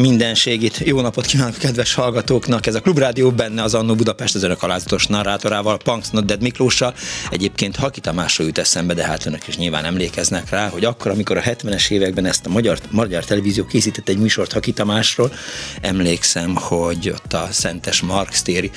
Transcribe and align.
Buzzword 0.00 0.08
mindenségét. 0.08 0.78
Jó 0.84 1.00
napot 1.00 1.26
kívánok 1.26 1.56
kedves 1.56 1.94
hallgatóknak! 1.94 2.66
Ez 2.66 2.74
a 2.74 2.80
Klubrádió 2.80 3.30
benne 3.30 3.62
az 3.62 3.74
Annó 3.74 3.94
Budapest 3.94 4.34
az 4.34 4.42
önök 4.42 4.62
alázatos 4.62 5.06
narrátorával, 5.06 5.76
Punks 5.76 6.08
Not 6.10 6.24
Dead 6.24 6.42
Miklóssal. 6.42 6.94
Egyébként 7.30 7.76
Haki 7.76 8.00
Tamásról 8.00 8.46
jut 8.46 8.58
eszembe, 8.58 8.94
de 8.94 9.04
hát 9.04 9.26
önök 9.26 9.48
is 9.48 9.56
nyilván 9.56 9.84
emlékeznek 9.84 10.50
rá, 10.50 10.68
hogy 10.68 10.84
akkor, 10.84 11.10
amikor 11.10 11.36
a 11.36 11.40
70-es 11.40 11.90
években 11.90 12.24
ezt 12.24 12.46
a 12.46 12.48
magyar, 12.48 12.78
magyar 12.90 13.24
televízió 13.24 13.64
készített 13.64 14.08
egy 14.08 14.18
műsort 14.18 14.52
Haki 14.52 14.72
Tamásról, 14.72 15.32
emlékszem, 15.80 16.54
hogy 16.54 17.08
ott 17.08 17.32
a 17.32 17.48
Szentes 17.50 18.00
Marx 18.00 18.42
téri 18.42 18.70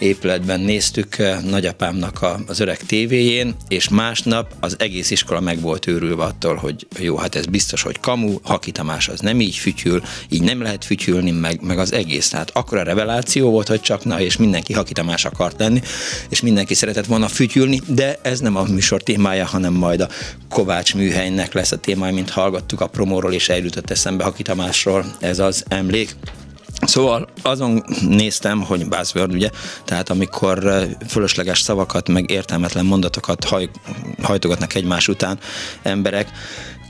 épületben 0.00 0.60
néztük 0.60 1.18
eh, 1.18 1.40
nagyapámnak 1.40 2.26
az 2.46 2.60
öreg 2.60 2.76
tévéjén, 2.76 3.54
és 3.68 3.88
másnap 3.88 4.52
az 4.60 4.76
egész 4.78 5.10
iskola 5.10 5.40
meg 5.40 5.60
volt 5.60 5.86
őrülve 5.86 6.22
attól, 6.22 6.54
hogy 6.54 6.86
jó, 6.98 7.16
hát 7.16 7.34
ez 7.34 7.46
biztos, 7.46 7.82
hogy 7.82 8.00
kamu, 8.00 8.34
Haki 8.42 8.70
Tamás 8.70 9.08
az 9.08 9.20
nem 9.20 9.40
így 9.40 9.56
fütyül, 9.56 10.02
így 10.28 10.42
nem 10.42 10.62
lehet 10.62 10.84
fütyülni, 10.84 11.30
meg, 11.30 11.60
meg 11.62 11.78
az 11.78 11.92
egész. 11.92 12.28
Tehát 12.28 12.50
a 12.50 12.64
reveláció 12.70 13.50
volt, 13.50 13.68
hogy 13.68 13.80
csak 13.80 14.04
na, 14.04 14.20
és 14.20 14.36
mindenki 14.36 14.72
Haki 14.72 14.92
Tamás 14.92 15.24
akart 15.24 15.58
lenni, 15.58 15.80
és 16.28 16.40
mindenki 16.40 16.74
szeretett 16.74 17.06
volna 17.06 17.28
fütyülni, 17.28 17.80
de 17.86 18.18
ez 18.22 18.40
nem 18.40 18.56
a 18.56 18.62
műsor 18.62 19.02
témája, 19.02 19.46
hanem 19.46 19.72
majd 19.72 20.00
a 20.00 20.08
Kovács 20.48 20.94
műhelynek 20.94 21.52
lesz 21.52 21.72
a 21.72 21.76
témája, 21.76 22.14
mint 22.14 22.30
hallgattuk 22.30 22.80
a 22.80 22.86
promóról, 22.86 23.32
és 23.32 23.48
eljutott 23.48 23.90
eszembe 23.90 24.24
Haki 24.24 24.42
Tamásról 24.42 25.04
ez 25.20 25.38
az 25.38 25.64
emlék. 25.68 26.16
Szóval 26.80 27.28
azon 27.42 27.84
néztem, 28.08 28.62
hogy 28.62 28.88
buzzword, 28.88 29.32
ugye, 29.32 29.50
tehát 29.84 30.10
amikor 30.10 30.86
fölösleges 31.08 31.60
szavakat, 31.60 32.08
meg 32.08 32.30
értelmetlen 32.30 32.84
mondatokat 32.84 33.44
haj, 33.44 33.70
hajtogatnak 34.22 34.74
egymás 34.74 35.08
után 35.08 35.38
emberek, 35.82 36.28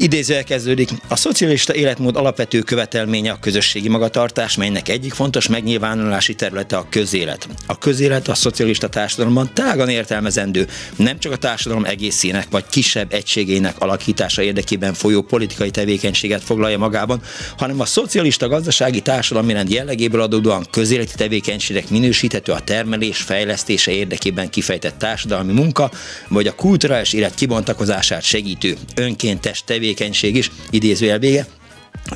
Idézője 0.03 0.43
kezdődik. 0.43 0.91
A 1.09 1.17
szocialista 1.17 1.75
életmód 1.75 2.17
alapvető 2.17 2.61
követelménye 2.61 3.31
a 3.31 3.39
közösségi 3.41 3.89
magatartás, 3.89 4.56
melynek 4.56 4.89
egyik 4.89 5.12
fontos 5.12 5.48
megnyilvánulási 5.48 6.34
területe 6.34 6.77
a 6.77 6.87
közélet. 6.91 7.48
A 7.67 7.79
közélet 7.79 8.28
a 8.28 8.34
szocialista 8.34 8.89
társadalomban 8.89 9.51
tágan 9.55 9.89
értelmezendő, 9.89 10.67
nem 10.97 11.19
csak 11.19 11.33
a 11.33 11.37
társadalom 11.37 11.84
egészének 11.84 12.47
vagy 12.51 12.65
kisebb 12.71 13.12
egységének 13.12 13.75
alakítása 13.78 14.43
érdekében 14.43 14.95
folyó 14.95 15.23
politikai 15.23 15.71
tevékenységet 15.71 16.43
foglalja 16.43 16.78
magában, 16.78 17.23
hanem 17.59 17.81
a 17.81 17.84
szocialista 17.84 18.49
gazdasági 18.49 19.00
társadalmi 19.00 19.53
rend 19.53 19.71
jellegéből 19.71 20.21
adódóan 20.21 20.67
közéleti 20.71 21.15
tevékenységek 21.17 21.88
minősíthető 21.88 22.53
a 22.53 22.61
termelés 22.61 23.19
fejlesztése 23.19 23.91
érdekében 23.91 24.50
kifejtett 24.50 24.99
társadalmi 24.99 25.53
munka, 25.53 25.91
vagy 26.28 26.47
a 26.47 26.55
kulturális 26.55 27.12
élet 27.12 27.34
kibontakozását 27.34 28.22
segítő 28.22 28.77
önkéntes 28.94 29.62
tevékenység 29.65 29.88
tevékenység 29.91 30.37
is, 30.37 30.51
idézőjel 30.71 31.19
vége, 31.19 31.47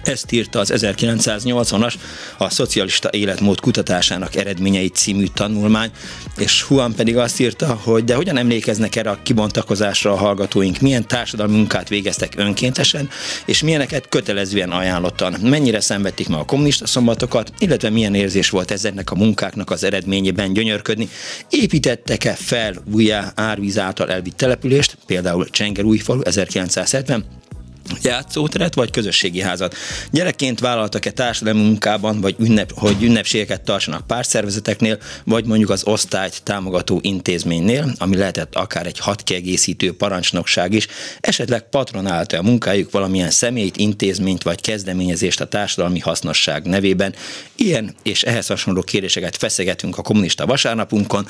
ezt 0.03 0.33
írta 0.33 0.59
az 0.59 0.73
1980-as 0.75 1.95
a 2.39 2.51
szocialista 2.51 3.09
életmód 3.13 3.61
kutatásának 3.61 4.37
eredményei 4.37 4.89
című 4.89 5.25
tanulmány, 5.35 5.91
és 6.37 6.65
Juan 6.71 6.95
pedig 6.95 7.17
azt 7.17 7.41
írta, 7.41 7.75
hogy 7.83 8.05
de 8.05 8.15
hogyan 8.15 8.37
emlékeznek 8.37 8.97
erre 8.97 9.11
a 9.11 9.19
kibontakozásra 9.23 10.13
a 10.13 10.17
hallgatóink, 10.17 10.81
milyen 10.81 11.09
társadalmi 11.09 11.57
munkát 11.57 11.89
végeztek 11.89 12.33
önkéntesen, 12.37 13.09
és 13.45 13.63
milyeneket 13.63 14.09
kötelezően 14.09 14.71
ajánlottan, 14.71 15.37
mennyire 15.43 15.81
szenvedték 15.81 16.29
meg 16.29 16.39
a 16.39 16.45
kommunista 16.45 16.87
szombatokat, 16.87 17.53
illetve 17.59 17.91
milyen 17.91 18.15
érzés 18.15 18.51
volt 18.51 18.71
ezeknek 18.71 19.11
a 19.11 19.15
munkáknak 19.17 19.71
az 19.71 19.85
eredményében 19.85 20.53
gyönyörködni. 20.53 21.09
Építettek-e 21.49 22.35
fel 22.35 22.75
újjá 22.93 23.33
árvíz 23.35 23.79
által 23.79 24.11
elvitt 24.11 24.37
települést, 24.37 24.97
például 25.07 25.51
Csengerújfalu 25.51 26.21
1970, 26.23 27.25
játszóteret, 28.03 28.75
vagy 28.75 28.91
közösségi 28.91 29.41
házat. 29.41 29.77
Gyerekként 30.11 30.61
vállaltak-e 30.61 31.11
társadalmi 31.11 31.63
munkában, 31.63 32.21
vagy 32.21 32.35
ünnep, 32.39 32.73
hogy 32.75 33.03
ünnepségeket 33.03 33.63
tartsanak 33.63 34.07
pártszervezeteknél, 34.07 34.99
vagy 35.25 35.45
mondjuk 35.45 35.71
az 35.71 35.87
osztályt 35.87 36.43
támogató 36.43 36.99
intézménynél, 37.03 37.93
ami 37.99 38.17
lehetett 38.17 38.55
akár 38.55 38.87
egy 38.87 38.99
hat 38.99 39.23
kiegészítő 39.23 39.97
parancsnokság 39.97 40.73
is, 40.73 40.87
esetleg 41.21 41.69
patronálta 41.69 42.39
a 42.39 42.43
munkájuk 42.43 42.91
valamilyen 42.91 43.31
személyt, 43.31 43.77
intézményt 43.77 44.43
vagy 44.43 44.61
kezdeményezést 44.61 45.41
a 45.41 45.49
társadalmi 45.49 45.99
hasznosság 45.99 46.65
nevében. 46.65 47.15
Ilyen 47.57 47.95
és 48.03 48.23
ehhez 48.23 48.47
hasonló 48.47 48.83
kérdéseket 48.83 49.37
feszegetünk 49.37 49.99
a 49.99 50.03
kommunista 50.03 50.47
vasárnapunkon 50.47 51.27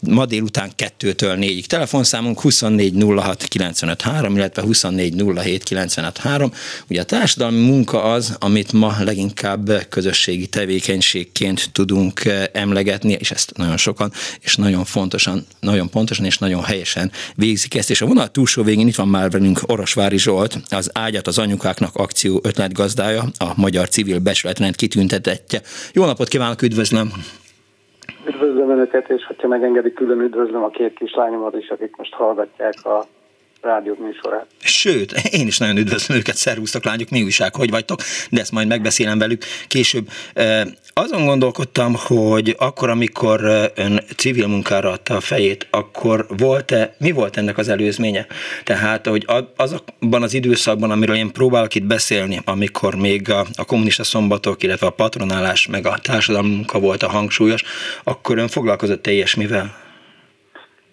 ma 0.00 0.26
délután 0.26 0.70
2-től 0.76 1.36
4-ig. 1.40 1.64
Telefonszámunk 1.64 2.40
24 2.40 2.94
06 3.16 3.44
95 3.44 4.02
3, 4.02 4.36
illetve 4.36 4.62
24 4.62 5.22
07 5.36 5.62
95 5.62 6.18
3. 6.18 6.52
Ugye 6.88 7.00
a 7.00 7.04
társadalmi 7.04 7.60
munka 7.60 8.02
az, 8.02 8.36
amit 8.38 8.72
ma 8.72 8.96
leginkább 9.00 9.86
közösségi 9.88 10.46
tevékenységként 10.46 11.70
tudunk 11.72 12.24
eh, 12.24 12.44
emlegetni, 12.52 13.12
és 13.12 13.30
ezt 13.30 13.56
nagyon 13.56 13.76
sokan, 13.76 14.12
és 14.40 14.56
nagyon 14.56 14.84
fontosan, 14.84 15.46
nagyon 15.60 15.88
pontosan 15.90 16.24
és 16.24 16.38
nagyon 16.38 16.62
helyesen 16.62 17.12
végzik 17.34 17.74
ezt. 17.74 17.90
És 17.90 18.00
a 18.00 18.06
vonal 18.06 18.30
túlsó 18.30 18.62
végén 18.62 18.88
itt 18.88 18.94
van 18.94 19.08
már 19.08 19.30
velünk 19.30 19.60
Orosvári 19.66 20.18
Zsolt, 20.18 20.58
az 20.68 20.90
Ágyat 20.92 21.26
az 21.26 21.38
anyukáknak 21.38 21.96
akció 21.96 22.40
ötletgazdája, 22.42 23.30
a 23.38 23.52
Magyar 23.56 23.88
Civil 23.88 24.18
Besületrend 24.18 24.76
kitüntetetje. 24.76 25.62
Jó 25.92 26.04
napot 26.04 26.28
kívánok, 26.28 26.62
üdvözlöm! 26.62 27.12
Üdvözlöm 28.60 28.78
Önöket, 28.78 29.10
és 29.10 29.26
hogyha 29.26 29.48
megengedik, 29.48 29.94
külön 29.94 30.20
üdvözlöm 30.20 30.62
a 30.62 30.68
két 30.68 30.94
kislányomat 30.94 31.54
is, 31.54 31.68
akik 31.68 31.96
most 31.96 32.14
hallgatják 32.14 32.74
a 32.84 33.04
rádió 33.60 33.96
műsorát. 33.98 34.46
Sőt, 34.62 35.12
én 35.12 35.46
is 35.46 35.58
nagyon 35.58 35.76
üdvözlöm 35.76 36.18
őket, 36.18 36.36
szervusztok 36.36 36.84
lányok, 36.84 37.08
mi 37.08 37.22
újság, 37.22 37.54
hogy 37.54 37.70
vagytok, 37.70 38.00
de 38.30 38.40
ezt 38.40 38.52
majd 38.52 38.68
megbeszélem 38.68 39.18
velük 39.18 39.44
később. 39.68 40.08
Azon 40.92 41.26
gondolkodtam, 41.26 41.94
hogy 41.96 42.54
akkor, 42.58 42.88
amikor 42.88 43.40
ön 43.74 44.00
civil 44.16 44.46
munkára 44.46 44.90
adta 44.90 45.16
a 45.16 45.20
fejét, 45.20 45.66
akkor 45.70 46.26
volt-e, 46.36 46.94
mi 46.98 47.10
volt 47.10 47.36
ennek 47.36 47.58
az 47.58 47.68
előzménye? 47.68 48.26
Tehát, 48.64 49.06
hogy 49.06 49.26
azokban 49.56 50.22
az 50.22 50.34
időszakban, 50.34 50.90
amiről 50.90 51.16
én 51.16 51.32
próbálok 51.32 51.74
itt 51.74 51.84
beszélni, 51.84 52.40
amikor 52.44 52.94
még 52.94 53.30
a, 53.30 53.46
a 53.54 53.64
kommunista 53.64 54.04
szombatok, 54.04 54.62
illetve 54.62 54.86
a 54.86 54.90
patronálás, 54.90 55.66
meg 55.66 55.86
a 55.86 55.98
társadalmi 56.02 56.54
munka 56.54 56.78
volt 56.78 57.02
a 57.02 57.08
hangsúlyos, 57.08 57.62
akkor 58.04 58.38
ön 58.38 58.48
foglalkozott 58.48 59.06
ilyesmivel? 59.06 59.89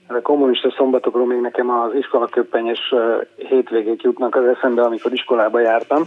A 0.07 0.21
kommunista 0.21 0.71
szombatokról 0.77 1.25
még 1.25 1.39
nekem 1.39 1.69
az 1.69 1.93
iskolaköppenyes 1.93 2.93
hétvégék 3.35 4.01
jutnak 4.01 4.35
az 4.35 4.45
eszembe, 4.45 4.81
amikor 4.81 5.13
iskolába 5.13 5.59
jártam, 5.59 6.03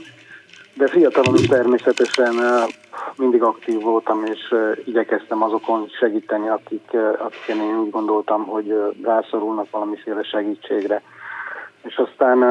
de 0.75 0.87
fiatalon 0.87 1.35
természetesen 1.49 2.35
mindig 3.17 3.43
aktív 3.43 3.81
voltam, 3.81 4.25
és 4.25 4.55
igyekeztem 4.85 5.43
azokon 5.43 5.89
segíteni, 5.99 6.49
akik, 6.49 6.91
akik 7.19 7.47
én 7.49 7.79
úgy 7.79 7.91
gondoltam, 7.91 8.45
hogy 8.47 8.75
rászorulnak 9.03 9.71
valamiféle 9.71 10.23
segítségre. 10.23 11.03
És 11.83 11.97
aztán 11.97 12.43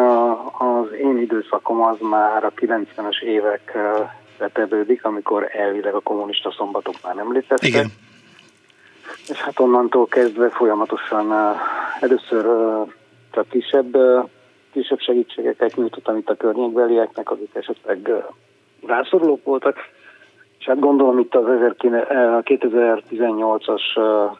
az 0.57 0.91
én 1.01 1.17
időszakom 1.17 1.81
az 1.81 1.97
már 1.99 2.43
a 2.43 2.51
90-es 2.51 3.21
évek 3.21 3.77
vetevődik, 4.37 5.05
amikor 5.05 5.49
elvileg 5.51 5.93
a 5.93 5.99
kommunista 5.99 6.51
szombatok 6.51 6.95
már 7.03 7.15
nem 7.15 7.31
léteztek. 7.31 7.69
Igen 7.69 7.91
és 9.27 9.41
hát 9.41 9.59
onnantól 9.59 10.05
kezdve 10.05 10.49
folyamatosan 10.49 11.33
először 11.99 12.45
csak 13.31 13.49
kisebb, 13.49 13.97
kisebb 14.71 14.99
segítségeket 14.99 15.75
nyújtottam 15.75 16.17
itt 16.17 16.29
a 16.29 16.35
környékbelieknek, 16.35 17.29
akik 17.29 17.55
esetleg 17.55 18.11
rászorulók 18.85 19.43
voltak, 19.43 19.77
És 20.59 20.65
hát 20.65 20.79
gondolom 20.79 21.19
itt 21.19 21.35
az 21.35 21.45
2018-as 21.47 23.81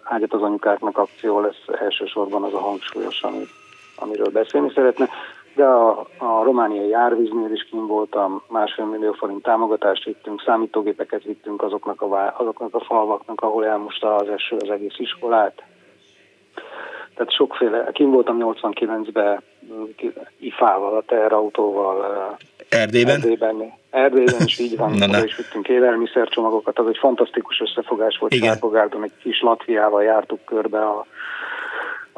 ágyat 0.03 0.33
az 0.33 0.41
anyukáknak 0.41 0.97
akció 0.97 1.39
lesz 1.39 1.63
elsősorban 1.79 2.43
az 2.43 2.53
a 2.53 2.59
hangsúlyos, 2.59 3.21
ami, 3.21 3.47
amiről 3.95 4.29
beszélni 4.31 4.71
szeretne. 4.75 5.09
De 5.59 5.65
a, 5.65 6.07
a 6.17 6.43
romániai 6.43 6.93
árvíznél 6.93 7.51
is 7.51 7.67
kim 7.69 7.87
voltam, 7.87 8.41
másfél 8.47 8.85
millió 8.85 9.11
forint 9.11 9.43
támogatást 9.43 10.03
vittünk, 10.03 10.41
számítógépeket 10.41 11.23
vittünk 11.23 11.61
azoknak 11.61 12.01
a, 12.01 12.35
azoknak 12.37 12.73
a 12.75 12.79
falvaknak, 12.79 13.41
ahol 13.41 13.65
elmosta 13.65 14.15
az 14.15 14.27
eső 14.27 14.55
az 14.55 14.69
egész 14.69 14.95
iskolát. 14.97 15.63
Tehát 17.15 17.33
sokféle, 17.33 17.89
kim 17.91 18.11
voltam 18.11 18.37
89-ben 18.39 19.43
ifával, 20.37 20.97
a 20.97 21.03
teherautóval. 21.07 22.37
Erdélyben? 22.69 23.15
Erdélyben, 23.15 23.73
Erdélyben 23.89 24.41
is 24.45 24.59
így 24.59 24.77
van, 24.77 24.91
na, 24.91 25.23
és 25.23 25.35
vittünk 25.35 25.67
élelmiszercsomagokat, 25.67 26.79
az 26.79 26.87
egy 26.87 26.97
fantasztikus 26.97 27.61
összefogás 27.61 28.17
volt 28.17 28.33
Sárbogárdon, 28.33 29.03
egy 29.03 29.17
kis 29.21 29.41
Latviával 29.41 30.03
jártuk 30.03 30.45
körbe 30.45 30.79
a, 30.79 31.05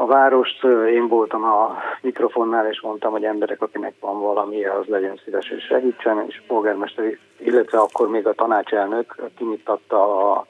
a 0.01 0.05
várost, 0.05 0.63
én 0.93 1.07
voltam 1.07 1.43
a 1.43 1.77
mikrofonnál, 2.01 2.67
és 2.67 2.81
mondtam, 2.81 3.11
hogy 3.11 3.23
emberek, 3.23 3.61
akinek 3.61 3.93
van 3.99 4.19
valami, 4.19 4.65
az 4.65 4.85
legyen 4.85 5.19
szíves 5.23 5.49
és 5.49 5.63
segítsen, 5.63 6.25
és 6.27 6.41
polgármester, 6.47 7.17
illetve 7.37 7.77
akkor 7.77 8.09
még 8.09 8.27
a 8.27 8.33
tanácselnök 8.33 9.15
kinyitatta 9.37 10.31
a 10.31 10.45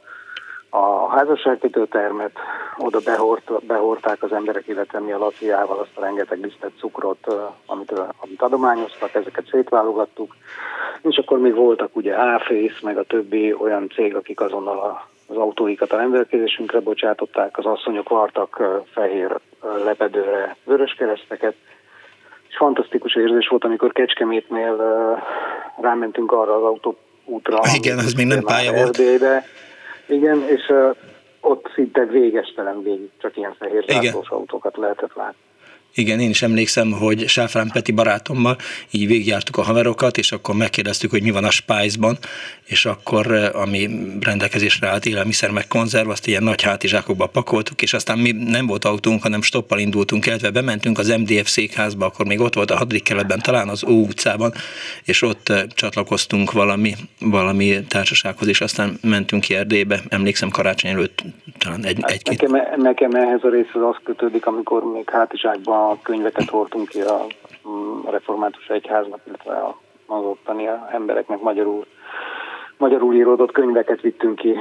a 0.73 1.09
házasságkötőtermet, 1.09 2.31
oda 2.77 2.99
behort, 3.05 3.65
behorták 3.65 4.23
az 4.23 4.31
emberek, 4.31 4.67
illetve 4.67 4.99
mi 4.99 5.11
a 5.11 5.17
Latviával 5.17 5.79
azt 5.79 5.97
a 5.97 6.01
rengeteg 6.01 6.39
lisztet 6.39 6.71
cukrot, 6.79 7.27
amit, 7.65 7.91
amit 8.21 8.41
adományoztak, 8.41 9.13
ezeket 9.13 9.47
szétválogattuk. 9.51 10.35
És 11.01 11.17
akkor 11.17 11.39
még 11.39 11.55
voltak 11.55 11.95
ugye 11.95 12.15
Áfész, 12.15 12.79
meg 12.81 12.97
a 12.97 13.03
többi 13.03 13.53
olyan 13.53 13.89
cég, 13.89 14.15
akik 14.15 14.41
azonnal 14.41 14.79
a, 14.79 15.10
az 15.31 15.37
autóikat 15.37 15.91
a 15.91 15.97
rendelkezésünkre 15.97 16.79
bocsátották, 16.79 17.57
az 17.57 17.65
asszonyok 17.65 18.09
vartak 18.09 18.61
fehér 18.93 19.39
lepedőre 19.83 20.55
vöröskereszteket, 20.63 21.55
és 22.49 22.57
fantasztikus 22.57 23.15
érzés 23.15 23.47
volt, 23.47 23.63
amikor 23.63 23.91
Kecskemétnél 23.91 24.75
rámentünk 25.81 26.31
arra 26.31 26.55
az 26.55 26.63
autóútra. 26.63 27.59
Igen, 27.81 27.97
az 27.97 28.13
még 28.13 28.27
nem 28.27 28.41
pálya 28.41 28.71
volt. 28.71 28.99
Erdélybe, 28.99 29.43
igen, 30.05 30.43
és 30.47 30.73
ott 31.41 31.71
szinte 31.73 32.05
végestelen 32.05 32.83
végig 32.83 33.09
csak 33.21 33.37
ilyen 33.37 33.55
fehér 33.59 34.13
autókat 34.29 34.77
lehetett 34.77 35.13
látni. 35.15 35.50
Igen, 35.95 36.19
én 36.19 36.29
is 36.29 36.41
emlékszem, 36.41 36.91
hogy 36.91 37.27
Sáfrán 37.27 37.69
Peti 37.73 37.91
barátommal 37.91 38.57
így 38.91 39.07
végigjártuk 39.07 39.57
a 39.57 39.61
haverokat, 39.61 40.17
és 40.17 40.31
akkor 40.31 40.55
megkérdeztük, 40.55 41.11
hogy 41.11 41.23
mi 41.23 41.31
van 41.31 41.43
a 41.43 41.49
Spice-ban, 41.49 42.17
és 42.65 42.85
akkor 42.85 43.31
eh, 43.31 43.61
ami 43.61 43.89
rendelkezésre 44.21 44.87
állt 44.87 45.05
élelmiszer 45.05 45.51
meg 45.51 45.67
konzerv, 45.67 46.09
azt 46.09 46.27
ilyen 46.27 46.43
nagy 46.43 46.61
hátizsákokba 46.61 47.27
pakoltuk, 47.27 47.81
és 47.81 47.93
aztán 47.93 48.17
mi 48.17 48.31
nem 48.31 48.67
volt 48.67 48.85
autónk, 48.85 49.21
hanem 49.21 49.41
stoppal 49.41 49.79
indultunk, 49.79 50.25
illetve 50.25 50.51
bementünk 50.51 50.97
az 50.97 51.07
MDF 51.07 51.49
székházba, 51.49 52.05
akkor 52.05 52.25
még 52.25 52.39
ott 52.39 52.53
volt 52.53 52.71
a 52.71 52.77
hatodik 52.77 53.03
keletben, 53.03 53.39
talán 53.39 53.67
az 53.67 53.83
Ó 53.83 54.01
utcában, 54.01 54.51
és 55.03 55.21
ott 55.21 55.49
eh, 55.49 55.63
csatlakoztunk 55.75 56.51
valami, 56.51 56.93
valami 57.19 57.83
társasághoz, 57.87 58.47
és 58.47 58.61
aztán 58.61 58.97
mentünk 59.01 59.41
ki 59.41 59.55
Erdélybe, 59.55 60.01
emlékszem 60.09 60.49
karácsony 60.49 60.91
előtt 60.91 61.23
talán 61.57 61.85
egy, 61.85 61.99
egy-két. 62.01 62.41
Nekem, 62.41 62.81
nekem 62.81 63.11
ehhez 63.11 63.43
a 63.43 63.49
részhez 63.49 63.81
az 63.81 63.95
kötődik, 64.03 64.45
amikor 64.45 64.83
még 64.83 65.09
hátizsákban 65.09 65.80
a 65.89 65.97
könyveket 66.01 66.49
hordtunk 66.49 66.87
ki 66.87 67.01
a, 67.01 67.25
mm, 67.67 67.99
a 68.05 68.11
református 68.11 68.67
egyháznak, 68.67 69.19
illetve 69.27 69.63
az 70.05 70.23
ottani 70.23 70.69
embereknek 70.91 71.41
magyarul, 71.41 71.85
magyarul 72.77 73.13
íródott 73.15 73.51
könyveket 73.51 74.01
vittünk 74.01 74.35
ki. 74.35 74.55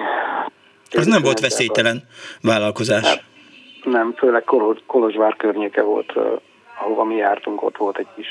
Ez 0.90 1.06
nem 1.06 1.22
volt 1.22 1.40
veszélytelen 1.40 2.02
vállalkozás. 2.42 3.06
Hát, 3.06 3.22
nem, 3.84 4.14
főleg 4.16 4.44
Kolozsvár 4.86 5.36
környéke 5.36 5.82
volt, 5.82 6.12
ahova 6.80 7.04
mi 7.04 7.14
jártunk, 7.14 7.62
ott 7.62 7.76
volt 7.76 7.98
egy 7.98 8.08
kis 8.16 8.26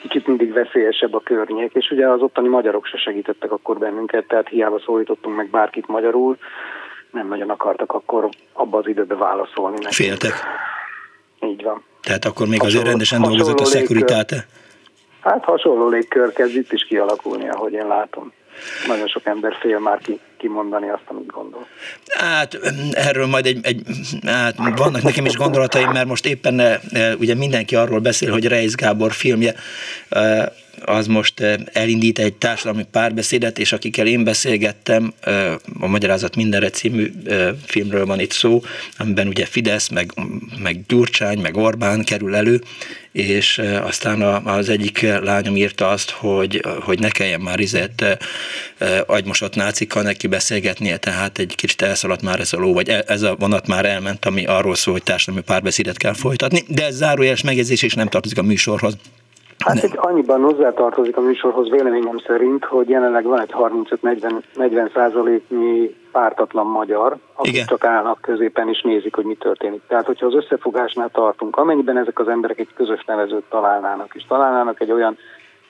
kicsit 0.00 0.26
mindig 0.26 0.52
veszélyesebb 0.52 1.14
a 1.14 1.20
környék, 1.20 1.72
és 1.74 1.90
ugye 1.90 2.08
az 2.08 2.20
ottani 2.20 2.48
magyarok 2.48 2.86
se 2.86 2.96
segítettek 2.96 3.52
akkor 3.52 3.78
bennünket, 3.78 4.26
tehát 4.26 4.48
hiába 4.48 4.80
szólítottunk 4.84 5.36
meg 5.36 5.50
bárkit 5.50 5.86
magyarul, 5.86 6.36
nem 7.10 7.28
nagyon 7.28 7.50
akartak 7.50 7.92
akkor 7.92 8.28
abba 8.52 8.78
az 8.78 8.86
időbe 8.86 9.14
válaszolni. 9.14 9.76
Nekünk. 9.76 9.92
Féltek. 9.92 10.32
Így 11.40 11.62
van. 11.62 11.84
Tehát 12.02 12.24
akkor 12.24 12.46
még 12.46 12.60
hasonló, 12.60 12.78
azért 12.78 12.86
rendesen 12.86 13.22
dolgozott 13.22 13.60
a 13.60 13.64
szekuritáte? 13.64 14.46
Hát 15.20 15.44
hasonló 15.44 15.88
légkör 15.88 16.32
kezd 16.32 16.56
itt 16.56 16.72
is 16.72 16.84
kialakulni, 16.84 17.48
ahogy 17.48 17.72
én 17.72 17.86
látom. 17.86 18.32
Nagyon 18.86 19.06
sok 19.06 19.26
ember 19.26 19.56
fél 19.60 19.78
már 19.78 19.98
ki, 19.98 20.20
kimondani 20.40 20.88
azt, 20.88 21.04
amit 21.06 21.26
gondol. 21.26 21.66
Hát 22.06 22.58
erről 22.92 23.26
majd 23.26 23.46
egy, 23.46 23.58
egy 23.62 23.82
hát 24.24 24.56
vannak 24.56 25.02
nekem 25.02 25.24
is 25.24 25.34
gondolataim, 25.34 25.90
mert 25.90 26.06
most 26.06 26.26
éppen 26.26 26.60
eh, 26.60 26.80
ugye 27.18 27.34
mindenki 27.34 27.76
arról 27.76 28.00
beszél, 28.00 28.30
hogy 28.30 28.46
Reis 28.46 28.74
Gábor 28.74 29.12
filmje 29.12 29.54
eh, 30.08 30.46
az 30.84 31.06
most 31.06 31.40
elindít 31.72 32.18
egy 32.18 32.34
társadalmi 32.34 32.86
párbeszédet, 32.90 33.58
és 33.58 33.72
akikkel 33.72 34.06
én 34.06 34.24
beszélgettem, 34.24 35.12
a 35.80 35.86
Magyarázat 35.86 36.36
mindenre 36.36 36.70
című 36.70 37.12
filmről 37.64 38.06
van 38.06 38.20
itt 38.20 38.32
szó, 38.32 38.62
amiben 38.98 39.26
ugye 39.26 39.46
Fidesz, 39.46 39.88
meg, 39.88 40.12
meg 40.62 40.86
Gyurcsány, 40.86 41.38
meg 41.38 41.56
Orbán 41.56 42.04
kerül 42.04 42.34
elő, 42.34 42.60
és 43.12 43.58
aztán 43.82 44.22
az 44.46 44.68
egyik 44.68 45.00
lányom 45.00 45.56
írta 45.56 45.88
azt, 45.88 46.10
hogy, 46.10 46.64
hogy 46.80 46.98
ne 46.98 47.10
kelljen 47.10 47.40
már 47.40 47.60
izett 47.60 48.04
agymosott 49.06 49.54
nácikkal 49.54 50.02
neki 50.02 50.26
beszélgetnie, 50.30 50.96
tehát 50.96 51.38
egy 51.38 51.54
kicsit 51.56 51.82
elszaladt 51.82 52.22
már 52.22 52.40
ez 52.40 52.52
a 52.52 52.58
ló, 52.58 52.72
vagy 52.72 52.88
e, 52.88 53.02
ez 53.06 53.22
a 53.22 53.36
vonat 53.38 53.66
már 53.66 53.84
elment, 53.84 54.24
ami 54.24 54.46
arról 54.46 54.74
szól, 54.74 54.94
hogy 54.94 55.02
társadalmi 55.02 55.46
párbeszédet 55.46 55.96
kell 55.96 56.14
folytatni, 56.14 56.60
de 56.68 56.84
ez 56.84 56.96
zárójeles 56.96 57.42
megjegyzés, 57.42 57.82
és 57.82 57.94
nem 57.94 58.06
tartozik 58.06 58.38
a 58.38 58.42
műsorhoz. 58.42 58.96
Hát 59.64 59.82
egy 59.82 59.92
annyiban 59.96 60.40
hozzátartozik 60.40 61.16
a 61.16 61.20
műsorhoz 61.20 61.70
véleményem 61.70 62.18
szerint, 62.26 62.64
hogy 62.64 62.88
jelenleg 62.88 63.24
van 63.24 63.40
egy 63.40 63.54
35-40 64.54 64.92
százaléknyi 64.94 65.94
pártatlan 66.12 66.66
magyar, 66.66 67.16
akik 67.34 67.52
Igen. 67.52 67.66
csak 67.66 67.84
állnak 67.84 68.20
középen 68.20 68.68
és 68.68 68.80
nézik, 68.82 69.14
hogy 69.14 69.24
mi 69.24 69.34
történik. 69.34 69.80
Tehát, 69.88 70.06
hogyha 70.06 70.26
az 70.26 70.34
összefogásnál 70.34 71.08
tartunk, 71.12 71.56
amennyiben 71.56 71.98
ezek 71.98 72.18
az 72.18 72.28
emberek 72.28 72.58
egy 72.58 72.68
közös 72.74 73.04
nevezőt 73.04 73.44
találnának, 73.50 74.14
és 74.14 74.24
találnának 74.28 74.80
egy 74.80 74.90
olyan 74.90 75.16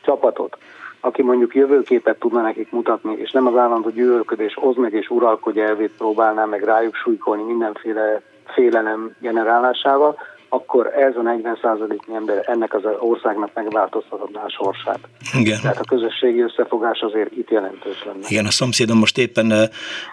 csapatot, 0.02 0.56
aki 1.00 1.23
mondjuk 1.23 1.55
jövőképet 1.55 2.19
tudna 2.19 2.43
nekik 2.43 2.70
mutatni, 2.70 3.17
és 3.17 3.31
nem 3.31 3.47
az 3.47 3.56
állandó 3.56 3.91
gyűlölködés, 3.91 4.55
hoz 4.55 4.76
meg 4.76 4.93
és 4.93 5.08
uralkodj 5.08 5.61
elvét 5.61 5.97
próbálná 5.99 6.44
meg 6.44 6.62
rájuk 6.62 6.94
súlykolni 6.94 7.43
mindenféle 7.43 8.23
félelem 8.44 9.11
generálásával, 9.20 10.17
akkor 10.52 10.87
ez 10.87 11.17
a 11.17 11.23
40 11.23 11.58
százaléknyi 11.62 12.14
ember 12.14 12.45
ennek 12.47 12.75
az 12.75 12.83
országnak 12.99 13.50
megváltoztatná 13.54 14.42
a 14.45 14.50
sorsát. 14.50 14.99
Igen. 15.38 15.61
Tehát 15.61 15.78
a 15.78 15.85
közösségi 15.85 16.40
összefogás 16.40 17.00
azért 17.00 17.33
itt 17.33 17.50
jelentős 17.50 18.04
lenne. 18.04 18.26
Igen, 18.28 18.47
a 18.47 18.50
szomszédom 18.50 18.99
most 18.99 19.19
éppen 19.19 19.52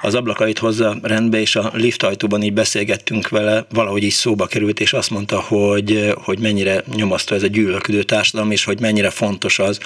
az 0.01 0.15
ablakait 0.15 0.57
hozza 0.57 0.93
rendbe, 1.01 1.39
és 1.39 1.55
a 1.55 1.69
lift 1.73 2.03
ajtóban 2.03 2.41
így 2.41 2.53
beszélgettünk 2.53 3.29
vele, 3.29 3.65
valahogy 3.73 4.03
is 4.03 4.13
szóba 4.13 4.45
került, 4.45 4.79
és 4.79 4.93
azt 4.93 5.09
mondta, 5.09 5.41
hogy, 5.41 6.13
hogy 6.25 6.39
mennyire 6.39 6.83
nyomasztó 6.95 7.35
ez 7.35 7.43
a 7.43 7.47
gyűlölködő 7.47 8.03
társadalom, 8.03 8.51
és 8.51 8.65
hogy 8.65 8.81
mennyire 8.81 9.09
fontos 9.09 9.59
az, 9.59 9.79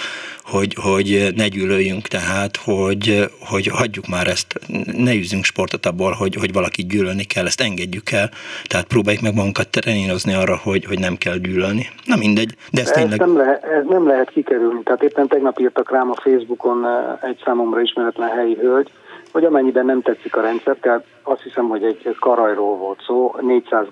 hogy, 0.43 0.75
hogy 0.81 1.27
ne 1.35 1.47
gyűlöljünk, 1.47 2.07
tehát 2.07 2.57
hogy, 2.57 3.29
hogy 3.39 3.67
hagyjuk 3.67 4.07
már 4.07 4.27
ezt, 4.27 4.59
ne 4.97 5.13
űzzünk 5.13 5.43
sportot 5.43 5.85
abból, 5.85 6.11
hogy, 6.11 6.35
hogy 6.35 6.53
valaki 6.53 6.85
gyűlölni 6.85 7.23
kell, 7.23 7.45
ezt 7.45 7.61
engedjük 7.61 8.11
el, 8.11 8.29
tehát 8.63 8.85
próbáljuk 8.85 9.23
meg 9.23 9.33
magunkat 9.33 9.69
trénírozni 9.69 10.33
arra, 10.41 10.57
hogy, 10.63 10.85
hogy 10.85 10.99
nem 10.99 11.15
kell 11.15 11.37
gyűlölni. 11.37 11.85
Na 12.05 12.15
mindegy, 12.15 12.55
de 12.71 12.81
ez, 12.81 12.89
ez 12.89 12.97
tényleg... 12.97 13.19
Nem 13.19 13.37
lehet, 13.37 13.63
ez 13.63 13.83
nem 13.85 14.07
lehet 14.07 14.29
kikerülni, 14.29 14.83
tehát 14.83 15.03
éppen 15.03 15.27
tegnap 15.27 15.59
írtak 15.59 15.91
rám 15.91 16.09
a 16.09 16.15
Facebookon 16.15 16.87
egy 17.21 17.41
számomra 17.43 17.81
ismeretlen 17.81 18.29
helyi 18.29 18.55
hölgy, 18.55 18.91
hogy 19.31 19.43
amennyiben 19.43 19.85
nem 19.85 20.01
tetszik 20.01 20.35
a 20.35 20.41
rendszer, 20.41 20.75
tehát 20.81 21.05
azt 21.23 21.41
hiszem, 21.41 21.67
hogy 21.67 21.83
egy 21.83 22.15
karajról 22.19 22.77
volt 22.77 23.01
szó, 23.05 23.35
400 23.41 23.85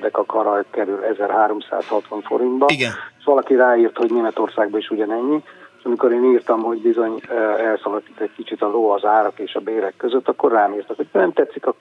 deka 0.00 0.24
karaj 0.24 0.62
kerül 0.70 1.02
1360 1.02 2.20
forintba, 2.22 2.66
Igen. 2.68 2.92
és 3.18 3.24
valaki 3.24 3.54
ráírt, 3.54 3.96
hogy 3.96 4.10
Németországban 4.10 4.80
is 4.80 4.90
ugyanennyi, 4.90 5.42
amikor 5.82 6.12
én 6.12 6.24
írtam, 6.24 6.62
hogy 6.62 6.78
bizony 6.78 7.20
elszaladt 7.58 8.06
egy 8.18 8.32
kicsit 8.36 8.62
a 8.62 8.66
ló 8.66 8.90
az 8.90 9.04
árak 9.04 9.38
és 9.38 9.54
a 9.54 9.60
bérek 9.60 9.94
között, 9.96 10.28
akkor 10.28 10.52
rám 10.52 10.74
írtak, 10.74 10.96
hogy 10.96 11.08
nem 11.12 11.32
tetszik 11.32 11.66
a 11.66 11.74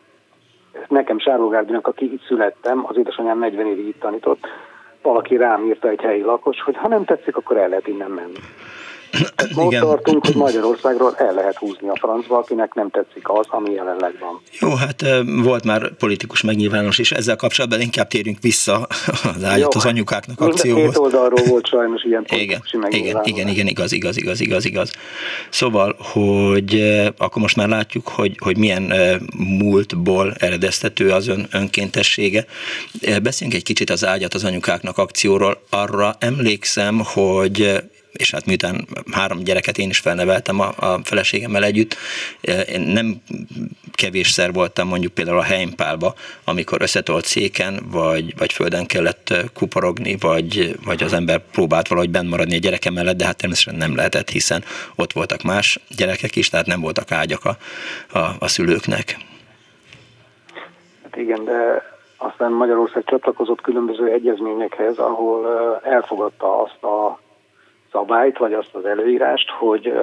nekem 0.87 1.19
Sárlógárdinak, 1.19 1.87
aki 1.87 2.13
itt 2.13 2.23
születtem, 2.23 2.85
az 2.87 2.97
édesanyám 2.97 3.39
40 3.39 3.65
évig 3.65 3.87
itt 3.87 3.99
tanított, 3.99 4.47
valaki 5.01 5.35
rám 5.35 5.65
írta 5.65 5.89
egy 5.89 6.01
helyi 6.01 6.21
lakos, 6.21 6.61
hogy 6.61 6.75
ha 6.77 6.87
nem 6.87 7.05
tetszik, 7.05 7.37
akkor 7.37 7.57
el 7.57 7.69
lehet 7.69 7.87
innen 7.87 8.11
menni. 8.11 8.39
Most 9.53 9.79
tartunk, 9.79 10.25
hogy 10.25 10.35
Magyarországról 10.35 11.15
el 11.17 11.33
lehet 11.33 11.57
húzni 11.57 11.89
a 11.89 11.95
francba, 11.95 12.37
akinek 12.37 12.73
nem 12.73 12.89
tetszik 12.89 13.29
az, 13.29 13.45
ami 13.49 13.71
jelenleg 13.71 14.13
van. 14.19 14.41
Jó, 14.59 14.75
hát 14.75 15.05
volt 15.43 15.63
már 15.63 15.91
politikus 15.95 16.41
megnyilvános 16.41 16.97
is 16.97 17.11
ezzel 17.11 17.35
kapcsolatban, 17.35 17.81
inkább 17.81 18.07
térjünk 18.07 18.37
vissza 18.41 18.87
az 19.35 19.43
ágyat 19.43 19.73
az 19.75 19.85
anyukáknak 19.85 20.41
akcióhoz. 20.41 20.89
Két 20.89 20.97
oldalról 20.97 21.45
volt 21.47 21.67
sajnos 21.67 22.03
ilyen 22.03 22.25
igen, 22.29 22.61
igen, 22.89 23.21
igen, 23.23 23.47
igen, 23.47 23.67
igaz, 23.67 23.91
igaz, 23.91 24.17
igaz, 24.17 24.39
igaz, 24.39 24.65
igaz. 24.65 24.91
Szóval, 25.49 25.95
hogy 25.99 26.81
akkor 27.17 27.41
most 27.41 27.55
már 27.55 27.67
látjuk, 27.67 28.07
hogy, 28.07 28.37
hogy 28.39 28.57
milyen 28.57 28.93
múltból 29.37 30.33
eredeztető 30.37 31.09
az 31.09 31.27
ön, 31.27 31.47
önkéntessége. 31.51 32.45
Beszéljünk 33.23 33.59
egy 33.59 33.65
kicsit 33.65 33.89
az 33.89 34.05
ágyat 34.05 34.33
az 34.33 34.43
anyukáknak 34.43 34.97
akcióról. 34.97 35.61
Arra 35.69 36.15
emlékszem, 36.19 37.01
hogy 37.13 37.83
és 38.13 38.31
hát 38.31 38.45
miután 38.45 38.87
három 39.11 39.39
gyereket 39.39 39.77
én 39.77 39.89
is 39.89 39.99
felneveltem 39.99 40.59
a, 40.59 40.71
a 40.75 40.99
feleségemmel 41.03 41.63
együtt, 41.63 41.95
én 42.67 42.81
nem 42.81 43.21
kevésszer 43.91 44.53
voltam 44.53 44.87
mondjuk 44.87 45.13
például 45.13 45.37
a 45.37 45.43
Heimpálba, 45.43 46.13
amikor 46.43 46.81
összetolt 46.81 47.25
széken, 47.25 47.79
vagy, 47.91 48.37
vagy 48.37 48.53
földön 48.53 48.85
kellett 48.85 49.33
kuporogni, 49.53 50.17
vagy, 50.19 50.75
vagy 50.85 51.03
az 51.03 51.13
ember 51.13 51.41
próbált 51.51 51.87
valahogy 51.87 52.09
benn 52.09 52.27
maradni 52.27 52.55
a 52.55 52.59
gyereke 52.59 52.91
mellett, 52.91 53.17
de 53.17 53.25
hát 53.25 53.37
természetesen 53.37 53.79
nem 53.79 53.95
lehetett, 53.95 54.29
hiszen 54.29 54.63
ott 54.95 55.13
voltak 55.13 55.41
más 55.41 55.79
gyerekek 55.97 56.35
is, 56.35 56.49
tehát 56.49 56.65
nem 56.65 56.81
voltak 56.81 57.11
ágyak 57.11 57.45
a, 57.45 57.57
a, 58.17 58.35
a 58.39 58.47
szülőknek. 58.47 59.17
Hát 61.03 61.15
igen, 61.15 61.43
de 61.43 61.91
aztán 62.17 62.51
Magyarország 62.51 63.03
csatlakozott 63.05 63.61
különböző 63.61 64.11
egyezményekhez, 64.11 64.97
ahol 64.97 65.45
elfogadta 65.83 66.61
azt 66.61 66.83
a 66.83 67.19
szabályt, 67.93 68.37
vagy 68.37 68.53
azt 68.53 68.75
az 68.75 68.85
előírást, 68.85 69.49
hogy 69.49 69.93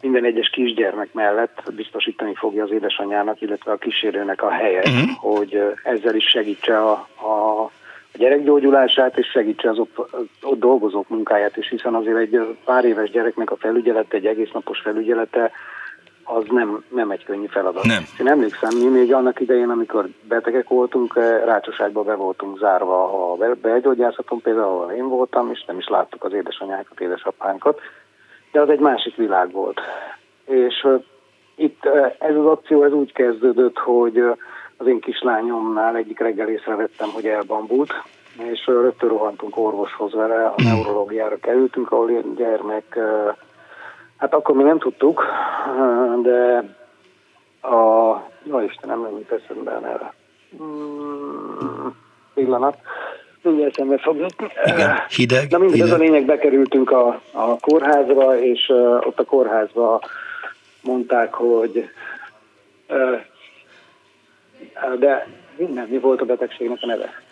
minden 0.00 0.24
egyes 0.24 0.48
kisgyermek 0.48 1.12
mellett 1.12 1.62
biztosítani 1.76 2.34
fogja 2.34 2.64
az 2.64 2.70
édesanyjának, 2.70 3.40
illetve 3.40 3.72
a 3.72 3.76
kísérőnek 3.76 4.42
a 4.42 4.50
helyet, 4.50 4.88
uh-huh. 4.88 5.36
hogy 5.36 5.62
ezzel 5.82 6.14
is 6.14 6.24
segítse 6.24 6.78
a, 6.78 7.08
a, 7.14 7.70
a 8.14 8.18
gyerekgyógyulását, 8.18 9.18
és 9.18 9.26
segítse 9.26 9.70
az 9.70 9.78
ott, 9.78 9.98
ott 10.42 10.58
dolgozók 10.58 11.08
munkáját 11.08 11.56
is, 11.56 11.68
hiszen 11.68 11.94
azért 11.94 12.18
egy 12.18 12.56
pár 12.64 12.84
éves 12.84 13.10
gyereknek 13.10 13.50
a 13.50 13.56
felügyelete, 13.56 14.16
egy 14.16 14.26
egész 14.26 14.50
napos 14.52 14.80
felügyelete 14.80 15.50
az 16.24 16.44
nem, 16.48 16.84
nem 16.88 17.10
egy 17.10 17.24
könnyű 17.24 17.46
feladat. 17.46 17.84
Nem. 17.84 18.04
Én 18.20 18.28
emlékszem, 18.28 18.76
mi 18.78 18.88
még 18.88 19.14
annak 19.14 19.40
idején, 19.40 19.68
amikor 19.68 20.08
betegek 20.28 20.68
voltunk, 20.68 21.12
eh, 21.16 21.44
Rácsoságba 21.44 22.02
be 22.02 22.14
voltunk 22.14 22.58
zárva 22.58 23.32
a 23.32 23.54
belgyógyászaton, 23.60 24.40
például 24.40 24.66
ahol 24.66 24.92
én 24.92 25.08
voltam, 25.08 25.50
és 25.50 25.64
nem 25.66 25.78
is 25.78 25.88
láttuk 25.88 26.24
az 26.24 26.32
édesanyákat, 26.32 27.00
édesapánkat, 27.00 27.80
de 28.52 28.60
az 28.60 28.68
egy 28.68 28.80
másik 28.80 29.16
világ 29.16 29.52
volt. 29.52 29.80
És 30.44 30.82
uh, 30.82 31.02
itt 31.56 31.84
uh, 31.84 32.14
ez 32.18 32.36
az 32.36 32.46
akció 32.46 32.82
ez 32.82 32.92
úgy 32.92 33.12
kezdődött, 33.12 33.78
hogy 33.78 34.18
az 34.76 34.86
én 34.86 35.00
kislányomnál 35.00 35.96
egyik 35.96 36.18
reggel 36.18 36.48
észrevettem, 36.48 37.08
hogy 37.08 37.26
elbambult, 37.26 37.92
és 38.38 38.66
rögtön 38.66 39.08
rohantunk 39.08 39.56
orvoshoz 39.56 40.12
vele, 40.12 40.46
a 40.46 40.62
neurológiára 40.62 41.36
kerültünk, 41.36 41.92
ahol 41.92 42.10
gyermek 42.36 42.98
Hát 44.16 44.34
akkor 44.34 44.54
mi 44.54 44.62
nem 44.62 44.78
tudtuk, 44.78 45.24
de 46.22 46.62
a... 47.68 48.14
Jó 48.42 48.60
Istenem, 48.60 49.00
nem 49.00 49.10
jut 49.10 49.30
eszembe 49.30 49.72
erre. 49.72 50.14
Hmm, 50.56 51.96
pillanat. 52.34 52.76
Mindjárt 53.42 53.74
szembe 53.74 53.98
fog 53.98 54.26
Igen, 54.64 54.96
hideg. 55.08 55.50
Na 55.50 55.58
mindegy, 55.58 55.80
ez 55.80 55.90
a 55.90 55.96
lényeg, 55.96 56.24
bekerültünk 56.24 56.90
a, 56.90 57.20
a 57.32 57.58
kórházba, 57.60 58.38
és 58.38 58.68
uh, 58.68 59.06
ott 59.06 59.18
a 59.18 59.24
kórházba 59.24 60.00
mondták, 60.82 61.34
hogy 61.34 61.90
uh, 62.88 63.20
de 64.98 65.26
minden, 65.56 65.86
mi 65.88 65.98
volt 65.98 66.20
a 66.20 66.24
betegségnek 66.24 66.78
a 66.80 66.86
neve? 66.86 67.22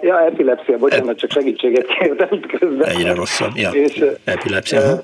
Ja, 0.00 0.20
epilepsia, 0.20 0.78
bocsánat, 0.78 1.18
csak 1.18 1.30
segítséget 1.30 1.86
kértem 1.86 2.40
közben. 2.40 2.88
Egyre 2.88 3.14
rosszabb, 3.14 3.56
ja. 3.56 3.70
És, 3.70 4.04
epilepsia. 4.24 4.80
Uh, 4.80 4.98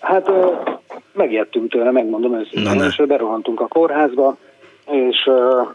hát 0.00 0.28
uh, 0.28 0.77
megijedtünk 1.12 1.70
tőle, 1.70 1.90
megmondom 1.90 2.34
őszintén, 2.34 2.82
és 2.82 3.02
berohantunk 3.06 3.60
a 3.60 3.66
kórházba, 3.66 4.36
és 4.86 5.26
uh, 5.26 5.68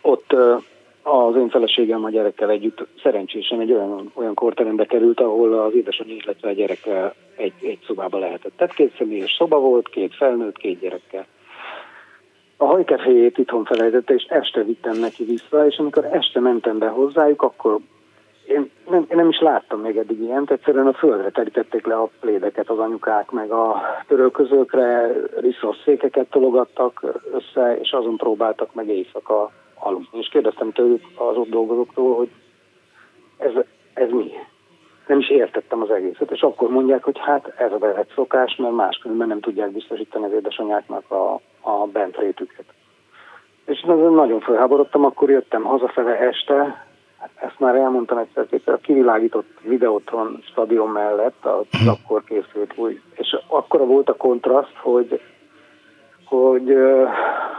ott 0.00 0.32
uh, 0.32 0.62
az 1.02 1.36
én 1.36 1.48
feleségem 1.48 2.04
a 2.04 2.10
gyerekkel 2.10 2.50
együtt 2.50 2.86
szerencsésen 3.02 3.60
egy 3.60 3.72
olyan, 3.72 4.10
olyan 4.14 4.34
korterembe 4.34 4.84
került, 4.84 5.20
ahol 5.20 5.60
az 5.60 5.74
édesanyja, 5.74 6.14
illetve 6.14 6.48
a 6.48 6.52
gyerek 6.52 6.88
egy, 7.36 7.52
egy 7.62 7.78
szobába 7.86 8.18
lehetett. 8.18 8.52
Tehát 8.56 8.74
két 8.74 8.94
személyes 8.98 9.34
szoba 9.38 9.58
volt, 9.58 9.88
két 9.88 10.14
felnőtt, 10.14 10.56
két 10.56 10.80
gyerekkel. 10.80 11.26
A 12.56 12.64
hajkeféjét 12.64 13.38
itthon 13.38 13.64
felejtette, 13.64 14.14
és 14.14 14.26
este 14.28 14.62
vittem 14.62 14.98
neki 14.98 15.24
vissza, 15.24 15.66
és 15.66 15.76
amikor 15.76 16.04
este 16.04 16.40
mentem 16.40 16.78
be 16.78 16.86
hozzájuk, 16.88 17.42
akkor 17.42 17.78
én 18.50 18.70
nem, 18.90 19.06
én 19.10 19.16
nem 19.16 19.28
is 19.28 19.40
láttam 19.40 19.80
még 19.80 19.96
eddig 19.96 20.20
ilyent, 20.20 20.50
egyszerűen 20.50 20.86
a 20.86 20.92
földre 20.92 21.30
terítették 21.30 21.86
le 21.86 21.94
a 21.94 22.10
plédeket 22.20 22.70
az 22.70 22.78
anyukák, 22.78 23.30
meg 23.30 23.50
a 23.50 23.80
törölközőkre 24.08 25.12
riszos 25.40 25.76
székeket 25.84 26.30
tologattak 26.30 27.02
össze, 27.32 27.78
és 27.78 27.92
azon 27.92 28.16
próbáltak 28.16 28.74
meg 28.74 28.88
éjszaka 28.88 29.50
aludni. 29.78 30.18
És 30.18 30.28
kérdeztem 30.28 30.72
tőlük 30.72 31.02
az 31.14 31.36
ott 31.36 31.48
dolgozóktól, 31.48 32.14
hogy 32.14 32.30
ez, 33.38 33.52
ez 33.94 34.10
mi? 34.10 34.30
Nem 35.06 35.18
is 35.18 35.30
értettem 35.30 35.82
az 35.82 35.90
egészet, 35.90 36.30
és 36.30 36.40
akkor 36.40 36.70
mondják, 36.70 37.04
hogy 37.04 37.18
hát 37.18 37.52
ez 37.56 37.72
a 37.72 37.78
bevett 37.78 38.12
szokás, 38.14 38.56
mert 38.56 38.74
máskülönben 38.74 39.28
nem 39.28 39.40
tudják 39.40 39.70
biztosítani 39.70 40.24
az 40.24 40.32
édesanyáknak 40.32 41.10
a, 41.10 41.40
a 41.60 41.86
bentrétüket. 41.92 42.64
És 43.64 43.80
nagyon 44.14 44.40
felháborodtam, 44.40 45.04
akkor 45.04 45.30
jöttem 45.30 45.62
hazafele 45.62 46.18
este, 46.18 46.88
ezt 47.34 47.58
már 47.58 47.74
elmondtam 47.74 48.18
egyszer, 48.18 48.46
kétszer, 48.46 48.74
a 48.74 48.78
kivilágított 48.78 49.58
videótron 49.62 50.42
stadion 50.50 50.88
mellett 50.88 51.44
az 51.44 51.66
mhm. 51.70 51.88
akkor 51.88 52.24
készült 52.24 52.72
új, 52.76 53.00
és 53.14 53.36
akkora 53.46 53.84
volt 53.84 54.08
a 54.08 54.16
kontraszt, 54.16 54.76
hogy, 54.76 55.20
hogy 56.24 56.74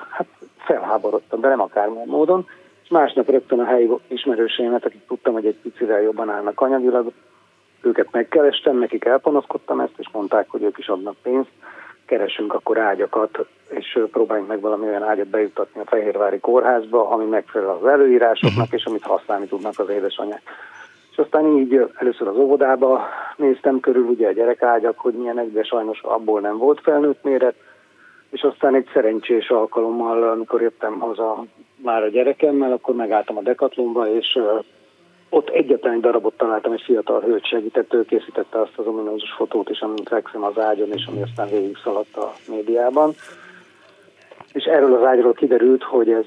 hát 0.09 0.27
felháborodtam, 0.57 1.41
de 1.41 1.47
nem 1.47 1.61
akármilyen 1.61 2.07
módon, 2.07 2.47
és 2.83 2.89
másnap 2.89 3.29
rögtön 3.29 3.59
a 3.59 3.65
helyi 3.65 3.89
ismerőseimet, 4.07 4.85
akik 4.85 5.05
tudtam, 5.07 5.33
hogy 5.33 5.45
egy 5.45 5.57
picivel 5.61 6.01
jobban 6.01 6.29
állnak 6.29 6.61
anyagilag, 6.61 7.11
őket 7.81 8.07
megkerestem, 8.11 8.77
nekik 8.77 9.05
elpanaszkodtam 9.05 9.79
ezt, 9.79 9.97
és 9.97 10.07
mondták, 10.11 10.49
hogy 10.49 10.63
ők 10.63 10.77
is 10.77 10.87
adnak 10.87 11.15
pénzt, 11.21 11.51
keresünk 12.11 12.53
akkor 12.53 12.77
ágyakat, 12.77 13.45
és 13.69 13.99
próbáljunk 14.11 14.49
meg 14.49 14.61
valami 14.61 14.87
olyan 14.87 15.03
ágyat 15.03 15.27
bejutatni 15.27 15.81
a 15.81 15.85
Fehérvári 15.85 16.39
kórházba, 16.39 17.09
ami 17.09 17.25
megfelel 17.25 17.69
az 17.69 17.87
előírásoknak, 17.87 18.63
uh-huh. 18.63 18.79
és 18.79 18.85
amit 18.85 19.03
használni 19.03 19.45
tudnak 19.45 19.79
az 19.79 19.89
édesanyák. 19.89 20.41
És 21.11 21.17
aztán 21.17 21.57
így 21.57 21.89
először 21.95 22.27
az 22.27 22.37
óvodába 22.37 23.01
néztem 23.35 23.79
körül 23.79 24.03
ugye 24.03 24.27
a 24.27 24.31
gyerekágyak, 24.31 24.99
hogy 24.99 25.13
milyenek, 25.13 25.51
de 25.51 25.63
sajnos 25.63 26.01
abból 26.01 26.39
nem 26.39 26.57
volt 26.57 26.81
felnőtt 26.81 27.23
méret, 27.23 27.55
és 28.29 28.41
aztán 28.41 28.75
egy 28.75 28.89
szerencsés 28.93 29.49
alkalommal, 29.49 30.29
amikor 30.29 30.61
jöttem 30.61 30.99
haza 30.99 31.45
már 31.75 32.03
a 32.03 32.09
gyerekemmel, 32.09 32.71
akkor 32.71 32.95
megálltam 32.95 33.37
a 33.37 33.41
Decathlonba, 33.41 34.15
és 34.15 34.39
ott 35.33 35.49
egyetlen 35.49 35.93
egy 35.93 35.99
darabot 35.99 36.37
találtam, 36.37 36.71
egy 36.71 36.81
fiatal 36.81 37.21
hölgy 37.21 37.45
segített, 37.45 37.93
ő 37.93 38.05
készítette 38.05 38.61
azt 38.61 38.77
az 38.77 38.85
ominózus 38.87 39.31
fotót 39.31 39.69
is, 39.69 39.79
amit 39.79 40.09
fekszem 40.09 40.43
az 40.43 40.59
ágyon, 40.59 40.91
és 40.91 41.05
ami 41.05 41.21
aztán 41.21 41.47
végig 41.49 41.77
szaladt 41.83 42.15
a 42.15 42.33
médiában. 42.47 43.13
És 44.53 44.63
erről 44.63 44.93
az 44.93 45.03
ágyról 45.03 45.33
kiderült, 45.33 45.83
hogy 45.83 46.09
ez 46.09 46.25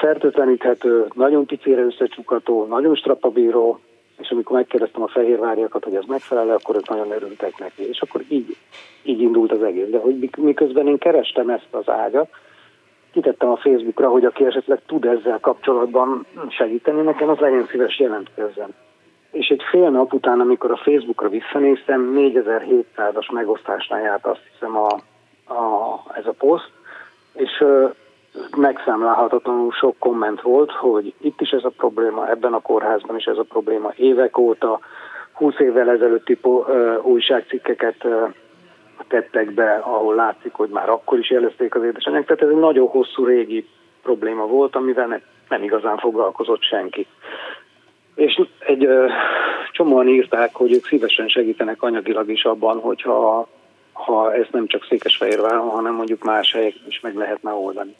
fertőtleníthető, 0.00 1.06
nagyon 1.14 1.46
picire 1.46 1.82
összecsukható, 1.82 2.66
nagyon 2.66 2.94
strapabíró, 2.94 3.80
és 4.18 4.30
amikor 4.30 4.56
megkérdeztem 4.56 5.02
a 5.02 5.08
fehérváriakat, 5.08 5.84
hogy 5.84 5.94
ez 5.94 6.04
megfelel, 6.06 6.50
akkor 6.50 6.76
ők 6.76 6.88
nagyon 6.88 7.10
örültek 7.10 7.58
neki. 7.58 7.88
És 7.88 8.00
akkor 8.00 8.22
így, 8.28 8.56
így 9.02 9.20
indult 9.20 9.52
az 9.52 9.62
egész. 9.62 9.88
De 9.88 9.98
hogy 9.98 10.30
miközben 10.36 10.86
én 10.86 10.98
kerestem 10.98 11.48
ezt 11.50 11.68
az 11.70 11.88
ágyat, 11.88 12.28
kitettem 13.12 13.50
a 13.50 13.56
Facebookra, 13.56 14.08
hogy 14.08 14.24
aki 14.24 14.44
esetleg 14.44 14.80
tud 14.86 15.04
ezzel 15.04 15.38
kapcsolatban 15.40 16.26
segíteni 16.48 17.02
nekem, 17.02 17.28
az 17.28 17.38
legyen 17.38 17.66
szíves 17.70 17.98
jelentkezzen. 17.98 18.74
És 19.30 19.48
egy 19.48 19.62
fél 19.70 19.90
nap 19.90 20.12
után, 20.12 20.40
amikor 20.40 20.70
a 20.70 20.76
Facebookra 20.76 21.28
visszanéztem, 21.28 22.12
4700-as 22.16 23.32
megosztásnál 23.32 24.00
járt 24.00 24.26
azt 24.26 24.42
hiszem 24.52 24.76
a, 24.76 24.88
a, 25.54 26.00
ez 26.14 26.26
a 26.26 26.34
poszt, 26.38 26.70
és 27.32 27.60
ö, 27.60 27.86
megszámlálhatatlanul 28.56 29.72
sok 29.72 29.98
komment 29.98 30.40
volt, 30.40 30.70
hogy 30.70 31.14
itt 31.20 31.40
is 31.40 31.50
ez 31.50 31.64
a 31.64 31.72
probléma, 31.76 32.30
ebben 32.30 32.52
a 32.52 32.60
kórházban 32.60 33.16
is 33.16 33.24
ez 33.24 33.38
a 33.38 33.46
probléma 33.48 33.92
évek 33.96 34.38
óta, 34.38 34.80
20 35.32 35.58
évvel 35.58 35.90
ezelőtti 35.90 36.38
ö, 36.42 36.96
újságcikkeket 37.02 38.04
ö, 38.04 38.26
tettek 39.08 39.52
be, 39.54 39.80
ahol 39.82 40.14
látszik, 40.14 40.52
hogy 40.52 40.68
már 40.68 40.88
akkor 40.88 41.18
is 41.18 41.30
jelezték 41.30 41.74
az 41.74 41.82
édesanyák. 41.82 42.24
Tehát 42.26 42.42
ez 42.42 42.48
egy 42.48 42.56
nagyon 42.56 42.88
hosszú 42.88 43.24
régi 43.24 43.68
probléma 44.02 44.46
volt, 44.46 44.76
amivel 44.76 45.06
ne, 45.06 45.20
nem 45.48 45.62
igazán 45.62 45.98
foglalkozott 45.98 46.62
senki. 46.62 47.06
És 48.14 48.42
egy 48.58 48.84
ö, 48.84 49.06
csomóan 49.72 50.08
írták, 50.08 50.54
hogy 50.54 50.72
ők 50.72 50.86
szívesen 50.86 51.28
segítenek 51.28 51.82
anyagilag 51.82 52.30
is 52.30 52.44
abban, 52.44 52.78
hogyha 52.78 53.48
ha 53.92 54.34
ezt 54.34 54.52
nem 54.52 54.66
csak 54.66 54.84
Székesfehérváron, 54.84 55.68
hanem 55.68 55.94
mondjuk 55.94 56.22
más 56.22 56.52
helyek 56.52 56.74
is 56.88 57.00
meg 57.00 57.16
lehetne 57.16 57.52
oldani. 57.52 57.96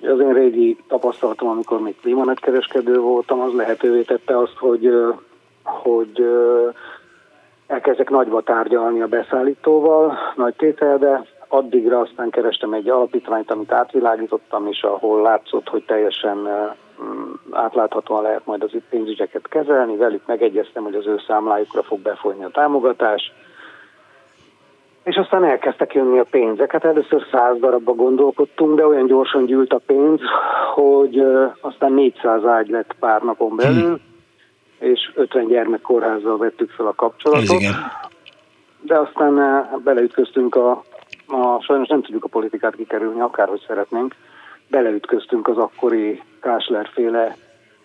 Az 0.00 0.20
én 0.20 0.32
régi 0.32 0.76
tapasztalatom, 0.88 1.48
amikor 1.48 1.80
még 1.80 2.00
klímanetkereskedő 2.00 2.98
voltam, 2.98 3.40
az 3.40 3.52
lehetővé 3.52 4.02
tette 4.02 4.38
azt, 4.38 4.56
hogy, 4.56 4.88
hogy 5.62 6.26
elkezdek 7.66 8.10
nagyba 8.10 8.42
tárgyalni 8.42 9.00
a 9.00 9.06
beszállítóval, 9.06 10.18
nagy 10.36 10.54
tételbe, 10.54 11.24
addigra 11.48 12.00
aztán 12.00 12.30
kerestem 12.30 12.72
egy 12.72 12.88
alapítványt, 12.88 13.50
amit 13.50 13.72
átvilágítottam, 13.72 14.66
és 14.66 14.82
ahol 14.82 15.22
látszott, 15.22 15.68
hogy 15.68 15.84
teljesen 15.84 16.36
mm, 16.36 17.32
átláthatóan 17.50 18.22
lehet 18.22 18.46
majd 18.46 18.62
az 18.62 18.70
pénzügyeket 18.90 19.48
kezelni, 19.48 19.96
velük 19.96 20.26
megegyeztem, 20.26 20.82
hogy 20.82 20.94
az 20.94 21.06
ő 21.06 21.20
számlájukra 21.26 21.82
fog 21.82 22.00
befolyni 22.00 22.44
a 22.44 22.48
támogatás, 22.48 23.32
és 25.02 25.16
aztán 25.16 25.44
elkezdtek 25.44 25.94
jönni 25.94 26.18
a 26.18 26.26
pénzek. 26.30 26.72
Hát 26.72 26.84
először 26.84 27.26
száz 27.32 27.58
darabba 27.58 27.92
gondolkodtunk, 27.92 28.76
de 28.76 28.86
olyan 28.86 29.06
gyorsan 29.06 29.44
gyűlt 29.44 29.72
a 29.72 29.80
pénz, 29.86 30.20
hogy 30.74 31.24
aztán 31.60 31.92
400 31.92 32.44
ágy 32.44 32.68
lett 32.68 32.94
pár 32.98 33.22
napon 33.22 33.56
belül, 33.56 33.82
hmm. 33.82 34.13
És 34.84 35.10
50 35.14 35.46
gyermek 35.46 35.80
kórházzal 35.80 36.36
vettük 36.36 36.70
fel 36.70 36.86
a 36.86 36.94
kapcsolatot. 36.94 37.62
De 38.80 38.98
aztán 38.98 39.34
beleütköztünk 39.84 40.54
a, 40.54 40.70
a, 41.26 41.60
sajnos 41.60 41.88
nem 41.88 42.02
tudjuk 42.02 42.24
a 42.24 42.28
politikát 42.28 42.76
kikerülni, 42.76 43.20
akárhogy 43.20 43.64
szeretnénk, 43.66 44.14
beleütköztünk 44.68 45.48
az 45.48 45.56
akkori 45.56 46.22
Kásler 46.40 46.88
féle 46.92 47.36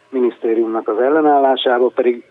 minisztériumnak 0.09 0.87
az 0.87 0.99
ellenállásába, 0.99 1.87
pedig 1.87 2.23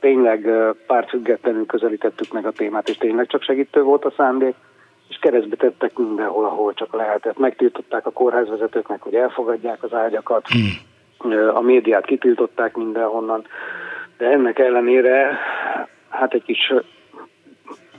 tényleg 0.00 0.48
pártfüggetlenül 0.86 1.66
közelítettük 1.66 2.32
meg 2.32 2.46
a 2.46 2.50
témát, 2.50 2.88
és 2.88 2.96
tényleg 2.96 3.26
csak 3.26 3.42
segítő 3.42 3.82
volt 3.82 4.04
a 4.04 4.12
szándék, 4.16 4.54
és 5.08 5.16
keresztbe 5.20 5.56
tettek 5.56 5.98
mindenhol, 5.98 6.44
ahol 6.44 6.74
csak 6.74 6.94
lehetett. 6.94 7.38
Megtiltották 7.38 8.06
a 8.06 8.10
kórházvezetőknek, 8.10 9.02
hogy 9.02 9.14
elfogadják 9.14 9.82
az 9.82 9.92
ágyakat, 9.92 10.46
hmm. 10.48 11.48
a 11.54 11.60
médiát 11.60 12.04
kitiltották 12.04 12.76
mindenhonnan, 12.76 13.44
de 14.20 14.30
ennek 14.30 14.58
ellenére 14.58 15.38
hát 16.08 16.34
egy 16.34 16.42
kis 16.42 16.72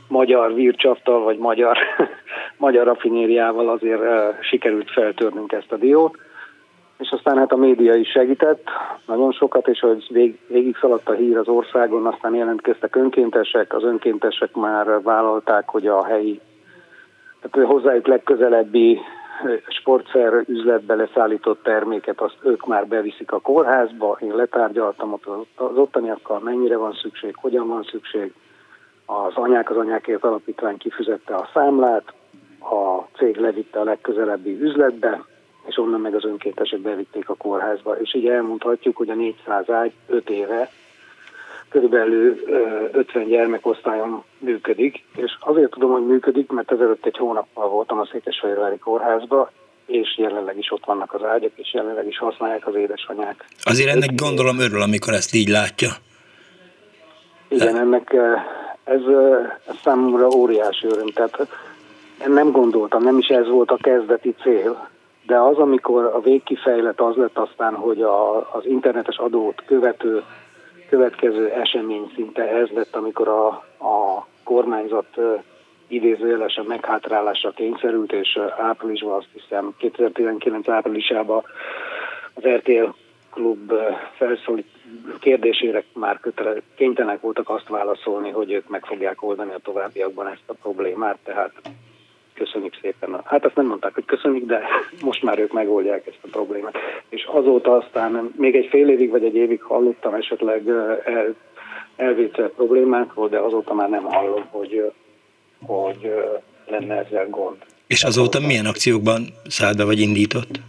magyar 0.08 0.54
vircsaftal, 0.54 1.24
vagy 1.24 1.38
magyar, 1.38 1.78
magyar 2.66 2.86
rafinériával 2.86 3.70
azért 3.70 4.02
sikerült 4.42 4.92
feltörnünk 4.92 5.52
ezt 5.52 5.72
a 5.72 5.78
diót. 5.78 6.18
És 6.98 7.10
aztán 7.10 7.38
hát 7.38 7.52
a 7.52 7.58
média 7.58 7.94
is 7.94 8.10
segített 8.10 8.64
nagyon 9.06 9.32
sokat, 9.32 9.68
és 9.68 9.80
hogy 9.80 10.08
vég, 10.10 10.40
végig 10.48 10.78
szaladt 10.82 11.10
a 11.10 11.14
hír 11.14 11.38
az 11.38 11.48
országon, 11.48 12.06
aztán 12.06 12.36
jelentkeztek 12.36 12.96
önkéntesek, 12.96 13.74
az 13.74 13.84
önkéntesek 13.84 14.56
már 14.56 15.02
vállalták, 15.02 15.70
hogy 15.70 15.88
a 15.88 16.06
helyi, 16.06 16.40
tehát 17.42 17.70
hozzájuk 17.70 18.08
legközelebbi 18.08 19.00
sportszer 19.68 20.44
üzletbe 20.48 20.96
leszállított 20.96 21.64
terméket, 21.64 22.22
azt 22.22 22.38
ők 22.44 22.66
már 22.68 22.88
beviszik 22.88 23.32
a 23.32 23.40
kórházba, 23.40 24.18
én 24.22 24.36
letárgyaltam 24.36 25.14
ott 25.14 25.26
az 25.56 25.78
ottaniakkal, 25.78 26.40
mennyire 26.40 26.78
van 26.78 26.94
szükség, 26.94 27.36
hogyan 27.36 27.68
van 27.68 27.84
szükség, 27.84 28.34
az 29.06 29.34
anyák 29.36 29.70
az 29.70 29.78
anyákért 29.78 30.24
alapítvány 30.24 30.78
kifizette 30.78 31.36
a 31.36 31.50
számlát, 31.54 32.14
a 32.60 33.02
cég 33.18 33.38
levitte 33.38 33.80
a 33.80 33.84
legközelebbi 33.84 34.62
üzletbe, 34.62 35.26
és 35.66 35.78
onnan 35.78 36.02
meg 36.02 36.16
az 36.16 36.26
önkéntesek 36.26 36.80
bevitték 36.80 37.30
a 37.30 37.36
kórházba. 37.36 38.00
És 38.00 38.14
így 38.14 38.28
elmondhatjuk, 38.28 38.98
hogy 38.98 39.10
a 39.10 39.14
400 39.14 39.70
ágy 39.70 39.94
5 40.08 40.30
éve 40.30 40.70
körülbelül 41.72 42.40
50 42.92 43.28
gyermekosztályon 43.28 44.24
működik, 44.38 45.04
és 45.16 45.38
azért 45.40 45.72
tudom, 45.72 45.92
hogy 45.92 46.06
működik, 46.06 46.52
mert 46.52 46.72
ezelőtt 46.72 47.06
egy 47.06 47.18
hónappal 47.18 47.70
voltam 47.70 48.00
a 48.00 48.06
Székesfehérvári 48.12 48.78
kórházba, 48.78 49.52
és 49.86 50.18
jelenleg 50.18 50.58
is 50.58 50.72
ott 50.72 50.86
vannak 50.86 51.14
az 51.14 51.24
ágyak, 51.24 51.52
és 51.56 51.74
jelenleg 51.74 52.08
is 52.08 52.18
használják 52.18 52.68
az 52.68 52.76
édesanyák. 52.76 53.46
Azért 53.64 53.90
ennek 53.90 54.16
gondolom 54.16 54.60
örül, 54.60 54.82
amikor 54.82 55.14
ezt 55.14 55.34
így 55.34 55.48
látja. 55.48 55.90
Igen, 57.48 57.78
ennek 57.78 58.14
ez, 58.84 59.02
ez 59.68 59.76
számomra 59.84 60.28
óriási 60.28 60.88
öröm. 60.88 61.08
Tehát 61.08 61.48
nem 62.28 62.52
gondoltam, 62.52 63.04
nem 63.04 63.18
is 63.18 63.28
ez 63.28 63.48
volt 63.48 63.72
a 63.72 63.78
kezdeti 63.82 64.36
cél, 64.42 64.90
de 65.26 65.38
az, 65.38 65.58
amikor 65.58 66.06
a 66.06 66.22
végkifejlet 66.22 67.02
az 67.02 67.16
lett 67.16 67.38
aztán, 67.38 67.74
hogy 67.74 68.02
a, 68.02 68.38
az 68.38 68.66
internetes 68.66 69.18
adót 69.18 69.64
követő 69.66 70.24
következő 70.92 71.50
esemény 71.50 72.12
szinte 72.16 72.50
ez 72.50 72.70
lett, 72.70 72.96
amikor 72.96 73.28
a, 73.28 73.48
a 73.88 74.28
kormányzat 74.44 75.18
idézőjelesen 75.88 76.66
meghátrálásra 76.66 77.52
kényszerült, 77.52 78.12
és 78.12 78.40
áprilisban 78.58 79.14
azt 79.14 79.28
hiszem 79.34 79.74
2019 79.78 80.68
áprilisában 80.68 81.44
az 82.34 82.44
RTL 82.48 82.88
klub 83.30 83.74
felszólít 84.18 84.68
kérdésére 85.20 85.84
már 85.94 86.20
kötele, 86.20 86.54
kénytelenek 86.76 87.22
voltak 87.22 87.50
azt 87.50 87.68
válaszolni, 87.68 88.30
hogy 88.30 88.52
ők 88.52 88.70
meg 88.70 88.86
fogják 88.86 89.24
oldani 89.24 89.52
a 89.54 89.60
továbbiakban 89.64 90.28
ezt 90.28 90.44
a 90.46 90.54
problémát, 90.62 91.18
tehát 91.24 91.52
köszönjük 92.44 92.78
szépen. 92.82 93.22
Hát 93.26 93.46
azt 93.46 93.56
nem 93.56 93.66
mondták, 93.66 93.94
hogy 93.94 94.06
köszönjük, 94.06 94.46
de 94.46 94.62
most 95.02 95.24
már 95.24 95.40
ők 95.40 95.54
megoldják 95.54 96.08
ezt 96.08 96.20
a 96.22 96.28
problémát. 96.32 96.76
És 97.10 97.24
azóta 97.26 97.76
aztán 97.76 98.32
még 98.38 98.56
egy 98.56 98.68
fél 98.70 98.90
évig 98.90 99.10
vagy 99.10 99.24
egy 99.24 99.36
évig 99.36 99.62
hallottam 99.62 100.14
esetleg 100.14 100.68
el, 101.06 101.36
elvétel 101.96 102.50
problémákról, 102.50 103.28
de 103.30 103.40
azóta 103.40 103.74
már 103.74 103.90
nem 103.90 104.04
hallom, 104.04 104.46
hogy, 104.50 104.92
hogy 105.66 106.14
lenne 106.68 106.96
ezzel 106.96 107.30
gond. 107.30 107.58
És 107.88 108.04
azóta 108.04 108.40
milyen 108.40 108.66
akciókban 108.66 109.22
szállt 109.48 109.78
be 109.78 109.86
vagy 109.86 110.00
indított? 110.00 110.60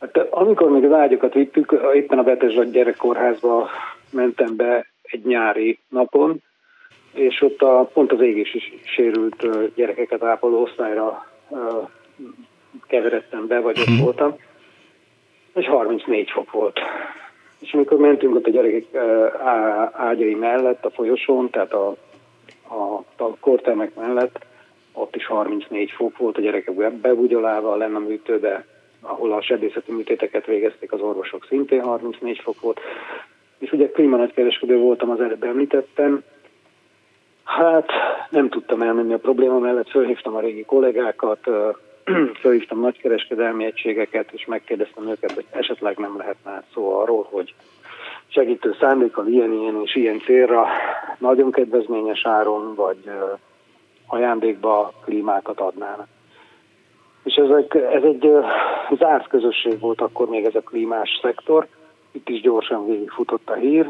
Hát, 0.00 0.16
amikor 0.30 0.70
még 0.70 0.84
az 0.84 0.92
ágyakat 0.92 1.34
vittük, 1.34 1.76
éppen 1.94 2.18
a 2.18 2.22
Betesd 2.22 2.70
gyerekkórházba 2.70 3.68
mentem 4.10 4.56
be 4.56 4.86
egy 5.02 5.24
nyári 5.24 5.78
napon, 5.88 6.42
és 7.14 7.42
ott 7.42 7.62
a, 7.62 7.90
pont 7.92 8.12
az 8.12 8.20
égés 8.20 8.54
is 8.54 8.72
sérült 8.84 9.46
gyerekeket 9.74 10.22
ápoló 10.22 10.62
osztályra 10.62 11.26
keveredtem 12.86 13.46
be, 13.46 13.60
vagy 13.60 13.78
ott 13.78 13.86
uh-huh. 13.86 14.04
voltam, 14.04 14.36
és 15.54 15.66
34 15.66 16.30
fok 16.30 16.50
volt. 16.50 16.78
És 17.60 17.72
amikor 17.72 17.98
mentünk 17.98 18.34
ott 18.34 18.46
a 18.46 18.50
gyerekek 18.50 18.84
ágyai 19.92 20.34
mellett, 20.34 20.84
a 20.84 20.90
folyosón, 20.90 21.50
tehát 21.50 21.72
a, 21.72 21.96
a, 22.68 23.04
a 23.16 23.36
kortermek 23.40 23.94
mellett, 23.94 24.44
ott 24.92 25.16
is 25.16 25.26
34 25.26 25.90
fok 25.90 26.16
volt, 26.16 26.36
a 26.36 26.40
gyerekek 26.40 26.92
bebugyolálva 26.92 27.76
lenne 27.76 27.96
a 27.96 28.00
műtőbe, 28.00 28.64
ahol 29.00 29.32
a 29.32 29.42
sebészeti 29.42 29.92
műtéteket 29.92 30.46
végezték 30.46 30.92
az 30.92 31.00
orvosok, 31.00 31.46
szintén 31.48 31.82
34 31.82 32.38
fok 32.38 32.60
volt. 32.60 32.80
És 33.58 33.72
ugye 33.72 33.90
klímanetkereskedő 33.90 34.76
voltam, 34.76 35.10
az 35.10 35.20
előbb 35.20 35.42
említettem, 35.42 36.22
Hát 37.44 37.90
nem 38.30 38.48
tudtam 38.48 38.82
elmenni 38.82 39.12
a 39.12 39.18
probléma 39.18 39.58
mellett, 39.58 39.88
fölhívtam 39.88 40.34
a 40.34 40.40
régi 40.40 40.64
kollégákat, 40.64 41.38
fölhívtam 42.40 42.80
nagykereskedelmi 42.80 43.64
egységeket, 43.64 44.32
és 44.32 44.44
megkérdeztem 44.46 45.08
őket, 45.08 45.32
hogy 45.32 45.44
esetleg 45.50 45.96
nem 45.98 46.16
lehetne 46.16 46.62
szó 46.72 47.00
arról, 47.00 47.26
hogy 47.30 47.54
segítő 48.26 48.76
szándékkal 48.80 49.26
ilyen, 49.26 49.52
ilyen 49.52 49.82
és 49.82 49.94
ilyen 49.94 50.20
célra 50.20 50.66
nagyon 51.18 51.50
kedvezményes 51.50 52.26
áron, 52.26 52.74
vagy 52.74 53.10
ajándékba 54.06 54.92
klímákat 55.04 55.60
adnának. 55.60 56.06
És 57.24 57.34
ez 57.34 57.50
egy, 57.50 57.76
ez 57.76 58.02
egy 58.02 58.30
zárt 58.98 59.28
közösség 59.28 59.80
volt 59.80 60.00
akkor 60.00 60.28
még 60.28 60.44
ez 60.44 60.54
a 60.54 60.60
klímás 60.60 61.18
szektor, 61.22 61.66
itt 62.12 62.28
is 62.28 62.40
gyorsan 62.40 62.86
végigfutott 62.86 63.50
a 63.50 63.54
hír, 63.54 63.88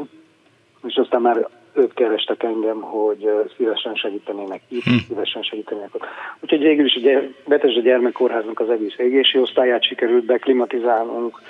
és 0.83 0.95
aztán 0.95 1.21
már 1.21 1.47
ők 1.75 1.93
kerestek 1.93 2.43
engem, 2.43 2.81
hogy 2.81 3.29
szívesen 3.57 3.95
segítenének 3.95 4.61
itt, 4.67 4.83
hm. 4.83 4.95
szívesen 5.07 5.41
segítenének 5.41 5.95
ott. 5.95 6.05
Úgyhogy 6.39 6.61
végül 6.61 6.85
is 6.85 6.95
ugye 6.95 7.21
Betesda 7.47 7.81
gyermekkórháznak 7.81 8.59
az 8.59 8.69
egész 8.69 8.97
égési 8.97 9.39
osztályát 9.39 9.83
sikerült 9.83 10.25
beklimatizálnunk, 10.25 11.41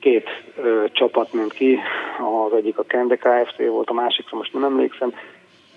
két 0.00 0.28
ö, 0.56 0.84
csapat 0.92 1.32
ment 1.32 1.52
ki, 1.52 1.78
az 2.46 2.52
egyik 2.52 2.78
a 2.78 2.82
Kende 2.82 3.16
Kft. 3.16 3.66
volt, 3.68 3.90
a 3.90 3.92
másikra 3.92 4.36
most 4.36 4.52
nem 4.52 4.64
emlékszem, 4.64 5.12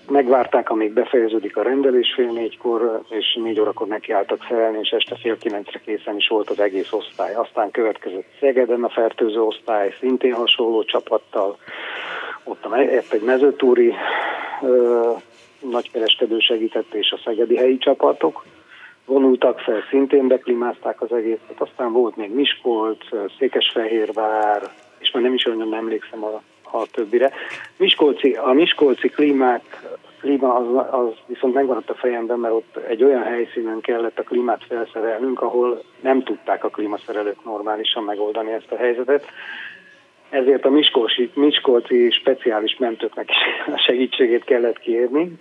megvárták, 0.09 0.69
amíg 0.69 0.93
befejeződik 0.93 1.57
a 1.57 1.61
rendelés 1.61 2.13
fél 2.15 2.31
négykor, 2.31 3.01
és 3.09 3.39
négy 3.43 3.59
órakor 3.59 3.87
nekiálltak 3.87 4.43
felelni, 4.43 4.79
és 4.81 4.89
este 4.89 5.15
fél 5.15 5.37
kilencre 5.37 5.79
készen 5.85 6.15
is 6.15 6.27
volt 6.27 6.49
az 6.49 6.59
egész 6.59 6.91
osztály. 6.91 7.33
Aztán 7.33 7.71
következett 7.71 8.25
Szegeden 8.39 8.83
a 8.83 8.89
fertőző 8.89 9.41
osztály, 9.41 9.95
szintén 9.99 10.33
hasonló 10.33 10.83
csapattal, 10.83 11.57
ott 12.43 12.65
a, 12.65 12.77
egy 12.77 13.21
mezőtúri 13.25 13.93
ö, 14.61 15.11
nagykereskedő 15.69 16.39
segített, 16.39 16.93
és 16.93 17.11
a 17.11 17.19
szegedi 17.23 17.57
helyi 17.57 17.77
csapatok 17.77 18.45
vonultak 19.05 19.59
fel, 19.59 19.83
szintén 19.89 20.27
beklimázták 20.27 21.01
az 21.01 21.11
egészet. 21.11 21.55
Aztán 21.57 21.91
volt 21.91 22.15
még 22.15 22.33
Miskolc, 22.33 23.05
Székesfehérvár, 23.37 24.71
és 24.99 25.11
már 25.11 25.23
nem 25.23 25.33
is 25.33 25.45
olyan 25.45 25.73
emlékszem 25.73 26.23
a, 26.23 26.41
a 26.71 26.85
többire. 26.91 27.31
Miskolci, 27.77 28.33
a 28.33 28.51
Miskolci 28.51 29.09
klímák 29.09 29.81
klíma 30.21 30.55
az, 30.55 30.85
az 30.91 31.13
viszont 31.25 31.53
megmaradt 31.53 31.89
a 31.89 31.95
fejemben, 31.95 32.39
mert 32.39 32.53
ott 32.53 32.77
egy 32.87 33.03
olyan 33.03 33.23
helyszínen 33.23 33.81
kellett 33.81 34.19
a 34.19 34.23
klímát 34.23 34.63
felszerelnünk, 34.67 35.41
ahol 35.41 35.83
nem 36.01 36.23
tudták 36.23 36.63
a 36.63 36.69
klímaszerelők 36.69 37.45
normálisan 37.45 38.03
megoldani 38.03 38.51
ezt 38.51 38.71
a 38.71 38.75
helyzetet. 38.75 39.25
Ezért 40.31 40.65
a 40.65 40.69
Miskolci, 40.69 41.31
Miskolci 41.33 42.09
speciális 42.09 42.77
mentőknek 42.79 43.29
is 43.29 43.73
a 43.73 43.77
segítségét 43.85 44.43
kellett 44.43 44.79
kérni, 44.79 45.35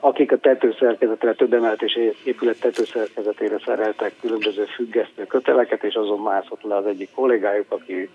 akik 0.00 0.32
a 0.32 0.38
tetőszerkezetre, 0.38 1.34
több 1.34 1.52
emeletes 1.52 1.98
épület 2.24 2.60
tetőszerkezetére 2.60 3.60
szereltek 3.64 4.12
különböző 4.20 4.64
függesztő 4.64 5.24
köteleket, 5.24 5.84
és 5.84 5.94
azon 5.94 6.20
mászott 6.20 6.62
le 6.62 6.76
az 6.76 6.86
egyik 6.86 7.10
kollégájuk, 7.14 7.66
aki 7.68 8.08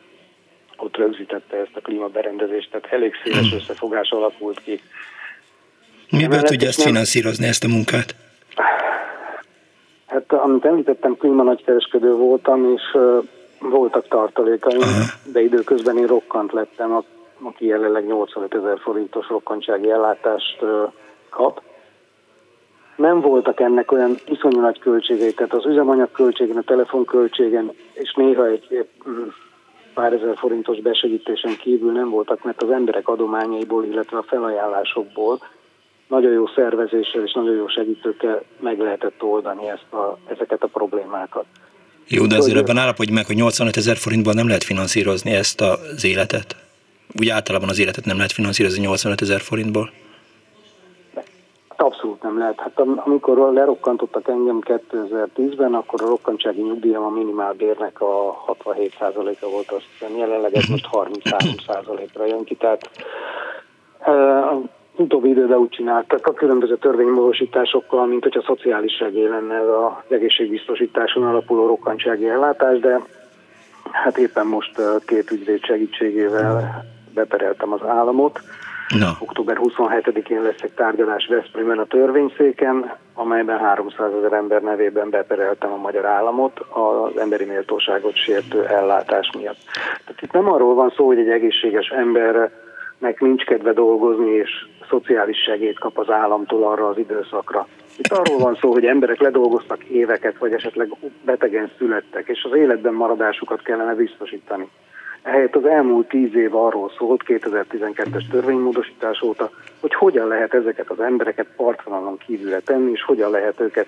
ott 0.78 0.98
rögzítette 0.98 1.58
ezt 1.58 1.76
a 1.76 1.82
klímaberendezést, 1.82 2.72
tehát 2.72 2.92
elég 2.92 3.14
széles 3.24 3.50
hmm. 3.50 3.58
összefogás 3.58 4.10
alakult 4.10 4.62
ki. 4.64 4.82
Miből 6.10 6.42
tudja 6.42 6.68
ezt 6.68 6.82
finanszírozni, 6.82 7.48
ezt 7.48 7.64
a 7.64 7.68
munkát? 7.68 8.16
Hát, 10.08 10.34
amit 10.34 10.66
említettem, 10.66 11.18
klíma 11.18 11.44
nagykereskedő 11.44 12.14
voltam, 12.14 12.74
és 12.76 12.82
voltak 13.62 14.08
tartalékaim, 14.08 14.82
Aha. 14.82 15.04
de 15.32 15.42
időközben 15.42 15.98
én 15.98 16.08
rokkant 16.08 16.52
lettem, 16.52 17.04
aki 17.42 17.66
jelenleg 17.66 18.06
85 18.06 18.56
ezer 18.56 18.80
forintos 18.80 19.30
rokkantsági 19.30 19.90
ellátást 19.90 20.66
kap 21.30 21.62
nem 22.96 23.22
voltak 23.22 23.60
ennek 23.60 23.92
olyan 23.92 24.16
iszonyú 24.26 24.60
nagy 24.60 24.80
költségei, 24.80 25.34
tehát 25.34 25.54
az 25.54 25.66
üzemanyag 25.66 26.12
költségen, 26.12 26.58
a 26.58 26.62
telefonköltségen, 26.62 27.72
és 27.94 28.14
néha 28.14 28.46
egy 28.46 28.88
pár 29.94 30.14
ezer 30.14 30.38
forintos 30.38 30.80
besegítésen 30.80 31.56
kívül 31.58 31.92
nem 31.92 32.10
voltak, 32.10 32.44
mert 32.44 32.64
az 32.64 32.70
emberek 32.70 33.08
adományaiból, 33.08 33.86
illetve 33.86 34.18
a 34.18 34.24
felajánlásokból 34.24 35.40
nagyon 36.08 36.32
jó 36.32 36.48
szervezéssel 36.48 37.24
és 37.24 37.34
nagyon 37.34 37.56
jó 37.56 37.68
segítőkkel 37.68 38.42
meg 38.60 38.80
lehetett 38.80 39.24
oldani 39.24 39.70
ezt 39.70 39.94
a, 39.94 40.18
ezeket 40.28 40.64
a 40.64 40.68
problémákat. 40.68 41.46
Jó, 42.08 42.26
de 42.26 42.38
azért 42.38 42.58
ebben 42.58 42.78
állapodj 42.78 43.12
meg, 43.12 43.26
hogy 43.26 43.36
85 43.36 43.78
ezer 43.78 43.98
forintban 43.98 44.36
nem 44.36 44.48
lehet 44.48 44.64
finanszírozni 44.64 45.32
ezt 45.32 45.62
az 45.62 46.04
életet. 46.04 46.56
Úgy 47.20 47.30
általában 47.30 47.70
az 47.70 47.80
életet 47.80 48.06
nem 48.06 48.16
lehet 48.16 48.32
finanszírozni 48.32 48.80
85 48.80 49.22
ezer 49.22 49.42
forintból. 49.42 49.92
Abszolút 51.76 52.22
nem 52.22 52.38
lehet. 52.38 52.60
Hát 52.60 52.80
amikor 53.06 53.54
lerokkantottak 53.54 54.28
engem 54.28 54.60
2010-ben, 54.64 55.74
akkor 55.74 56.02
a 56.02 56.08
rokkantsági 56.08 56.62
nyugdíjam 56.62 57.04
a 57.04 57.10
minimálbérnek 57.10 58.02
a 58.02 58.44
67%-a 58.48 59.50
volt, 59.50 59.72
azt 59.72 59.86
hiszem 59.92 60.18
jelenleg 60.18 60.56
ez 60.56 60.66
most 60.66 60.88
33%-ra 60.92 62.26
jön 62.26 62.44
ki, 62.44 62.56
tehát 62.56 62.90
utóbbi 65.02 65.30
időben 65.30 65.58
úgy 65.58 65.70
csináltak 65.70 66.28
a 66.28 66.34
különböző 66.34 66.78
törvénymódosításokkal, 66.78 68.06
mint 68.06 68.24
hogyha 68.24 68.42
szociális 68.42 68.96
segély 68.96 69.28
lenne 69.28 69.60
az 69.60 70.14
egészségbiztosításon 70.14 71.24
alapuló 71.24 71.68
rokkantsági 71.68 72.30
ellátás, 72.30 72.80
de 72.80 73.00
hát 73.92 74.18
éppen 74.18 74.46
most 74.46 74.82
két 75.06 75.32
ügyvéd 75.32 75.64
segítségével 75.64 76.84
bepereltem 77.14 77.74
az 77.74 77.82
államot, 77.88 78.40
No. 79.00 79.08
Október 79.20 79.58
27-én 79.60 80.42
lesz 80.42 80.62
egy 80.62 80.72
tárgyalás 80.72 81.28
Veszprémben 81.28 81.78
a 81.78 81.86
törvényszéken, 81.86 82.92
amelyben 83.14 83.60
300 83.60 84.12
ezer 84.18 84.34
ember 84.34 84.62
nevében 84.62 85.10
bepereltem 85.10 85.72
a 85.72 85.78
magyar 85.78 86.06
államot 86.06 86.60
az 86.60 87.18
emberi 87.18 87.46
méltóságot 87.46 88.16
sértő 88.16 88.66
ellátás 88.66 89.30
miatt. 89.38 89.58
Tehát 90.06 90.22
itt 90.22 90.32
nem 90.32 90.52
arról 90.52 90.74
van 90.74 90.94
szó, 90.96 91.06
hogy 91.06 91.20
egy 91.20 91.30
egészséges 91.30 91.90
embernek 93.02 93.20
nincs 93.20 93.44
kedve 93.44 93.74
dolgozni, 93.74 94.32
és 94.32 94.50
szociális 94.90 95.38
segélyt 95.38 95.80
kap 95.80 95.98
az 95.98 96.10
államtól 96.10 96.64
arra 96.64 96.88
az 96.88 96.98
időszakra. 96.98 97.68
Itt 97.98 98.12
arról 98.12 98.38
van 98.38 98.58
szó, 98.62 98.72
hogy 98.72 98.86
emberek 98.86 99.20
ledolgoztak 99.20 99.84
éveket, 99.84 100.38
vagy 100.38 100.54
esetleg 100.54 100.96
betegen 101.26 101.72
születtek, 101.78 102.28
és 102.28 102.44
az 102.44 102.58
életben 102.58 102.94
maradásukat 102.94 103.62
kellene 103.62 103.94
biztosítani. 103.94 104.70
Ehelyett 105.22 105.56
az 105.56 105.66
elmúlt 105.66 106.08
tíz 106.08 106.36
év 106.36 106.56
arról 106.56 106.92
szólt, 106.98 107.24
2012-es 107.28 108.30
törvénymódosítás 108.32 109.22
óta, 109.22 109.50
hogy 109.80 109.94
hogyan 109.94 110.28
lehet 110.28 110.54
ezeket 110.54 110.90
az 110.90 111.00
embereket 111.00 111.48
partvonalon 111.56 112.18
kívülre 112.18 112.60
tenni, 112.60 112.92
és 112.92 113.04
hogyan 113.04 113.32
lehet 113.32 113.60
őket 113.60 113.88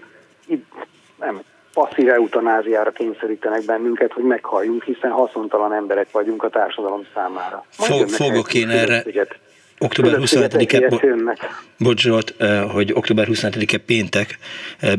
nem, 1.20 1.42
passzív 1.74 2.10
eutanáziára 2.10 2.92
kényszerítenek 2.92 3.66
bennünket, 3.66 4.14
hogy 4.14 4.24
meghalljunk, 4.24 4.84
hiszen 4.84 5.12
haszontalan 5.12 5.74
emberek 5.74 6.08
vagyunk 6.12 6.44
a 6.44 6.50
társadalom 6.50 7.06
számára. 7.14 7.66
Fog, 7.70 8.10
fogok 8.10 8.54
én 8.54 8.70
erre, 8.70 9.04
október 9.80 10.14
27-e, 10.18 10.98
bocs 11.80 12.02
Zsolt, 12.02 12.36
hogy 12.72 12.92
október 12.94 13.28
27-e 13.30 13.78
péntek, 13.78 14.38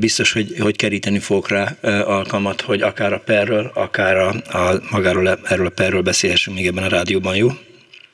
biztos, 0.00 0.32
hogy, 0.32 0.58
hogy 0.60 0.76
keríteni 0.76 1.18
fogok 1.18 1.48
rá 1.48 1.66
alkalmat, 2.04 2.60
hogy 2.60 2.82
akár 2.82 3.12
a 3.12 3.20
perről, 3.24 3.70
akár 3.74 4.16
a, 4.16 4.28
a 4.58 4.72
magáról 4.92 5.28
erről 5.28 5.66
a 5.66 5.72
perről 5.74 6.02
beszélhessünk 6.02 6.56
még 6.56 6.66
ebben 6.66 6.84
a 6.84 6.88
rádióban, 6.88 7.36
jó? 7.36 7.48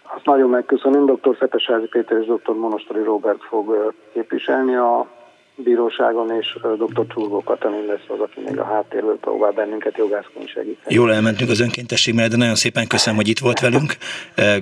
Azt 0.03 0.25
nagyon 0.25 0.51
megköszönöm, 0.51 1.07
dr. 1.07 1.37
Fetesházi 1.39 1.87
Péter 1.87 2.19
és 2.21 2.27
dr. 2.27 2.55
Monostori 2.55 3.03
Robert 3.03 3.43
fog 3.49 3.95
képviselni 4.13 4.75
a 4.75 5.20
bíróságon, 5.63 6.31
és 6.41 6.59
dr. 6.77 7.07
Csurgó 7.15 7.43
Katalin 7.43 7.87
lesz 7.87 8.07
az, 8.09 8.21
aki 8.21 8.41
még 8.47 8.59
a 8.59 8.65
háttérből 8.65 9.19
próbál 9.19 9.51
bennünket 9.51 9.97
jogászként 9.97 10.49
segíteni. 10.49 10.95
Jól 10.95 11.13
elmentünk 11.13 11.51
az 11.51 11.61
önkéntesség 11.61 12.15
mellett, 12.15 12.31
de 12.31 12.37
nagyon 12.37 12.55
szépen 12.55 12.87
köszönöm, 12.87 13.19
hogy 13.19 13.29
itt 13.29 13.39
volt 13.39 13.61
velünk. 13.61 13.97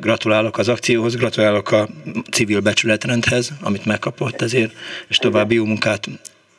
Gratulálok 0.00 0.58
az 0.58 0.68
akcióhoz, 0.68 1.16
gratulálok 1.16 1.70
a 1.72 1.86
civil 2.30 2.60
becsületrendhez, 2.60 3.50
amit 3.62 3.86
megkapott 3.86 4.42
ezért, 4.42 4.72
és 5.08 5.16
további 5.16 5.54
jó 5.54 5.64
munkát 5.64 6.06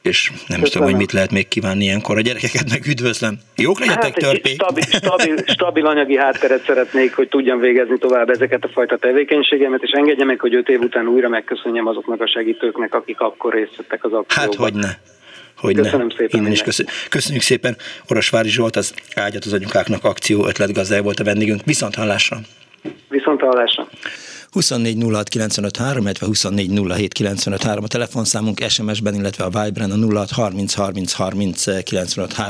és 0.01 0.31
nem 0.47 0.61
is 0.61 0.69
tudom, 0.69 0.87
hogy 0.87 0.97
mit 0.97 1.11
lehet 1.11 1.31
még 1.31 1.47
kívánni 1.47 1.83
ilyenkor. 1.83 2.17
A 2.17 2.21
gyerekeket 2.21 2.69
meg 2.69 2.85
üdvözlöm. 2.87 3.39
Jók 3.55 3.79
legyetek, 3.79 4.03
hát 4.03 4.13
törpék! 4.13 4.53
Stabil, 4.53 4.83
stabil, 4.83 5.35
stabil 5.45 5.85
anyagi 5.85 6.17
hátteret 6.17 6.65
szeretnék, 6.65 7.15
hogy 7.15 7.27
tudjam 7.27 7.59
végezni 7.59 7.97
tovább 7.97 8.29
ezeket 8.29 8.63
a 8.63 8.67
fajta 8.67 8.97
tevékenységemet, 8.97 9.81
és 9.83 9.91
engedje 9.91 10.25
meg, 10.25 10.39
hogy 10.39 10.55
öt 10.55 10.69
év 10.69 10.79
után 10.79 11.07
újra 11.07 11.29
megköszönjem 11.29 11.87
azoknak 11.87 12.21
a 12.21 12.27
segítőknek, 12.27 12.93
akik 12.93 13.19
akkor 13.19 13.53
részt 13.53 13.75
vettek 13.75 14.03
az 14.03 14.13
akcióban. 14.13 14.49
Hát, 14.49 14.55
hogy 14.55 14.73
ne. 14.73 14.89
Hogy 15.57 15.75
Köszönöm 15.75 16.07
ne. 16.07 16.15
szépen. 16.15 16.39
Innen 16.39 16.51
is 16.51 16.61
köszönjük. 16.61 16.95
köszönjük 17.09 17.43
szépen. 17.43 17.75
Orosvári 18.09 18.49
Zsolt, 18.49 18.75
az 18.75 18.93
Ágyat 19.15 19.45
az 19.45 19.53
anyukáknak 19.53 20.03
akció 20.03 20.47
ötletgazdája 20.47 21.01
volt 21.01 21.19
a 21.19 21.23
vendégünk. 21.23 21.61
Viszont 21.65 21.95
hallásra! 21.95 22.37
Viszont 23.09 23.41
hallásra! 23.41 23.87
24 24.51 25.03
06 25.13 25.35
illetve 25.99 26.25
24 26.25 26.79
a 27.81 27.87
telefonszámunk 27.87 28.65
SMS-ben, 28.69 29.15
illetve 29.15 29.43
a 29.43 29.63
Vibren 29.63 29.91
a 29.91 30.13
06 30.13 30.31
30 30.31 30.73
30 30.73 31.13
30 31.13 31.67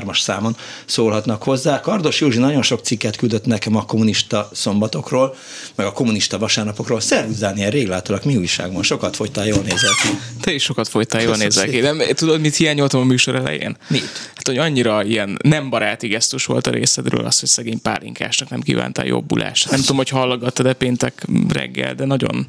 as 0.05 0.19
számon 0.19 0.55
szólhatnak 0.85 1.43
hozzá. 1.43 1.79
Kardos 1.79 2.21
Józsi 2.21 2.38
nagyon 2.38 2.62
sok 2.62 2.81
cikket 2.81 3.15
küldött 3.15 3.45
nekem 3.45 3.75
a 3.75 3.85
kommunista 3.85 4.49
szombatokról, 4.53 5.35
meg 5.75 5.85
a 5.85 5.91
kommunista 5.91 6.38
vasárnapokról. 6.38 6.99
Szervusz 6.99 7.38
Dániel, 7.38 7.69
rég 7.69 7.88
láttalak, 7.88 8.23
mi 8.23 8.35
újság 8.35 8.73
van? 8.73 8.83
Sokat 8.83 9.15
fogytál, 9.15 9.47
jól 9.47 9.62
nézel 9.62 9.91
ki. 10.01 10.07
Te 10.41 10.51
is 10.51 10.63
sokat 10.63 10.88
fogytál, 10.88 11.21
jól 11.21 11.35
nézel 11.35 11.67
ki. 11.67 11.79
Nem, 11.79 12.01
tudod, 12.13 12.41
mit 12.41 12.55
hiányoltam 12.55 13.01
a 13.01 13.03
műsor 13.03 13.35
elején? 13.35 13.77
Mit? 13.88 14.31
Hát, 14.35 14.47
hogy 14.47 14.57
annyira 14.57 15.03
ilyen 15.03 15.39
nem 15.43 15.69
baráti 15.69 16.07
gesztus 16.07 16.45
volt 16.45 16.67
a 16.67 16.71
részedről 16.71 17.25
az, 17.25 17.39
hogy 17.39 17.49
szegény 17.49 17.81
pálinkásnak 17.81 18.49
nem 18.49 18.62
kívántál 18.62 19.05
jobbulást. 19.05 19.69
Nem 19.69 19.79
tudom, 19.79 19.97
hogy 19.97 20.09
hallgattad 20.09 20.65
de 20.65 20.73
péntek 20.73 21.25
reggel, 21.47 21.88
de 21.95 22.06
nagyon 22.06 22.47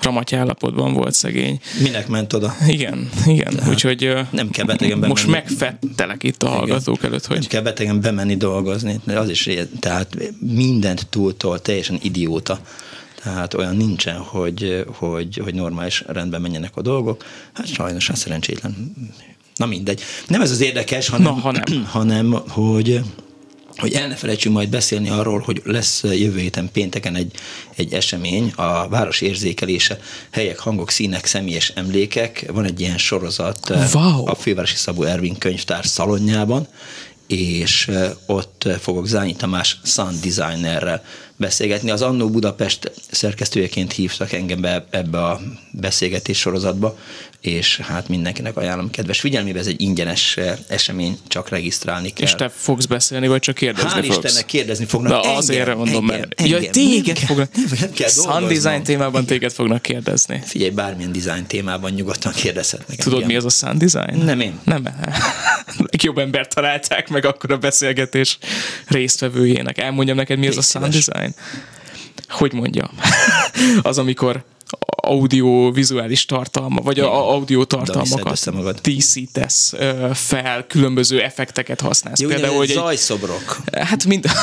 ramatja 0.00 0.38
állapotban 0.38 0.92
volt 0.92 1.14
szegény. 1.14 1.60
Minek 1.82 2.08
ment 2.08 2.32
oda? 2.32 2.54
Igen, 2.66 3.10
igen. 3.26 3.54
Tehát 3.54 3.70
Úgyhogy 3.70 4.14
nem 4.30 4.50
kell 4.50 4.64
betegen 4.64 5.00
bemenni. 5.00 5.12
Most 5.12 5.26
megfettelek 5.26 6.22
itt 6.22 6.42
a 6.42 6.48
hallgatók 6.48 6.96
igen. 6.96 7.10
előtt, 7.10 7.26
hogy... 7.26 7.38
Nem 7.38 7.48
kell 7.48 7.62
betegen 7.62 8.00
bemenni 8.00 8.36
dolgozni, 8.36 9.00
az 9.06 9.28
is, 9.28 9.48
tehát 9.80 10.16
mindent 10.38 11.06
túltól, 11.06 11.60
teljesen 11.60 11.98
idióta. 12.02 12.58
Tehát 13.22 13.54
olyan 13.54 13.76
nincsen, 13.76 14.16
hogy, 14.16 14.84
hogy, 14.86 15.40
hogy 15.44 15.54
normális 15.54 16.04
rendben 16.06 16.40
menjenek 16.40 16.76
a 16.76 16.82
dolgok. 16.82 17.24
Hát 17.52 17.66
sajnos, 17.66 18.06
hát 18.06 18.16
szerencsétlen. 18.16 18.94
Na 19.56 19.66
mindegy. 19.66 20.02
Nem 20.28 20.40
ez 20.40 20.50
az 20.50 20.60
érdekes, 20.60 21.08
hanem, 21.08 21.34
Na, 21.34 21.40
hanem. 21.40 21.62
hanem 21.96 22.42
hogy 22.48 23.00
hogy 23.76 23.92
el 23.92 24.08
ne 24.08 24.14
felejtsünk 24.14 24.54
majd 24.54 24.68
beszélni 24.68 25.08
arról, 25.08 25.40
hogy 25.40 25.62
lesz 25.64 26.02
jövő 26.02 26.38
héten 26.38 26.68
pénteken 26.72 27.14
egy, 27.14 27.32
egy 27.76 27.92
esemény, 27.92 28.52
a 28.56 28.88
város 28.88 29.20
érzékelése, 29.20 29.98
helyek, 30.30 30.58
hangok, 30.58 30.90
színek, 30.90 31.26
személyes 31.26 31.72
emlékek. 31.74 32.44
Van 32.52 32.64
egy 32.64 32.80
ilyen 32.80 32.98
sorozat 32.98 33.72
wow. 33.92 34.26
a 34.26 34.34
Fővárosi 34.34 34.76
Szabó 34.76 35.02
Ervin 35.02 35.38
könyvtár 35.38 35.86
szalonjában, 35.86 36.68
és 37.26 37.90
ott 38.26 38.68
fogok 38.80 39.06
Zányi 39.06 39.36
Tamás 39.36 39.80
sound 39.84 40.20
designerrel 40.20 41.04
beszélgetni. 41.36 41.90
Az 41.90 42.02
Annó 42.02 42.30
Budapest 42.30 42.92
szerkesztőjeként 43.10 43.92
hívtak 43.92 44.32
engem 44.32 44.60
be 44.60 44.86
ebbe 44.90 45.24
a 45.24 45.40
beszélgetés 45.70 46.38
sorozatba, 46.38 46.96
és 47.40 47.78
hát 47.78 48.08
mindenkinek 48.08 48.56
ajánlom 48.56 48.90
kedves 48.90 49.20
figyelmébe, 49.20 49.58
ez 49.58 49.66
egy 49.66 49.80
ingyenes 49.80 50.36
eh, 50.36 50.56
esemény, 50.68 51.18
csak 51.28 51.48
regisztrálni 51.48 52.10
kell. 52.10 52.26
És 52.26 52.34
te 52.34 52.48
fogsz 52.48 52.84
beszélni, 52.84 53.26
vagy 53.26 53.40
csak 53.40 53.54
kérdezni 53.54 54.00
Hál' 54.00 54.04
fogsz? 54.06 54.24
Istennek 54.24 54.46
kérdezni 54.46 54.84
fognak. 54.84 55.10
Na, 55.10 55.16
engem, 55.16 55.36
azért 55.36 55.74
mondom, 55.74 55.86
engem, 55.94 56.04
mert 56.04 56.40
engem, 56.40 56.62
ja, 56.62 56.70
téged 56.70 57.18
fognak, 57.18 57.48
nem, 57.80 57.92
kell 57.92 58.08
Sun 58.08 58.48
design 58.48 58.82
témában 58.82 59.24
téged 59.24 59.52
fognak 59.52 59.82
kérdezni. 59.82 60.42
Figyelj, 60.44 60.70
bármilyen 60.70 61.12
design 61.12 61.46
témában 61.46 61.92
nyugodtan 61.92 62.32
kérdezhetnek. 62.32 62.96
Tudod, 62.96 63.22
engem. 63.22 63.28
mi 63.28 63.36
az 63.36 63.44
a 63.44 63.66
Sun 63.66 63.78
Design? 63.78 64.24
Nem 64.24 64.40
én. 64.40 64.60
Nem. 64.64 64.88
Legjobb 65.90 66.18
ember 66.18 66.48
találták 66.48 67.08
meg 67.08 67.24
akkor 67.24 67.50
a 67.50 67.56
beszélgetés 67.56 68.38
résztvevőjének. 68.86 69.78
Elmondjam 69.78 70.16
neked, 70.16 70.38
mi 70.38 70.46
az 70.46 70.56
a 70.56 70.62
Sun 70.62 70.92
szíves. 70.92 71.08
Design? 71.34 71.34
Hogy 72.28 72.52
mondjam? 72.52 72.90
az, 73.82 73.98
amikor 73.98 74.44
audio-vizuális 74.96 76.24
tartalma, 76.24 76.80
vagy 76.80 77.00
a 77.00 77.14
a 77.14 77.32
audio 77.32 77.64
tartalmakat 77.64 78.52
magad. 78.52 78.78
díszítesz 78.82 79.74
fel, 80.12 80.66
különböző 80.66 81.22
effekteket 81.22 81.80
használsz. 81.80 82.20
Jó, 82.20 82.28
Például, 82.28 82.56
hogy 82.56 82.70
egy, 82.70 82.76
zajszobrok. 82.76 83.56
hát 83.72 84.04
mind... 84.04 84.24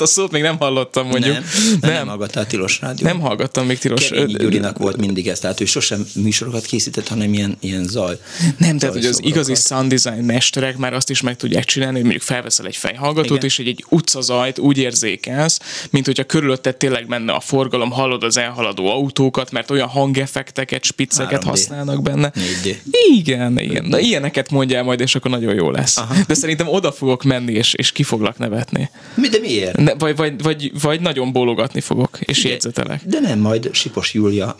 Ezt 0.00 0.10
a 0.10 0.20
szót 0.20 0.30
még 0.30 0.42
nem 0.42 0.58
hallottam, 0.58 1.06
mondjuk. 1.06 1.34
Nem, 1.34 1.42
nem, 1.80 1.92
nem 1.92 2.06
hallgattál 2.06 2.46
Tilos 2.46 2.80
Rádió. 2.80 3.06
nem 3.06 3.20
hallgattam 3.20 3.66
még 3.66 3.78
tilos. 3.78 4.08
Keményi 4.08 4.34
ö, 4.34 4.38
Gyurinak 4.38 4.78
volt 4.78 4.96
mindig 4.96 5.28
ez, 5.28 5.38
tehát 5.38 5.60
ő 5.60 5.64
sosem 5.64 6.06
műsorokat 6.14 6.64
készített, 6.64 7.08
hanem 7.08 7.32
ilyen, 7.32 7.56
ilyen 7.60 7.84
zaj. 7.84 8.18
Nem, 8.56 8.78
tehát 8.78 8.94
hogy 8.94 9.04
az 9.04 9.20
igazi 9.22 9.54
sound 9.54 9.94
design 9.94 10.24
mesterek 10.24 10.76
már 10.76 10.94
azt 10.94 11.10
is 11.10 11.20
meg 11.20 11.36
tudják 11.36 11.64
csinálni, 11.64 11.94
hogy 11.94 12.02
mondjuk 12.02 12.22
felveszel 12.22 12.66
egy 12.66 12.76
fejhallgatót, 12.76 13.30
Igen. 13.30 13.44
és 13.44 13.58
egy, 13.58 13.68
egy 13.68 13.84
utcazajt 13.88 14.58
úgy 14.58 14.78
érzékelsz, 14.78 15.58
mint 15.90 16.06
hogyha 16.06 16.24
körülötted 16.24 16.76
tényleg 16.76 17.08
menne 17.08 17.32
a 17.32 17.40
forgalom, 17.40 17.90
hallod 17.90 18.22
az 18.22 18.36
elhaladó 18.36 18.86
autókat, 18.86 19.50
mert 19.50 19.70
olyan 19.70 19.88
hangeffekteket, 19.88 20.84
spicceket 20.84 21.42
3D. 21.42 21.48
használnak 21.48 22.02
benne. 22.02 22.32
4D. 22.34 22.76
Igen, 23.16 23.58
igen. 23.58 23.84
Na 23.84 23.98
ilyeneket 23.98 24.50
mondjál 24.50 24.82
majd, 24.82 25.00
és 25.00 25.14
akkor 25.14 25.30
nagyon 25.30 25.54
jó 25.54 25.70
lesz. 25.70 25.96
Aha. 25.96 26.14
De 26.26 26.34
szerintem 26.34 26.68
oda 26.68 26.92
fogok 26.92 27.22
menni, 27.22 27.52
és, 27.52 27.74
és 27.74 27.92
ki 27.92 28.02
foglak 28.02 28.38
nevetni. 28.38 28.90
Mi, 29.14 29.28
de 29.28 29.38
miért? 29.38 29.87
Ne, 29.88 29.94
vagy, 29.94 30.16
vagy, 30.16 30.42
vagy, 30.42 30.80
vagy 30.80 31.00
nagyon 31.00 31.32
bólogatni 31.32 31.80
fogok, 31.80 32.18
és 32.20 32.44
jegyzetelek. 32.44 33.02
De 33.04 33.20
nem, 33.20 33.38
majd 33.38 33.68
Sipos 33.72 34.14
Júlia 34.14 34.56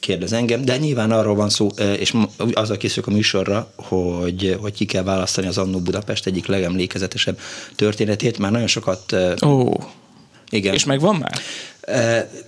kérdez 0.00 0.32
engem, 0.32 0.64
de 0.64 0.76
nyilván 0.76 1.10
arról 1.10 1.34
van 1.34 1.48
szó, 1.48 1.68
és 1.98 2.14
azzal 2.52 2.76
készülök 2.76 3.08
a 3.08 3.10
műsorra, 3.12 3.72
hogy, 3.76 4.56
hogy 4.60 4.72
ki 4.72 4.84
kell 4.84 5.02
választani 5.02 5.46
az 5.46 5.58
Annó 5.58 5.78
Budapest 5.78 6.26
egyik 6.26 6.46
legemlékezetesebb 6.46 7.38
történetét. 7.76 8.38
Már 8.38 8.50
nagyon 8.50 8.66
sokat, 8.66 9.16
Ó, 9.46 9.72
igen. 10.50 10.74
és 10.74 10.84
megvan 10.84 11.16
már? 11.16 11.40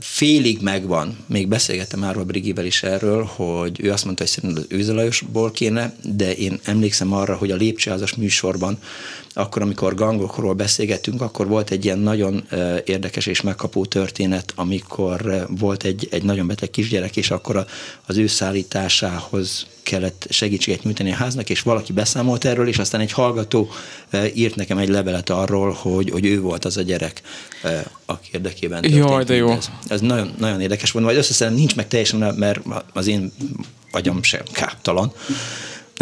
Félig 0.01 0.61
megvan. 0.61 1.17
Még 1.27 1.49
beszélgettem 1.49 2.01
már 2.01 2.17
a 2.17 2.25
Brigivel 2.25 2.65
is 2.65 2.83
erről, 2.83 3.25
hogy 3.25 3.81
ő 3.83 3.91
azt 3.91 4.05
mondta, 4.05 4.23
hogy 4.23 4.33
szerint 4.33 4.59
az 4.59 4.67
Őzelajosból 4.69 5.51
kéne, 5.51 5.95
de 6.03 6.35
én 6.35 6.61
emlékszem 6.65 7.13
arra, 7.13 7.37
hogy 7.37 7.51
a 7.51 7.57
Lépcsőházas 7.57 8.15
műsorban, 8.15 8.79
akkor, 9.35 9.63
amikor 9.63 9.95
gangokról 9.95 10.55
beszélgettünk, 10.55 11.21
akkor 11.21 11.47
volt 11.47 11.71
egy 11.71 11.85
ilyen 11.85 11.99
nagyon 11.99 12.47
érdekes 12.85 13.27
és 13.27 13.41
megkapó 13.41 13.85
történet, 13.85 14.53
amikor 14.57 15.47
volt 15.59 15.85
egy, 15.85 16.09
egy 16.11 16.23
nagyon 16.23 16.47
beteg 16.47 16.71
kisgyerek, 16.71 17.17
és 17.17 17.31
akkor 17.31 17.67
az 18.07 18.17
ő 18.17 18.27
szállításához 18.27 19.67
kellett 19.83 20.27
segítséget 20.31 20.83
nyújtani 20.83 21.13
a 21.13 21.15
háznak, 21.15 21.51
és 21.51 21.63
valaki 21.63 21.93
beszámolt 21.93 22.45
erről, 22.45 22.69
és 22.69 22.79
aztán 22.79 23.01
egy 23.01 23.13
hallgató 23.13 23.69
írt 24.35 24.55
nekem 24.55 24.79
egy 24.79 24.89
levelet 24.89 25.31
arról, 25.31 25.73
hogy, 25.73 26.11
hogy 26.11 26.25
ő 26.27 26.41
volt 26.41 26.65
az 26.65 26.77
a 26.77 26.83
gyerek, 26.83 27.23
aki 28.07 28.29
érdekében 28.33 28.81
történt 28.81 29.09
Jaj, 29.09 29.25
de 29.25 29.35
jó. 29.35 29.47
mindez. 29.47 29.71
Ez 29.89 30.01
nagyon, 30.01 30.35
nagyon 30.39 30.61
érdekes 30.61 30.91
volt, 30.91 31.05
vagy 31.05 31.17
összeszedem, 31.17 31.55
nincs 31.55 31.77
meg 31.77 31.89
teljesen, 31.89 32.35
mert 32.35 32.61
az 32.93 33.07
én 33.07 33.33
agyam 33.91 34.23
sem 34.23 34.43
káptalan. 34.53 35.13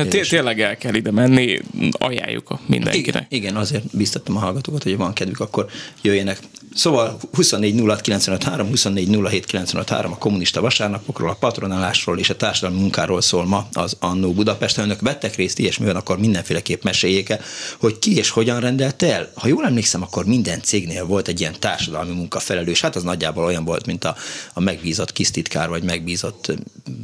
De 0.04 0.10
té- 0.10 0.28
tényleg 0.28 0.60
el 0.60 0.76
kell 0.76 0.94
ide 0.94 1.10
menni, 1.10 1.58
ajánljuk 1.92 2.50
a 2.50 2.54
Igen, 2.54 2.66
mindenkinek. 2.78 3.26
igen, 3.28 3.56
azért 3.56 3.96
biztattam 3.96 4.36
a 4.36 4.38
hallgatókat, 4.38 4.82
hogy 4.82 4.96
van 4.96 5.12
kedvük, 5.12 5.40
akkor 5.40 5.66
jöjjenek. 6.02 6.38
Szóval 6.74 7.18
24 7.32 7.80
06 7.86 8.00
953, 8.00 8.68
24 8.68 9.08
07 9.30 9.44
953 9.44 10.12
a 10.12 10.18
kommunista 10.18 10.60
vasárnapokról, 10.60 11.30
a 11.30 11.34
patronálásról 11.40 12.18
és 12.18 12.30
a 12.30 12.36
társadalmi 12.36 12.80
munkáról 12.80 13.20
szól 13.20 13.46
ma 13.46 13.68
az 13.72 13.96
Annó 14.00 14.32
Budapest. 14.32 14.76
Ha 14.76 14.82
önök 14.82 15.00
vettek 15.00 15.36
részt 15.36 15.58
ilyesmiben, 15.58 15.96
akkor 15.96 16.18
mindenféleképp 16.18 16.82
meséljék 16.82 17.28
el, 17.28 17.40
hogy 17.80 17.98
ki 17.98 18.16
és 18.16 18.30
hogyan 18.30 18.60
rendelt 18.60 19.02
el. 19.02 19.30
Ha 19.34 19.46
jól 19.48 19.64
emlékszem, 19.64 20.02
akkor 20.02 20.24
minden 20.26 20.62
cégnél 20.62 21.04
volt 21.06 21.28
egy 21.28 21.40
ilyen 21.40 21.54
társadalmi 21.58 22.14
munkafelelős. 22.14 22.80
Hát 22.80 22.96
az 22.96 23.02
nagyjából 23.02 23.44
olyan 23.44 23.64
volt, 23.64 23.86
mint 23.86 24.04
a, 24.04 24.16
a 24.54 24.60
megbízott 24.60 25.12
kisztitkár 25.12 25.68
vagy 25.68 25.82
megbízott 25.82 26.48
ö, 26.48 26.52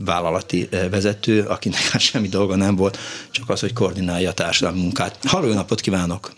vállalati 0.04 0.68
ö, 0.70 0.88
vezető, 0.88 1.40
akinek 1.42 1.80
hát 1.80 2.00
semmi 2.00 2.28
dolga 2.28 2.56
nem 2.56 2.76
volt, 2.76 2.83
csak 3.30 3.48
az, 3.48 3.60
hogy 3.60 3.72
koordinálja 3.72 4.30
a 4.30 4.32
társadalmi 4.32 4.80
munkát. 4.80 5.18
Halló, 5.22 5.52
napot 5.52 5.80
kívánok! 5.80 6.30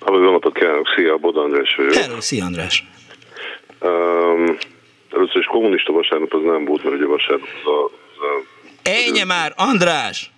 Halló, 0.00 0.22
jó 0.22 0.30
napot 0.30 0.58
kívánok, 0.58 0.86
szia, 0.96 1.16
Bod 1.16 1.36
András 1.36 1.74
vagyok. 1.76 1.92
Hello, 1.92 2.20
szia 2.20 2.44
András! 2.44 2.84
Um, 3.80 4.56
először 5.10 5.36
is 5.40 5.46
kommunista 5.46 5.92
vasárnap 5.92 6.34
az 6.34 6.42
nem 6.44 6.64
volt, 6.64 6.84
mert 6.84 6.96
ugye 6.96 7.06
vasárnap 7.06 7.48
az 7.64 7.70
a, 7.70 7.84
az 7.84 8.18
a 8.18 8.56
Ennyi 8.82 9.22
már, 9.22 9.52
András! 9.56 10.30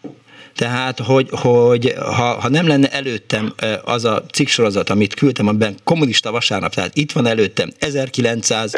Tehát, 0.58 0.98
hogy, 0.98 1.28
hogy 1.30 1.92
ha, 1.96 2.40
ha 2.40 2.48
nem 2.48 2.66
lenne 2.66 2.88
előttem 2.88 3.52
az 3.84 4.04
a 4.04 4.22
cikksorozat, 4.32 4.90
amit 4.90 5.14
küldtem, 5.14 5.46
amiben 5.46 5.74
kommunista 5.84 6.30
vasárnap, 6.30 6.74
tehát 6.74 6.96
itt 6.96 7.12
van 7.12 7.26
előttem 7.26 7.70
1900, 7.78 8.74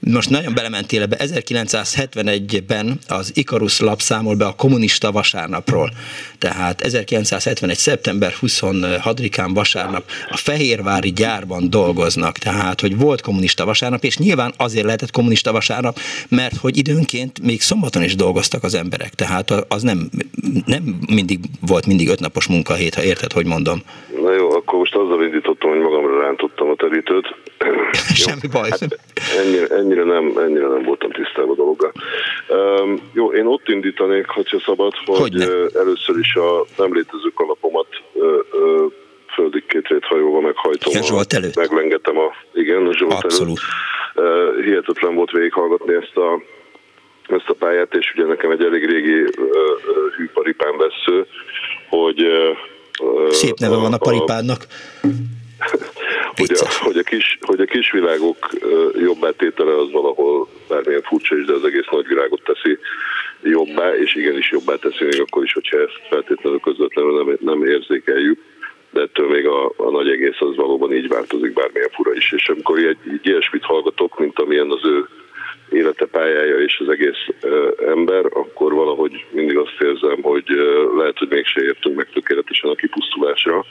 most 0.00 0.30
nagyon 0.30 0.54
belementél 0.54 1.02
ebbe, 1.02 1.16
1971-ben 1.18 2.98
az 3.08 3.32
Ikarus 3.34 3.80
lap 3.80 4.00
számol 4.00 4.34
be 4.34 4.44
a 4.44 4.54
kommunista 4.54 5.12
vasárnapról. 5.12 5.90
Tehát 6.38 6.80
1971. 6.80 7.76
szeptember 7.76 8.32
26-án 8.40 9.50
vasárnap 9.54 10.04
a 10.30 10.36
Fehérvári 10.36 11.12
gyárban 11.12 11.70
dolgoznak, 11.70 12.38
tehát 12.38 12.80
hogy 12.80 12.98
volt 12.98 13.20
kommunista 13.20 13.64
vasárnap, 13.64 14.04
és 14.04 14.18
nyilván 14.18 14.52
azért 14.56 14.84
lehetett 14.84 15.10
kommunista 15.10 15.52
vasárnap, 15.52 15.98
mert 16.28 16.56
hogy 16.56 16.76
időnként 16.76 17.42
még 17.42 17.60
szombaton 17.60 18.02
is 18.02 18.14
dolgoztak 18.14 18.62
az 18.62 18.74
emberek, 18.74 19.14
tehát 19.14 19.50
az 19.68 19.82
nem, 19.82 20.10
nem 20.66 20.98
mindig 21.14 21.38
volt 21.66 21.86
mindig 21.86 22.08
ötnapos 22.08 22.48
munkahét, 22.48 22.94
ha 22.94 23.02
érted, 23.02 23.32
hogy 23.32 23.46
mondom. 23.46 23.82
Na 24.22 24.32
jó, 24.32 24.50
akkor 24.50 24.78
most 24.78 24.94
azzal 24.94 25.24
indítottam, 25.24 25.70
hogy 25.70 25.80
magamra 25.80 26.20
rántottam 26.20 26.68
a 26.68 26.74
terítőt. 26.74 27.34
Semmi 28.24 28.46
baj. 28.52 28.68
Hát 28.70 28.98
ennyire, 29.38 29.66
ennyire, 29.66 30.04
nem, 30.04 30.32
ennyire 30.36 30.66
nem 30.66 30.82
voltam 30.82 31.10
tisztában 31.10 31.50
a 31.50 31.54
dologgal. 31.54 31.92
Um, 32.48 33.10
jó, 33.12 33.32
én 33.32 33.46
ott 33.46 33.68
indítanék, 33.68 34.26
hogyha 34.26 34.60
szabad, 34.60 34.92
hogy 35.04 35.18
Hogyne. 35.18 35.46
ö, 35.46 35.66
először 35.74 36.18
is 36.18 36.34
a 36.34 36.64
nem 36.76 36.94
létező 36.94 37.28
kalapomat 37.34 37.86
ö, 38.14 38.38
ö, 38.52 38.86
földig 39.34 39.66
két 39.66 39.88
réthajóval 39.88 40.40
meghajtom. 40.40 40.92
Igen, 40.92 41.02
Zsolt 41.02 41.32
előtt. 41.32 41.56
Meglengetem 41.56 42.18
a, 42.18 42.32
igen, 42.54 42.86
a 42.86 42.96
Zsolt 42.96 43.12
Abszolút. 43.12 43.58
előtt. 44.14 44.56
Ö, 44.58 44.62
hihetetlen 44.62 45.14
volt 45.14 45.30
végighallgatni 45.30 45.94
ezt 45.94 46.16
a 46.16 46.42
ezt 47.28 47.48
a 47.48 47.54
pályát, 47.54 47.94
és 47.94 48.12
ugye 48.16 48.26
nekem 48.26 48.50
egy 48.50 48.62
elég 48.64 48.84
régi 48.90 49.20
ö, 49.20 49.76
hűparipán 50.16 50.76
vesző, 50.76 51.26
hogy 51.88 52.22
ö, 52.22 52.50
Szép 53.30 53.58
neve 53.58 53.76
van 53.76 53.92
a 53.92 53.98
paripádnak. 53.98 54.66
Hogy 56.36 56.50
a, 56.54 56.66
hogy, 56.84 56.98
a 56.98 57.02
kis, 57.02 57.38
hogy 57.40 57.60
a 57.60 57.64
kisvilágok 57.64 58.48
jobbá 59.00 59.30
tétele 59.30 59.78
az 59.78 59.90
valahol 59.90 60.48
bármilyen 60.68 61.02
furcsa 61.02 61.36
is, 61.36 61.44
de 61.44 61.52
az 61.52 61.64
egész 61.64 61.88
nagyvilágot 61.90 62.42
teszi 62.42 62.78
jobbá, 63.42 63.96
és 63.96 64.14
igenis 64.14 64.50
jobbá 64.50 64.74
teszi 64.74 65.04
még 65.04 65.20
akkor 65.20 65.44
is, 65.44 65.52
hogyha 65.52 65.80
ezt 65.80 66.00
feltétlenül 66.08 66.60
közvetlenül 66.60 67.24
nem, 67.24 67.36
nem 67.40 67.64
érzékeljük, 67.64 68.38
de 68.90 69.00
ettől 69.00 69.28
még 69.28 69.46
a, 69.46 69.72
a 69.76 69.90
nagy 69.90 70.08
egész 70.08 70.40
az 70.40 70.56
valóban 70.56 70.92
így 70.92 71.08
változik, 71.08 71.52
bármilyen 71.52 71.88
fura 71.92 72.12
is. 72.14 72.32
És 72.32 72.48
amikor 72.48 72.78
egy, 72.78 72.96
egy 73.12 73.26
ilyesmit 73.26 73.64
hallgatok, 73.64 74.18
mint 74.18 74.38
amilyen 74.38 74.70
az 74.70 74.84
ő 74.84 75.08
élete 75.70 76.06
pályája 76.06 76.58
és 76.58 76.78
az 76.78 76.88
egész 76.88 77.26
ö, 77.40 77.70
ember, 77.86 78.24
akkor 78.24 78.74
valahogy 78.74 79.24
mindig 79.30 79.56
azt 79.56 79.76
érzem, 79.80 80.22
hogy 80.22 80.44
ö, 80.46 80.96
lehet, 80.96 81.18
hogy 81.18 81.28
mégse 81.28 81.62
értünk 81.62 81.96
meg 81.96 82.08
tökéletesen 82.12 82.70
a 82.70 82.74
kipusztulásra, 82.74 83.64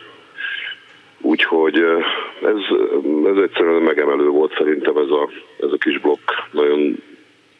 Úgyhogy 1.21 1.77
ez, 2.41 2.61
ez 3.25 3.41
egyszerűen 3.41 3.81
megemelő 3.81 4.27
volt 4.27 4.53
szerintem 4.57 4.97
ez 4.97 5.09
a, 5.09 5.29
ez 5.59 5.71
a 5.71 5.77
kis 5.77 5.99
blokk. 5.99 6.29
Nagyon, 6.51 7.03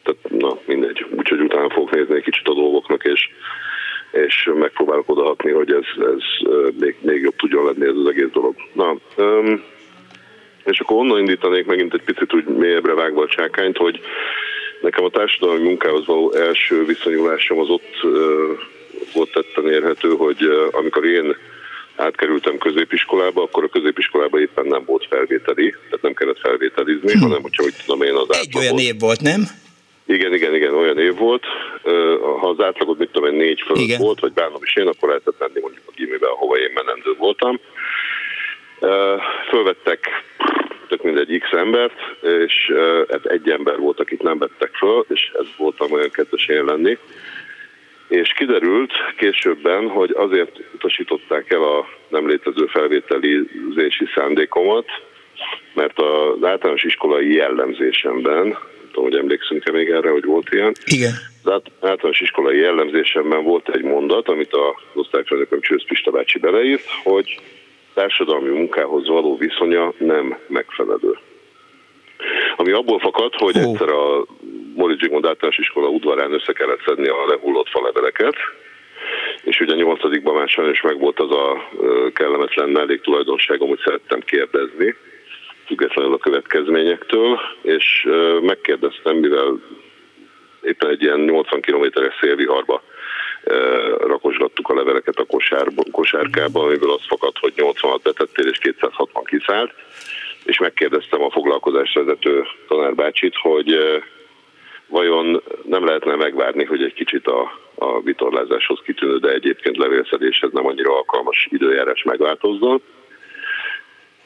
tehát 0.02 0.40
na 0.42 0.58
mindegy. 0.66 1.06
Úgyhogy 1.16 1.40
utána 1.40 1.70
fogok 1.70 1.90
nézni 1.90 2.14
egy 2.14 2.22
kicsit 2.22 2.48
a 2.48 2.54
dolgoknak, 2.54 3.04
és, 3.04 3.28
és 4.10 4.50
megpróbálok 4.54 5.08
odahatni, 5.08 5.50
hogy 5.50 5.72
ez, 5.72 6.04
ez 6.04 6.48
még, 6.78 6.96
még 7.00 7.20
jobb 7.22 7.36
tudjon 7.36 7.64
lenni 7.64 7.86
ez 7.86 7.96
az 7.96 8.08
egész 8.08 8.30
dolog. 8.32 8.54
Na, 8.72 8.96
és 10.64 10.80
akkor 10.80 10.96
onnan 10.96 11.18
indítanék 11.18 11.66
megint 11.66 11.94
egy 11.94 12.02
picit 12.04 12.34
úgy 12.34 12.44
mélyebbre 12.44 12.94
vágva 12.94 13.22
a 13.22 13.28
csákányt, 13.28 13.76
hogy 13.76 14.00
nekem 14.80 15.04
a 15.04 15.10
társadalmi 15.10 15.62
munkához 15.62 16.06
való 16.06 16.32
első 16.32 16.84
viszonyulásom 16.84 17.58
az 17.58 17.68
ott 17.68 17.96
volt 19.14 19.32
tetten 19.32 19.72
érhető, 19.72 20.08
hogy 20.08 20.38
amikor 20.70 21.04
én 21.04 21.36
átkerültem 22.00 22.58
középiskolába, 22.58 23.42
akkor 23.42 23.64
a 23.64 23.68
középiskolába 23.68 24.40
éppen 24.40 24.66
nem 24.66 24.82
volt 24.84 25.06
felvételi, 25.10 25.70
tehát 25.70 26.02
nem 26.02 26.14
kellett 26.14 26.38
felvételizni, 26.38 27.12
hm. 27.12 27.18
hanem 27.18 27.42
hogyha 27.42 27.62
úgy 27.64 27.74
tudom 27.84 28.02
én 28.02 28.14
az 28.14 28.38
Egy 28.40 28.56
olyan 28.56 28.78
év 28.78 28.98
volt, 28.98 29.20
nem? 29.20 29.42
Igen, 30.06 30.34
igen, 30.34 30.54
igen, 30.54 30.74
olyan 30.74 30.98
év 30.98 31.16
volt. 31.16 31.44
Ha 32.40 32.48
az 32.48 32.60
átlagot, 32.60 32.98
mit 32.98 33.10
tudom 33.10 33.32
én, 33.32 33.38
négy 33.38 33.60
fölött 33.66 33.82
igen. 33.82 34.00
volt, 34.00 34.20
vagy 34.20 34.32
bánom 34.32 34.62
is 34.62 34.76
én, 34.76 34.86
akkor 34.86 35.08
lehetett 35.08 35.38
menni 35.38 35.60
mondjuk 35.60 35.84
a 35.86 35.92
gimibe, 35.96 36.26
ahova 36.26 36.58
én 36.58 36.70
menendő 36.74 37.14
voltam. 37.18 37.60
Fölvettek 39.48 40.08
tök 40.88 41.02
mindegy 41.02 41.38
x 41.38 41.52
embert, 41.52 41.98
és 42.20 42.72
hát 43.10 43.26
egy 43.26 43.50
ember 43.50 43.78
volt, 43.78 44.00
akit 44.00 44.22
nem 44.22 44.38
vettek 44.38 44.74
föl, 44.74 45.04
és 45.08 45.30
ez 45.40 45.46
voltam 45.56 45.92
olyan 45.92 46.10
kedves 46.10 46.46
én 46.46 46.64
lenni. 46.64 46.98
És 48.10 48.32
kiderült 48.32 48.92
későbben, 49.16 49.88
hogy 49.88 50.10
azért 50.16 50.60
utasították 50.74 51.52
el 51.52 51.62
a 51.62 51.88
nem 52.08 52.28
létező 52.28 52.66
felvételizési 52.66 54.04
szándékomat, 54.14 54.86
mert 55.74 55.98
az 55.98 56.44
általános 56.44 56.82
iskolai 56.82 57.32
jellemzésemben, 57.32 58.46
nem 58.46 58.58
tudom, 58.92 59.04
hogy 59.04 59.18
emlékszünk-e 59.18 59.72
még 59.72 59.88
erre, 59.88 60.10
hogy 60.10 60.24
volt 60.24 60.48
ilyen. 60.50 60.72
Igen. 60.84 61.12
Az 61.44 61.62
általános 61.80 62.20
iskolai 62.20 62.58
jellemzésemben 62.58 63.44
volt 63.44 63.68
egy 63.68 63.82
mondat, 63.82 64.28
amit 64.28 64.52
az 64.52 64.74
osztályfőnököm 64.94 65.60
Csősz 65.60 65.84
Pista 65.86 66.10
bácsi 66.10 66.38
beleírt, 66.38 66.84
hogy 67.02 67.40
társadalmi 67.94 68.48
munkához 68.48 69.08
való 69.08 69.36
viszonya 69.36 69.92
nem 69.98 70.38
megfelelő. 70.46 71.18
Ami 72.56 72.70
abból 72.70 72.98
fakad, 72.98 73.34
hogy 73.34 73.56
egyszer 73.56 73.88
a 73.88 74.26
Mori 74.74 74.96
Zsigmond 74.98 75.26
általános 75.26 75.58
iskola 75.58 75.88
udvarán 75.88 76.32
össze 76.32 76.52
kellett 76.52 76.82
szedni 76.86 77.08
a 77.08 77.26
lehullott 77.26 77.68
faleveleket, 77.68 78.36
és 79.42 79.60
ugye 79.60 79.74
nyolcadikban 79.74 80.34
már 80.34 80.48
sajnos 80.48 80.80
meg 80.80 80.98
volt 80.98 81.20
az 81.20 81.30
a 81.30 81.68
kellemetlen 82.12 82.68
melléktulajdonságom, 82.68 83.68
hogy 83.68 83.80
szerettem 83.84 84.20
kérdezni, 84.20 84.94
függetlenül 85.66 86.12
a 86.12 86.18
következményektől, 86.18 87.40
és 87.62 88.08
megkérdeztem, 88.40 89.16
mivel 89.16 89.60
éppen 90.62 90.88
egy 90.90 91.02
ilyen 91.02 91.20
80 91.20 91.60
kilométeres 91.60 92.18
szélviharba 92.20 92.82
rakosgattuk 94.00 94.68
a 94.68 94.74
leveleket 94.74 95.18
a 95.18 95.24
kosárba, 95.24 95.82
kosárkába, 95.90 96.62
amiből 96.62 96.92
az 96.92 97.06
fakad, 97.06 97.38
hogy 97.40 97.52
86 97.56 98.02
betettél 98.02 98.46
és 98.46 98.58
260 98.58 99.24
kiszállt, 99.24 99.72
és 100.44 100.58
megkérdeztem 100.58 101.22
a 101.22 101.30
foglalkozás 101.30 101.92
vezető 101.94 102.44
tanárbácsit, 102.68 103.34
hogy 103.36 103.78
vajon 104.90 105.42
nem 105.64 105.84
lehetne 105.84 106.14
megvárni, 106.14 106.64
hogy 106.64 106.82
egy 106.82 106.94
kicsit 106.94 107.26
a, 107.26 107.52
a 107.74 108.00
vitorlázáshoz 108.00 108.80
kitűnő, 108.84 109.18
de 109.18 109.32
egyébként 109.32 109.76
levélszedéshez 109.76 110.52
nem 110.52 110.66
annyira 110.66 110.96
alkalmas 110.96 111.48
időjárás 111.50 112.02
megváltozzon. 112.02 112.82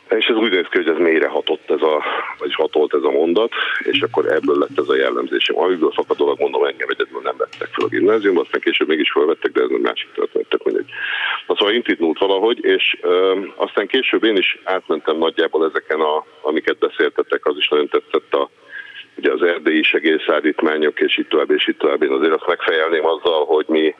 És 0.08 0.26
ez 0.26 0.36
úgy 0.36 0.50
néz 0.50 0.66
ki, 0.70 0.76
hogy 0.76 0.88
ez 0.88 0.98
mélyre 0.98 1.28
hatott 1.28 1.70
ez 1.70 1.82
a, 1.82 2.04
vagyis 2.38 2.54
hatolt 2.54 2.94
ez 2.94 3.02
a 3.02 3.10
mondat, 3.10 3.52
és 3.78 4.00
akkor 4.00 4.32
ebből 4.32 4.58
lett 4.58 4.78
ez 4.78 4.88
a 4.88 4.96
jellemzésem. 4.96 5.58
Amiből 5.58 5.90
fakadólag 5.90 6.38
mondom, 6.38 6.64
engem 6.64 6.88
egyedül 6.88 7.20
nem 7.22 7.36
vettek 7.36 7.68
fel 7.72 7.84
a 7.84 7.88
gimnáziumba, 7.88 8.40
aztán 8.40 8.60
később 8.60 8.88
mégis 8.88 9.10
felvettek, 9.10 9.52
de 9.52 9.62
ez 9.62 9.70
egy 9.70 9.80
másik 9.80 10.12
történet, 10.12 10.48
tök 10.48 10.64
mindegy. 10.64 10.90
Na, 11.46 11.56
szóval 11.56 11.74
intitnult 11.74 12.18
valahogy, 12.18 12.64
és 12.64 12.98
ö, 13.00 13.40
aztán 13.54 13.86
később 13.86 14.24
én 14.24 14.36
is 14.36 14.58
átmentem 14.64 15.16
nagyjából 15.16 15.64
ezeken, 15.64 16.00
a, 16.00 16.24
amiket 16.40 16.78
beszéltetek, 16.78 17.46
az 17.46 17.56
is 17.56 17.68
nagyon 17.68 17.88
tetszett 17.88 18.34
a, 18.34 18.50
ugye 19.16 19.32
az 19.32 19.42
erdélyi 19.42 19.82
segélyszállítmányok, 19.82 21.00
és 21.00 21.16
itt 21.16 21.28
tovább, 21.28 21.50
és 21.50 21.66
itt 21.66 21.78
tovább. 21.78 22.02
Én 22.02 22.10
azért 22.10 22.32
azt 22.32 22.46
megfejelném 22.46 23.06
azzal, 23.06 23.44
hogy 23.44 23.64
mi 23.68 23.94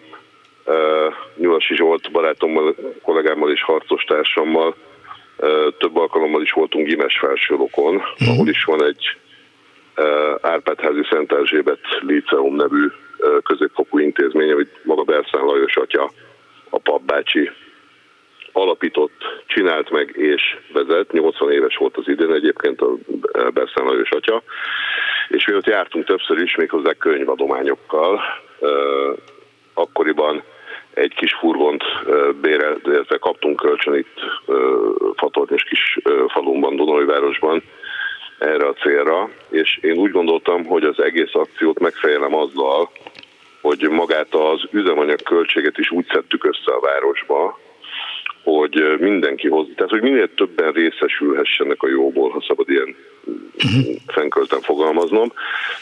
uh, 0.65 1.15
Nyulasi 1.37 1.75
Zsolt 1.75 2.11
barátommal, 2.11 2.75
kollégámmal 3.03 3.51
és 3.51 3.63
harcostársammal 3.63 4.75
több 5.79 5.97
alkalommal 5.97 6.43
is 6.43 6.53
voltunk 6.53 6.87
Gimes 6.87 7.19
felsőlokon, 7.19 7.95
uh-huh. 7.95 8.29
ahol 8.29 8.49
is 8.49 8.65
van 8.65 8.85
egy 8.85 9.17
Árpádházi 10.41 11.03
Szent 11.11 11.33
Erzsébet 11.33 11.81
Líceum 12.01 12.55
nevű 12.55 12.87
középfokú 13.43 13.99
intézmény, 13.99 14.53
hogy 14.53 14.69
maga 14.83 15.03
Berszán 15.03 15.45
Lajos 15.45 15.77
atya, 15.77 16.11
a 16.71 16.79
papbácsi 16.79 17.51
alapított, 18.55 19.43
csinált 19.47 19.91
meg 19.91 20.13
és 20.17 20.57
vezet. 20.73 21.13
80 21.13 21.53
éves 21.53 21.77
volt 21.77 21.97
az 21.97 22.09
idén 22.09 22.33
egyébként 22.33 22.81
a 22.81 22.97
Berszán 23.55 23.85
Lajos 23.85 24.11
atya. 24.11 24.43
És 25.29 25.47
mi 25.47 25.55
ott 25.55 25.67
jártunk 25.67 26.05
többször 26.05 26.39
is, 26.39 26.57
méghozzá 26.57 26.93
könyvadományokkal. 26.93 28.21
Akkoriban 29.75 30.43
egy 30.95 31.15
kis 31.15 31.33
furgont 31.33 31.85
bérelt, 32.41 32.87
illetve 32.87 33.17
kaptunk 33.19 33.57
kölcsön 33.57 33.95
itt 33.95 34.21
és 35.51 35.63
kis 35.63 35.99
falumban, 36.29 36.77
Dunajvárosban 36.77 37.63
erre 38.39 38.67
a 38.67 38.73
célra, 38.73 39.29
és 39.51 39.79
én 39.81 39.97
úgy 39.97 40.11
gondoltam, 40.11 40.65
hogy 40.65 40.85
az 40.85 41.03
egész 41.03 41.35
akciót 41.35 41.79
megfejelem 41.79 42.35
azzal, 42.35 42.91
hogy 43.61 43.89
magát 43.91 44.35
az 44.35 44.63
üzemanyag 44.71 45.23
költséget 45.23 45.79
is 45.79 45.91
úgy 45.91 46.07
szedtük 46.13 46.45
össze 46.45 46.73
a 46.73 46.81
városba, 46.81 47.59
hogy 48.45 48.97
mindenki 48.99 49.49
hoz, 49.49 49.67
tehát 49.75 49.91
hogy 49.91 50.03
minél 50.03 50.35
többen 50.35 50.73
részesülhessenek 50.73 51.83
a 51.83 51.89
jóból, 51.89 52.31
ha 52.31 52.45
szabad 52.47 52.69
ilyen 52.69 52.97
uh-huh. 53.27 54.63
fogalmaznom, 54.63 55.33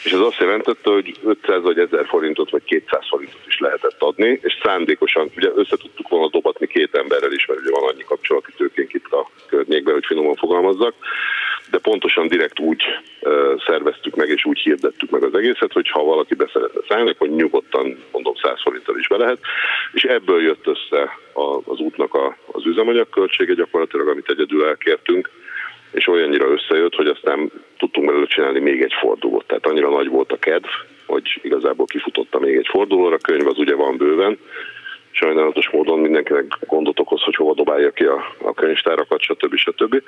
és 0.03 0.11
ez 0.11 0.19
azt 0.19 0.39
jelentette, 0.39 0.89
hogy 0.91 1.19
500 1.23 1.61
vagy 1.61 1.79
1000 1.79 2.05
forintot 2.05 2.49
vagy 2.49 2.63
200 2.63 3.07
forintot 3.09 3.47
is 3.47 3.59
lehetett 3.59 4.01
adni, 4.01 4.39
és 4.41 4.59
szándékosan, 4.63 5.31
ugye 5.35 5.49
össze 5.55 5.75
volna 6.09 6.29
dobatni 6.29 6.67
két 6.67 6.95
emberrel 6.95 7.31
is, 7.31 7.45
mert 7.45 7.59
ugye 7.59 7.71
van 7.71 7.89
annyi 7.89 8.03
kapcsolati 8.03 8.51
tőkénk 8.57 8.93
itt 8.93 9.11
a 9.11 9.29
környékben, 9.47 9.93
hogy 9.93 10.05
finoman 10.05 10.35
fogalmazzak, 10.35 10.93
de 11.71 11.77
pontosan 11.79 12.27
direkt 12.27 12.59
úgy 12.59 12.83
szerveztük 13.65 14.15
meg, 14.15 14.29
és 14.29 14.45
úgy 14.45 14.59
hirdettük 14.59 15.09
meg 15.09 15.23
az 15.23 15.35
egészet, 15.35 15.71
hogy 15.71 15.89
ha 15.89 16.03
valaki 16.03 16.35
beszeretne 16.35 16.81
szállni, 16.87 17.09
akkor 17.09 17.27
nyugodtan, 17.27 18.03
mondom, 18.11 18.33
100 18.35 18.61
forinttal 18.61 18.97
is 18.97 19.07
be 19.07 19.17
lehet, 19.17 19.39
és 19.93 20.03
ebből 20.03 20.41
jött 20.41 20.67
össze 20.67 21.17
az 21.65 21.79
útnak 21.79 22.13
a, 22.13 22.37
az 22.51 22.65
üzemanyag 22.65 23.09
költsége 23.09 23.53
gyakorlatilag, 23.53 24.07
amit 24.07 24.29
egyedül 24.29 24.65
elkértünk, 24.65 25.29
és 25.93 26.07
olyannyira 26.07 26.47
összejött, 26.47 26.95
hogy 26.95 27.07
aztán 27.07 27.51
tudtunk 27.77 28.05
belőle 28.07 28.25
csinálni 28.25 28.59
még 28.59 28.81
egy 28.81 28.93
fordulót. 28.99 29.45
Tehát 29.47 29.65
annyira 29.65 29.89
nagy 29.89 30.07
volt 30.07 30.31
a 30.31 30.37
kedv, 30.37 30.67
hogy 31.05 31.39
igazából 31.41 31.85
kifutotta 31.85 32.39
még 32.39 32.55
egy 32.55 32.67
fordulóra. 32.69 33.15
A 33.15 33.17
könyv 33.17 33.47
az 33.47 33.57
ugye 33.57 33.75
van 33.75 33.97
bőven, 33.97 34.37
sajnálatos 35.11 35.69
módon 35.69 35.99
mindenkinek 35.99 36.45
gondot 36.67 36.99
okoz, 36.99 37.21
hogy 37.21 37.35
hova 37.35 37.53
dobálja 37.53 37.91
ki 37.91 38.03
a, 38.03 38.35
a 38.41 38.53
könyvtárakat, 38.53 39.21
stb. 39.21 39.55
stb 39.55 40.01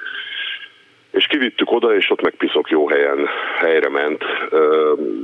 és 1.15 1.27
kivittük 1.27 1.71
oda, 1.71 1.95
és 1.95 2.09
ott 2.09 2.21
meg 2.21 2.35
piszok 2.35 2.69
jó 2.69 2.87
helyen, 2.87 3.27
helyre 3.57 3.89
ment. 3.89 4.23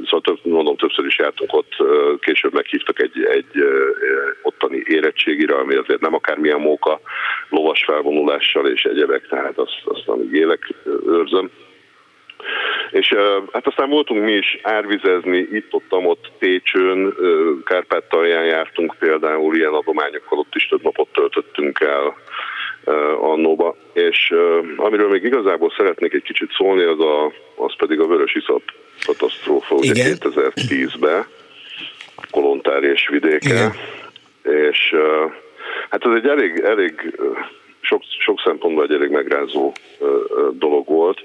Szóval 0.03 0.21
több, 0.21 0.39
mondom, 0.43 0.77
többször 0.77 1.05
is 1.05 1.17
jártunk 1.17 1.53
ott, 1.53 1.75
később 2.19 2.53
meghívtak 2.53 3.01
egy, 3.01 3.23
egy 3.23 3.63
ottani 4.41 4.83
érettségire, 4.85 5.55
ami 5.55 5.75
azért 5.75 6.01
nem 6.01 6.13
akármilyen 6.13 6.59
móka, 6.59 6.99
lovas 7.49 7.83
felvonulással 7.83 8.67
és 8.67 8.83
egyebek, 8.83 9.27
tehát 9.27 9.57
azt, 9.57 9.81
azt 9.83 10.07
amíg 10.07 10.33
élek, 10.33 10.73
őrzöm. 11.07 11.49
És 12.91 13.13
hát 13.51 13.67
aztán 13.67 13.89
voltunk 13.89 14.23
mi 14.23 14.31
is 14.31 14.59
árvizezni, 14.63 15.47
itt-ott, 15.51 15.93
ott 15.93 16.31
Pécsön, 16.39 17.13
Kárpátalján 17.63 18.45
jártunk 18.45 18.95
például, 18.99 19.55
ilyen 19.55 19.73
adományokkal 19.73 20.37
ott 20.37 20.55
is 20.55 20.67
több 20.67 20.83
napot 20.83 21.07
töltöttünk 21.13 21.79
el 21.79 22.15
annóba. 23.21 23.75
És 23.93 24.33
amiről 24.75 25.09
még 25.09 25.23
igazából 25.23 25.73
szeretnék 25.77 26.13
egy 26.13 26.23
kicsit 26.23 26.51
szólni, 26.57 26.83
az, 26.83 26.99
a, 26.99 27.25
az 27.55 27.75
pedig 27.77 27.99
a 27.99 28.07
vörös 28.07 28.35
iszap 28.35 28.61
katasztrófa 29.05 29.75
ugye 29.75 29.93
2010-ben, 29.93 31.25
Kolontár 32.31 32.83
és 32.83 33.07
vidéke. 33.07 33.49
Igen. 33.49 33.75
És 34.67 34.95
hát 35.89 36.05
ez 36.05 36.11
egy 36.15 36.27
elég, 36.27 36.59
elég 36.59 37.19
sok, 37.81 38.01
sok 38.19 38.41
szempontból 38.45 38.83
egy 38.83 38.93
elég 38.93 39.09
megrázó 39.09 39.71
dolog 40.51 40.87
volt, 40.87 41.19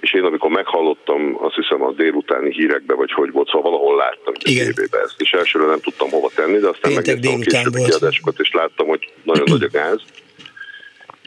és 0.00 0.14
én 0.14 0.24
amikor 0.24 0.50
meghallottam, 0.50 1.36
azt 1.40 1.54
hiszem 1.54 1.82
a 1.82 1.92
délutáni 1.92 2.52
hírekbe, 2.52 2.94
vagy 2.94 3.12
hogy 3.12 3.30
volt, 3.30 3.48
szóval 3.48 3.70
valahol 3.70 3.96
láttam 3.96 4.32
a 4.36 4.42
tévében 4.42 5.00
ezt, 5.04 5.20
és 5.20 5.32
elsőre 5.32 5.66
nem 5.66 5.80
tudtam 5.80 6.10
hova 6.10 6.30
tenni, 6.34 6.58
de 6.58 6.68
aztán 6.68 6.92
megnéztem 6.92 7.34
a 7.34 7.38
későbbi 7.38 7.82
kiadásokat, 7.84 8.38
és 8.38 8.52
láttam, 8.52 8.86
hogy 8.86 9.12
nagyon 9.22 9.44
nagy 9.48 9.62
a 9.62 9.68
gáz 9.72 10.00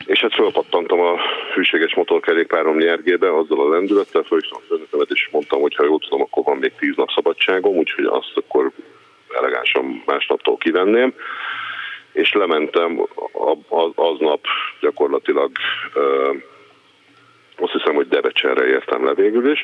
és 0.09 0.19
hát 0.19 0.33
fölpattantam 0.33 0.99
a 0.99 1.19
hűséges 1.53 1.95
motorkerékpárom 1.95 2.77
nyergébe, 2.77 3.35
azzal 3.35 3.59
a 3.59 3.69
lendülettel, 3.69 4.23
fölhívtam 4.23 4.61
a 4.61 4.67
főnökömet, 4.67 5.09
és 5.09 5.29
mondtam, 5.31 5.61
hogy 5.61 5.75
ha 5.75 5.85
jól 5.85 5.99
tudom, 5.99 6.21
akkor 6.21 6.43
van 6.43 6.57
még 6.57 6.71
tíz 6.79 6.95
nap 6.95 7.09
szabadságom, 7.15 7.75
úgyhogy 7.75 8.05
azt 8.05 8.31
akkor 8.35 8.71
elegánsan 9.39 10.03
másnaptól 10.05 10.57
kivenném. 10.57 11.13
És 12.11 12.33
lementem 12.33 13.05
aznap 13.95 14.45
gyakorlatilag 14.81 15.51
azt 17.55 17.71
hiszem, 17.71 17.95
hogy 17.95 18.07
Debecsenre 18.07 18.65
értem 18.65 19.05
le 19.05 19.13
végül 19.13 19.51
is, 19.51 19.63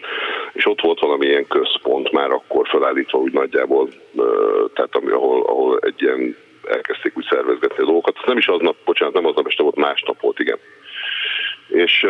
és 0.54 0.66
ott 0.66 0.82
volt 0.82 1.00
valamilyen 1.00 1.48
központ 1.48 2.12
már 2.12 2.32
akkor 2.32 2.68
felállítva 2.68 3.18
úgy 3.18 3.34
nagyjából, 3.34 3.90
tehát 4.74 4.96
ami, 4.96 5.12
ahol, 5.12 5.42
ahol 5.42 5.80
egy 5.82 6.02
ilyen 6.02 6.36
elkezdték 6.68 7.18
úgy 7.18 7.28
szervezgetni 7.30 7.84
a 7.84 7.86
dolgokat. 7.86 8.26
Nem 8.26 8.38
is 8.38 8.48
aznap, 8.48 8.76
bocsánat, 8.86 9.14
nem 9.14 9.26
aznap 9.26 9.48
este 9.48 9.64
volt, 9.64 9.76
másnap 9.76 10.22
volt, 10.22 10.40
igen. 10.40 10.58
És 11.68 12.06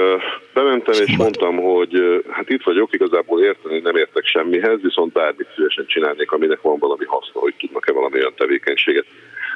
bementem 0.53 1.01
és 1.05 1.17
mondtam, 1.17 1.57
hogy 1.57 2.23
hát 2.30 2.49
itt 2.49 2.63
vagyok, 2.63 2.93
igazából 2.93 3.41
érteni 3.41 3.80
nem 3.80 3.95
értek 3.95 4.25
semmihez, 4.25 4.82
viszont 4.82 5.13
bármit 5.13 5.47
szívesen 5.55 5.86
csinálnék, 5.88 6.32
aminek 6.32 6.61
van 6.61 6.80
valami 6.80 7.05
haszna, 7.05 7.39
hogy 7.39 7.55
tudnak-e 7.59 7.91
valami 7.91 8.19
olyan 8.19 8.34
tevékenységet 8.36 9.05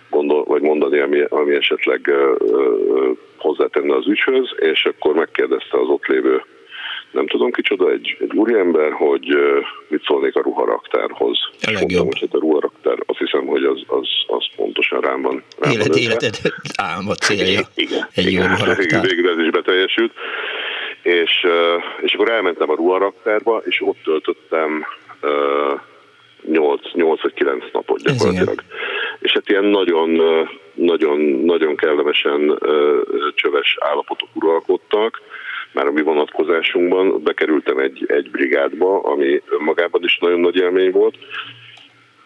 gondol, 0.10 0.44
vagy 0.44 0.62
mondani, 0.62 1.00
ami, 1.00 1.22
ami 1.30 1.56
esetleg 1.56 2.02
uh, 2.08 3.18
hozzátenne 3.38 3.96
az 3.96 4.08
ügyhöz, 4.08 4.56
és 4.60 4.86
akkor 4.86 5.16
megkérdezte 5.16 5.80
az 5.80 5.88
ott 5.88 6.06
lévő 6.06 6.44
nem 7.12 7.28
tudom 7.28 7.52
kicsoda, 7.52 7.92
egy, 7.92 8.18
egy 8.20 8.32
úriember, 8.36 8.92
hogy 8.92 9.38
mit 9.88 10.04
szólnék 10.04 10.36
a 10.36 10.42
ruharaktárhoz. 10.42 11.38
A 11.62 11.72
legjobb. 11.72 11.90
Mondtam, 11.90 12.06
hogy 12.06 12.20
hát 12.20 12.34
a 12.34 12.40
ruharaktár, 12.40 12.98
azt 13.06 13.20
hiszem, 13.20 13.46
hogy 13.46 13.64
az, 13.64 13.82
az, 13.88 14.08
az 14.28 14.46
pontosan 14.56 15.02
rám 15.02 15.22
van. 15.22 15.44
Rám 15.60 15.72
Élet, 15.72 15.88
van 15.88 15.98
életed 15.98 16.36
álma 16.76 17.14
célja. 17.14 17.62
Igen, 17.76 18.08
egy 18.14 18.26
igen, 18.26 18.44
jó 18.44 18.50
ruharaktár. 18.50 19.06
Végül 19.06 19.30
ez 19.30 19.38
is 19.38 19.50
beteljesült. 19.50 20.12
És, 21.02 21.48
és 22.02 22.14
akkor 22.14 22.30
elmentem 22.32 22.70
a 22.70 22.76
ruharaktárba, 22.76 23.62
és 23.66 23.82
ott 23.82 23.98
töltöttem 24.04 24.86
uh, 25.22 25.80
8, 26.46 26.94
8 26.94 27.22
vagy 27.22 27.34
9 27.34 27.64
napot 27.74 28.02
gyakorlatilag. 28.02 28.64
És 29.20 29.32
hát 29.32 29.50
ilyen 29.50 29.64
nagyon, 29.64 30.22
nagyon, 30.74 31.20
nagyon 31.22 31.76
kellemesen 31.76 32.60
csöves 33.36 33.78
állapotok 33.80 34.30
uralkodtak 34.34 35.22
már 35.72 35.86
a 35.86 35.92
mi 35.92 36.02
vonatkozásunkban. 36.02 37.24
Bekerültem 37.24 37.78
egy, 37.78 38.06
egy 38.08 38.30
brigádba, 38.32 39.00
ami 39.00 39.42
önmagában 39.50 40.04
is 40.04 40.18
nagyon 40.22 40.40
nagy 40.40 40.56
élmény 40.56 40.92
volt, 40.92 41.18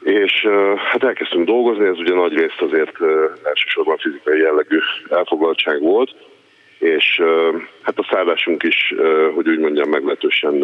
és 0.03 0.47
hát 0.91 1.03
elkezdtünk 1.03 1.45
dolgozni, 1.45 1.85
ez 1.85 1.97
ugye 1.97 2.13
nagy 2.13 2.33
részt 2.33 2.61
azért 2.61 2.97
elsősorban 3.43 3.97
fizikai 3.97 4.39
jellegű 4.39 4.79
elfoglaltság 5.09 5.79
volt, 5.81 6.15
és 6.79 7.21
hát 7.81 7.99
a 7.99 8.07
szállásunk 8.11 8.63
is, 8.63 8.93
hogy 9.33 9.49
úgy 9.49 9.59
mondjam, 9.59 9.89
meglehetősen 9.89 10.63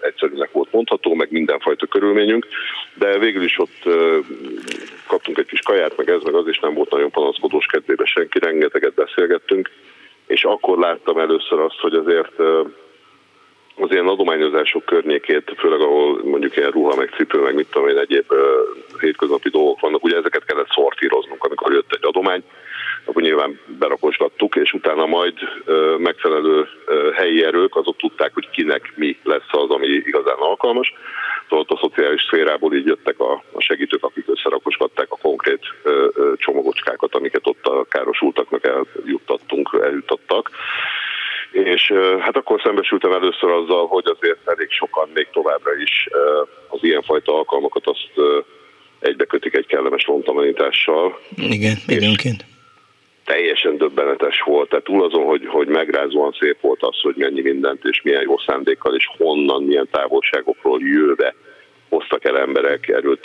egyszerűnek 0.00 0.52
volt 0.52 0.72
mondható, 0.72 1.14
meg 1.14 1.30
mindenfajta 1.30 1.86
körülményünk, 1.86 2.46
de 2.94 3.18
végül 3.18 3.42
is 3.42 3.58
ott 3.58 3.88
kaptunk 5.06 5.38
egy 5.38 5.46
kis 5.46 5.60
kaját, 5.60 5.96
meg 5.96 6.10
ez, 6.10 6.22
meg 6.22 6.34
az 6.34 6.48
is 6.48 6.58
nem 6.58 6.74
volt 6.74 6.90
nagyon 6.90 7.10
panaszkodós 7.10 7.66
kedvébe 7.66 8.04
senki, 8.04 8.38
rengeteget 8.38 8.94
beszélgettünk, 8.94 9.70
és 10.30 10.44
akkor 10.44 10.78
láttam 10.78 11.18
először 11.18 11.60
azt, 11.60 11.80
hogy 11.80 11.94
azért 11.94 12.38
az 13.76 13.90
ilyen 13.90 14.06
adományozások 14.06 14.84
környékét, 14.84 15.54
főleg 15.56 15.80
ahol 15.80 16.20
mondjuk 16.24 16.56
ilyen 16.56 16.70
ruha, 16.70 16.96
meg 16.96 17.12
cipő, 17.16 17.38
meg 17.40 17.54
mit 17.54 17.66
tudom 17.70 17.88
én, 17.88 17.98
egyéb 17.98 18.32
hétköznapi 19.00 19.48
dolgok 19.48 19.80
vannak, 19.80 20.04
ugye 20.04 20.16
ezeket 20.16 20.44
kellett 20.44 20.70
szortíroznunk, 20.70 21.44
amikor 21.44 21.72
jött 21.72 21.92
egy 21.92 22.04
adomány, 22.06 22.42
akkor 23.04 23.22
nyilván 23.22 23.60
berakosgattuk, 23.78 24.56
és 24.56 24.72
utána 24.72 25.06
majd 25.06 25.34
megfelelő 25.98 26.68
helyi 27.14 27.44
erők 27.44 27.76
azok 27.76 27.96
tudták, 27.96 28.34
hogy 28.34 28.50
kinek 28.50 28.92
mi 28.94 29.16
lesz 29.22 29.50
az, 29.50 29.70
ami 29.70 29.86
igazán 29.86 30.38
alkalmas. 30.38 30.92
Szóval 31.48 31.64
a 31.68 31.78
szociális 31.80 32.22
szférából 32.22 32.74
így 32.74 32.86
jöttek 32.86 33.20
a, 33.20 33.32
a 33.52 33.60
segítők, 33.60 34.04
akik 34.04 34.24
összerakosgatták 34.28 35.06
a 35.10 35.18
konkrét 35.22 35.60
csomagocskákat, 36.36 37.14
amiket 37.14 37.46
ott 37.46 37.66
a 37.66 37.84
károsultaknak 37.88 38.66
eljuttattunk, 38.66 39.78
eljuttattak. 39.82 40.50
És 41.50 41.92
hát 42.20 42.36
akkor 42.36 42.60
szembesültem 42.64 43.12
először 43.12 43.50
azzal, 43.50 43.86
hogy 43.86 44.04
azért 44.18 44.38
elég 44.44 44.70
sokan 44.70 45.08
még 45.14 45.28
továbbra 45.32 45.72
is 45.76 46.08
az 46.68 46.78
ilyenfajta 46.82 47.34
alkalmakat 47.34 47.86
azt 47.86 48.10
egybekötik 49.00 49.54
egy 49.54 49.66
kellemes 49.66 50.06
lontamanítással. 50.06 51.20
Igen, 51.36 51.76
időnként 51.86 52.44
teljesen 53.30 53.76
döbbenetes 53.76 54.40
volt. 54.40 54.68
Tehát 54.68 54.84
túl 54.84 55.04
azon, 55.04 55.24
hogy, 55.24 55.46
hogy 55.46 55.68
megrázóan 55.68 56.32
szép 56.40 56.60
volt 56.60 56.82
az, 56.82 57.00
hogy 57.00 57.14
mennyi 57.16 57.40
mindent 57.40 57.84
és 57.84 58.02
milyen 58.02 58.22
jó 58.22 58.38
szándékkal 58.38 58.94
és 58.94 59.10
honnan, 59.16 59.62
milyen 59.62 59.88
távolságokról 59.90 60.80
jöve 60.82 61.34
hoztak 61.88 62.24
el 62.24 62.38
emberek 62.38 62.88
erőt, 62.88 63.24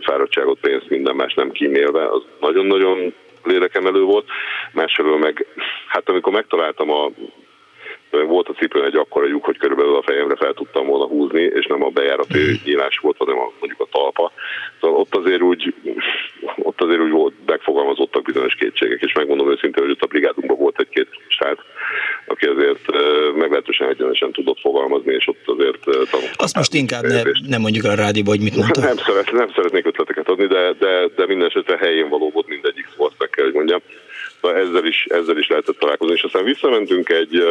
fáradtságot, 0.00 0.58
pénzt, 0.60 0.88
minden 0.88 1.16
más 1.16 1.34
nem 1.34 1.50
kímélve, 1.50 2.08
az 2.08 2.22
nagyon-nagyon 2.40 3.14
lélekemelő 3.44 4.02
volt. 4.02 4.26
Másfelől 4.72 5.18
meg, 5.18 5.46
hát 5.86 6.08
amikor 6.08 6.32
megtaláltam 6.32 6.90
a 6.90 7.10
volt 8.22 8.48
a 8.48 8.52
cipőn 8.52 8.84
egy 8.84 8.96
akkora 8.96 9.26
lyuk, 9.26 9.44
hogy 9.44 9.58
körülbelül 9.58 9.96
a 9.96 10.02
fejemre 10.02 10.36
fel 10.36 10.52
tudtam 10.52 10.86
volna 10.86 11.06
húzni, 11.06 11.42
és 11.42 11.66
nem 11.66 11.84
a 11.84 11.88
bejárati 11.88 12.38
mhm. 12.38 12.64
nyílás 12.64 12.98
volt, 12.98 13.16
hanem 13.16 13.38
a, 13.38 13.52
mondjuk 13.60 13.80
a 13.80 13.88
talpa. 13.90 14.32
Szóval 14.80 15.00
ott 15.00 15.14
azért 15.14 15.42
úgy, 15.42 15.74
ott 16.56 16.80
azért 16.80 17.00
úgy 17.00 17.10
volt, 17.10 17.34
megfogalmazottak 17.46 18.22
bizonyos 18.22 18.54
kétségek, 18.54 19.00
és 19.00 19.12
megmondom 19.12 19.50
őszintén, 19.50 19.82
hogy 19.82 19.92
ott 19.92 20.02
a 20.02 20.06
brigádunkban 20.06 20.58
volt 20.58 20.80
egy-két 20.80 21.08
srác, 21.28 21.58
aki 22.26 22.46
azért 22.46 22.86
meglehetősen 23.36 23.88
egyenesen 23.88 24.32
tudott 24.32 24.60
fogalmazni, 24.60 25.12
és 25.12 25.28
ott 25.28 25.42
azért 25.44 25.80
tanultam. 25.80 26.20
Azt 26.34 26.56
most 26.56 26.74
inkább 26.74 27.02
ne, 27.02 27.22
nem 27.48 27.60
mondjuk 27.60 27.84
a 27.84 27.94
rádióba, 27.94 28.30
hogy 28.30 28.40
mit 28.40 28.56
mondta. 28.56 28.80
Nem, 28.80 28.96
szeret, 28.96 29.32
nem 29.32 29.50
szeretnék 29.54 29.86
ötleteket 29.86 30.28
adni, 30.28 30.46
de, 30.46 30.72
de, 30.78 31.08
de 31.16 31.26
minden 31.26 31.46
esetre 31.48 31.76
helyén 31.76 32.08
való 32.08 32.30
volt 32.30 32.48
mindegyik 32.48 32.86
sport, 32.92 33.14
meg 33.18 33.30
kell, 33.30 33.44
hogy 33.44 33.54
mondjam. 33.54 33.80
Szóval 34.40 34.58
ezzel 34.58 34.84
is, 34.84 35.04
ezzel 35.04 35.38
is 35.38 35.48
lehetett 35.48 35.78
találkozni, 35.78 36.14
és 36.14 36.22
aztán 36.22 36.44
visszamentünk 36.44 37.08
egy 37.08 37.42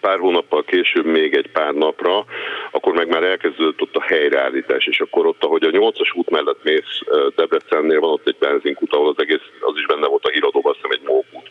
pár 0.00 0.18
hónappal 0.18 0.64
később 0.64 1.04
még 1.04 1.34
egy 1.34 1.50
pár 1.52 1.74
napra, 1.74 2.24
akkor 2.70 2.92
meg 2.94 3.08
már 3.08 3.22
elkezdődött 3.22 3.80
ott 3.80 3.96
a 3.96 4.02
helyreállítás, 4.02 4.86
és 4.86 5.00
akkor 5.00 5.26
ott, 5.26 5.44
ahogy 5.44 5.62
a 5.62 5.70
8-as 5.70 6.14
út 6.14 6.30
mellett 6.30 6.62
mész 6.62 7.00
Debrecennél 7.36 8.00
van 8.00 8.10
ott 8.10 8.28
egy 8.28 8.36
benzinkút, 8.38 8.92
ahol 8.92 9.08
az 9.08 9.18
egész, 9.18 9.50
az 9.60 9.76
is 9.76 9.86
benne 9.86 10.06
volt 10.06 10.24
a 10.24 10.30
híradóban, 10.30 10.72
azt 10.72 10.80
hiszem 10.82 10.98
egy 11.00 11.06
mókút 11.06 11.50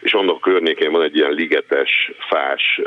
és 0.00 0.12
annak 0.12 0.40
környékén 0.40 0.92
van 0.92 1.02
egy 1.02 1.16
ilyen 1.16 1.32
ligetes, 1.32 2.12
fás 2.28 2.80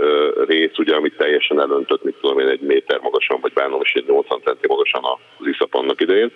rész, 0.48 0.78
ugye, 0.78 0.96
amit 0.96 1.18
teljesen 1.18 1.60
elöntött, 1.60 2.04
mit 2.04 2.16
tudom 2.22 2.40
én, 2.40 2.48
egy 2.48 2.60
méter 2.60 3.00
magasan, 3.00 3.40
vagy 3.42 3.54
bánom 3.54 3.82
is 3.82 3.94
egy 3.94 4.06
80 4.08 4.42
centi 4.44 4.68
magasan 4.68 5.02
az 5.04 5.48
iszap 5.48 5.74
annak 5.74 6.02
idején, 6.02 6.32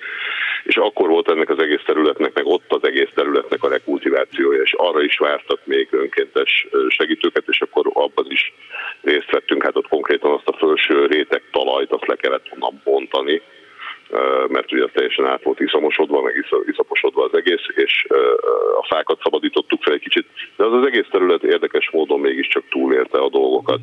és 0.63 0.75
akkor 0.75 1.09
volt 1.09 1.29
ennek 1.29 1.49
az 1.49 1.59
egész 1.59 1.83
területnek, 1.85 2.33
meg 2.33 2.45
ott 2.45 2.73
az 2.73 2.83
egész 2.83 3.09
területnek 3.15 3.63
a 3.63 3.69
rekultivációja, 3.69 4.61
és 4.61 4.73
arra 4.73 5.03
is 5.03 5.17
vártak 5.17 5.59
még 5.63 5.87
önkéntes 5.91 6.67
segítőket, 6.87 7.43
és 7.47 7.61
akkor 7.61 7.85
abban 7.93 8.25
is 8.29 8.53
részt 9.01 9.31
vettünk, 9.31 9.63
hát 9.63 9.75
ott 9.75 9.87
konkrétan 9.87 10.31
azt 10.31 10.47
a 10.47 10.57
felső 10.57 11.05
réteg 11.05 11.41
talajt, 11.51 11.91
azt 11.91 12.07
le 12.07 12.15
kellett 12.15 12.51
onnan 12.53 12.81
bontani, 12.83 13.41
mert 14.47 14.71
ugye 14.71 14.85
teljesen 14.85 15.25
át 15.25 15.43
volt 15.43 15.59
iszamosodva, 15.59 16.21
meg 16.21 16.45
iszaposodva 16.65 17.23
az 17.23 17.33
egész, 17.33 17.65
és 17.75 18.05
a 18.79 18.85
fákat 18.89 19.19
szabadítottuk 19.23 19.83
fel 19.83 19.93
egy 19.93 20.01
kicsit, 20.01 20.25
de 20.55 20.63
az 20.63 20.73
az 20.73 20.85
egész 20.85 21.07
terület 21.11 21.43
érdekes 21.43 21.89
módon 21.91 22.19
mégiscsak 22.19 22.63
túlélte 22.69 23.17
a 23.17 23.29
dolgokat. 23.29 23.79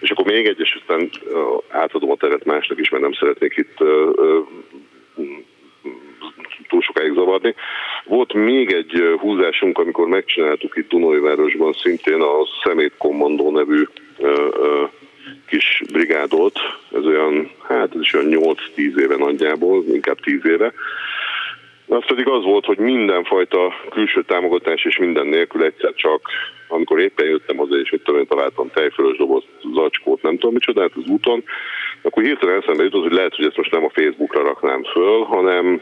És 0.00 0.10
akkor 0.10 0.24
még 0.24 0.46
egy, 0.46 0.60
és 0.60 0.78
aztán 0.80 1.10
átadom 1.68 2.10
a 2.10 2.16
teret 2.16 2.44
másnak 2.44 2.78
is, 2.78 2.88
mert 2.88 3.02
nem 3.02 3.12
szeretnék 3.12 3.56
itt 3.56 3.76
túl 6.68 6.80
sokáig 6.80 7.12
zavarni. 7.12 7.54
Volt 8.04 8.32
még 8.32 8.72
egy 8.72 9.16
húzásunk, 9.18 9.78
amikor 9.78 10.06
megcsináltuk 10.08 10.76
itt 10.76 10.88
Dunajvárosban 10.88 11.72
szintén 11.72 12.20
a 12.20 12.46
Szemét 12.64 12.92
Kommandó 12.98 13.50
nevű 13.50 13.82
kis 15.46 15.82
brigádot, 15.92 16.58
ez 16.92 17.04
olyan, 17.04 17.50
hát 17.68 17.94
ez 17.94 18.00
is 18.00 18.12
olyan 18.14 18.56
8-10 18.76 18.96
éve 18.96 19.16
nagyjából, 19.16 19.84
inkább 19.92 20.20
10 20.20 20.46
éve. 20.46 20.72
Az 21.88 22.06
pedig 22.06 22.28
az 22.28 22.44
volt, 22.44 22.64
hogy 22.64 22.78
mindenfajta 22.78 23.74
külső 23.90 24.22
támogatás 24.22 24.84
és 24.84 24.98
minden 24.98 25.26
nélkül 25.26 25.64
egyszer 25.64 25.92
csak, 25.94 26.20
amikor 26.68 27.00
éppen 27.00 27.26
jöttem 27.26 27.56
haza, 27.56 27.78
és 27.78 27.90
mit 27.90 28.02
tudom 28.02 28.20
én, 28.20 28.26
találtam 28.26 28.70
tejfölös 28.70 29.16
doboz, 29.16 29.42
zacskót, 29.74 30.22
nem 30.22 30.38
tudom 30.38 30.52
micsodát 30.52 30.90
az 30.94 31.06
úton, 31.06 31.44
akkor 32.02 32.22
hirtelen 32.22 32.60
eszembe 32.60 32.82
jutott, 32.82 33.02
hogy 33.02 33.12
lehet, 33.12 33.34
hogy 33.34 33.44
ezt 33.44 33.56
most 33.56 33.70
nem 33.70 33.84
a 33.84 33.90
Facebookra 33.90 34.42
raknám 34.42 34.82
föl, 34.82 35.22
hanem, 35.22 35.80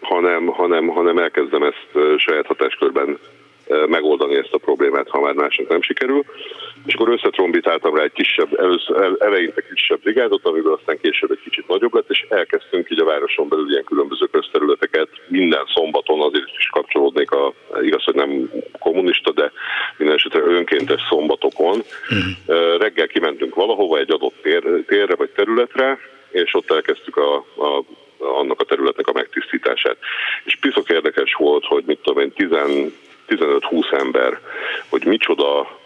hanem, 0.00 0.46
hanem, 0.46 0.86
hanem 0.86 1.18
elkezdem 1.18 1.62
ezt 1.62 1.88
saját 2.16 2.46
hatáskörben 2.46 3.18
megoldani 3.88 4.34
ezt 4.34 4.52
a 4.52 4.58
problémát, 4.58 5.08
ha 5.08 5.20
már 5.20 5.34
másnak 5.34 5.68
nem 5.68 5.82
sikerül. 5.82 6.24
És 6.86 6.94
akkor 6.94 7.08
összetrombitáltam 7.08 7.96
rá 7.96 8.02
egy 8.02 8.12
kisebb, 8.12 8.58
először, 8.58 9.16
eleinte 9.18 9.60
kisebb 9.60 10.00
brigádot, 10.00 10.44
amiből 10.46 10.72
aztán 10.72 10.98
később 11.02 11.30
egy 11.30 11.40
kicsit 11.44 11.68
nagyobb 11.68 11.94
lett, 11.94 12.10
és 12.10 12.26
elkezdtünk 12.28 12.90
így 12.90 13.00
a 13.00 13.04
városon 13.04 13.48
belül 13.48 13.70
ilyen 13.70 13.84
különböző 13.84 14.26
közterületeket 14.26 15.08
minden 15.28 15.64
szombaton, 15.74 16.20
azért 16.20 16.50
is 16.58 16.68
kapcsolódnék 16.68 17.30
a, 17.30 17.52
igaz, 17.82 18.04
hogy 18.04 18.14
nem 18.14 18.50
kommunista, 18.78 19.32
de 19.32 19.52
minden 19.96 20.16
esetre 20.16 20.40
önkéntes 20.40 21.00
szombatokon. 21.08 21.82
Uh-huh. 22.10 22.78
Reggel 22.78 23.06
kimentünk 23.06 23.54
valahova 23.54 23.98
egy 23.98 24.10
adott 24.10 24.42
tér, 24.42 24.84
térre 24.86 25.14
vagy 25.14 25.30
területre, 25.30 25.98
és 26.30 26.54
ott 26.54 26.70
elkezdtük 26.70 27.16
a, 27.16 27.34
a 27.36 27.82
annak 28.18 28.60
a 28.60 28.64
területnek 28.64 29.06
a 29.06 29.12
megtisztítását. 29.12 29.96
És 30.44 30.56
piszok 30.60 30.90
érdekes 30.90 31.34
volt, 31.34 31.64
hogy 31.64 31.84
mit 31.86 31.98
tudom 32.02 32.22
én, 32.22 32.32
15-20 33.28 33.92
ember, 34.00 34.40
hogy 34.88 35.04
micsoda 35.04 35.78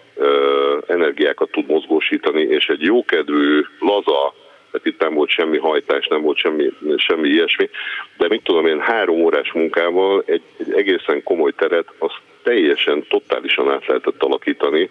energiákat 0.86 1.50
tud 1.50 1.66
mozgósítani, 1.66 2.42
és 2.42 2.68
egy 2.68 2.82
jókedvű, 2.82 3.64
laza, 3.78 4.34
tehát 4.70 4.86
itt 4.86 5.00
nem 5.00 5.14
volt 5.14 5.30
semmi 5.30 5.58
hajtás, 5.58 6.06
nem 6.06 6.22
volt 6.22 6.38
semmi, 6.38 6.70
semmi 6.96 7.28
ilyesmi, 7.28 7.70
de 8.16 8.28
mit 8.28 8.42
tudom 8.42 8.66
én, 8.66 8.80
három 8.80 9.22
órás 9.22 9.52
munkával 9.52 10.22
egy, 10.26 10.42
egy 10.56 10.72
egészen 10.72 11.22
komoly 11.22 11.52
teret 11.52 11.86
azt 11.98 12.20
teljesen, 12.42 13.06
totálisan 13.08 13.70
át 13.70 13.86
lehetett 13.86 14.22
alakítani, 14.22 14.90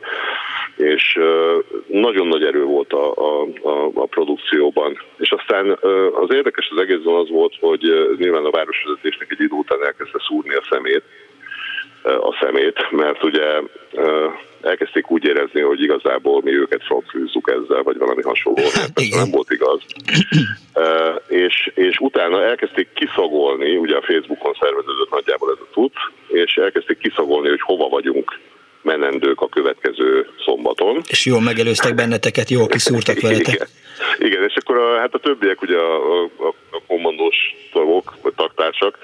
és 0.75 1.19
nagyon 1.87 2.27
nagy 2.27 2.43
erő 2.43 2.63
volt 2.63 2.93
a, 2.93 3.13
a, 3.15 3.47
a, 3.61 3.91
a 3.93 4.05
produkcióban. 4.05 5.01
És 5.17 5.31
aztán 5.31 5.77
az 6.13 6.33
érdekes 6.33 6.69
az 6.71 6.81
egészben 6.81 7.13
az 7.13 7.29
volt, 7.29 7.55
hogy 7.59 7.81
nyilván 8.17 8.45
a 8.45 8.49
városvezetésnek 8.49 9.31
egy 9.31 9.41
idő 9.41 9.55
után 9.55 9.85
elkezdte 9.85 10.19
szúrni 10.27 10.55
a 10.55 10.67
szemét, 10.69 11.03
a 12.15 12.37
szemét, 12.41 12.91
mert 12.91 13.23
ugye 13.23 13.61
elkezdték 14.61 15.11
úgy 15.11 15.25
érezni, 15.25 15.61
hogy 15.61 15.81
igazából 15.81 16.41
mi 16.43 16.51
őket 16.51 16.83
francúzzuk 16.83 17.49
ezzel, 17.49 17.83
vagy 17.83 17.97
valami 17.97 18.21
hasonló. 18.21 18.63
Hát, 18.73 18.91
nem 19.09 19.31
volt 19.31 19.51
igaz. 19.51 19.81
és, 21.27 21.71
és 21.75 21.97
utána 21.99 22.43
elkezdték 22.43 22.87
kiszagolni, 22.93 23.77
ugye 23.77 23.95
a 23.95 24.01
Facebookon 24.01 24.53
szerveződött 24.59 25.09
nagyjából 25.09 25.51
ez 25.51 25.61
a 25.61 25.69
tud, 25.73 25.91
és 26.27 26.55
elkezdték 26.55 26.97
kiszagolni, 26.97 27.49
hogy 27.49 27.61
hova 27.61 27.89
vagyunk 27.89 28.39
menendők 28.91 29.41
a 29.41 29.49
következő 29.49 30.27
szombaton. 30.45 31.01
És 31.07 31.25
jól 31.25 31.41
megelőztek 31.41 31.95
benneteket, 31.95 32.49
jól 32.49 32.67
kiszúrtak 32.67 33.19
veletek. 33.19 33.53
Igen, 33.53 33.67
Igen 34.17 34.43
és 34.49 34.55
akkor 34.55 34.77
a, 34.77 34.99
hát 34.99 35.13
a 35.13 35.19
többiek, 35.19 35.61
ugye 35.61 35.77
a, 35.77 36.23
a, 36.23 36.53
a 36.77 36.81
kommandós 36.87 37.37
tagok, 37.73 38.13
vagy 38.21 38.33
tagtársak 38.33 38.97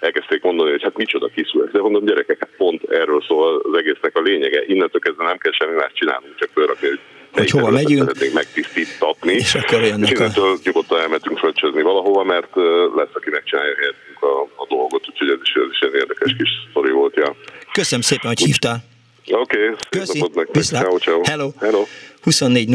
elkezdték 0.00 0.42
mondani, 0.42 0.70
hogy 0.70 0.82
hát 0.82 0.96
micsoda 0.96 1.28
kiszúrás. 1.34 1.70
De 1.70 1.80
mondom, 1.80 2.04
gyerekek, 2.04 2.38
hát 2.40 2.56
pont 2.56 2.82
erről 2.90 3.22
szól 3.28 3.60
az 3.64 3.78
egésznek 3.78 4.16
a 4.16 4.20
lényege. 4.20 4.64
Innentől 4.66 5.00
kezdve 5.00 5.24
nem 5.24 5.38
kell 5.38 5.52
semmi 5.52 5.74
más 5.74 5.92
csinálnunk, 5.94 6.34
csak 6.38 6.50
fölrakni, 6.52 6.88
hogy 6.88 7.00
hogy 7.32 7.50
hova 7.50 7.70
megyünk. 7.70 8.00
Szeretnénk 8.00 8.34
megtisztítatni. 8.34 9.32
És 9.32 9.54
akkor 9.54 9.80
jönnek 9.82 10.10
és 10.10 10.18
innentől 10.18 10.52
a... 10.52 10.56
nyugodtan 10.64 11.00
elmentünk 11.00 11.38
fröccsözni 11.38 11.82
valahova, 11.82 12.24
mert 12.24 12.56
lesz, 12.96 13.14
aki 13.18 13.30
megcsinálja 13.30 13.74
helyettünk 13.74 14.22
a, 14.22 14.40
a 14.62 14.66
dolgot, 14.68 15.08
úgyhogy 15.08 15.28
ez 15.28 15.38
is, 15.42 15.52
ez 15.54 15.70
is 15.70 15.80
egy 15.80 15.94
érdekes 15.94 16.34
kis 16.38 16.50
sztori 16.70 16.90
volt. 16.90 17.16
Ja. 17.16 17.36
Köszönöm 17.72 18.02
szépen, 18.02 18.28
hogy 18.28 18.40
hívtál. 18.40 18.91
Oké, 19.30 19.64
okay, 19.64 19.76
Köszi, 19.90 20.24
viszlát. 20.52 20.82
Ciao, 20.82 20.98
ciao. 20.98 21.20
Hello. 21.24 21.50
Hello. 21.58 21.82
24 22.22 22.68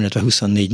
illetve 0.00 0.20
24 0.20 0.72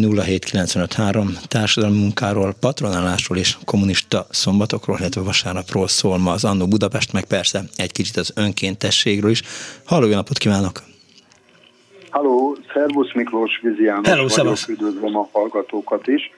társadalmi 1.49 1.99
munkáról, 1.99 2.55
patronálásról 2.61 3.39
és 3.39 3.57
kommunista 3.64 4.27
szombatokról, 4.31 4.97
illetve 5.01 5.21
vasárnapról 5.21 5.89
szól 5.89 6.18
ma 6.18 6.31
az 6.31 6.45
Annó 6.45 6.66
Budapest, 6.66 7.12
meg 7.12 7.25
persze 7.25 7.62
egy 7.77 7.93
kicsit 7.93 8.16
az 8.16 8.33
önkéntességről 8.37 9.31
is. 9.31 9.43
Halló, 9.85 10.07
jó 10.07 10.14
napot 10.14 10.39
kívánok! 10.39 10.83
Halló, 12.11 12.57
szervusz 12.73 13.12
Miklós 13.14 13.61
Vizi 13.62 13.83
János 13.83 14.09
Hello, 14.09 14.27
vagyok, 14.37 14.57
üdvözlöm 14.68 15.16
a 15.16 15.29
hallgatókat 15.33 16.07
is. 16.07 16.31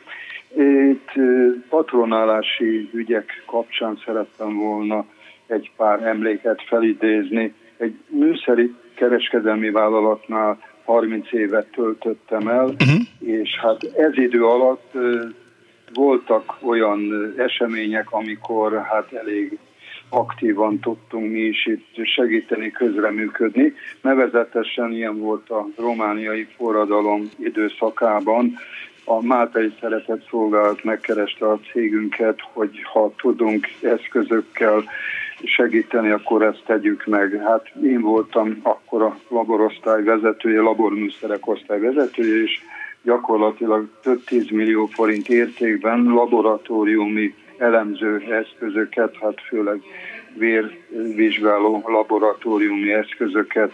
Itt 0.90 1.10
patronálási 1.68 2.90
ügyek 2.92 3.42
kapcsán 3.46 4.02
szerettem 4.04 4.56
volna 4.56 5.04
egy 5.46 5.70
pár 5.76 6.02
emléket 6.02 6.62
felidézni 6.68 7.54
egy 7.76 7.94
műszeri 8.08 8.74
kereskedelmi 8.94 9.70
vállalatnál 9.70 10.58
30 10.84 11.32
évet 11.32 11.66
töltöttem 11.66 12.48
el, 12.48 12.64
uh-huh. 12.64 13.00
és 13.18 13.58
hát 13.60 13.82
ez 13.96 14.16
idő 14.16 14.44
alatt 14.44 14.92
voltak 15.94 16.56
olyan 16.60 17.32
események, 17.36 18.06
amikor 18.10 18.82
hát 18.82 19.12
elég 19.12 19.58
aktívan 20.08 20.78
tudtunk 20.78 21.30
mi 21.30 21.38
is 21.38 21.66
itt 21.66 22.06
segíteni, 22.06 22.70
közreműködni. 22.70 23.72
Nevezetesen 24.00 24.92
ilyen 24.92 25.18
volt 25.18 25.50
a 25.50 25.66
romániai 25.76 26.46
forradalom 26.56 27.28
időszakában. 27.38 28.54
A 29.04 29.24
Máltai 29.24 29.72
Szeretett 29.80 30.26
Szolgálat 30.30 30.84
megkereste 30.84 31.46
a 31.46 31.60
cégünket, 31.72 32.38
hogy 32.52 32.82
ha 32.92 33.12
tudunk 33.16 33.66
eszközökkel 33.80 34.84
segíteni, 35.44 36.10
akkor 36.10 36.42
ezt 36.42 36.62
tegyük 36.66 37.06
meg. 37.06 37.40
Hát 37.44 37.72
én 37.82 38.00
voltam 38.00 38.60
akkor 38.62 39.02
a 39.02 39.18
laborosztály 39.28 40.02
vezetője, 40.02 40.60
laborműszerek 40.60 41.46
osztály 41.46 41.80
vezetője, 41.80 42.42
és 42.42 42.60
gyakorlatilag 43.02 43.88
több 44.02 44.24
10 44.24 44.50
millió 44.50 44.86
forint 44.86 45.28
értékben 45.28 46.02
laboratóriumi 46.02 47.34
elemző 47.58 48.22
eszközöket, 48.30 49.16
hát 49.20 49.40
főleg 49.40 49.80
vérvizsgáló 50.34 51.82
laboratóriumi 51.86 52.92
eszközöket 52.92 53.72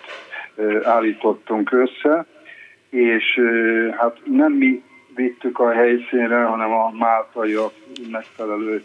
állítottunk 0.82 1.72
össze, 1.72 2.26
és 2.90 3.40
hát 3.96 4.16
nem 4.24 4.52
mi 4.52 4.82
vittük 5.14 5.58
a 5.58 5.70
helyszínre, 5.70 6.42
hanem 6.42 6.72
a 6.72 6.90
máltaiak 6.90 7.72
megfelelő 8.10 8.82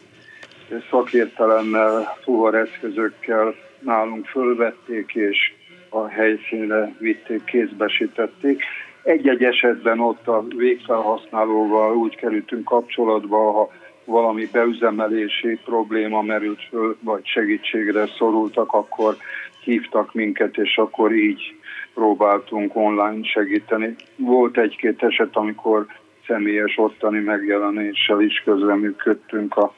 szakértelemmel, 0.90 2.18
fuvareszközökkel 2.24 3.56
nálunk 3.80 4.26
fölvették, 4.26 5.12
és 5.16 5.54
a 5.90 6.08
helyszínre 6.08 6.96
vitték, 7.00 7.44
kézbesítették. 7.44 8.64
Egy-egy 9.04 9.44
esetben 9.44 10.00
ott 10.00 10.28
a 10.28 10.46
végfelhasználóval 10.56 11.96
úgy 11.96 12.16
kerültünk 12.16 12.64
kapcsolatba, 12.66 13.52
ha 13.52 13.72
valami 14.06 14.48
beüzemelési 14.52 15.60
probléma 15.66 16.22
merült 16.22 16.62
föl, 16.70 16.98
vagy 17.00 17.26
segítségre 17.26 18.08
szorultak, 18.18 18.74
akkor 18.74 19.18
hívtak 19.64 20.14
minket, 20.14 20.58
és 20.58 20.78
akkor 20.78 21.12
így 21.12 21.56
próbáltunk 21.94 22.76
online 22.76 23.24
segíteni. 23.24 23.96
Volt 24.16 24.58
egy-két 24.58 25.04
eset, 25.04 25.36
amikor 25.36 25.86
személyes 26.28 26.78
ottani 26.78 27.20
megjelenéssel 27.20 28.22
is 28.22 28.42
közreműködtünk 28.46 29.58
a 29.58 29.74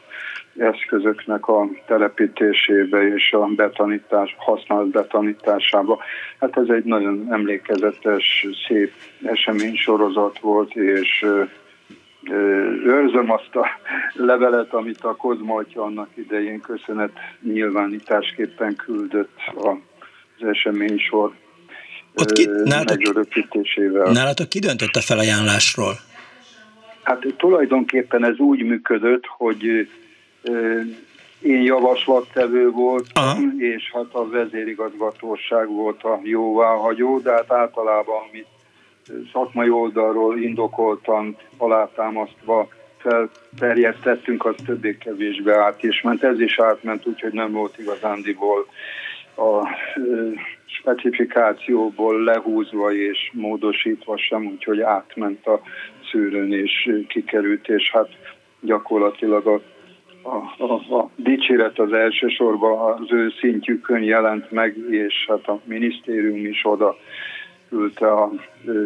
eszközöknek 0.58 1.48
a 1.48 1.70
telepítésébe 1.88 3.08
és 3.08 3.32
a 3.32 3.46
betanítás, 3.46 4.36
használat 4.38 4.88
betanításába. 4.88 6.00
Hát 6.40 6.58
ez 6.58 6.68
egy 6.68 6.84
nagyon 6.84 7.28
emlékezetes, 7.32 8.48
szép 8.68 8.92
eseménysorozat 9.24 10.40
volt, 10.40 10.76
és 10.76 11.26
őrzöm 12.86 13.32
azt 13.32 13.56
a 13.56 13.68
levelet, 14.14 14.74
amit 14.74 15.02
a 15.02 15.16
Kozma 15.16 15.56
atya 15.56 15.84
annak 15.84 16.10
idején 16.14 16.62
köszönet 16.62 17.12
nyilvánításképpen 17.42 18.76
küldött 18.76 19.38
az 19.56 20.48
eseménysor 20.48 21.32
Ott 22.16 22.32
ki, 22.32 22.50
nálatok, 22.64 22.98
nálatok 24.14 24.50
ki 24.50 24.60
döntött 24.60 24.96
a 24.96 25.02
felajánlásról? 25.02 25.94
Hát 27.04 27.26
tulajdonképpen 27.38 28.26
ez 28.26 28.38
úgy 28.38 28.64
működött, 28.64 29.26
hogy 29.26 29.88
én 31.42 31.62
javaslattevő 31.62 32.70
volt, 32.70 33.06
Aha. 33.14 33.38
és 33.58 33.92
hát 33.94 34.14
a 34.14 34.30
vezérigazgatóság 34.30 35.68
volt 35.68 36.04
a 36.04 36.20
jóváhagyó, 36.24 37.20
de 37.20 37.32
hát 37.32 37.52
általában 37.52 38.16
amit 38.30 38.48
szakmai 39.32 39.70
oldalról 39.70 40.40
indokoltan 40.40 41.38
alátámasztva 41.58 42.68
felterjesztettünk, 42.98 44.46
az 44.46 44.56
többé-kevésbé 44.66 45.52
át 45.52 45.84
is 45.84 46.02
ment. 46.02 46.24
Ez 46.24 46.40
is 46.40 46.60
átment, 46.60 47.08
úgyhogy 47.08 47.34
nem 47.34 47.52
volt 47.52 47.78
igazándiból 47.78 48.68
a 49.36 49.68
specifikációból 50.66 52.24
lehúzva 52.24 52.94
és 52.94 53.32
módosítva 53.34 54.18
sem, 54.18 54.46
úgyhogy 54.46 54.82
átment 54.82 55.48
a 55.48 55.62
szűrőn 56.12 56.54
és 56.54 56.90
kikerült, 57.08 57.68
és 57.68 57.92
hát 57.92 58.10
gyakorlatilag 58.60 59.48
a 59.48 59.62
a, 60.26 60.64
a, 60.64 60.96
a 60.96 61.10
dicséret 61.16 61.80
az 61.80 61.94
elsősorban 61.94 62.92
az 62.92 63.12
ő 63.12 63.34
szintjükön 63.40 64.04
jelent 64.04 64.52
meg, 64.52 64.78
és 64.90 65.26
hát 65.28 65.48
a 65.48 65.60
minisztérium 65.64 66.46
is 66.46 66.66
oda 66.66 66.96
küldte 67.70 68.12
a 68.12 68.32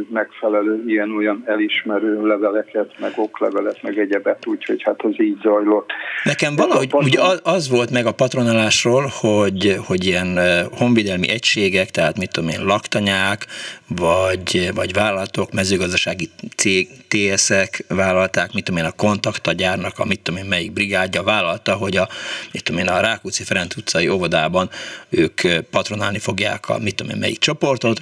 megfelelő 0.09 0.83
ilyen-olyan 0.87 1.43
elismerő 1.45 2.27
leveleket, 2.27 2.99
meg 2.99 3.11
oklevelet, 3.15 3.81
meg 3.81 3.97
egyebet, 3.97 4.47
úgyhogy 4.47 4.81
hát 4.83 5.01
az 5.01 5.21
így 5.21 5.37
zajlott. 5.41 5.89
Nekem 6.23 6.55
valahogy 6.55 6.89
patron... 6.89 7.09
ugye 7.09 7.39
az 7.43 7.69
volt 7.69 7.91
meg 7.91 8.05
a 8.05 8.11
patronálásról, 8.11 9.11
hogy, 9.19 9.77
hogy 9.85 10.05
ilyen 10.05 10.39
honvédelmi 10.77 11.29
egységek, 11.29 11.89
tehát 11.89 12.17
mit 12.17 12.31
tudom 12.31 12.49
én, 12.49 12.65
laktanyák, 12.65 13.45
vagy, 13.87 14.71
vagy 14.75 14.93
vállalatok, 14.93 15.51
mezőgazdasági 15.51 16.29
cég, 16.55 16.87
TS-ek 17.07 17.83
vállalták, 17.87 18.53
mit 18.53 18.63
tudom 18.63 18.79
én, 18.79 18.87
a 18.87 18.91
kontaktagyárnak, 18.91 19.99
a 19.99 20.05
mit 20.05 20.19
tudom 20.21 20.39
én, 20.39 20.45
melyik 20.45 20.71
brigádja 20.71 21.23
vállalta, 21.23 21.73
hogy 21.73 21.97
a, 21.97 22.07
mit 22.53 22.63
tudom 22.63 22.81
én, 22.81 22.87
a 22.87 22.99
Rákóczi 22.99 23.43
Ferenc 23.43 23.75
utcai 23.75 24.09
óvodában 24.09 24.69
ők 25.09 25.41
patronálni 25.71 26.19
fogják 26.19 26.69
a 26.69 26.77
mit 26.79 26.95
tudom 26.95 27.13
én, 27.13 27.19
melyik 27.19 27.37
csoportot, 27.37 28.01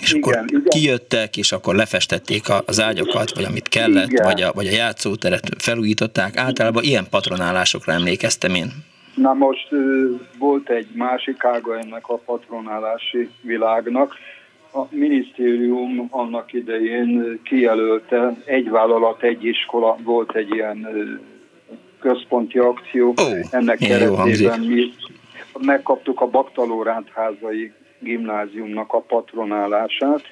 és 0.00 0.12
igen, 0.12 0.22
akkor 0.22 0.44
igen. 0.46 0.64
kijöttek, 0.68 1.36
és 1.36 1.52
akkor 1.52 1.74
lefestették 1.74 2.42
az 2.66 2.80
ágyakat, 2.80 3.34
vagy 3.34 3.44
amit 3.44 3.68
kellett, 3.68 4.18
vagy 4.22 4.42
a, 4.42 4.52
vagy 4.52 4.66
a 4.66 4.70
játszóteret 4.70 5.48
felújították. 5.58 6.36
Általában 6.36 6.82
ilyen 6.82 7.06
patronálásokra 7.10 7.92
emlékeztem 7.92 8.54
én. 8.54 8.72
Na 9.14 9.32
most 9.32 9.68
volt 10.38 10.70
egy 10.70 10.88
másik 10.94 11.44
ága 11.44 11.78
ennek 11.78 12.08
a 12.08 12.16
patronálási 12.16 13.30
világnak, 13.40 14.14
a 14.72 14.86
minisztérium 14.90 16.08
annak 16.10 16.52
idején 16.52 17.40
kijelölte, 17.44 18.36
egy 18.44 18.70
vállalat, 18.70 19.22
egy 19.22 19.44
iskola, 19.44 19.96
volt 20.02 20.36
egy 20.36 20.54
ilyen 20.54 20.88
központi 22.00 22.58
akció. 22.58 23.14
Oh, 23.16 23.38
Ennek 23.50 23.78
keretében 23.78 24.60
mi 24.60 24.92
megkaptuk 25.58 26.20
a 26.20 26.26
Baktalórándházai 26.26 27.72
gimnáziumnak 28.04 28.92
a 28.92 29.00
patronálását, 29.00 30.22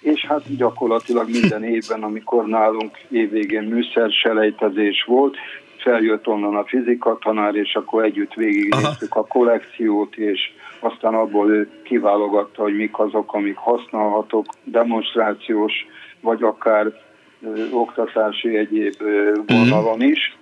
és 0.00 0.26
hát 0.26 0.56
gyakorlatilag 0.56 1.30
minden 1.30 1.64
évben, 1.64 2.02
amikor 2.02 2.46
nálunk 2.46 2.98
évvégén 3.10 3.62
műszerselejtezés 3.62 5.04
volt, 5.06 5.36
feljött 5.78 6.26
onnan 6.26 6.56
a 6.56 6.64
fizika 6.64 7.18
tanár, 7.20 7.54
és 7.54 7.74
akkor 7.74 8.04
együtt 8.04 8.34
végignéztük 8.34 9.14
a 9.14 9.26
kollekciót, 9.26 10.16
és 10.16 10.40
aztán 10.80 11.14
abból 11.14 11.50
ő 11.50 11.70
kiválogatta, 11.82 12.62
hogy 12.62 12.76
mik 12.76 12.98
azok, 12.98 13.32
amik 13.34 13.56
használhatók, 13.56 14.46
demonstrációs, 14.64 15.72
vagy 16.20 16.42
akár 16.42 16.86
ö, 17.42 17.64
oktatási 17.70 18.56
egyéb 18.56 18.94
ö, 18.98 19.32
vonalon 19.46 20.02
is. 20.02 20.35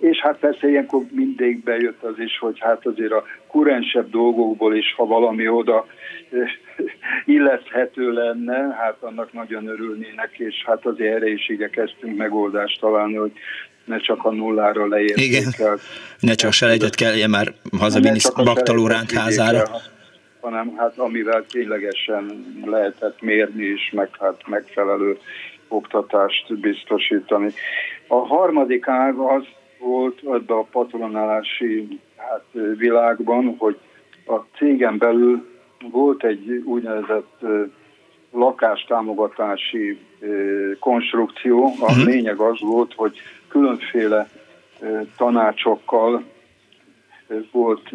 És 0.00 0.18
hát 0.18 0.38
persze 0.38 0.68
ilyenkor 0.68 1.02
mindig 1.10 1.64
bejött 1.64 2.02
az 2.02 2.18
is, 2.18 2.38
hogy 2.38 2.58
hát 2.58 2.86
azért 2.86 3.12
a 3.12 3.24
kurensebb 3.46 4.10
dolgokból 4.10 4.76
is, 4.76 4.94
ha 4.96 5.06
valami 5.06 5.48
oda 5.48 5.86
illeszthető 7.24 8.12
lenne, 8.12 8.76
hát 8.78 8.96
annak 9.00 9.32
nagyon 9.32 9.66
örülnének, 9.66 10.38
és 10.38 10.64
hát 10.66 10.86
azért 10.86 11.14
erre 11.14 11.28
is 11.28 11.48
igyekeztünk 11.48 12.16
megoldást 12.16 12.80
találni, 12.80 13.14
hogy 13.14 13.32
ne 13.84 13.98
csak 13.98 14.24
a 14.24 14.30
nullára 14.30 14.86
leértékel. 14.86 15.78
Ne 16.20 16.34
csak 16.34 16.52
selejtet 16.52 16.94
kell 16.94 17.26
már 17.26 17.52
hazavinni 17.78 18.18
baktaló 18.44 18.90
házára. 19.14 19.62
Hanem 20.40 20.74
hát 20.76 20.98
amivel 20.98 21.44
ténylegesen 21.48 22.44
lehetett 22.64 23.20
mérni 23.20 23.64
is, 23.64 23.90
meg 23.92 24.08
hát 24.20 24.46
megfelelő 24.46 25.18
oktatást 25.68 26.60
biztosítani. 26.60 27.52
A 28.06 28.14
harmadik 28.14 28.88
ág 28.88 29.18
az 29.18 29.42
volt 29.80 30.20
ebben 30.22 30.56
a 30.56 30.62
patronálási 30.62 32.00
hát, 32.16 32.44
világban, 32.76 33.54
hogy 33.58 33.78
a 34.26 34.36
cégen 34.56 34.98
belül 34.98 35.48
volt 35.90 36.24
egy 36.24 36.62
úgynevezett 36.64 37.44
lakástámogatási 38.32 39.98
konstrukció. 40.78 41.64
A 41.64 41.82
uh-huh. 41.82 42.04
lényeg 42.04 42.38
az 42.38 42.60
volt, 42.60 42.94
hogy 42.94 43.18
különféle 43.48 44.28
tanácsokkal 45.16 46.24
volt 47.52 47.90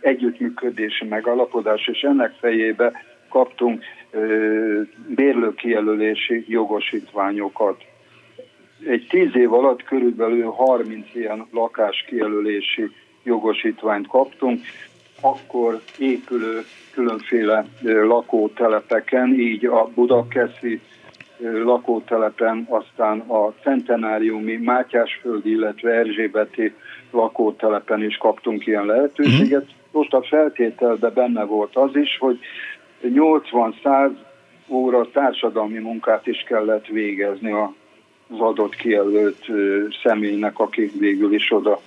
együttműködési 0.00 1.04
megalapodás, 1.08 1.86
és 1.86 2.00
ennek 2.00 2.34
fejébe 2.40 2.92
kaptunk 3.28 3.84
bérlőkijelölési 5.14 6.44
jogosítványokat. 6.48 7.84
Egy 8.86 9.06
tíz 9.08 9.36
év 9.36 9.52
alatt 9.52 9.82
körülbelül 9.82 10.50
30 10.50 11.14
ilyen 11.14 11.46
lakáskijelölési 11.50 12.90
jogosítványt 13.22 14.06
kaptunk, 14.06 14.60
akkor 15.20 15.80
épülő 15.98 16.64
különféle 16.92 17.66
lakótelepeken, 17.82 19.34
így 19.34 19.66
a 19.66 19.90
Budakeszi 19.94 20.80
lakótelepen, 21.64 22.66
aztán 22.68 23.18
a 23.18 23.52
Centenáriumi, 23.62 24.56
Mátyásföldi, 24.56 25.50
illetve 25.50 25.90
Erzsébeti 25.90 26.74
lakótelepen 27.10 28.02
is 28.02 28.16
kaptunk 28.16 28.66
ilyen 28.66 28.86
lehetőséget. 28.86 29.62
Mhm. 29.62 29.70
Most 29.90 30.14
a 30.14 30.22
feltételben 30.22 31.12
benne 31.14 31.44
volt 31.44 31.76
az 31.76 31.96
is, 31.96 32.18
hogy 32.18 32.38
80-100 33.02 34.10
óra 34.68 35.10
társadalmi 35.12 35.78
munkát 35.78 36.26
is 36.26 36.44
kellett 36.48 36.86
végezni 36.86 37.50
az 37.50 37.68
adott 38.36 38.74
kijelölt 38.74 39.46
személynek, 40.02 40.58
aki 40.58 40.90
végül 40.98 41.34
is 41.34 41.52
oda 41.52 41.80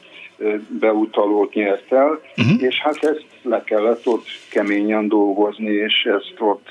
beutalót 0.80 1.54
nyert 1.54 1.92
el, 1.92 2.22
uh-huh. 2.38 2.62
és 2.62 2.80
hát 2.80 3.04
ezt 3.04 3.26
le 3.42 3.64
kellett 3.64 4.08
ott 4.08 4.26
keményen 4.50 5.08
dolgozni, 5.08 5.72
és 5.72 6.04
ezt 6.04 6.36
ott 6.40 6.70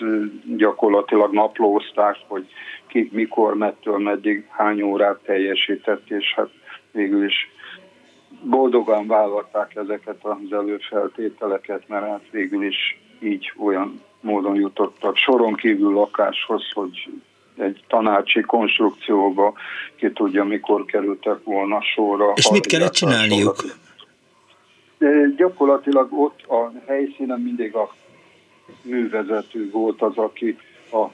gyakorlatilag 0.56 1.32
naplózták, 1.32 2.16
hogy 2.26 2.46
ki 2.86 3.08
mikor, 3.12 3.54
mettől 3.54 3.98
meddig, 3.98 4.46
hány 4.48 4.82
órát 4.82 5.18
teljesített, 5.24 6.10
és 6.10 6.34
hát 6.36 6.48
végül 6.92 7.24
is 7.24 7.50
boldogan 8.42 9.06
vállalták 9.06 9.76
ezeket 9.76 10.16
az 10.20 10.52
előfeltételeket, 10.52 11.88
mert 11.88 12.06
hát 12.06 12.24
végül 12.30 12.64
is 12.64 13.00
így 13.18 13.52
olyan 13.58 14.00
módon 14.20 14.54
jutottak 14.54 15.16
soron 15.16 15.54
kívül 15.54 15.92
lakáshoz, 15.92 16.62
hogy 16.72 17.10
egy 17.60 17.84
tanácsi 17.88 18.40
konstrukcióba, 18.40 19.52
ki 19.96 20.10
tudja, 20.12 20.44
mikor 20.44 20.84
kerültek 20.84 21.44
volna 21.44 21.82
sorra. 21.82 22.32
És 22.34 22.50
mit 22.50 22.66
kellett 22.66 22.92
csinálniuk? 22.92 23.64
De 24.98 25.08
gyakorlatilag 25.36 26.08
ott 26.12 26.42
a 26.48 26.72
helyszínen 26.86 27.40
mindig 27.40 27.74
a 27.74 27.94
művezető 28.82 29.70
volt 29.70 30.02
az, 30.02 30.16
aki 30.16 30.58
a, 30.92 30.96
az 30.96 31.10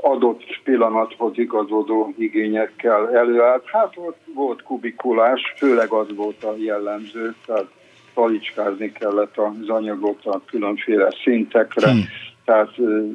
adott 0.00 0.42
pillanathoz 0.64 1.38
igazodó 1.38 2.14
igényekkel 2.18 3.16
előállt. 3.16 3.64
Hát 3.66 3.92
ott 3.96 4.20
volt 4.34 4.62
kubikulás, 4.62 5.54
főleg 5.56 5.90
az 5.90 6.06
volt 6.14 6.44
a 6.44 6.54
jellemző, 6.56 7.34
tehát 7.46 7.66
talicskázni 8.14 8.92
kellett 8.92 9.38
az 9.38 9.68
anyagot 9.68 10.26
a 10.26 10.40
különféle 10.46 11.14
szintekre, 11.22 11.90
hmm 11.90 12.08
tehát 12.44 12.70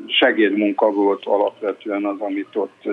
segédmunka 0.08 0.92
volt 0.92 1.26
alapvetően 1.26 2.06
az, 2.06 2.20
amit 2.20 2.48
ott 2.54 2.84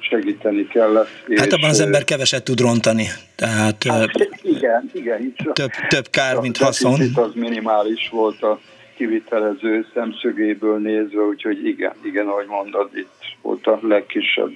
segíteni 0.00 0.66
kellett. 0.68 1.08
Hát 1.36 1.52
abban 1.52 1.70
az 1.70 1.80
ember 1.80 2.04
keveset 2.04 2.44
tud 2.44 2.60
rontani. 2.60 3.06
Tehát, 3.36 3.84
hát, 3.84 4.10
igen, 4.42 4.90
igen. 4.92 5.34
Több, 5.52 5.70
több 5.88 6.08
kár, 6.10 6.36
mint 6.40 6.56
haszon. 6.56 7.00
az 7.14 7.30
minimális 7.34 8.08
volt 8.08 8.42
a 8.42 8.60
kivitelező 8.96 9.86
szemszögéből 9.94 10.78
nézve, 10.78 11.22
úgyhogy 11.22 11.66
igen, 11.66 11.92
igen, 12.02 12.26
ahogy 12.26 12.46
mondod, 12.46 12.90
itt 12.94 13.08
volt 13.42 13.66
a 13.66 13.78
legkisebb. 13.82 14.50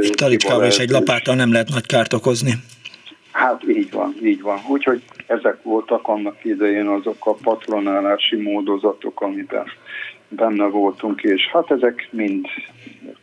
Egy 0.00 0.14
talicskával 0.14 0.66
és 0.66 0.78
egy 0.78 0.90
lapáttal 0.90 1.34
nem 1.34 1.52
lehet 1.52 1.68
nagy 1.68 1.86
kárt 1.86 2.12
okozni. 2.12 2.52
Hát 3.32 3.62
így 3.68 3.90
van, 3.90 4.16
így 4.22 4.42
van. 4.42 4.58
Úgyhogy 4.68 5.02
ezek 5.26 5.62
voltak 5.62 6.08
annak 6.08 6.44
idején 6.44 6.86
azok 6.86 7.26
a 7.26 7.32
patronálási 7.32 8.36
módozatok, 8.36 9.20
amiben 9.20 9.64
benne 10.36 10.64
voltunk, 10.64 11.22
és 11.22 11.48
hát 11.52 11.70
ezek 11.70 12.08
mind 12.10 12.46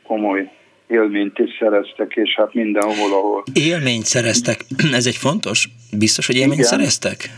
komoly 0.08 0.50
élményt 0.88 1.40
is 1.40 1.58
szereztek, 1.60 2.16
és 2.16 2.36
hát 2.36 2.54
mindenhol, 2.54 3.14
ahol... 3.14 3.44
Élményt 3.54 4.06
szereztek, 4.06 4.66
ez 4.94 5.06
egy 5.06 5.16
fontos? 5.16 5.70
Biztos, 5.98 6.26
hogy 6.26 6.36
élményt 6.36 6.54
igen, 6.54 6.66
szereztek? 6.66 7.30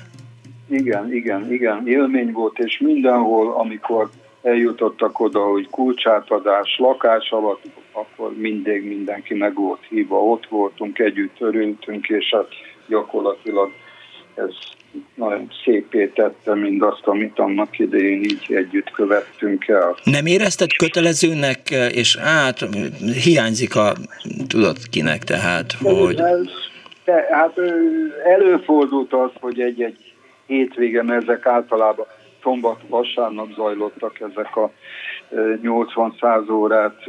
Igen, 0.69 1.13
igen, 1.13 1.53
igen, 1.53 1.87
élmény 1.87 2.31
volt, 2.31 2.59
és 2.59 2.79
mindenhol, 2.79 3.53
amikor 3.53 4.09
eljutottak 4.41 5.19
oda, 5.19 5.39
hogy 5.39 5.67
kulcsátadás, 5.69 6.75
lakás 6.77 7.31
alatt, 7.31 7.63
akkor 7.91 8.37
mindig 8.37 8.83
mindenki 8.83 9.33
meg 9.33 9.53
volt 9.53 9.85
hívva, 9.89 10.23
ott 10.23 10.47
voltunk, 10.47 10.99
együtt 10.99 11.35
örültünk, 11.39 12.07
és 12.07 12.29
hát 12.31 12.47
gyakorlatilag 12.87 13.71
ez 14.35 14.53
nagyon 15.15 15.51
szépé 15.63 16.07
tette 16.07 16.55
mindazt, 16.55 17.05
amit 17.05 17.39
annak 17.39 17.79
idején 17.79 18.23
így 18.23 18.45
együtt 18.47 18.91
követtünk 18.91 19.67
el. 19.67 19.95
Nem 20.03 20.25
érezted 20.25 20.73
kötelezőnek, 20.73 21.69
és 21.91 22.17
hát 22.17 22.59
hiányzik 23.23 23.75
a 23.75 23.93
tudod 24.47 24.77
kinek, 24.91 25.23
tehát, 25.23 25.71
hogy... 25.71 26.19
Ez, 26.19 26.47
de, 27.05 27.27
hát 27.31 27.57
előfordult 28.23 29.13
az, 29.13 29.29
hogy 29.39 29.61
egy-egy 29.61 30.13
hétvégen 30.45 31.11
ezek 31.11 31.45
általában 31.45 32.05
szombat, 32.41 32.79
vasárnap 32.87 33.53
zajlottak 33.55 34.19
ezek 34.19 34.55
a 34.55 34.71
80-100 35.63 36.51
órát 36.51 37.03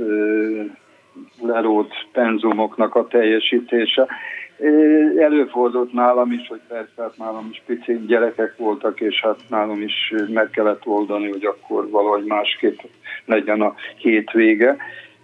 lerót 1.41 1.95
penzumoknak 2.13 2.95
a 2.95 3.07
teljesítése. 3.07 4.07
Előfordult 5.19 5.93
nálam 5.93 6.33
is, 6.33 6.49
hogy 6.49 6.61
persze 6.69 7.03
hát 7.03 7.17
nálam 7.17 7.49
is 7.51 7.63
pici 7.67 7.99
gyerekek 8.07 8.57
voltak, 8.57 9.01
és 9.01 9.21
hát 9.21 9.39
nálam 9.49 9.83
is 9.83 10.13
meg 10.29 10.51
kellett 10.51 10.87
oldani, 10.87 11.31
hogy 11.31 11.45
akkor 11.45 11.91
valahogy 11.91 12.25
másképp 12.25 12.79
legyen 13.25 13.61
a 13.61 13.75
hétvége. 13.97 14.77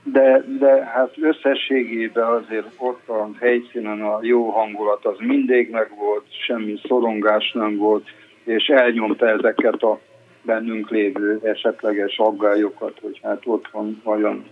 De, 0.03 0.45
de 0.59 0.85
hát 0.85 1.15
összességében 1.21 2.27
azért 2.27 2.67
ott 2.77 3.09
a 3.09 3.29
helyszínen 3.41 4.03
a 4.03 4.19
jó 4.23 4.49
hangulat 4.49 5.05
az 5.05 5.17
mindig 5.19 5.71
megvolt, 5.71 6.25
semmi 6.47 6.81
szorongás 6.87 7.53
nem 7.53 7.77
volt, 7.77 8.09
és 8.45 8.67
elnyomta 8.67 9.29
ezeket 9.29 9.83
a 9.83 10.01
bennünk 10.43 10.91
lévő 10.91 11.41
esetleges 11.43 12.19
aggályokat, 12.19 12.99
hogy 13.03 13.21
hát 13.23 13.43
ott 13.45 13.69
van 13.73 14.01
vajon 14.05 14.45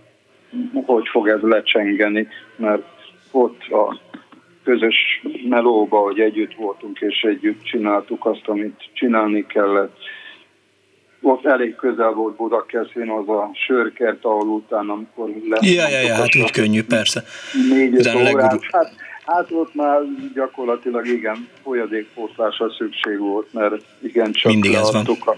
hogy 0.85 1.07
fog 1.07 1.27
ez 1.27 1.41
lecsengeni, 1.41 2.27
mert 2.55 2.83
ott 3.31 3.61
a 3.69 3.99
közös 4.67 5.21
melóba, 5.49 5.97
hogy 5.99 6.19
együtt 6.19 6.53
voltunk 6.53 6.99
és 6.99 7.21
együtt 7.21 7.63
csináltuk 7.63 8.25
azt, 8.25 8.47
amit 8.47 8.89
csinálni 8.93 9.45
kellett. 9.45 9.97
ott 11.21 11.45
elég 11.45 11.75
közel 11.75 12.11
volt 12.11 12.35
Budakeszin 12.35 13.09
az 13.09 13.29
a 13.29 13.49
sörkert, 13.65 14.25
ahol 14.25 14.47
utána, 14.47 14.93
amikor 14.93 15.29
le... 15.49 15.57
Ja, 15.61 15.87
ja, 15.87 15.99
ja, 15.99 16.15
hát 16.15 16.35
úgy 16.35 16.51
könnyű, 16.51 16.83
persze. 16.83 17.23
Négy 17.69 18.07
órát, 18.15 18.63
hát, 18.71 18.93
hát 19.25 19.51
ott 19.51 19.73
már 19.73 20.01
gyakorlatilag 20.33 21.07
igen, 21.07 21.47
folyadékpótlásra 21.63 22.71
szükség 22.71 23.19
volt, 23.19 23.53
mert 23.53 23.83
igen, 24.01 24.31
csak 24.31 24.51
Mindig 24.51 24.73
ez 24.73 24.91
van. 24.91 25.05
a 25.05 25.35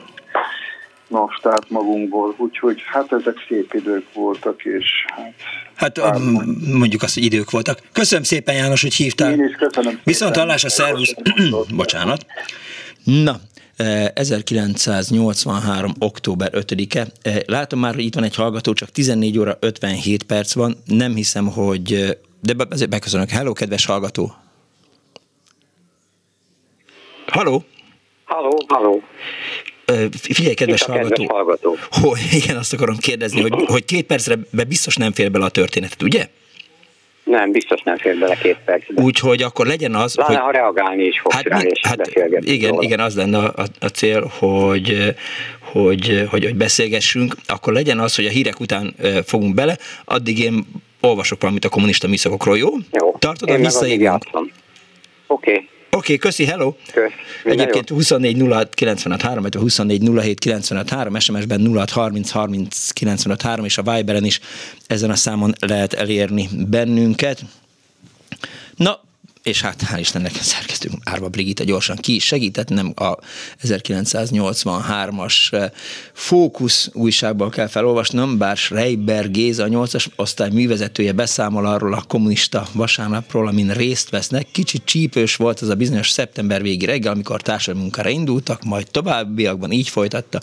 naftát 1.09 1.69
magunkból, 1.69 2.35
úgyhogy 2.37 2.81
hát 2.85 3.11
ezek 3.11 3.35
szép 3.47 3.73
idők 3.73 4.13
voltak, 4.13 4.63
és 4.63 4.85
hát... 5.15 5.33
Hát 5.75 6.19
mondjuk 6.73 7.01
azt, 7.01 7.13
hogy 7.13 7.23
idők 7.23 7.51
voltak. 7.51 7.79
Köszönöm 7.91 8.23
szépen 8.23 8.55
János, 8.55 8.81
hogy 8.81 8.93
hívtál. 8.93 9.31
Én 9.31 9.43
is 9.43 9.55
köszönöm. 9.55 9.99
Viszont 10.03 10.37
hallás 10.37 10.63
a 10.63 10.69
szervusz. 10.69 11.13
Bocsánat. 11.75 12.25
Na, 13.03 13.39
1983. 14.13 15.93
október 15.99 16.49
5-e. 16.53 17.07
Látom 17.45 17.79
már, 17.79 17.93
hogy 17.93 18.03
itt 18.03 18.15
van 18.15 18.23
egy 18.23 18.35
hallgató, 18.35 18.73
csak 18.73 18.89
14 18.89 19.39
óra 19.39 19.57
57 19.59 20.23
perc 20.23 20.53
van. 20.53 20.75
Nem 20.85 21.15
hiszem, 21.15 21.47
hogy... 21.47 22.17
De 22.41 22.53
azért 22.69 22.89
beköszönök. 22.89 23.29
Hello, 23.29 23.53
kedves 23.53 23.85
hallgató! 23.85 24.31
Halló! 27.27 27.63
Halló, 28.25 28.65
halló! 28.67 29.03
Figyelj, 30.21 30.53
kedves 30.53 30.83
hallgató, 30.83 31.09
kedves 31.09 31.27
hallgató. 31.31 31.77
Hogy, 31.91 32.19
igen, 32.43 32.57
azt 32.57 32.73
akarom 32.73 32.97
kérdezni, 32.97 33.41
hogy, 33.41 33.53
hogy 33.65 33.85
két 33.85 34.05
percre 34.05 34.35
be 34.51 34.63
biztos 34.63 34.95
nem 34.95 35.11
fér 35.11 35.31
bele 35.31 35.45
a 35.45 35.49
történetet, 35.49 36.03
ugye? 36.03 36.27
Nem, 37.23 37.51
biztos 37.51 37.81
nem 37.81 37.97
fér 37.97 38.17
bele 38.17 38.35
két 38.35 38.57
percbe. 38.65 39.01
Úgyhogy 39.01 39.41
akkor 39.41 39.67
legyen 39.67 39.95
az, 39.95 40.15
Lenne, 40.15 40.29
hogy... 40.29 40.37
ha 40.37 40.51
reagálni 40.51 41.03
is 41.03 41.19
fog 41.19 41.31
hát, 41.31 41.43
rá, 41.43 41.59
és 41.59 41.79
hát, 41.87 42.11
igen, 42.39 42.69
róla. 42.69 42.81
igen, 42.81 42.99
az 42.99 43.15
lenne 43.15 43.37
a, 43.37 43.65
a 43.79 43.87
cél, 43.87 44.31
hogy, 44.37 45.15
hogy, 45.59 46.25
hogy, 46.29 46.43
hogy 46.45 46.55
beszélgessünk, 46.55 47.35
akkor 47.47 47.73
legyen 47.73 47.99
az, 47.99 48.15
hogy 48.15 48.25
a 48.25 48.29
hírek 48.29 48.59
után 48.59 48.95
fogunk 49.25 49.53
bele, 49.53 49.77
addig 50.05 50.39
én 50.39 50.65
olvasok 51.01 51.41
valamit 51.41 51.65
a 51.65 51.69
kommunista 51.69 52.07
műszakokról, 52.07 52.57
jó? 52.57 52.69
Jó. 52.91 53.15
Tartod, 53.19 53.49
hogy 53.49 53.59
visszaívunk? 53.59 54.23
Oké. 54.33 54.51
Okay. 55.27 55.67
Oké, 55.99 56.13
okay, 56.13 56.17
köszi, 56.17 56.45
hello! 56.45 56.73
Kösz. 56.93 57.11
Egyébként 57.43 57.89
24 57.89 58.41
06 58.49 58.73
95 58.73 59.19
3, 59.19 59.41
vagy 59.41 59.55
24 59.55 60.09
07 60.21 60.39
95 60.39 60.87
3, 60.89 61.19
SMS-ben 61.19 61.71
06 61.73 61.89
30 61.89 62.29
30 62.29 62.91
95 62.91 63.39
3, 63.39 63.65
és 63.65 63.77
a 63.77 63.81
Viberen 63.81 64.25
is 64.25 64.39
ezen 64.87 65.09
a 65.09 65.15
számon 65.15 65.53
lehet 65.59 65.93
elérni 65.93 66.49
bennünket. 66.67 67.41
Na, 68.75 69.01
és 69.43 69.61
hát 69.61 69.83
hál' 69.83 69.99
Istennek 69.99 70.31
szerkesztünk 70.41 70.95
Árva 71.03 71.29
Brigitta 71.29 71.63
gyorsan 71.63 71.95
ki 71.95 72.15
is 72.15 72.25
segített, 72.25 72.69
nem 72.69 72.93
a 72.95 73.15
1983-as 73.63 75.53
eh, 75.53 75.69
Fókusz 76.13 76.89
újságból 76.93 77.49
kell 77.49 77.67
felolvasnom, 77.67 78.37
bár 78.37 78.57
Schreiber 78.57 79.31
Géza, 79.31 79.63
a 79.63 79.67
8-as 79.67 80.05
osztály 80.15 80.49
művezetője 80.49 81.11
beszámol 81.11 81.65
arról 81.65 81.93
a 81.93 82.03
kommunista 82.07 82.67
vasárnapról, 82.73 83.47
amin 83.47 83.71
részt 83.71 84.09
vesznek. 84.09 84.47
Kicsit 84.51 84.85
csípős 84.85 85.35
volt 85.35 85.59
az 85.59 85.69
a 85.69 85.75
bizonyos 85.75 86.09
szeptember 86.09 86.61
végi 86.61 86.85
reggel, 86.85 87.13
amikor 87.13 87.41
társadalmi 87.41 87.81
munkára 87.81 88.09
indultak, 88.09 88.63
majd 88.63 88.87
továbbiakban 88.91 89.71
így 89.71 89.89
folytatta. 89.89 90.41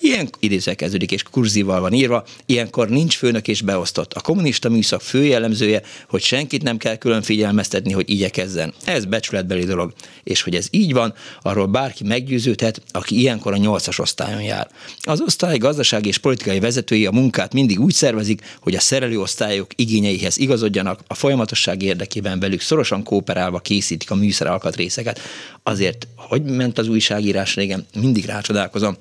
Ilyen 0.00 0.28
idéző 0.38 0.74
kezdődik, 0.74 1.12
és 1.12 1.22
kurzival 1.22 1.80
van 1.80 1.92
írva, 1.92 2.24
ilyenkor 2.46 2.88
nincs 2.88 3.16
főnök 3.16 3.48
és 3.48 3.62
beosztott. 3.62 4.12
A 4.12 4.20
kommunista 4.20 4.68
műszak 4.68 5.00
főjellemzője, 5.00 5.82
hogy 6.08 6.22
senkit 6.22 6.62
nem 6.62 6.76
kell 6.76 6.96
külön 6.96 7.22
figyelmeztetni, 7.22 7.92
hogy 7.92 8.10
igyekezzen 8.10 8.37
érkezzen. 8.38 8.72
Ez 8.84 9.04
becsületbeli 9.04 9.64
dolog. 9.64 9.92
És 10.24 10.42
hogy 10.42 10.54
ez 10.54 10.66
így 10.70 10.92
van, 10.92 11.14
arról 11.42 11.66
bárki 11.66 12.04
meggyőződhet, 12.04 12.82
aki 12.90 13.18
ilyenkor 13.18 13.52
a 13.52 13.56
nyolcas 13.56 13.98
osztályon 13.98 14.42
jár. 14.42 14.68
Az 15.00 15.20
osztály 15.20 15.58
gazdasági 15.58 16.08
és 16.08 16.18
politikai 16.18 16.60
vezetői 16.60 17.06
a 17.06 17.10
munkát 17.10 17.52
mindig 17.52 17.80
úgy 17.80 17.92
szervezik, 17.92 18.56
hogy 18.60 18.74
a 18.74 18.80
szerelő 18.80 19.20
osztályok 19.20 19.70
igényeihez 19.76 20.38
igazodjanak, 20.38 21.00
a 21.06 21.14
folyamatosság 21.14 21.82
érdekében 21.82 22.40
velük 22.40 22.60
szorosan 22.60 23.02
kooperálva 23.02 23.58
készítik 23.58 24.10
a 24.10 24.14
műszer 24.14 24.46
alkatrészeket. 24.46 25.20
Azért, 25.62 26.06
hogy 26.16 26.42
ment 26.42 26.78
az 26.78 26.88
újságírás 26.88 27.54
régen, 27.54 27.86
mindig 28.00 28.24
rácsodálkozom, 28.24 28.96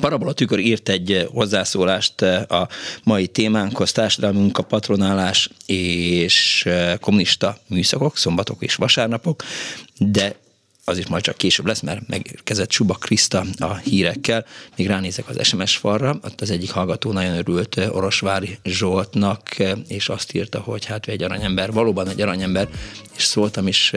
Parabola 0.00 0.32
Tükör 0.32 0.58
írt 0.58 0.88
egy 0.88 1.28
hozzászólást 1.32 2.22
a 2.22 2.68
mai 3.04 3.26
témánkhoz, 3.26 3.92
társadalmi 3.92 4.38
munka, 4.38 4.62
patronálás 4.62 5.50
és 5.66 6.68
kommunista 7.00 7.58
műszakok, 7.66 8.16
szombatok 8.16 8.62
és 8.62 8.74
vasárnapok, 8.74 9.42
de 9.98 10.36
az 10.88 10.98
is 10.98 11.06
majd 11.06 11.22
csak 11.22 11.36
később 11.36 11.66
lesz, 11.66 11.80
mert 11.80 12.08
megérkezett 12.08 12.70
Suba 12.70 12.94
Kriszta 12.94 13.44
a 13.58 13.74
hírekkel. 13.74 14.44
Még 14.76 14.86
ránézek 14.86 15.28
az 15.28 15.46
SMS 15.46 15.76
falra, 15.76 16.18
ott 16.22 16.40
az 16.40 16.50
egyik 16.50 16.70
hallgató 16.70 17.12
nagyon 17.12 17.36
örült 17.36 17.76
Orosvári 17.76 18.58
Zsoltnak, 18.64 19.56
és 19.88 20.08
azt 20.08 20.34
írta, 20.34 20.60
hogy 20.60 20.84
hát 20.84 21.08
ő 21.08 21.12
egy 21.12 21.22
aranyember, 21.22 21.72
valóban 21.72 22.08
egy 22.08 22.20
aranyember, 22.20 22.68
és 23.16 23.22
szóltam 23.22 23.66
is 23.66 23.92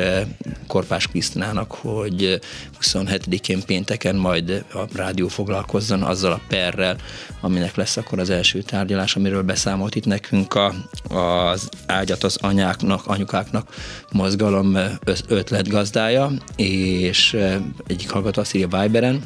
Korpás 0.67 1.07
Krisztinának, 1.07 1.71
hogy 1.71 2.39
27-én 2.81 3.61
pénteken 3.65 4.15
majd 4.15 4.65
a 4.73 4.79
rádió 4.95 5.27
foglalkozzon 5.27 6.03
azzal 6.03 6.31
a 6.31 6.41
perrel, 6.47 6.97
aminek 7.41 7.75
lesz 7.75 7.97
akkor 7.97 8.19
az 8.19 8.29
első 8.29 8.61
tárgyalás, 8.61 9.15
amiről 9.15 9.41
beszámolt 9.41 9.95
itt 9.95 10.05
nekünk 10.05 10.53
a, 10.53 10.73
az 11.07 11.69
ágyat 11.85 12.23
az 12.23 12.37
anyáknak, 12.41 13.05
anyukáknak 13.05 13.75
mozgalom 14.11 14.77
ötletgazdája, 15.27 16.31
és 16.55 17.37
egyik 17.87 18.09
hallgató 18.09 18.41
azt 18.41 18.55
írja 18.55 18.81
Viberen, 18.81 19.23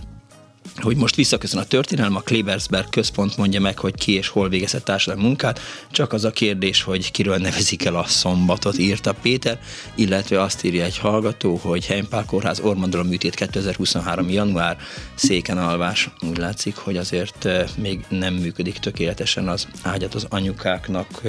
hogy 0.82 0.96
most 0.96 1.16
visszaköszön 1.16 1.60
a 1.60 1.64
történelem, 1.64 2.16
a 2.16 2.22
Klebersberg 2.22 2.90
központ 2.90 3.38
mondja 3.38 3.60
meg, 3.60 3.80
hogy 3.80 3.96
ki 3.96 4.12
és 4.14 4.28
hol 4.28 4.50
végezett 4.50 4.84
társadalmi 4.84 5.24
munkát, 5.24 5.60
csak 5.92 6.14
az 6.14 6.24
a 6.24 6.32
kérdés, 6.32 6.82
hogy 6.82 7.12
kiről 7.12 7.38
nevezik 7.38 7.86
el 7.86 7.96
a 7.96 8.06
szombatot, 8.08 8.78
írta 8.78 9.14
Péter, 9.14 9.60
illetve 9.96 10.42
azt 10.42 10.64
írja 10.64 10.84
egy 10.84 10.98
hallgató, 10.98 11.60
hogy 11.62 11.86
Heimpál 11.86 12.26
Kórház 12.26 12.60
ormondolom 12.60 13.08
műtét 13.08 13.36
2023. 13.36 14.30
január 14.30 14.78
széken 15.16 15.58
alvás. 15.58 16.10
Úgy 16.22 16.38
látszik, 16.38 16.76
hogy 16.76 16.98
azért 16.98 17.48
még 17.78 18.06
nem 18.10 18.34
működik 18.34 18.78
tökéletesen 18.78 19.48
az 19.48 19.68
ágyat 19.82 20.16
az 20.16 20.26
anyukáknak 20.30 21.22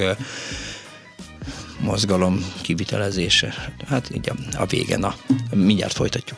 mozgalom 1.79 2.45
kivitelezése. 2.61 3.73
Hát 3.87 4.09
így 4.15 4.29
a, 4.29 4.57
a 4.57 4.65
vége, 4.65 4.97
na, 4.97 5.15
mindjárt 5.53 5.93
folytatjuk. 5.93 6.37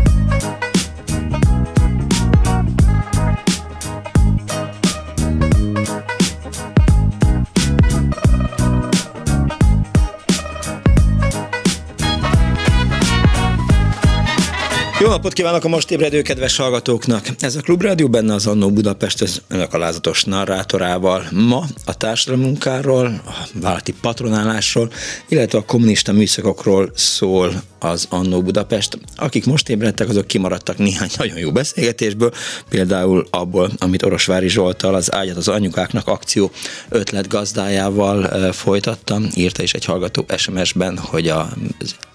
Jó 15.01 15.07
napot 15.07 15.33
kívánok 15.33 15.63
a 15.63 15.67
most 15.67 15.91
ébredő 15.91 16.21
kedves 16.21 16.57
hallgatóknak! 16.57 17.27
Ez 17.39 17.55
a 17.55 17.61
Klubrádió 17.61 18.07
benne 18.07 18.33
az 18.33 18.47
Annó 18.47 18.71
Budapest 18.71 19.21
az 19.21 19.41
önök 19.47 19.73
alázatos 19.73 20.23
narrátorával. 20.23 21.27
Ma 21.31 21.65
a 21.85 21.97
társadalmi 21.97 22.45
munkáról, 22.45 23.05
a 23.05 23.31
vállalati 23.53 23.93
patronálásról, 24.01 24.91
illetve 25.27 25.57
a 25.57 25.65
kommunista 25.65 26.11
műszakokról 26.11 26.91
szól 26.95 27.63
az 27.83 28.07
Annó 28.09 28.41
Budapest. 28.41 28.97
Akik 29.15 29.45
most 29.45 29.69
ébredtek, 29.69 30.09
azok 30.09 30.27
kimaradtak 30.27 30.77
néhány 30.77 31.09
nagyon 31.17 31.37
jó 31.37 31.51
beszélgetésből, 31.51 32.31
például 32.69 33.27
abból, 33.29 33.71
amit 33.77 34.03
Orosvári 34.03 34.49
Zsoltal 34.49 34.95
az 34.95 35.13
Ágyat 35.13 35.37
az 35.37 35.47
anyukáknak 35.47 36.07
akció 36.07 36.51
ötlet 36.89 37.27
gazdájával 37.27 38.51
folytattam. 38.51 39.27
Írta 39.35 39.63
is 39.63 39.73
egy 39.73 39.85
hallgató 39.85 40.25
SMS-ben, 40.37 40.97
hogy 40.97 41.27
a 41.27 41.49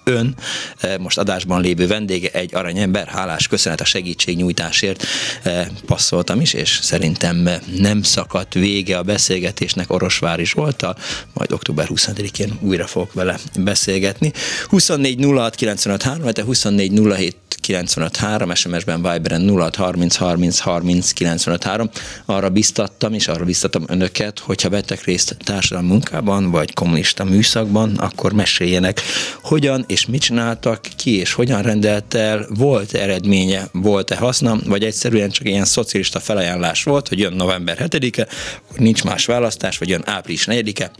ön 0.06 0.34
eh, 0.80 0.98
most 0.98 1.18
adásban 1.18 1.60
lévő 1.60 1.86
vendége 1.86 2.28
egy 2.32 2.54
aranyember, 2.54 3.06
hálás 3.06 3.48
köszönet 3.48 3.80
a 3.80 3.84
segítségnyújtásért 3.84 5.04
eh, 5.42 5.66
passzoltam 5.86 6.40
is, 6.40 6.52
és 6.52 6.78
szerintem 6.82 7.48
nem 7.78 8.02
szakadt 8.02 8.54
vége 8.54 8.98
a 8.98 9.02
beszélgetésnek 9.02 9.92
Orosvári 9.92 10.44
Zsoltal, 10.44 10.96
majd 11.32 11.52
október 11.52 11.86
20-én 11.90 12.58
újra 12.60 12.86
fogok 12.86 13.12
vele 13.12 13.38
beszélgetni. 13.58 14.32
24 14.68 15.24
06 15.24 15.55
95 15.56 16.02
3, 16.02 16.22
24 16.44 16.92
07 17.16 17.36
953, 17.66 18.54
SMS-ben 18.54 19.02
Viberen 19.02 19.40
0 19.40 19.70
30 19.76 20.16
30 20.16 20.58
30 20.58 21.12
953. 21.12 21.90
Arra 22.24 22.50
biztattam, 22.50 23.12
és 23.12 23.28
arra 23.28 23.44
biztattam 23.44 23.84
önöket, 23.86 24.38
hogyha 24.38 24.68
vettek 24.68 25.04
részt 25.04 25.36
társadalmi 25.44 25.88
munkában, 25.88 26.50
vagy 26.50 26.74
kommunista 26.74 27.24
műszakban, 27.24 27.96
akkor 27.96 28.32
meséljenek, 28.32 29.00
hogyan 29.42 29.84
és 29.88 30.06
mit 30.06 30.20
csináltak, 30.20 30.80
ki 30.96 31.18
és 31.18 31.32
hogyan 31.32 31.62
rendelt 31.62 32.14
el, 32.14 32.46
volt 32.48 32.94
eredménye, 32.94 33.68
volt-e 33.72 34.16
haszna, 34.16 34.58
vagy 34.64 34.84
egyszerűen 34.84 35.30
csak 35.30 35.46
ilyen 35.46 35.64
szocialista 35.64 36.20
felajánlás 36.20 36.82
volt, 36.82 37.08
hogy 37.08 37.18
jön 37.18 37.32
november 37.32 37.76
7-e, 37.80 38.26
akkor 38.68 38.78
nincs 38.78 39.04
más 39.04 39.24
választás, 39.24 39.78
vagy 39.78 39.88
jön 39.88 40.02
április 40.04 40.46
4-e, 40.50 40.90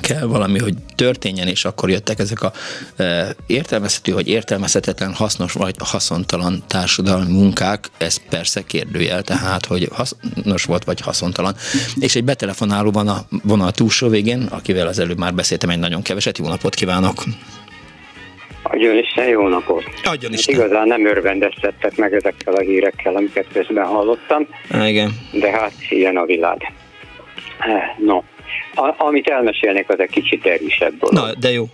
kell 0.00 0.26
valami, 0.26 0.58
hogy 0.58 0.74
történjen, 0.96 1.48
és 1.48 1.64
akkor 1.64 1.90
jöttek 1.90 2.18
ezek 2.18 2.42
a 2.42 2.52
e, 2.96 3.34
értelmezhető, 3.46 4.12
vagy 4.12 4.28
értelmezhetetlen, 4.28 5.14
hasznos 5.14 5.52
vagy 5.52 5.74
haszontalan 5.78 6.62
társadalmi 6.66 7.32
munkák, 7.32 7.86
ez 7.98 8.16
persze 8.28 8.62
kérdőjel, 8.66 9.22
tehát, 9.22 9.66
hogy 9.66 9.88
hasznos 9.92 10.64
volt, 10.64 10.84
vagy 10.84 11.00
haszontalan. 11.00 11.54
És 12.00 12.16
egy 12.16 12.24
betelefonáló 12.24 12.90
van 12.90 13.08
a 13.08 13.18
vonal 13.42 13.72
túlsó 13.72 14.08
végén, 14.08 14.42
akivel 14.50 14.86
az 14.86 14.98
előbb 14.98 15.18
már 15.18 15.34
beszéltem 15.34 15.70
egy 15.70 15.78
nagyon 15.78 16.02
keveset, 16.02 16.38
jó 16.38 16.48
napot 16.48 16.74
kívánok! 16.74 17.24
Adjon 18.62 18.96
Isten, 18.96 19.28
jó 19.28 19.48
napot! 19.48 19.84
Adjon 20.04 20.32
Isten! 20.32 20.54
Hát 20.54 20.64
igazán 20.64 20.86
nem 20.86 21.06
örvendeztettek 21.06 21.96
meg 21.96 22.14
ezekkel 22.14 22.54
a 22.54 22.60
hírekkel, 22.60 23.16
amiket 23.16 23.46
közben 23.52 23.84
hallottam. 23.84 24.48
Igen. 24.84 25.10
De 25.32 25.50
hát 25.50 25.72
ilyen 25.88 26.16
a 26.16 26.24
világ. 26.24 26.72
No, 27.98 28.20
a, 28.74 28.94
amit 28.96 29.28
elmesélnék, 29.28 29.88
az 29.88 30.00
egy 30.00 30.10
kicsit 30.10 30.46
erősebb 30.46 30.98
dolog. 30.98 31.14
Na, 31.14 31.34
de 31.34 31.50
jó. 31.50 31.64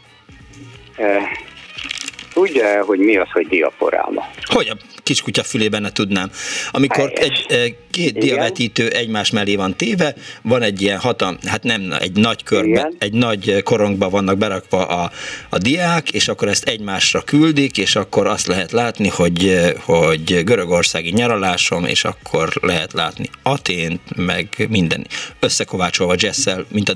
Tudja 2.34 2.84
hogy 2.84 2.98
mi 2.98 3.16
az, 3.16 3.30
hogy 3.32 3.46
diaporáma? 3.46 4.30
Hogy 4.42 4.68
a 4.68 4.76
kiskutya 5.02 5.42
fülében 5.42 5.82
ne 5.82 5.92
tudnám. 5.92 6.30
Amikor 6.70 7.12
egy, 7.14 7.76
két 7.90 8.18
diavetítő 8.18 8.88
egymás 8.88 9.30
mellé 9.30 9.56
van 9.56 9.76
téve, 9.76 10.14
van 10.42 10.62
egy 10.62 10.82
ilyen 10.82 10.98
hatam, 10.98 11.36
hát 11.46 11.62
nem 11.62 11.92
egy 11.98 12.16
nagy 12.16 12.42
körbe, 12.42 12.68
Igen. 12.68 12.94
egy 12.98 13.12
nagy 13.12 13.62
korongba 13.62 14.08
vannak 14.08 14.38
berakva 14.38 14.86
a, 14.86 15.10
a 15.48 15.58
diák, 15.58 16.10
és 16.10 16.28
akkor 16.28 16.48
ezt 16.48 16.68
egymásra 16.68 17.22
küldik, 17.22 17.78
és 17.78 17.96
akkor 17.96 18.26
azt 18.26 18.46
lehet 18.46 18.72
látni, 18.72 19.08
hogy, 19.08 19.60
hogy 19.80 20.44
görögországi 20.44 21.10
nyaralásom, 21.10 21.84
és 21.84 22.04
akkor 22.04 22.48
lehet 22.60 22.92
látni 22.92 23.28
Atént, 23.42 24.00
meg 24.16 24.66
minden 24.68 25.06
összekovácsolva 25.40 26.14
jazzszel, 26.16 26.66
mint 26.68 26.88
a, 26.88 26.94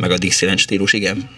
meg 0.00 0.10
a 0.10 0.18
Dixieland 0.18 0.58
stílus, 0.58 0.92
igen. 0.92 1.30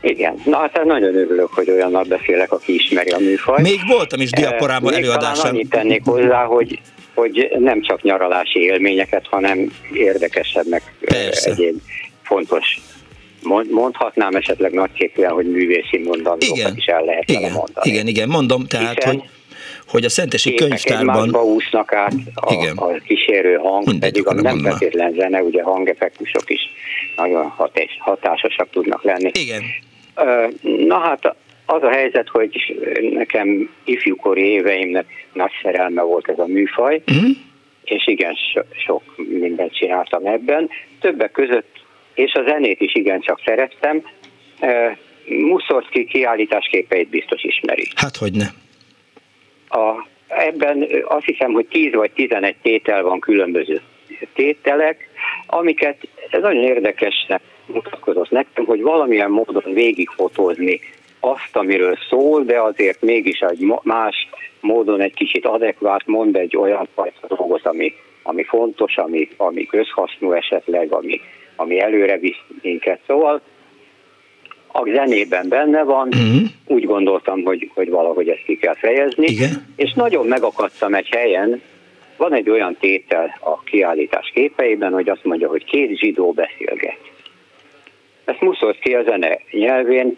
Igen, 0.00 0.42
na 0.44 0.56
hát 0.56 0.84
nagyon 0.84 1.14
örülök, 1.14 1.52
hogy 1.52 1.70
olyannal 1.70 2.04
beszélek, 2.04 2.52
aki 2.52 2.74
ismeri 2.74 3.10
a 3.10 3.18
műfajt. 3.18 3.62
Még 3.62 3.80
voltam 3.88 4.20
is 4.20 4.30
diaporában 4.30 4.94
előadáson. 4.94 5.50
Még 5.50 5.54
annyit 5.54 5.70
tennék 5.70 6.04
hozzá, 6.04 6.44
hogy, 6.44 6.80
hogy 7.14 7.50
nem 7.58 7.82
csak 7.82 8.02
nyaralási 8.02 8.60
élményeket, 8.60 9.26
hanem 9.30 9.72
érdekesebb, 9.92 10.68
meg 10.68 10.82
Persze. 11.00 11.50
egyéb 11.50 11.80
fontos 12.22 12.80
mondhatnám 13.70 14.34
esetleg 14.34 14.72
nagyképűen, 14.72 15.30
hogy 15.30 15.50
művészi 15.50 15.98
mondandókat 16.04 16.76
is 16.76 16.86
el 16.86 17.04
lehet 17.04 17.30
igen, 17.30 17.52
mondani. 17.52 17.90
Igen, 17.90 18.06
igen, 18.06 18.28
mondom, 18.28 18.66
tehát, 18.66 18.94
Hiszen 18.94 19.14
hogy 19.14 19.28
hogy 19.88 20.04
a 20.04 20.08
Szentesi 20.08 20.54
könyvtárban... 20.54 21.36
úsznak 21.36 21.92
át 21.92 22.12
a, 22.34 22.52
igen. 22.52 22.76
a 22.76 22.92
kísérő 23.06 23.54
hang, 23.54 23.86
Mindegy, 23.86 24.10
pedig 24.10 24.26
a 24.26 24.32
nem 24.32 24.58
feltétlen 24.58 25.12
zene, 25.12 25.42
ugye 25.42 25.62
hangeffektusok 25.62 26.50
is 26.50 26.60
nagyon 27.16 27.48
hatás, 27.48 27.98
hatásosak 27.98 28.70
tudnak 28.70 29.02
lenni. 29.02 29.30
Igen. 29.32 29.62
Na 30.62 30.98
hát 30.98 31.34
az 31.66 31.82
a 31.82 31.90
helyzet, 31.90 32.28
hogy 32.28 32.80
nekem 33.12 33.70
ifjúkori 33.84 34.42
éveimnek 34.42 35.26
nagy 35.32 35.52
szerelme 35.62 36.02
volt 36.02 36.28
ez 36.28 36.38
a 36.38 36.46
műfaj, 36.46 37.02
uh-huh. 37.06 37.30
és 37.84 38.06
igen, 38.06 38.34
so, 38.52 38.60
sok 38.84 39.02
mindent 39.16 39.74
csináltam 39.74 40.26
ebben. 40.26 40.68
Többek 41.00 41.30
között, 41.30 41.76
és 42.14 42.32
a 42.32 42.42
zenét 42.46 42.80
is 42.80 42.94
igencsak 42.94 43.40
szerettem, 43.44 44.02
Muszorszki 45.28 46.04
kiállításképeit 46.04 47.08
biztos 47.08 47.42
ismeri. 47.42 47.88
Hát, 47.94 48.16
hogy 48.16 48.32
ne. 48.32 48.46
A, 49.80 50.06
ebben 50.28 50.86
azt 51.04 51.24
hiszem, 51.24 51.52
hogy 51.52 51.66
10 51.66 51.92
vagy 51.92 52.10
11 52.10 52.54
tétel 52.62 53.02
van 53.02 53.20
különböző 53.20 53.80
tételek, 54.34 55.08
amiket 55.46 56.08
ez 56.30 56.40
nagyon 56.42 56.62
érdekesnek 56.62 57.40
mutatkozott 57.68 58.30
nekem, 58.30 58.64
hogy 58.64 58.82
valamilyen 58.82 59.30
módon 59.30 59.72
végigfotózni 59.72 60.80
azt, 61.20 61.56
amiről 61.56 61.96
szól, 62.08 62.42
de 62.42 62.60
azért 62.60 63.02
mégis 63.02 63.40
egy 63.40 63.72
más 63.82 64.28
módon 64.60 65.00
egy 65.00 65.14
kicsit 65.14 65.46
adekvát 65.46 66.06
mond 66.06 66.36
egy 66.36 66.56
olyan 66.56 66.88
fajta 66.94 67.26
dolgot, 67.26 67.66
ami, 67.66 67.92
ami 68.22 68.42
fontos, 68.42 68.96
ami, 68.96 69.28
ami 69.36 69.66
közhasznú 69.66 70.32
esetleg, 70.32 70.92
ami, 70.92 71.20
ami 71.56 71.80
előre 71.80 72.18
visz 72.18 72.42
minket. 72.62 73.00
Szóval 73.06 73.40
a 74.72 74.90
zenében 74.94 75.48
benne 75.48 75.82
van, 75.82 76.08
uh-huh. 76.08 76.48
úgy 76.66 76.84
gondoltam, 76.84 77.42
hogy, 77.42 77.70
hogy 77.74 77.90
valahogy 77.90 78.28
ezt 78.28 78.42
ki 78.44 78.56
kell 78.56 78.74
fejezni, 78.74 79.26
Igen. 79.26 79.66
és 79.76 79.92
nagyon 79.92 80.26
megakadtam 80.26 80.94
egy 80.94 81.08
helyen, 81.08 81.62
van 82.16 82.32
egy 82.32 82.50
olyan 82.50 82.76
tétel 82.80 83.36
a 83.40 83.62
kiállítás 83.62 84.30
képeiben, 84.34 84.92
hogy 84.92 85.08
azt 85.08 85.24
mondja, 85.24 85.48
hogy 85.48 85.64
két 85.64 85.98
zsidó 85.98 86.32
beszélget. 86.32 86.98
Ezt 88.28 88.40
Muszorszki 88.40 88.94
a 88.94 89.02
zene 89.02 89.38
nyelvén 89.50 90.16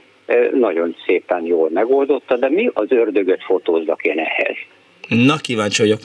nagyon 0.52 0.96
szépen 1.06 1.44
jól 1.44 1.70
megoldotta, 1.70 2.36
de 2.36 2.48
mi 2.48 2.70
az 2.72 2.92
ördögöt 2.92 3.42
fotózzak 3.42 4.02
én 4.02 4.18
ehhez? 4.18 4.56
Na, 5.08 5.36
kíváncsi 5.36 5.82
vagyok. 5.82 5.98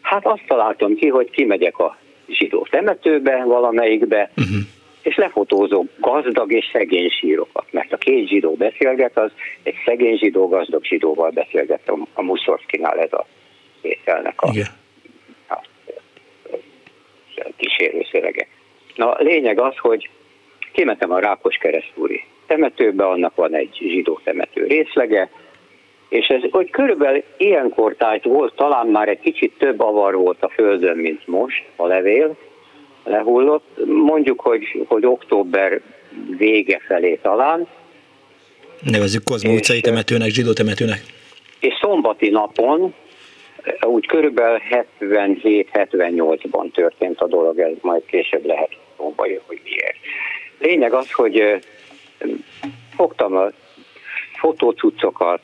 Hát 0.00 0.26
azt 0.26 0.42
találtam 0.46 0.94
ki, 0.94 1.08
hogy 1.08 1.30
kimegyek 1.30 1.78
a 1.78 1.96
zsidó 2.28 2.66
temetőbe, 2.70 3.44
valamelyikbe, 3.44 4.30
uh-huh. 4.36 4.56
és 5.02 5.16
lefotózok 5.16 5.86
gazdag 5.96 6.52
és 6.52 6.68
szegény 6.72 7.08
sírokat, 7.08 7.66
mert 7.70 7.92
a 7.92 7.96
két 7.96 8.28
zsidó 8.28 8.54
beszélget, 8.54 9.18
az 9.18 9.30
egy 9.62 9.76
szegény 9.84 10.18
zsidó, 10.18 10.48
gazdag 10.48 10.84
zsidóval 10.84 11.30
beszélget 11.30 11.90
a 12.12 12.22
Muszorszkinál 12.22 12.98
ez 12.98 13.12
a 13.12 13.26
tételnek 13.80 14.42
a, 14.42 14.50
Igen. 14.52 14.66
a, 15.48 15.54
a 17.36 17.48
kísérő 17.56 18.06
szövege. 18.10 18.46
Na, 18.94 19.10
a 19.10 19.22
lényeg 19.22 19.60
az, 19.60 19.76
hogy 19.76 20.10
kimentem 20.78 21.12
a 21.12 21.18
Rákos 21.18 21.56
keresztúri 21.56 22.24
temetőbe, 22.46 23.06
annak 23.06 23.34
van 23.34 23.54
egy 23.54 23.76
zsidó 23.80 24.20
temető 24.24 24.66
részlege, 24.66 25.30
és 26.08 26.26
ez, 26.26 26.40
hogy 26.50 26.70
körülbelül 26.70 27.22
ilyenkor 27.36 27.94
tájt 27.96 28.24
volt, 28.24 28.54
talán 28.54 28.86
már 28.86 29.08
egy 29.08 29.20
kicsit 29.20 29.52
több 29.58 29.80
avar 29.80 30.14
volt 30.14 30.42
a 30.42 30.48
földön, 30.48 30.96
mint 30.96 31.26
most, 31.26 31.64
a 31.76 31.86
levél 31.86 32.36
lehullott, 33.04 33.84
mondjuk, 33.86 34.40
hogy, 34.40 34.84
hogy 34.88 35.06
október 35.06 35.80
vége 36.36 36.80
felé 36.86 37.18
talán. 37.22 37.66
Nevezzük 38.82 39.24
Kozma 39.24 39.52
utcai 39.52 39.80
temetőnek, 39.80 40.28
zsidó 40.28 40.52
temetőnek. 40.52 41.00
És 41.60 41.74
szombati 41.80 42.28
napon, 42.28 42.94
úgy 43.80 44.06
körülbelül 44.06 44.58
77-78-ban 45.00 46.72
történt 46.72 47.20
a 47.20 47.26
dolog, 47.26 47.58
ez 47.58 47.72
majd 47.80 48.02
később 48.06 48.46
lehet 48.46 48.70
szóba 48.96 49.22
hogy 49.46 49.60
miért. 49.64 49.96
Lényeg 50.58 50.92
az, 50.92 51.12
hogy 51.12 51.60
fogtam 52.96 53.36
a 53.36 53.50
fotócuccokat, 54.38 55.40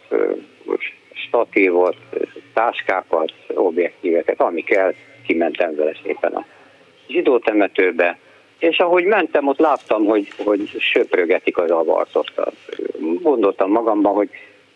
statívot, 1.12 1.96
táskákat, 2.52 3.32
objektíveket, 3.54 4.40
ami 4.40 4.62
kell, 4.62 4.94
kimentem 5.26 5.74
vele 5.74 5.96
szépen 6.02 6.32
a 6.32 6.44
zsidó 7.08 7.38
temetőbe, 7.38 8.18
és 8.58 8.78
ahogy 8.78 9.04
mentem, 9.04 9.48
ott 9.48 9.58
láttam, 9.58 10.04
hogy, 10.04 10.28
hogy 10.44 10.70
söprögetik 10.78 11.58
az 11.58 11.70
avartot. 11.70 12.32
Gondoltam 13.22 13.70
magamban, 13.70 14.14
hogy 14.14 14.28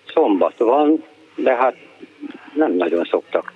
szombat 0.07 0.59
van, 0.59 1.05
de 1.36 1.55
hát 1.55 1.76
nem 2.55 2.72
nagyon 2.72 3.05
szoktak 3.05 3.53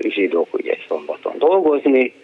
zsidók 0.00 0.54
ugye 0.54 0.76
szombaton 0.88 1.38
dolgozni, 1.38 2.14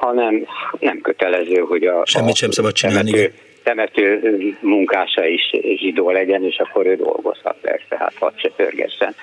hanem 0.00 0.46
nem 0.80 1.00
kötelező, 1.00 1.60
hogy 1.60 1.84
a, 1.84 2.02
Semmit 2.04 2.36
sem 2.36 2.50
szabad 2.50 2.72
csinálni. 2.72 3.30
temető 3.62 4.20
munkása 4.60 5.26
is 5.26 5.50
zsidó 5.76 6.10
legyen, 6.10 6.44
és 6.44 6.58
akkor 6.58 6.86
ő 6.86 6.96
dolgozhat 6.96 7.56
persze, 7.60 7.96
hát 7.98 8.14
hadd 8.18 8.32
se 8.36 8.50
törgessen. 8.56 9.14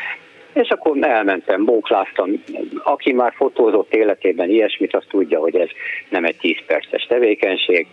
És 0.54 0.70
akkor 0.70 0.98
elmentem, 1.02 1.66
bókláztam. 1.66 2.44
Aki 2.84 3.14
már 3.14 3.34
fotózott 3.36 3.94
életében 3.94 4.50
ilyesmit, 4.50 4.96
azt 4.96 5.08
tudja, 5.10 5.40
hogy 5.40 5.56
ez 5.56 5.70
nem 6.10 6.26
egy 6.26 6.38
10 6.38 6.56
perces 6.68 7.06
tevékenység. 7.06 7.88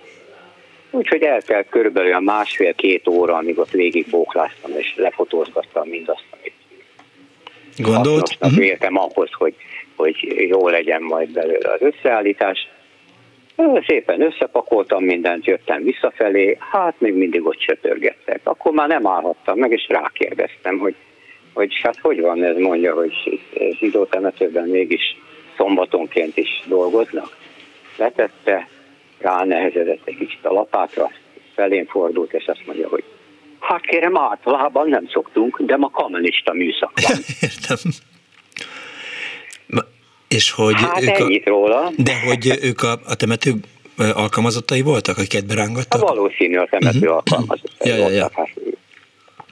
Úgyhogy 0.90 1.22
eltelt 1.22 1.66
körülbelül 1.68 2.12
a 2.12 2.20
másfél-két 2.20 3.08
óra, 3.08 3.34
amíg 3.36 3.58
ott 3.58 3.70
végig 3.70 4.06
bókláztam, 4.10 4.70
és 4.76 4.94
lefotóztattam 4.96 5.88
mindazt, 5.88 6.24
amit 6.30 6.52
Gondolt? 7.76 8.36
uh-huh. 8.40 8.58
véltem 8.58 8.96
ahhoz, 8.98 9.30
hogy, 9.32 9.54
hogy 10.01 10.46
jó 10.48 10.68
legyen 10.68 11.03
majd 11.03 11.32
belőle 11.32 11.72
az 11.72 11.80
összeállítás. 11.80 12.68
Szépen 13.86 14.22
összepakoltam 14.22 15.05
mindent, 15.05 15.44
jöttem 15.44 15.82
visszafelé, 15.82 16.57
hát 16.70 16.94
még 16.98 17.14
mindig 17.14 17.46
ott 17.46 17.61
söpörgettek. 17.61 18.40
Akkor 18.44 18.72
már 18.72 18.88
nem 18.88 19.07
állhattam 19.07 19.59
meg, 19.59 19.72
és 19.72 19.86
rákérdeztem, 19.88 20.78
hogy, 20.78 20.94
hogy 21.53 21.80
hát 21.82 21.98
hogy 21.98 22.20
van 22.20 22.44
ez, 22.44 22.57
mondja, 22.57 22.94
hogy 22.94 23.40
zsidó 23.78 24.05
temetőben 24.05 24.68
mégis 24.68 25.16
szombatonként 25.57 26.36
is 26.36 26.62
dolgoznak. 26.66 27.36
Letette, 27.96 28.68
ránehezedett 29.18 30.01
egy 30.05 30.16
kicsit 30.16 30.44
a 30.44 30.53
lapátra, 30.53 31.11
felén 31.55 31.86
fordult, 31.86 32.32
és 32.32 32.46
azt 32.46 32.66
mondja, 32.66 32.88
hogy 32.88 33.05
hát 33.61 33.80
kérem, 33.80 34.16
általában 34.16 34.88
nem 34.88 35.09
szoktunk, 35.09 35.61
de 35.61 35.76
ma 35.76 35.88
kommunista 35.88 36.53
műszak 36.53 36.92
van. 37.01 37.16
Értem. 37.40 37.92
És 40.36 40.50
hogy 40.50 40.74
hát 40.74 41.02
ők 41.02 41.08
ennyit 41.08 41.46
a, 41.46 41.50
róla. 41.50 41.90
De 41.96 42.12
hogy 42.26 42.58
ők 42.62 42.82
a, 42.82 43.00
a 43.06 43.14
temető 43.14 43.50
alkalmazottai 44.14 44.82
voltak, 44.82 45.18
akiket 45.18 45.46
berángattak? 45.46 46.02
A 46.02 46.06
valószínű 46.06 46.56
a 46.56 46.66
temető 46.70 46.98
uh-huh. 46.98 47.14
alkalmazottai 47.14 47.90
ja, 47.90 47.96
ja, 47.96 48.08
ja. 48.08 48.30
Hát 48.34 48.50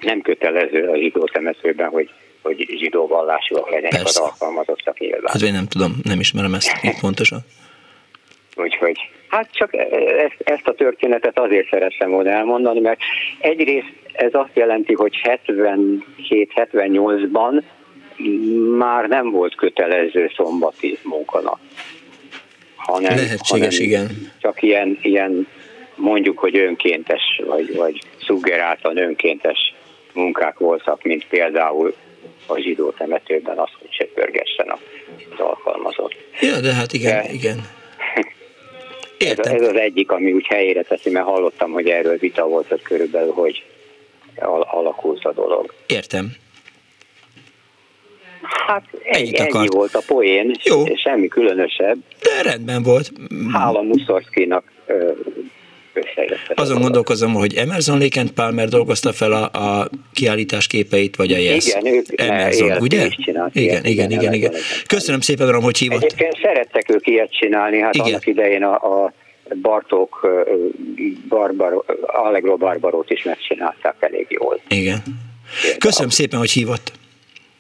nem 0.01 0.21
kötelező 0.21 0.89
a 0.89 0.97
zsidó 0.97 1.25
temetőben, 1.25 1.89
hogy 1.89 2.11
hogy 2.43 2.67
zsidó 2.79 3.07
vallásúak 3.07 3.71
legyenek 3.71 3.91
Persze. 3.91 4.23
az 4.23 4.29
alkalmazottak 4.29 4.99
nyilván. 4.99 5.33
Hát 5.33 5.43
én 5.43 5.53
nem 5.53 5.67
tudom, 5.67 5.97
nem 6.03 6.21
ismerem 6.21 6.55
ezt 6.55 6.81
így 6.83 7.01
pontosan. 7.07 7.39
Úgyhogy 8.57 8.99
hát 9.29 9.49
csak 9.53 9.75
ezt, 9.75 10.37
ezt 10.39 10.67
a 10.67 10.75
történetet 10.75 11.39
azért 11.39 11.69
szerettem 11.69 12.11
volna 12.11 12.31
elmondani, 12.31 12.81
mert 12.81 13.01
egyrészt 13.39 13.93
ez 14.13 14.31
azt 14.33 14.55
jelenti, 14.55 14.95
hogy 14.95 15.21
77-78-ban 15.23 17.63
már 18.79 19.09
nem 19.09 19.31
volt 19.31 19.55
kötelező 19.55 20.31
szombati 20.37 20.99
munkanap. 21.03 21.59
Hanem, 22.77 23.17
Lehetséges, 23.17 23.49
hanem 23.49 23.71
igen. 23.71 24.33
Csak 24.39 24.63
ilyen, 24.63 24.99
ilyen 25.03 25.47
mondjuk, 25.95 26.39
hogy 26.39 26.59
önkéntes, 26.59 27.23
vagy, 27.47 27.77
vagy 27.77 28.01
szuggeráltan 28.27 28.97
önkéntes 28.97 29.75
munkák 30.13 30.59
voltak, 30.59 31.03
mint 31.03 31.27
például 31.29 31.95
a 32.47 32.59
zsidó 32.59 32.91
temetőben 32.91 33.59
az, 33.59 33.69
hogy 33.79 33.93
söpörgessen 33.93 34.71
az 34.71 35.41
alkalmazott. 35.41 36.15
Ja, 36.41 36.61
de 36.61 36.73
hát 36.75 36.93
igen, 36.93 37.23
De- 37.23 37.33
igen. 37.33 37.59
Ez, 39.19 39.27
Értem. 39.29 39.55
ez 39.55 39.63
az 39.63 39.75
egyik, 39.77 40.11
ami 40.11 40.33
úgy 40.33 40.47
helyére 40.47 40.83
teszi, 40.83 41.11
mert 41.11 41.27
hallottam, 41.27 41.73
hogy 41.73 41.89
erről 41.89 42.17
vita 42.17 42.47
volt 42.47 42.73
ott 42.73 42.83
körülbelül, 42.83 43.33
hogy 43.33 43.65
al- 44.37 44.67
alakult 44.71 45.25
a 45.25 45.33
dolog. 45.33 45.75
Értem. 45.87 46.33
Hát 48.67 48.85
Ennyit 49.03 49.39
ennyi 49.41 49.49
akart. 49.49 49.73
volt 49.73 49.95
a 49.95 50.03
poén, 50.07 50.55
Jó. 50.65 50.83
és 50.83 51.01
semmi 51.01 51.29
különösebb. 51.29 51.97
De 52.23 52.51
rendben 52.51 52.83
volt. 52.83 53.13
Hála 53.53 53.83
Muszorszkinak 53.83 54.65
Azon 56.55 56.81
gondolkozom, 56.81 57.35
hogy 57.35 57.55
Emerson 57.55 57.99
Lake 57.99 58.21
and 58.21 58.31
Palmer 58.31 58.69
dolgozta 58.69 59.13
fel 59.13 59.33
a, 59.33 59.51
a 59.59 59.89
kiállítás 60.13 60.67
képeit, 60.67 61.17
vagy 61.17 61.33
a 61.33 61.37
Yes. 61.37 61.67
Igen, 61.67 61.87
ők 61.95 62.21
Emerson, 62.21 62.77
ugye? 62.81 63.07
is 63.07 63.17
Igen, 63.27 63.51
igen, 63.53 63.85
igen, 63.85 64.11
igen, 64.11 64.33
igen. 64.33 64.53
Köszönöm 64.87 65.21
szépen, 65.21 65.49
Aram, 65.49 65.63
hogy 65.63 65.79
hívott. 65.79 66.03
Egyébként 66.03 66.39
szerettek 66.43 66.91
ők 66.91 67.07
ilyet 67.07 67.33
csinálni, 67.33 67.81
hát 67.81 67.95
Igen. 67.95 68.07
annak 68.07 68.27
idején 68.27 68.63
a, 68.63 69.05
a 69.05 69.13
Bartók 69.63 70.21
ö, 70.23 70.55
Barbaro, 71.29 71.83
Allegro 72.07 72.57
Barbarót 72.57 73.11
is 73.11 73.23
megcsinálták 73.23 73.97
elég 74.01 74.27
jól. 74.29 74.61
Igen. 74.69 75.03
Köszönöm 75.79 76.11
szépen, 76.11 76.39
hogy 76.39 76.51
hívott. 76.51 76.93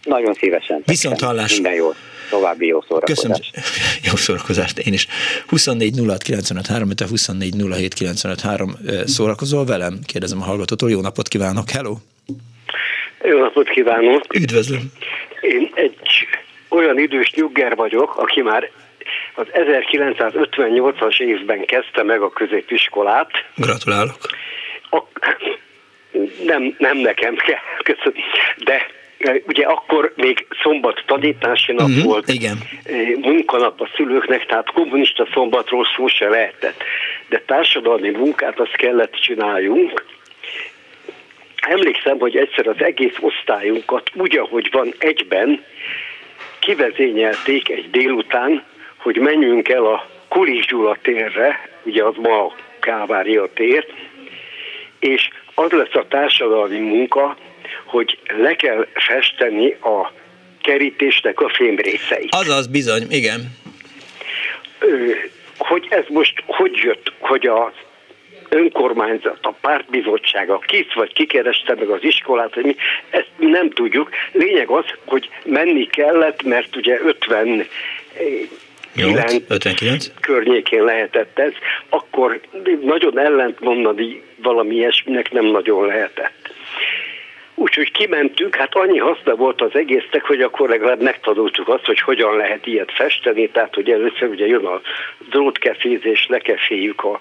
Nagyon 0.09 0.35
szívesen. 0.35 0.83
Viszont 0.87 1.21
hallás. 1.21 1.53
Minden 1.53 1.75
jó. 1.75 1.93
További 2.31 2.67
jó 2.67 2.81
szórakozást. 2.89 3.21
Köszönöm. 3.21 3.39
Jó 4.03 4.17
szórakozást, 4.17 4.79
én 4.79 4.93
is. 4.93 5.07
24 5.47 5.95
06 6.07 6.23
95 6.23 6.67
3, 6.67 6.89
24 7.09 7.55
07 7.71 7.95
95 7.95 8.41
3 8.41 8.77
szórakozol 9.05 9.65
velem? 9.65 9.99
Kérdezem 10.07 10.41
a 10.41 10.45
hallgatótól. 10.45 10.91
Jó 10.91 11.01
napot 11.01 11.29
kívánok, 11.29 11.71
hello! 11.71 11.95
Jó 13.23 13.39
napot 13.39 13.69
kívánok! 13.69 14.35
Üdvözlöm! 14.35 14.93
Én 15.41 15.71
egy 15.75 15.97
olyan 16.69 16.99
idős 16.99 17.31
nyugger 17.31 17.77
vagyok, 17.77 18.17
aki 18.17 18.43
már 18.43 18.71
az 19.35 19.47
1958-as 19.53 21.21
évben 21.21 21.65
kezdte 21.65 22.03
meg 22.03 22.21
a 22.21 22.31
középiskolát. 22.31 23.31
Gratulálok! 23.57 24.17
A, 24.91 25.03
nem, 26.45 26.75
nem 26.79 26.97
nekem 26.97 27.35
kell, 27.35 27.59
köszönöm, 27.83 28.23
de 28.65 28.87
ugye 29.47 29.67
akkor 29.67 30.13
még 30.17 30.47
szombat 30.63 31.03
tanítási 31.07 31.73
nap 31.73 31.89
Mhm, 31.89 32.03
volt, 32.03 32.29
igen. 32.29 32.59
e, 32.85 32.93
munkanap 33.21 33.81
a 33.81 33.89
szülőknek, 33.97 34.47
tehát 34.47 34.71
kommunista 34.71 35.29
szombatról 35.33 35.87
szó 35.97 36.07
se 36.07 36.29
lehetett. 36.29 36.83
De 37.29 37.43
társadalmi 37.47 38.11
munkát 38.11 38.61
azt 38.61 38.77
kellett 38.77 39.13
csináljunk, 39.13 40.05
Emlékszem, 41.69 42.19
hogy 42.19 42.37
egyszer 42.37 42.67
az 42.67 42.83
egész 42.83 43.17
osztályunkat 43.21 44.11
úgy, 44.15 44.37
ahogy 44.37 44.69
van 44.73 44.95
egyben, 44.99 45.65
kivezényelték 46.59 47.69
egy 47.69 47.91
délután, 47.91 48.65
hogy 48.97 49.17
menjünk 49.17 49.69
el 49.69 49.85
a 49.85 50.09
Kulis 50.29 50.67
Gyula 50.67 50.97
térre, 51.03 51.69
ugye 51.83 52.05
az 52.05 52.15
ma 52.17 52.45
a 52.45 52.55
Kávária 52.81 53.49
tér, 53.55 53.87
és 54.99 55.29
az 55.55 55.71
lesz 55.71 55.95
a 55.95 56.07
társadalmi 56.09 56.79
munka, 56.79 57.37
hogy 57.85 58.19
le 58.37 58.57
kell 58.57 58.87
festeni 58.95 59.73
a 59.73 60.13
kerítésnek 60.63 61.41
a 61.41 61.49
fémrészeit. 61.49 62.35
Azaz, 62.35 62.67
bizony, 62.67 63.07
igen. 63.11 63.57
Hogy 65.59 65.87
ez 65.91 66.05
most 66.09 66.43
hogy 66.47 66.77
jött, 66.77 67.13
hogy 67.19 67.47
a 67.47 67.73
önkormányzat, 68.49 69.39
a 69.43 69.55
pártbizottsága 69.61 70.59
kis 70.59 70.95
vagy 70.95 71.13
kikereste 71.13 71.75
meg 71.75 71.89
az 71.89 72.03
iskolát, 72.03 72.55
hogy 72.55 72.65
mi, 72.65 72.77
ezt 73.11 73.31
mi 73.37 73.47
nem 73.47 73.71
tudjuk. 73.71 74.11
Lényeg 74.33 74.69
az, 74.69 74.85
hogy 75.05 75.29
menni 75.45 75.87
kellett, 75.87 76.43
mert 76.43 76.77
ugye 76.77 77.01
50 77.05 77.67
8, 78.95 79.35
59. 79.49 80.11
környékén 80.21 80.85
lehetett 80.85 81.39
ez, 81.39 81.53
akkor 81.89 82.41
nagyon 82.83 83.19
ellent 83.19 83.61
mondani 83.61 84.23
valami 84.43 84.75
ilyesminek 84.75 85.31
nem 85.31 85.45
nagyon 85.45 85.87
lehetett. 85.87 86.55
Úgyhogy 87.59 87.93
kimentünk, 87.93 88.55
hát 88.55 88.75
annyi 88.75 88.99
haszna 88.99 89.35
volt 89.35 89.61
az 89.61 89.75
egésznek, 89.75 90.25
hogy 90.25 90.43
akkor 90.43 90.69
legalább 90.69 91.03
megtanultuk 91.03 91.69
azt, 91.69 91.85
hogy 91.85 92.01
hogyan 92.01 92.37
lehet 92.37 92.67
ilyet 92.67 92.93
festeni, 92.93 93.49
tehát 93.49 93.75
hogy 93.75 93.91
először 93.91 94.29
ugye 94.29 94.47
jön 94.47 94.65
a 94.65 94.81
drótkefézés, 95.31 96.27
lekeféljük 96.29 97.05
a, 97.05 97.21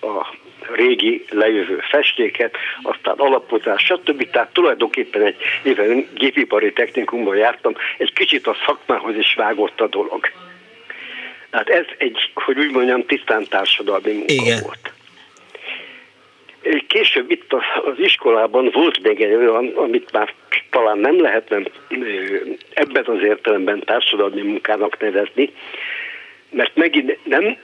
a 0.00 0.34
régi 0.74 1.24
lejövő 1.30 1.78
festéket, 1.90 2.56
aztán 2.82 3.14
alapozás, 3.16 3.84
stb. 3.84 4.30
Tehát 4.30 4.52
tulajdonképpen 4.52 5.22
egy, 5.22 5.36
mivel 5.62 6.04
gépipari 6.14 6.72
technikumban 6.72 7.36
jártam, 7.36 7.74
egy 7.98 8.12
kicsit 8.12 8.46
a 8.46 8.56
szakmához 8.66 9.16
is 9.16 9.34
vágott 9.34 9.80
a 9.80 9.86
dolog. 9.86 10.30
Tehát 11.50 11.68
ez 11.68 11.84
egy, 11.98 12.30
hogy 12.34 12.58
úgy 12.58 12.70
mondjam, 12.70 13.06
tisztán 13.06 13.46
társadalmi 13.48 14.12
munka 14.12 14.32
Igen. 14.32 14.60
volt. 14.62 14.92
Később 16.86 17.30
itt 17.30 17.52
az- 17.52 17.98
iskolában 17.98 18.70
volt 18.72 19.02
még 19.02 19.20
egy 19.20 19.34
olyan, 19.34 19.72
amit 19.76 20.12
már 20.12 20.34
talán 20.70 20.98
nem 20.98 21.20
lehetne 21.20 21.60
ebben 22.74 23.04
az 23.06 23.22
értelemben 23.22 23.82
társadalmi 23.84 24.42
munkának 24.42 25.00
nevezni, 25.00 25.52
mert 26.50 26.76
megint 26.76 27.18
nem 27.24 27.56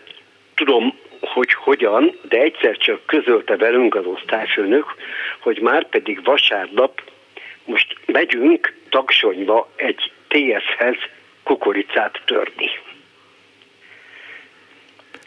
tudom, 0.54 0.98
hogy 1.20 1.52
hogyan, 1.52 2.18
de 2.28 2.38
egyszer 2.38 2.76
csak 2.76 3.06
közölte 3.06 3.56
velünk 3.56 3.94
az 3.94 4.04
osztályfőnök, 4.06 4.84
hogy 5.40 5.60
már 5.60 5.88
pedig 5.88 6.24
vasárnap 6.24 7.02
most 7.64 7.96
megyünk 8.06 8.74
Taksonyba 8.90 9.68
egy 9.76 10.12
TS-hez 10.28 10.96
kukoricát 11.42 12.22
törni. 12.24 12.70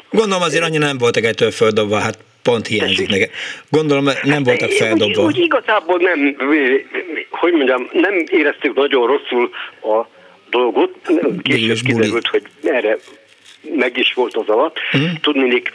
Gondolom 0.10 0.42
azért 0.42 0.64
annyira 0.64 0.86
nem 0.86 0.98
voltak 0.98 1.24
ettől 1.24 1.52
földobva, 1.52 2.00
hát 2.00 2.18
pont 2.50 2.68
hiányzik 2.68 3.10
nekem. 3.10 3.30
Gondolom 3.70 4.10
nem 4.24 4.44
voltak 4.44 4.70
Úgy, 4.70 4.76
feldobva. 4.76 5.24
úgy 5.24 5.38
igazából 5.38 5.98
nem, 5.98 6.36
hogy 7.30 7.54
mondjam, 7.54 7.90
nem 7.94 8.24
éreztük 8.32 8.76
nagyon 8.76 9.08
rosszul 9.08 9.50
a 9.82 10.08
dolgot. 10.50 10.96
Később 11.42 11.78
kiderült, 11.86 12.28
hogy 12.28 12.44
erre 12.64 12.98
meg 13.62 13.98
is 13.98 14.14
volt 14.14 14.36
az 14.36 14.48
alatt. 14.48 14.78
Mhm. 14.92 15.04
Tudnélik, 15.22 15.72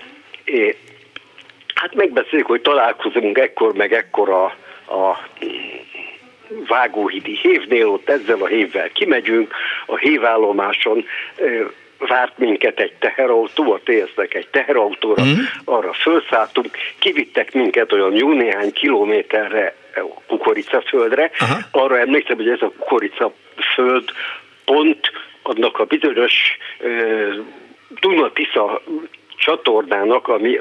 hát 1.74 1.94
megbeszéljük, 1.94 2.46
hogy 2.46 2.60
találkozunk 2.60 3.38
ekkor 3.38 3.74
meg 3.74 3.92
ekkor 3.92 4.28
a, 4.28 4.44
a 4.94 5.28
Vágóhidi 6.68 7.38
hévnél, 7.42 7.86
ott 7.88 8.08
ezzel 8.08 8.40
a 8.40 8.46
hévvel 8.46 8.88
kimegyünk, 8.88 9.54
a 9.86 9.96
hévállomáson 9.96 11.04
várt 11.98 12.38
minket 12.38 12.80
egy 12.80 12.92
teherautó, 12.98 13.72
a 13.72 13.80
TSZ-nek 13.84 14.34
egy 14.34 14.48
teherautóra, 14.48 15.22
mm. 15.22 15.38
arra 15.64 15.92
felszálltunk, 15.92 16.76
kivittek 16.98 17.52
minket 17.52 17.92
olyan 17.92 18.14
jó 18.14 18.32
néhány 18.32 18.72
kilométerre 18.72 19.74
kukoricaföldre. 20.26 21.30
Aha. 21.38 21.58
Arra 21.70 21.98
emlékszem, 21.98 22.36
hogy 22.36 22.48
ez 22.48 22.62
a 22.62 22.72
kukoricaföld 22.78 24.10
pont 24.64 25.10
annak 25.42 25.78
a 25.78 25.84
bizonyos 25.84 26.32
uh, 26.80 27.34
Duna-Tisza 28.00 28.82
csatornának, 29.36 30.28
ami 30.28 30.56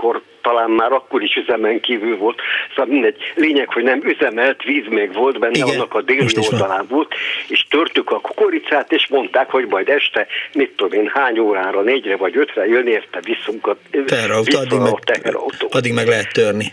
akkor 0.00 0.22
talán 0.40 0.70
már 0.70 0.92
akkor 0.92 1.22
is 1.22 1.34
üzemen 1.34 1.80
kívül 1.80 2.16
volt. 2.16 2.40
Szóval 2.68 2.92
mindegy, 2.92 3.16
lényeg, 3.34 3.68
hogy 3.68 3.82
nem 3.82 4.00
üzemelt, 4.04 4.62
víz 4.62 4.86
még 4.88 5.12
volt 5.12 5.38
benne, 5.38 5.56
Igen, 5.56 5.68
annak 5.68 5.94
a 5.94 6.02
déli 6.02 6.34
oldalán 6.50 6.86
volt, 6.88 7.14
és 7.48 7.66
törtük 7.70 8.10
a 8.10 8.20
kukoricát, 8.20 8.92
és 8.92 9.06
mondták, 9.08 9.50
hogy 9.50 9.66
majd 9.66 9.88
este, 9.88 10.26
mit 10.52 10.70
tudom 10.76 11.00
én, 11.00 11.10
hány 11.14 11.38
órára, 11.38 11.80
négyre 11.82 12.16
vagy 12.16 12.36
ötre 12.36 12.66
jön 12.66 12.86
érte 12.86 13.20
visszunk 13.20 13.66
a, 13.66 13.76
teherautó, 14.06 14.58
addig, 14.58 14.78
a 14.78 14.82
meg, 14.82 15.36
addig 15.70 15.92
meg 15.92 16.06
lehet 16.06 16.32
törni. 16.32 16.68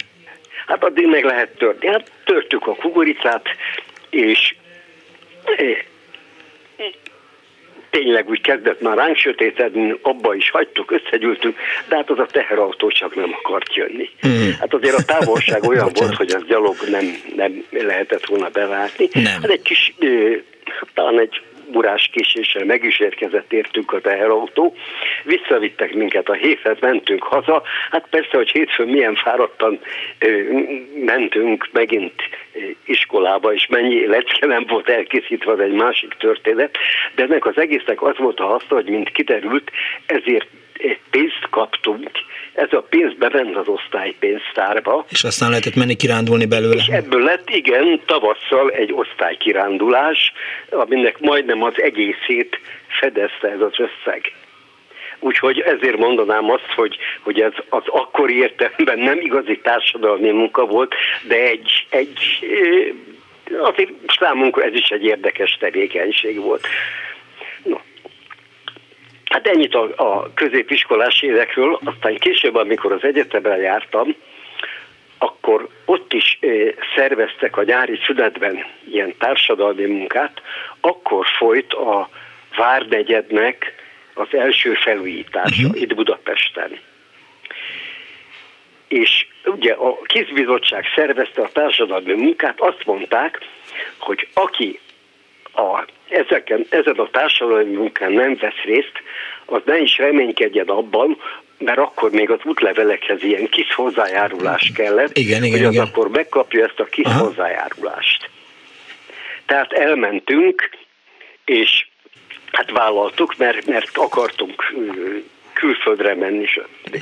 Hát 0.67 0.84
addig 0.84 1.07
meg 1.07 1.23
lehet 1.23 1.49
törni. 1.57 1.88
Hát 1.88 2.11
törtük 2.25 2.67
a 2.67 2.75
kukoricát, 2.75 3.45
és 4.09 4.55
tényleg 7.98 8.30
úgy 8.30 8.41
kezdett 8.41 8.82
már 8.82 8.98
ránk 8.98 9.18
sötétedni, 9.18 10.00
abba 10.02 10.36
is 10.36 10.50
hagytuk, 10.50 10.91
összegyűltünk, 10.91 11.58
de 11.88 11.95
hát 11.95 12.10
az 12.10 12.20
a 12.20 12.26
teherautó 12.26 12.88
csak 12.88 13.16
nem 13.16 13.34
akart 13.34 13.76
jönni. 13.76 14.10
Mm. 14.28 14.50
Hát 14.60 14.74
azért 14.74 14.98
a 14.98 15.04
távolság 15.04 15.64
olyan 15.70 15.89
volt, 15.93 16.16
hogy 16.16 16.32
az 16.32 16.43
gyalog 16.48 16.76
nem, 16.89 17.06
nem 17.36 17.64
lehetett 17.70 18.26
volna 18.26 18.50
beválni. 18.50 19.10
Nem. 19.14 19.41
Hát 19.41 19.50
egy 19.50 19.62
kis, 19.62 19.95
talán 20.93 21.20
egy 21.20 21.41
burás 21.72 22.09
késéssel 22.11 22.65
meg 22.65 22.84
is 22.84 22.99
érkezett 22.99 23.53
értünk 23.53 23.93
a 23.93 24.01
teherautó, 24.01 24.76
visszavittek 25.24 25.93
minket 25.93 26.30
a 26.30 26.34
héthez, 26.34 26.78
mentünk 26.80 27.24
haza, 27.24 27.63
hát 27.91 28.07
persze, 28.09 28.38
hogy 28.38 28.49
hétfőn 28.51 28.88
milyen 28.88 29.15
fáradtan 29.15 29.80
ö, 30.20 30.41
mentünk 31.05 31.70
megint 31.72 32.13
iskolába, 32.86 33.53
és 33.53 33.68
mennyi 33.68 34.07
lecke 34.07 34.45
nem 34.45 34.65
volt 34.68 34.89
elkészítve, 34.89 35.51
az 35.51 35.59
egy 35.59 35.74
másik 35.74 36.13
történet, 36.13 36.78
de 37.15 37.24
ennek 37.24 37.45
az 37.45 37.57
egésznek 37.57 38.01
az 38.01 38.18
volt 38.18 38.39
a 38.39 38.45
haszna, 38.45 38.76
hogy 38.76 38.89
mint 38.89 39.09
kiderült, 39.09 39.72
ezért 40.05 40.47
pénzt 41.09 41.47
kaptunk, 41.49 42.09
ez 42.58 42.74
a 42.74 42.82
pénz 42.89 43.14
bement 43.18 43.55
az 43.55 43.68
osztálypénztárba. 43.68 45.05
És 45.10 45.24
aztán 45.24 45.49
lehetett 45.49 45.76
menni 45.76 45.95
kirándulni 45.95 46.45
belőle. 46.45 46.76
És 46.76 46.88
ebből 46.88 47.24
lett, 47.24 47.49
igen, 47.49 48.01
tavasszal 48.05 48.72
egy 48.72 48.93
osztálykirándulás, 48.93 50.34
aminek 50.70 51.20
majdnem 51.20 51.64
az 51.64 51.74
egészét 51.82 52.60
fedezte 52.99 53.47
ez 53.47 53.62
az 53.62 53.74
összeg. 53.80 54.34
Úgyhogy 55.20 55.60
ezért 55.60 55.97
mondanám 55.97 56.51
azt, 56.51 56.72
hogy, 56.76 56.97
hogy 57.22 57.41
ez 57.41 57.53
az 57.70 57.84
akkori 57.86 58.38
értelemben 58.38 58.99
nem 58.99 59.20
igazi 59.20 59.60
társadalmi 59.64 60.32
munka 60.32 60.66
volt, 60.66 60.93
de 61.28 61.36
egy, 61.36 61.88
egy 61.89 62.20
azért 63.62 63.91
számunkra 64.20 64.64
ez 64.64 64.74
is 64.74 64.88
egy 64.89 65.03
érdekes 65.03 65.58
tevékenység 65.60 66.39
volt. 66.39 66.68
Hát 69.30 69.47
ennyit 69.47 69.75
a, 69.75 69.93
a 69.95 70.34
középiskolás 70.34 71.21
évekről, 71.21 71.80
aztán 71.84 72.17
később, 72.17 72.55
amikor 72.55 72.91
az 72.91 73.03
egyetemre 73.03 73.57
jártam, 73.57 74.15
akkor 75.17 75.67
ott 75.86 76.13
is 76.13 76.39
szerveztek 76.95 77.57
a 77.57 77.63
nyári 77.63 77.99
szünetben 78.05 78.65
ilyen 78.91 79.13
társadalmi 79.17 79.86
munkát, 79.86 80.41
akkor 80.80 81.25
folyt 81.38 81.73
a 81.73 82.09
Várnegyednek 82.55 83.73
az 84.13 84.28
első 84.32 84.73
felújítása 84.73 85.65
uh-huh. 85.65 85.82
itt 85.82 85.95
Budapesten. 85.95 86.80
És 88.88 89.28
ugye 89.45 89.73
a 89.73 90.01
kizbizottság 90.01 90.86
szervezte 90.95 91.41
a 91.41 91.49
társadalmi 91.53 92.13
munkát, 92.13 92.59
azt 92.59 92.86
mondták, 92.86 93.39
hogy 93.97 94.28
aki 94.34 94.80
a, 95.58 95.86
ezeken, 96.10 96.66
ezen 96.70 96.95
a 96.95 97.10
társadalmi 97.10 97.76
munkán 97.76 98.12
nem 98.12 98.36
vesz 98.36 98.62
részt, 98.64 99.01
az 99.45 99.62
ne 99.66 99.78
is 99.78 99.97
reménykedjen 99.97 100.68
abban, 100.68 101.18
mert 101.58 101.78
akkor 101.78 102.12
még 102.12 102.30
az 102.30 102.39
útlevelekhez 102.43 103.24
ilyen 103.24 103.49
kis 103.49 103.74
hozzájárulás 103.74 104.72
kellett, 104.76 105.18
igen, 105.18 105.43
igen, 105.43 105.58
hogy 105.58 105.68
az 105.68 105.74
igen. 105.74 105.86
akkor 105.86 106.10
megkapja 106.10 106.66
ezt 106.66 106.80
a 106.80 106.86
kis 106.86 107.05
Aha. 107.05 107.26
hozzájárulást. 107.26 108.30
Tehát 109.45 109.74
elmentünk, 109.74 110.70
és 111.45 111.88
hát 112.51 112.72
vállaltuk, 112.72 113.38
mert, 113.38 113.66
mert 113.66 113.97
akartunk 113.97 114.74
külföldre 115.53 116.16
menni. 116.16 116.45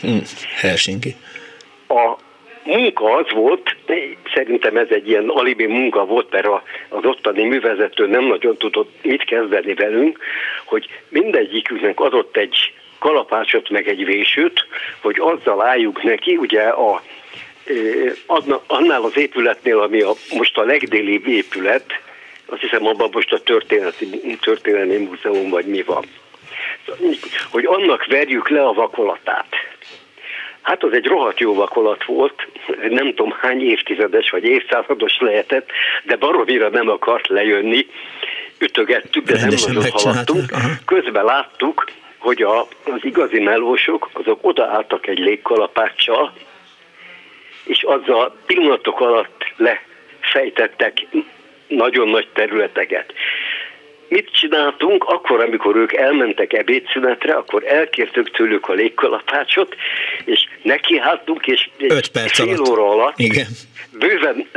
Hmm, 0.01 0.21
Helsinki. 0.55 1.15
A 1.87 2.15
munka 2.65 3.15
az 3.15 3.31
volt, 3.31 3.75
szerintem 4.33 4.77
ez 4.77 4.87
egy 4.89 5.09
ilyen 5.09 5.29
alibi 5.29 5.65
munka 5.65 6.05
volt, 6.05 6.31
mert 6.31 6.47
az 6.89 7.05
ottani 7.05 7.43
művezető 7.43 8.07
nem 8.07 8.23
nagyon 8.23 8.57
tudott 8.57 8.91
mit 9.01 9.23
kezdeni 9.23 9.73
velünk, 9.73 10.19
hogy 10.65 10.87
mindegyikünknek 11.09 11.99
adott 11.99 12.37
egy 12.37 12.73
kalapácsot 12.99 13.69
meg 13.69 13.87
egy 13.87 14.05
vésőt, 14.05 14.65
hogy 15.01 15.15
azzal 15.19 15.61
álljuk 15.61 16.03
neki, 16.03 16.35
ugye 16.35 16.61
a 16.61 17.01
annál 18.67 19.01
az 19.01 19.17
épületnél, 19.17 19.79
ami 19.79 20.01
a, 20.01 20.13
most 20.37 20.57
a 20.57 20.63
legdélibb 20.63 21.27
épület, 21.27 21.85
azt 22.45 22.61
hiszem 22.61 22.85
abban 22.85 23.09
most 23.11 23.33
a 23.33 23.39
történeti, 23.39 24.37
történelmi 24.41 24.97
múzeum 24.97 25.49
vagy 25.49 25.65
mi 25.65 25.81
van. 25.81 26.05
Hogy 27.51 27.65
annak 27.65 28.05
verjük 28.05 28.49
le 28.49 28.61
a 28.65 28.73
vakolatát. 28.73 29.54
Hát 30.65 30.83
az 30.83 30.93
egy 30.93 31.05
rohadt 31.05 31.39
jó 31.39 31.53
vakolat 31.53 32.05
volt, 32.05 32.47
nem 32.89 33.13
tudom 33.13 33.35
hány 33.39 33.61
évtizedes 33.61 34.29
vagy 34.29 34.43
évszázados 34.43 35.17
lehetett, 35.19 35.69
de 36.03 36.15
baromira 36.15 36.69
nem 36.69 36.89
akart 36.89 37.27
lejönni, 37.27 37.87
ütögettük, 38.59 39.25
de 39.25 39.33
Rendesen 39.33 39.73
nem 39.73 39.81
nagyon 39.83 40.01
haladtunk. 40.01 40.51
Közben 40.85 41.25
láttuk, 41.25 41.85
hogy 42.17 42.41
a, 42.41 42.61
az 42.83 42.99
igazi 43.01 43.39
melósok, 43.39 44.09
azok 44.13 44.39
odaálltak 44.41 45.07
egy 45.07 45.19
légkalapáccsal, 45.19 46.33
és 47.63 47.83
azzal 47.83 48.35
pillanatok 48.45 48.99
alatt 48.99 49.43
lefejtettek 49.55 51.05
nagyon 51.67 52.07
nagy 52.07 52.27
területeket 52.33 53.13
mit 54.15 54.31
csináltunk, 54.31 55.03
akkor, 55.03 55.41
amikor 55.41 55.75
ők 55.75 55.93
elmentek 55.93 56.53
ebédszünetre, 56.53 57.33
akkor 57.33 57.63
elkértük 57.65 58.31
tőlük 58.31 58.67
a 58.67 58.73
légkalapácsot, 58.73 59.75
és 60.25 60.47
nekiálltunk, 60.61 61.47
és 61.47 61.69
egy 61.77 62.11
perc 62.11 62.35
fél 62.35 62.47
alatt. 62.47 62.69
óra 62.69 62.89
alatt 62.89 63.19
Igen. 63.19 63.47
bőven 63.91 64.47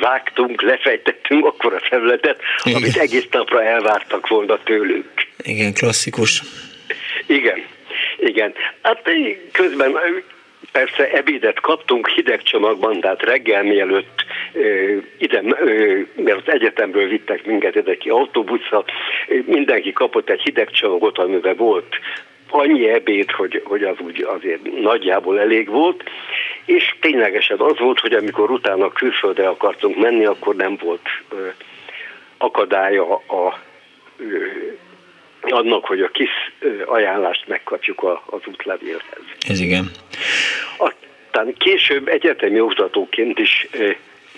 vágtunk, 0.00 0.62
lefejtettünk 0.62 1.44
akkor 1.44 1.74
a 1.74 1.80
felületet, 1.88 2.40
Igen. 2.64 2.76
amit 2.76 2.96
egész 2.96 3.26
napra 3.30 3.64
elvártak 3.64 4.28
volna 4.28 4.58
tőlük. 4.64 5.10
Igen, 5.42 5.74
klasszikus. 5.74 6.42
Igen. 7.26 7.64
Igen. 8.18 8.54
Hát 8.82 9.10
közben 9.52 9.96
Persze 10.72 11.10
ebédet 11.10 11.60
kaptunk 11.60 12.08
hideg 12.08 12.42
csomagban, 12.42 13.00
tehát 13.00 13.22
reggel 13.22 13.62
mielőtt 13.62 14.24
ide, 15.18 15.42
mert 16.16 16.46
az 16.46 16.52
egyetemről 16.52 17.08
vittek 17.08 17.46
minket 17.46 17.74
ide 17.74 17.96
ki 17.96 18.08
autóbuszra, 18.08 18.84
mindenki 19.44 19.92
kapott 19.92 20.30
egy 20.30 20.40
hideg 20.40 20.70
csomagot, 20.70 21.18
amiben 21.18 21.56
volt 21.56 21.96
annyi 22.52 22.88
ebéd, 22.88 23.30
hogy, 23.30 23.62
hogy 23.64 23.82
az 23.82 23.96
úgy 23.98 24.22
azért 24.22 24.80
nagyjából 24.80 25.40
elég 25.40 25.68
volt, 25.68 26.02
és 26.64 26.94
ténylegesen 27.00 27.58
az 27.58 27.78
volt, 27.78 28.00
hogy 28.00 28.12
amikor 28.12 28.50
utána 28.50 28.92
külföldre 28.92 29.48
akartunk 29.48 29.96
menni, 29.96 30.24
akkor 30.24 30.54
nem 30.54 30.76
volt 30.82 31.08
akadálya 32.38 33.14
a 33.14 33.58
annak, 35.50 35.84
hogy 35.84 36.00
a 36.00 36.08
kis 36.08 36.30
ajánlást 36.86 37.48
megkapjuk 37.48 38.02
az 38.26 38.40
útlevélhez. 38.46 39.22
Ez 39.48 39.60
igen. 39.60 39.90
Aztán 40.76 41.54
később 41.58 42.08
egyetemi 42.08 42.60
oktatóként 42.60 43.38
is 43.38 43.68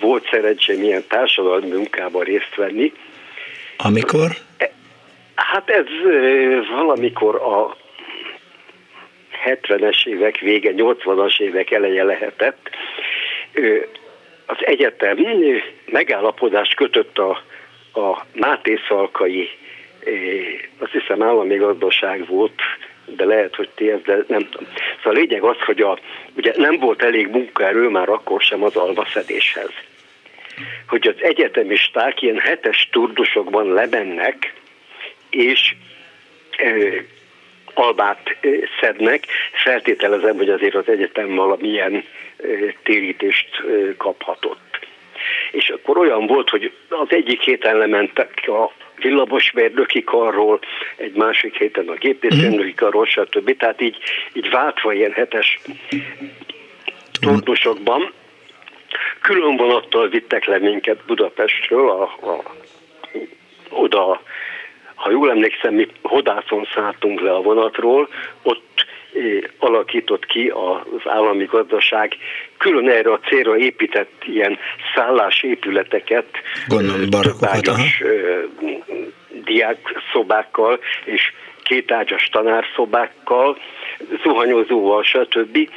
volt 0.00 0.28
szerencsém 0.30 0.82
ilyen 0.82 1.04
társadalmi 1.08 1.70
munkában 1.70 2.24
részt 2.24 2.54
venni. 2.56 2.92
Amikor? 3.76 4.30
E, 4.56 4.72
hát 5.34 5.68
ez 5.70 5.86
valamikor 6.76 7.34
a 7.34 7.76
70-es 9.44 10.06
évek 10.06 10.38
vége, 10.38 10.72
80-as 10.76 11.40
évek 11.40 11.70
eleje 11.70 12.04
lehetett. 12.04 12.70
Az 14.46 14.56
egyetem 14.60 15.16
megállapodást 15.86 16.74
kötött 16.74 17.18
a, 17.18 17.30
a 18.00 18.26
Máté 18.32 18.78
Szalkai 18.88 19.48
azt 20.78 20.92
hiszem 20.92 21.22
állami 21.22 21.56
gazdaság 21.56 22.26
volt 22.26 22.60
de 23.06 23.24
lehet, 23.24 23.54
hogy 23.54 23.68
ti 23.74 23.90
ezzel 23.90 24.24
nem 24.28 24.48
tudom. 24.50 24.68
Szóval 24.96 25.18
a 25.18 25.24
lényeg 25.24 25.42
az, 25.42 25.56
hogy 25.58 25.80
a, 25.80 25.98
ugye 26.36 26.52
nem 26.56 26.78
volt 26.78 27.02
elég 27.02 27.28
munkaerő 27.28 27.88
már 27.88 28.08
akkor 28.08 28.42
sem 28.42 28.62
az 28.62 28.76
alvaszedéshez. 28.76 29.70
Hogy 30.88 31.08
az 31.08 31.14
egyetemisták 31.18 32.22
ilyen 32.22 32.38
hetes 32.38 32.88
turdusokban 32.92 33.72
lemennek, 33.72 34.54
és 35.30 35.74
albát 37.74 38.36
szednek, 38.80 39.26
feltételezem, 39.52 40.36
hogy 40.36 40.48
azért 40.48 40.74
az 40.74 40.88
egyetem 40.88 41.34
valamilyen 41.34 42.04
térítést 42.82 43.62
kaphatott. 43.96 44.86
És 45.52 45.68
akkor 45.68 45.98
olyan 45.98 46.26
volt, 46.26 46.48
hogy 46.48 46.72
az 46.88 47.06
egyik 47.08 47.40
héten 47.40 47.76
lementek 47.76 48.42
a 48.46 48.83
villamosmérnöki 48.96 50.04
karról, 50.04 50.60
egy 50.96 51.14
másik 51.14 51.56
héten 51.56 51.88
a 51.88 51.94
gépészmérnöki 51.94 52.74
karról, 52.74 53.06
stb. 53.06 53.56
Tehát 53.56 53.80
így, 53.80 53.96
így 54.32 54.50
váltva 54.50 54.92
ilyen 54.92 55.12
hetes 55.12 55.60
turnusokban. 57.20 58.12
Külön 59.20 59.56
vonattal 59.56 60.08
vittek 60.08 60.44
le 60.44 60.58
minket 60.58 61.04
Budapestről, 61.06 61.90
a, 61.90 62.02
a, 62.02 62.42
oda 63.68 64.20
ha 65.04 65.10
jól 65.10 65.30
emlékszem, 65.30 65.74
mi 65.74 65.86
Hodászon 66.02 66.68
szálltunk 66.74 67.20
le 67.20 67.34
a 67.34 67.42
vonatról, 67.42 68.08
ott 68.42 68.86
alakított 69.58 70.26
ki 70.26 70.48
az 70.48 71.00
állami 71.10 71.44
gazdaság. 71.44 72.16
Külön 72.58 72.88
erre 72.88 73.12
a 73.12 73.20
célra 73.28 73.56
épített 73.58 74.12
ilyen 74.26 74.58
szállásépületeket, 74.94 76.26
Gondolom, 76.66 77.10
barakokat, 77.10 77.70
diákszobákkal 79.44 80.80
és 81.04 81.32
kétágyas 81.62 82.28
tanárszobákkal, 82.32 83.58
zuhanyozóval, 84.22 85.02
stb. 85.02 85.68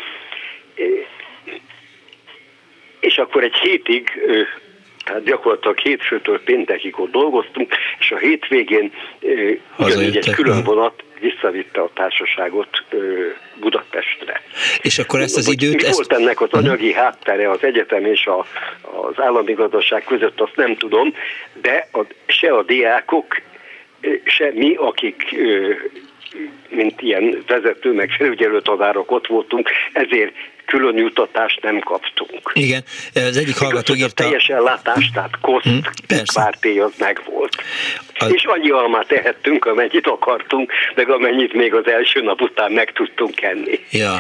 És 3.00 3.18
akkor 3.18 3.44
egy 3.44 3.56
hétig 3.56 4.12
tehát 5.04 5.24
gyakorlatilag 5.24 5.78
hétfőtől 5.78 6.44
péntekig 6.44 7.00
ott 7.00 7.12
dolgoztunk, 7.12 7.76
és 8.00 8.12
a 8.12 8.18
hétvégén 8.18 8.92
ugyanígy 9.78 10.18
egy 10.18 10.30
külön 10.30 10.64
vonat 10.64 11.04
visszavitte 11.20 11.82
a 11.82 11.90
társaságot 11.94 12.84
Budapestre. 13.60 14.42
És 14.82 15.00
akkor 15.00 15.20
ezt 15.20 15.38
az 15.38 15.48
időt... 15.48 15.76
Mi 15.76 15.88
ezt... 15.88 15.96
volt 15.96 16.14
ennek 16.14 16.42
az 16.42 16.52
anyagi 16.52 16.94
háttere 16.94 17.50
az 17.50 17.64
egyetem 17.64 18.06
és 18.06 18.26
a, 18.26 18.46
az 18.82 19.20
állami 19.22 19.54
gazdaság 19.54 20.04
között, 20.04 20.42
azt 20.42 20.56
nem 20.56 20.76
tudom, 20.76 21.14
de 21.62 21.88
a, 21.92 22.02
se 22.26 22.54
a 22.54 22.64
diákok, 22.64 23.42
se 24.24 24.52
mi, 24.54 24.76
akik 24.76 25.36
mint 26.70 27.02
ilyen 27.02 27.44
vezető, 27.48 27.94
meg 27.94 28.10
felügyelő 28.18 28.62
tanárok 28.62 29.12
ott 29.12 29.28
voltunk, 29.28 29.70
ezért 29.94 30.32
külön 30.66 30.98
jutatást 30.98 31.62
nem 31.62 31.80
kaptunk. 31.80 32.52
Igen, 32.54 32.84
az 33.14 33.38
egyik 33.38 33.58
hallgató 33.58 33.94
írta... 33.94 34.24
A 34.24 34.28
teljes 34.28 34.48
ellátás, 34.48 35.10
tehát 35.14 35.40
koszt, 35.42 35.66
hmm, 35.66 35.82
párté 36.34 36.80
az 36.80 36.92
megvolt. 36.98 37.56
Az... 38.18 38.34
És 38.34 38.44
annyi 38.44 38.70
almát 38.70 39.08
tehettünk, 39.08 39.66
amennyit 39.66 40.08
akartunk, 40.08 40.72
meg 40.96 41.10
amennyit 41.10 41.54
még 41.54 41.74
az 41.74 41.88
első 41.88 42.22
nap 42.22 42.42
után 42.42 42.72
meg 42.72 42.92
tudtunk 42.92 43.42
enni. 43.42 43.80
Ja. 43.92 44.18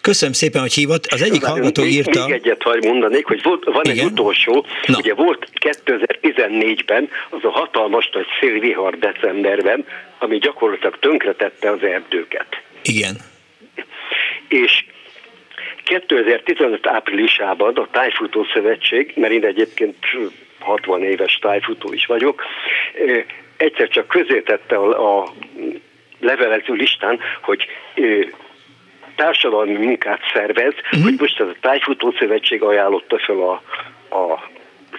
Köszönöm 0.00 0.34
szépen, 0.34 0.60
hogy 0.60 0.72
hívott. 0.72 1.06
Az 1.06 1.22
egyik 1.22 1.44
hallgató 1.44 1.82
még, 1.82 1.92
írta... 1.92 2.24
Még 2.26 2.34
egyet 2.34 2.62
hagy 2.62 2.84
mondanék, 2.84 3.26
hogy 3.26 3.42
volt, 3.42 3.64
van 3.64 3.84
Igen? 3.84 3.98
egy 3.98 4.04
utolsó, 4.04 4.66
Na. 4.86 4.96
ugye 4.96 5.14
volt 5.14 5.48
2014-ben 5.60 7.08
az 7.30 7.40
a 7.42 7.50
hatalmas 7.50 8.10
nagy 8.12 8.26
szélvihar 8.40 8.98
decemberben, 8.98 9.84
ami 10.22 10.38
gyakorlatilag 10.38 10.98
tönkretette 10.98 11.70
az 11.70 11.82
erdőket. 11.82 12.62
Igen. 12.82 13.16
És 14.48 14.84
2015 15.84 16.86
áprilisában 16.86 17.74
a 17.76 17.88
Tájfutó 17.90 18.46
Szövetség, 18.52 19.12
mert 19.16 19.32
én 19.32 19.44
egyébként 19.44 19.96
60 20.58 21.02
éves 21.02 21.38
tájfutó 21.40 21.92
is 21.92 22.06
vagyok, 22.06 22.42
egyszer 23.56 23.88
csak 23.88 24.08
közétette 24.08 24.76
a, 24.76 25.20
a 25.20 25.32
levelező 26.20 26.72
listán, 26.74 27.20
hogy 27.42 27.66
társadalmi 29.16 29.72
munkát 29.72 30.20
szervez, 30.34 30.74
uh-huh. 30.74 31.02
hogy 31.02 31.14
most 31.18 31.40
ez 31.40 31.46
a 31.46 31.56
Tájfutó 31.60 32.14
Szövetség 32.18 32.62
ajánlotta 32.62 33.18
fel 33.18 33.40
a, 33.40 33.52
a 34.16 34.50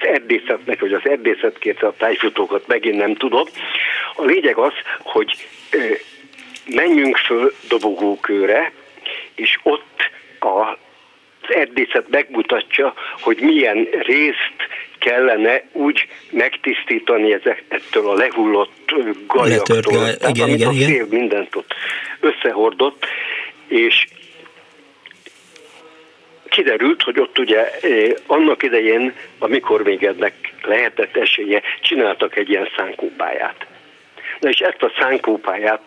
erdészetnek, 0.02 0.80
hogy 0.80 0.94
az 0.94 1.02
erdészet 1.04 1.58
kérte 1.60 1.88
a 1.88 1.94
tájfutókat, 1.98 2.68
megint 2.68 2.98
nem 2.98 3.16
tudom. 3.16 3.48
A 4.16 4.24
lényeg 4.24 4.58
az, 4.58 4.74
hogy 5.00 5.48
menjünk 6.66 7.18
föl 7.18 7.54
dobogókőre, 7.68 8.72
és 9.36 9.60
ott 9.64 10.12
a 10.40 10.78
az 11.48 11.56
erdészet 11.56 12.10
megmutatja, 12.10 12.94
hogy 13.20 13.40
milyen 13.42 13.88
részt 13.92 14.56
kellene 15.00 15.64
úgy 15.72 16.08
megtisztítani 16.30 17.34
ezek, 17.34 17.64
ettől 17.68 18.10
a 18.10 18.14
lehullott 18.14 18.94
gajaktól, 19.28 19.76
Letört, 19.76 20.20
tehát 20.20 20.36
igen, 20.36 20.50
igen, 20.50 20.68
a 20.68 20.74
szél 20.74 21.06
mindent 21.10 21.56
ott 21.56 21.74
összehordott, 22.20 23.06
és 23.68 24.08
kiderült, 26.54 27.02
hogy 27.02 27.20
ott 27.20 27.40
ugye 27.40 27.72
annak 28.28 28.64
idején, 28.64 29.14
amikor 29.38 29.84
még 29.84 30.04
ennek 30.04 30.34
lehetett 30.62 31.18
esélye, 31.18 31.62
csináltak 31.82 32.36
egy 32.36 32.50
ilyen 32.50 32.70
szánkópályát. 32.78 33.66
Na 34.40 34.50
és 34.50 34.60
ezt 34.60 34.84
a 34.84 34.92
szánkópályát 35.00 35.82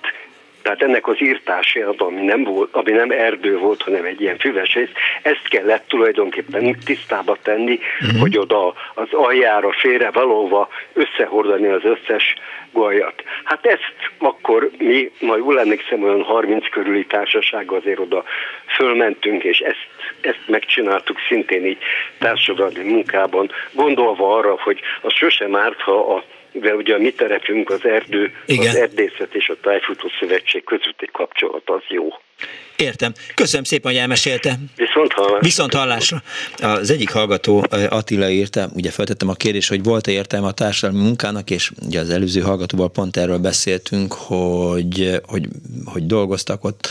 tehát 0.66 0.82
ennek 0.82 1.08
az 1.08 1.22
írtásért, 1.22 2.00
ami 2.00 2.22
nem, 2.22 2.44
volt, 2.44 2.74
ami 2.74 2.90
nem 2.90 3.10
erdő 3.10 3.58
volt, 3.58 3.82
hanem 3.82 4.04
egy 4.04 4.20
ilyen 4.20 4.38
füves 4.38 4.74
rész, 4.74 4.88
ezt 5.22 5.48
kellett 5.48 5.88
tulajdonképpen 5.88 6.78
tisztába 6.84 7.36
tenni, 7.42 7.78
uh-huh. 8.00 8.20
hogy 8.20 8.38
oda 8.38 8.74
az 8.94 9.08
aljára 9.10 9.72
félre 9.72 10.10
valóva 10.10 10.68
összehordani 10.92 11.66
az 11.66 11.84
összes 11.84 12.34
gajat. 12.72 13.22
Hát 13.44 13.66
ezt 13.66 13.94
akkor 14.18 14.70
mi, 14.78 15.10
majd 15.20 15.38
jól 15.38 15.60
emlékszem, 15.60 16.02
olyan 16.02 16.22
30 16.22 16.68
körüli 16.68 17.06
társaság 17.06 17.72
azért 17.72 17.98
oda 17.98 18.24
fölmentünk, 18.66 19.44
és 19.44 19.58
ezt, 19.58 19.86
ezt 20.20 20.42
megcsináltuk 20.46 21.18
szintén 21.28 21.66
így 21.66 21.78
társadalmi 22.18 22.82
munkában, 22.82 23.50
gondolva 23.72 24.36
arra, 24.36 24.56
hogy 24.58 24.80
az 25.00 25.12
sosem 25.12 25.56
árt, 25.56 25.80
ha 25.80 26.14
a 26.14 26.24
de 26.60 26.74
ugye 26.74 26.94
a 26.94 26.98
mi 26.98 27.10
terepünk 27.12 27.70
az 27.70 27.84
erdő, 27.84 28.32
Igen. 28.46 28.68
az 28.68 28.76
erdészet 28.76 29.34
és 29.34 29.48
a 29.48 29.56
tájfutó 29.62 30.10
szövetség 30.20 30.64
közötti 30.64 31.08
kapcsolat 31.12 31.62
az 31.64 31.82
jó. 31.88 32.08
Értem. 32.76 33.12
Köszönöm 33.34 33.64
szépen, 33.64 33.92
hogy 33.92 34.00
elmesélte. 34.00 34.58
Viszont 34.76 35.12
hallásra. 35.12 35.38
Viszont 35.40 35.74
hallásra. 35.74 36.22
Az 36.56 36.90
egyik 36.90 37.10
hallgató 37.10 37.64
Attila 37.88 38.28
írta, 38.28 38.68
ugye 38.74 38.90
feltettem 38.90 39.28
a 39.28 39.34
kérdést, 39.34 39.68
hogy 39.68 39.82
volt-e 39.82 40.10
értelme 40.10 40.46
a 40.46 40.52
társadalmi 40.52 41.02
munkának, 41.02 41.50
és 41.50 41.70
ugye 41.86 42.00
az 42.00 42.10
előző 42.10 42.40
hallgatóval 42.40 42.90
pont 42.90 43.16
erről 43.16 43.38
beszéltünk, 43.38 44.12
hogy, 44.12 45.10
hogy, 45.26 45.46
hogy 45.84 46.06
dolgoztak 46.06 46.64
ott 46.64 46.88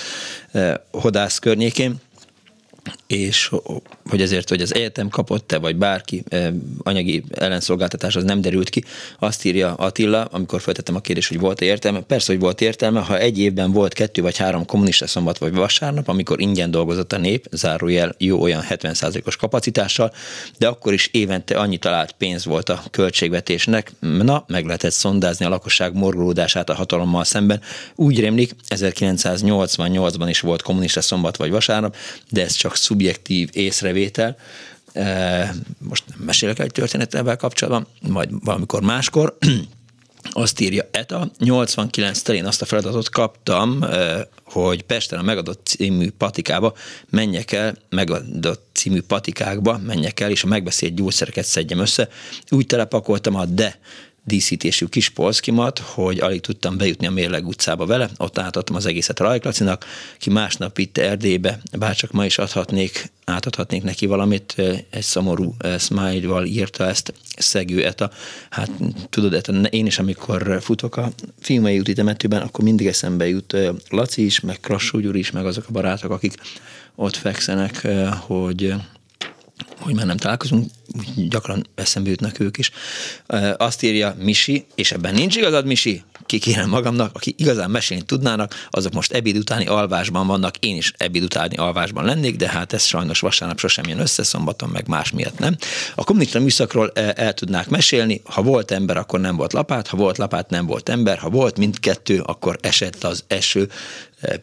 Hodász 0.91 1.39
környékén, 1.39 1.95
és 3.07 3.51
hogy 4.09 4.21
ezért, 4.21 4.49
hogy 4.49 4.61
az 4.61 4.73
egyetem 4.73 5.09
kapott-e, 5.09 5.57
vagy 5.57 5.75
bárki 5.75 6.23
eh, 6.27 6.47
anyagi 6.83 7.23
ellenszolgáltatás, 7.31 8.15
az 8.15 8.23
nem 8.23 8.41
derült 8.41 8.69
ki. 8.69 8.83
Azt 9.19 9.45
írja 9.45 9.73
Attila, 9.73 10.23
amikor 10.23 10.61
feltettem 10.61 10.95
a 10.95 10.99
kérdést, 10.99 11.29
hogy 11.29 11.39
volt-e 11.39 11.65
értelme. 11.65 11.99
Persze, 11.99 12.31
hogy 12.31 12.41
volt 12.41 12.61
értelme, 12.61 12.99
ha 12.99 13.17
egy 13.17 13.39
évben 13.39 13.71
volt 13.71 13.93
kettő 13.93 14.21
vagy 14.21 14.37
három 14.37 14.65
kommunista 14.65 15.07
szombat 15.07 15.37
vagy 15.37 15.53
vasárnap, 15.53 16.07
amikor 16.07 16.39
ingyen 16.39 16.71
dolgozott 16.71 17.13
a 17.13 17.17
nép, 17.17 17.47
zárójel 17.51 18.15
jó 18.17 18.41
olyan 18.41 18.63
70%-os 18.69 19.35
kapacitással, 19.35 20.13
de 20.57 20.67
akkor 20.67 20.93
is 20.93 21.09
évente 21.11 21.57
annyi 21.57 21.77
talált 21.77 22.11
pénz 22.11 22.45
volt 22.45 22.69
a 22.69 22.83
költségvetésnek, 22.91 23.91
na, 23.99 24.43
meg 24.47 24.65
lehetett 24.65 24.91
szondázni 24.91 25.45
a 25.45 25.49
lakosság 25.49 25.93
morgolódását 25.93 26.69
a 26.69 26.73
hatalommal 26.73 27.23
szemben. 27.23 27.61
Úgy 27.95 28.19
rémlik, 28.19 28.55
1988-ban 28.69 30.25
is 30.27 30.39
volt 30.39 30.61
kommunista 30.61 31.01
szombat 31.01 31.37
vagy 31.37 31.51
vasárnap, 31.51 31.95
de 32.29 32.43
ez 32.43 32.53
csak 32.53 32.75
szubjektív 32.95 33.49
észrevétel. 33.53 34.37
Most 35.77 36.03
nem 36.07 36.17
mesélek 36.25 36.59
egy 36.59 36.71
történetet 36.71 37.19
ebben 37.19 37.37
kapcsolatban, 37.37 37.87
majd 38.11 38.29
valamikor 38.43 38.81
máskor. 38.81 39.37
Azt 40.31 40.59
írja 40.59 40.87
ETA, 40.91 41.31
89 41.37 42.21
terén 42.21 42.45
azt 42.45 42.61
a 42.61 42.65
feladatot 42.65 43.09
kaptam, 43.09 43.85
hogy 44.43 44.81
Pesten 44.83 45.19
a 45.19 45.21
megadott 45.21 45.65
című 45.65 46.09
patikába 46.17 46.73
menjek 47.09 47.51
el, 47.51 47.75
megadott 47.89 48.67
című 48.73 49.01
patikákba 49.01 49.77
menjek 49.77 50.19
el, 50.19 50.31
és 50.31 50.43
a 50.43 50.47
megbeszélt 50.47 50.95
gyógyszereket 50.95 51.45
szedjem 51.45 51.79
össze. 51.79 52.09
Úgy 52.49 52.65
telepakoltam 52.65 53.35
a 53.35 53.45
de 53.45 53.79
díszítésű 54.25 54.85
kis 54.85 55.09
polszkimat, 55.09 55.79
hogy 55.79 56.19
alig 56.19 56.41
tudtam 56.41 56.77
bejutni 56.77 57.07
a 57.07 57.11
Mérleg 57.11 57.47
utcába 57.47 57.85
vele, 57.85 58.09
ott 58.17 58.37
átadtam 58.37 58.75
az 58.75 58.85
egészet 58.85 59.19
Rajklacinak, 59.19 59.85
ki 60.19 60.29
másnap 60.29 60.77
itt 60.77 60.97
Erdélybe, 60.97 61.59
bárcsak 61.77 62.11
ma 62.11 62.25
is 62.25 62.37
adhatnék, 62.37 63.11
átadhatnék 63.25 63.83
neki 63.83 64.05
valamit, 64.05 64.55
egy 64.89 65.03
szomorú 65.03 65.55
smile-val 65.79 66.45
írta 66.45 66.87
ezt 66.87 67.13
Szegő 67.37 67.85
Eta. 67.85 68.11
Hát 68.49 68.71
tudod, 69.09 69.33
Eta, 69.33 69.51
én 69.53 69.85
is 69.85 69.99
amikor 69.99 70.57
futok 70.61 70.97
a 70.97 71.11
filmei 71.39 71.79
úti 71.79 71.93
temetőben, 71.93 72.41
akkor 72.41 72.63
mindig 72.63 72.87
eszembe 72.87 73.27
jut 73.27 73.57
Laci 73.89 74.25
is, 74.25 74.39
meg 74.39 74.59
Krassó 74.59 74.99
Gyuri 74.99 75.19
is, 75.19 75.31
meg 75.31 75.45
azok 75.45 75.65
a 75.67 75.71
barátok, 75.71 76.11
akik 76.11 76.33
ott 76.95 77.15
fekszenek, 77.15 77.87
hogy 78.19 78.73
hogy 79.79 79.93
már 79.93 80.05
nem 80.05 80.17
találkozunk, 80.17 80.69
gyakran 81.15 81.67
eszembe 81.75 82.09
jutnak 82.09 82.39
ők 82.39 82.57
is. 82.57 82.71
Azt 83.57 83.83
írja 83.83 84.15
Misi, 84.19 84.65
és 84.75 84.91
ebben 84.91 85.13
nincs 85.13 85.35
igazad, 85.35 85.65
Misi, 85.65 86.03
kikérem 86.25 86.69
magamnak, 86.69 87.15
aki 87.15 87.33
igazán 87.37 87.71
mesélni 87.71 88.03
tudnának, 88.03 88.67
azok 88.69 88.93
most 88.93 89.11
ebéd 89.11 89.37
utáni 89.37 89.65
alvásban 89.65 90.27
vannak, 90.27 90.57
én 90.57 90.75
is 90.75 90.93
ebéd 90.97 91.23
utáni 91.23 91.55
alvásban 91.55 92.05
lennék, 92.05 92.35
de 92.35 92.49
hát 92.49 92.73
ez 92.73 92.83
sajnos 92.83 93.19
vasárnap 93.19 93.59
sosem 93.59 93.87
jön 93.87 93.99
össze, 93.99 94.23
szombaton 94.23 94.69
meg 94.69 94.87
más 94.87 95.11
miatt 95.11 95.39
nem. 95.39 95.55
A 95.95 96.03
kommunista 96.03 96.39
műszakról 96.39 96.91
el, 96.91 97.33
tudnák 97.33 97.69
mesélni, 97.69 98.21
ha 98.23 98.41
volt 98.41 98.71
ember, 98.71 98.97
akkor 98.97 99.19
nem 99.19 99.35
volt 99.35 99.53
lapát, 99.53 99.87
ha 99.87 99.97
volt 99.97 100.17
lapát, 100.17 100.49
nem 100.49 100.65
volt 100.65 100.89
ember, 100.89 101.17
ha 101.17 101.29
volt 101.29 101.57
mindkettő, 101.57 102.19
akkor 102.19 102.57
esett 102.61 103.03
az 103.03 103.23
eső, 103.27 103.69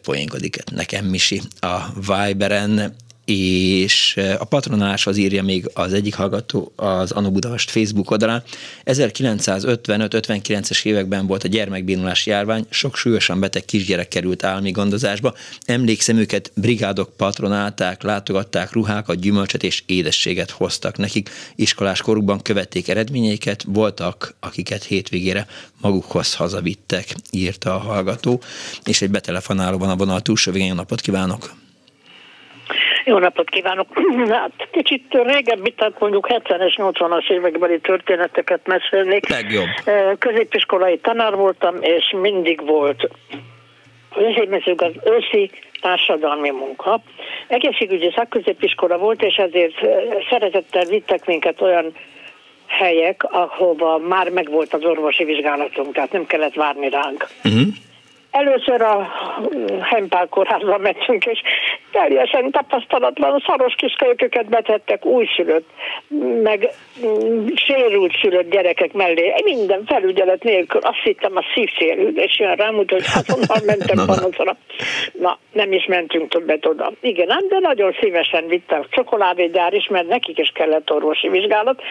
poénkodik 0.01 0.63
nekem 0.71 1.05
Misi 1.05 1.41
a 1.59 1.79
Viberen, 1.95 2.95
és 3.25 4.19
a 4.39 4.45
patronáshoz 4.45 5.17
írja 5.17 5.43
még 5.43 5.69
az 5.73 5.93
egyik 5.93 6.15
hallgató 6.15 6.71
az 6.75 7.11
Anu 7.11 7.31
Budapest 7.31 7.69
Facebook 7.69 8.11
oldalán. 8.11 8.43
1955-59-es 8.85 10.85
években 10.85 11.27
volt 11.27 11.43
a 11.43 11.47
gyermekbénulási 11.47 12.29
járvány, 12.29 12.65
sok 12.69 12.95
súlyosan 12.95 13.39
beteg 13.39 13.65
kisgyerek 13.65 14.07
került 14.07 14.43
állami 14.43 14.71
gondozásba. 14.71 15.33
Emlékszem 15.65 16.17
őket, 16.17 16.51
brigádok 16.55 17.17
patronálták, 17.17 18.03
látogatták 18.03 18.71
ruhákat, 18.71 19.19
gyümölcsöt 19.19 19.63
és 19.63 19.83
édességet 19.85 20.51
hoztak 20.51 20.97
nekik. 20.97 21.29
Iskolás 21.55 22.01
korukban 22.01 22.41
követték 22.41 22.87
eredményeiket, 22.87 23.63
voltak, 23.67 24.35
akiket 24.39 24.83
hétvégére 24.83 25.47
magukhoz 25.81 26.33
hazavittek, 26.33 27.15
írta 27.31 27.75
a 27.75 27.79
hallgató. 27.79 28.41
És 28.83 29.01
egy 29.01 29.11
betelefonálóban 29.11 29.89
a 29.89 29.95
vonal 29.95 30.21
túlsó 30.21 30.51
végén 30.51 30.75
napot 30.75 31.01
kívánok! 31.01 31.62
Jó 33.05 33.17
napot 33.17 33.49
kívánok! 33.49 33.87
Hát 34.29 34.51
kicsit 34.71 35.03
régebbi, 35.23 35.71
tehát 35.71 35.99
mondjuk 35.99 36.27
70-es, 36.29 36.73
80-as 36.77 37.31
évekbeli 37.31 37.79
történeteket 37.79 38.67
mesélnék. 38.67 39.29
Legjobb. 39.29 39.67
Középiskolai 40.19 40.97
tanár 40.97 41.35
voltam, 41.35 41.75
és 41.81 42.15
mindig 42.21 42.65
volt 42.65 43.09
az 44.15 44.91
őszi 45.05 45.51
társadalmi 45.81 46.49
munka. 46.49 47.01
Egészségügyi 47.47 48.11
szakközépiskola 48.15 48.97
volt, 48.97 49.23
és 49.23 49.35
ezért 49.35 49.75
szeretettel 50.29 50.85
vittek 50.85 51.25
minket 51.25 51.61
olyan 51.61 51.93
helyek, 52.67 53.23
ahova 53.23 53.97
már 53.97 54.29
megvolt 54.29 54.73
az 54.73 54.83
orvosi 54.83 55.23
vizsgálatunk, 55.23 55.93
tehát 55.93 56.11
nem 56.11 56.25
kellett 56.25 56.53
várni 56.53 56.89
ránk. 56.89 57.27
Uh-huh. 57.43 57.61
Először 58.33 58.81
a 58.81 59.11
Hempál 59.81 60.27
kórházba 60.27 60.77
mentünk, 60.77 61.25
és 61.25 61.41
teljesen 61.91 62.51
tapasztalatlan 62.51 63.43
szaros 63.47 63.73
kis 63.75 63.93
kölyköket 63.93 64.45
betettek 64.45 65.05
újszülött, 65.05 65.69
meg 66.43 66.69
mm, 67.05 67.47
sérült 67.55 68.17
szülött 68.21 68.51
gyerekek 68.51 68.93
mellé. 68.93 69.33
Minden 69.43 69.83
felügyelet 69.85 70.43
nélkül 70.43 70.81
azt 70.81 71.01
hittem 71.03 71.35
a 71.35 71.43
és 72.13 72.39
jön 72.39 72.55
rám, 72.55 72.75
úgyhogy 72.75 73.03
onnan 73.33 73.63
mentem 73.71 74.05
panaszra. 74.05 74.57
Na, 75.11 75.37
nem 75.51 75.71
is 75.71 75.85
mentünk 75.85 76.29
többet 76.29 76.65
oda. 76.65 76.91
Igen, 77.01 77.27
nem, 77.27 77.47
de 77.49 77.59
nagyon 77.59 77.95
szívesen 78.01 78.47
vitte 78.47 78.75
a 78.75 78.85
csokoládégyár 78.89 79.73
is, 79.73 79.87
mert 79.87 80.07
nekik 80.07 80.37
is 80.37 80.51
kellett 80.53 80.91
orvosi 80.91 81.29
vizsgálat, 81.29 81.81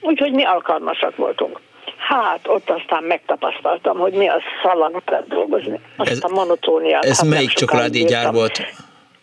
úgyhogy 0.00 0.32
mi 0.32 0.44
alkalmasak 0.44 1.16
voltunk. 1.16 1.60
Hát, 1.96 2.40
ott 2.48 2.70
aztán 2.70 3.02
megtapasztaltam, 3.02 3.98
hogy 3.98 4.12
mi 4.12 4.28
az 4.28 4.40
szalag 4.62 5.02
dolgozni. 5.28 5.80
Azt 5.96 6.10
ez, 6.10 6.18
a 6.22 6.28
monotóniát. 6.28 7.04
Ez 7.04 7.20
hát 7.20 7.30
melyik 7.30 7.50
csokoládégyár 7.50 8.32
volt? 8.32 8.60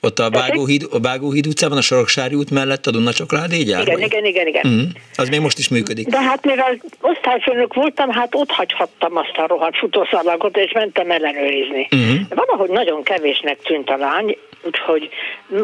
Ott 0.01 0.19
a 0.19 0.29
Vágóhíd, 0.29 0.87
a 0.91 0.99
Vágóhíd 0.99 1.47
utcában, 1.47 1.77
a 1.77 1.81
Soroksári 1.81 2.35
út 2.35 2.51
mellett 2.51 2.85
a 2.85 2.91
Duna 2.91 3.13
csokoládégyár? 3.13 3.81
Igen, 3.81 4.01
igen, 4.01 4.25
igen, 4.25 4.47
igen. 4.47 4.67
Mm, 4.67 4.83
az 5.15 5.29
még 5.29 5.39
most 5.39 5.57
is 5.57 5.69
működik. 5.69 6.07
De 6.07 6.21
hát 6.21 6.45
mivel 6.45 6.81
osztályfőnök 7.01 7.73
voltam, 7.73 8.11
hát 8.11 8.35
ott 8.35 8.51
hagyhattam 8.51 9.17
azt 9.17 9.37
a 9.37 9.47
rohadt 9.47 9.77
futószalagot, 9.77 10.57
és 10.57 10.71
mentem 10.71 11.11
ellenőrizni. 11.11 11.87
Mm. 11.95 12.15
Valahogy 12.29 12.69
nagyon 12.69 13.03
kevésnek 13.03 13.57
tűnt 13.61 13.89
a 13.89 13.97
lány, 13.97 14.37
úgyhogy 14.63 15.09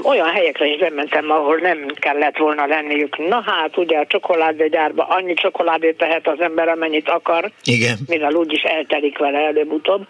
olyan 0.04 0.30
helyekre 0.30 0.66
is 0.66 0.78
bementem, 0.80 1.32
ahol 1.32 1.58
nem 1.58 1.88
kellett 1.94 2.38
volna 2.38 2.66
lenniük. 2.66 3.18
Na 3.28 3.44
hát, 3.46 3.78
ugye 3.78 3.98
a 3.98 4.06
csokoládégyárba 4.08 5.08
annyi 5.08 5.34
csokoládét 5.34 5.98
tehet 5.98 6.28
az 6.28 6.40
ember, 6.40 6.68
amennyit 6.68 7.10
akar, 7.10 7.52
Igen. 7.64 7.98
mivel 8.08 8.34
úgyis 8.34 8.62
eltelik 8.62 9.18
vele 9.18 9.40
előbb-utóbb. 9.40 10.08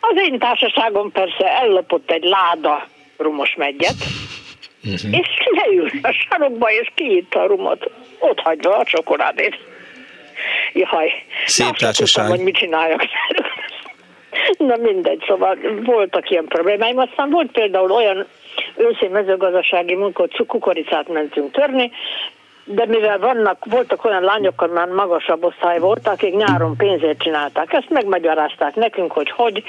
Az 0.00 0.16
én 0.30 0.38
társaságom 0.38 1.12
persze 1.12 1.58
ellopott 1.60 2.10
egy 2.10 2.24
láda 2.24 2.88
rumos 3.16 3.54
megyet, 3.54 3.96
uh-huh. 4.84 5.18
és 5.18 5.28
leült 5.50 5.92
a 6.02 6.12
sarokba, 6.12 6.70
és 6.70 6.90
kiitta 6.94 7.40
a 7.40 7.46
rumot, 7.46 7.90
ott 8.18 8.40
hagyva 8.40 8.76
a 8.76 8.84
csokoládét. 8.84 9.58
Jaj, 10.72 11.12
Szép 11.46 11.76
társaság. 11.76 12.28
hogy 12.28 12.40
mit 12.40 12.54
csináljak. 12.54 13.04
Na 14.58 14.76
mindegy, 14.76 15.24
szóval 15.26 15.58
voltak 15.84 16.30
ilyen 16.30 16.44
problémáim. 16.44 16.98
Aztán 16.98 17.30
volt 17.30 17.50
például 17.50 17.90
olyan 17.90 18.26
őszi 18.76 19.08
mezőgazdasági 19.08 19.94
munka, 19.94 20.20
hogy 20.20 20.46
kukoricát 20.46 21.08
mentünk 21.08 21.52
törni, 21.52 21.90
de 22.64 22.86
mivel 22.86 23.18
vannak, 23.18 23.64
voltak 23.64 24.04
olyan 24.04 24.22
lányok, 24.22 24.72
már 24.72 24.88
magasabb 24.88 25.44
osztály 25.44 25.78
volt, 25.78 26.08
akik 26.08 26.36
nyáron 26.36 26.76
pénzért 26.76 27.22
csinálták. 27.22 27.72
Ezt 27.72 27.90
megmagyarázták 27.90 28.74
nekünk, 28.74 29.12
hogy 29.12 29.30
hogy 29.30 29.62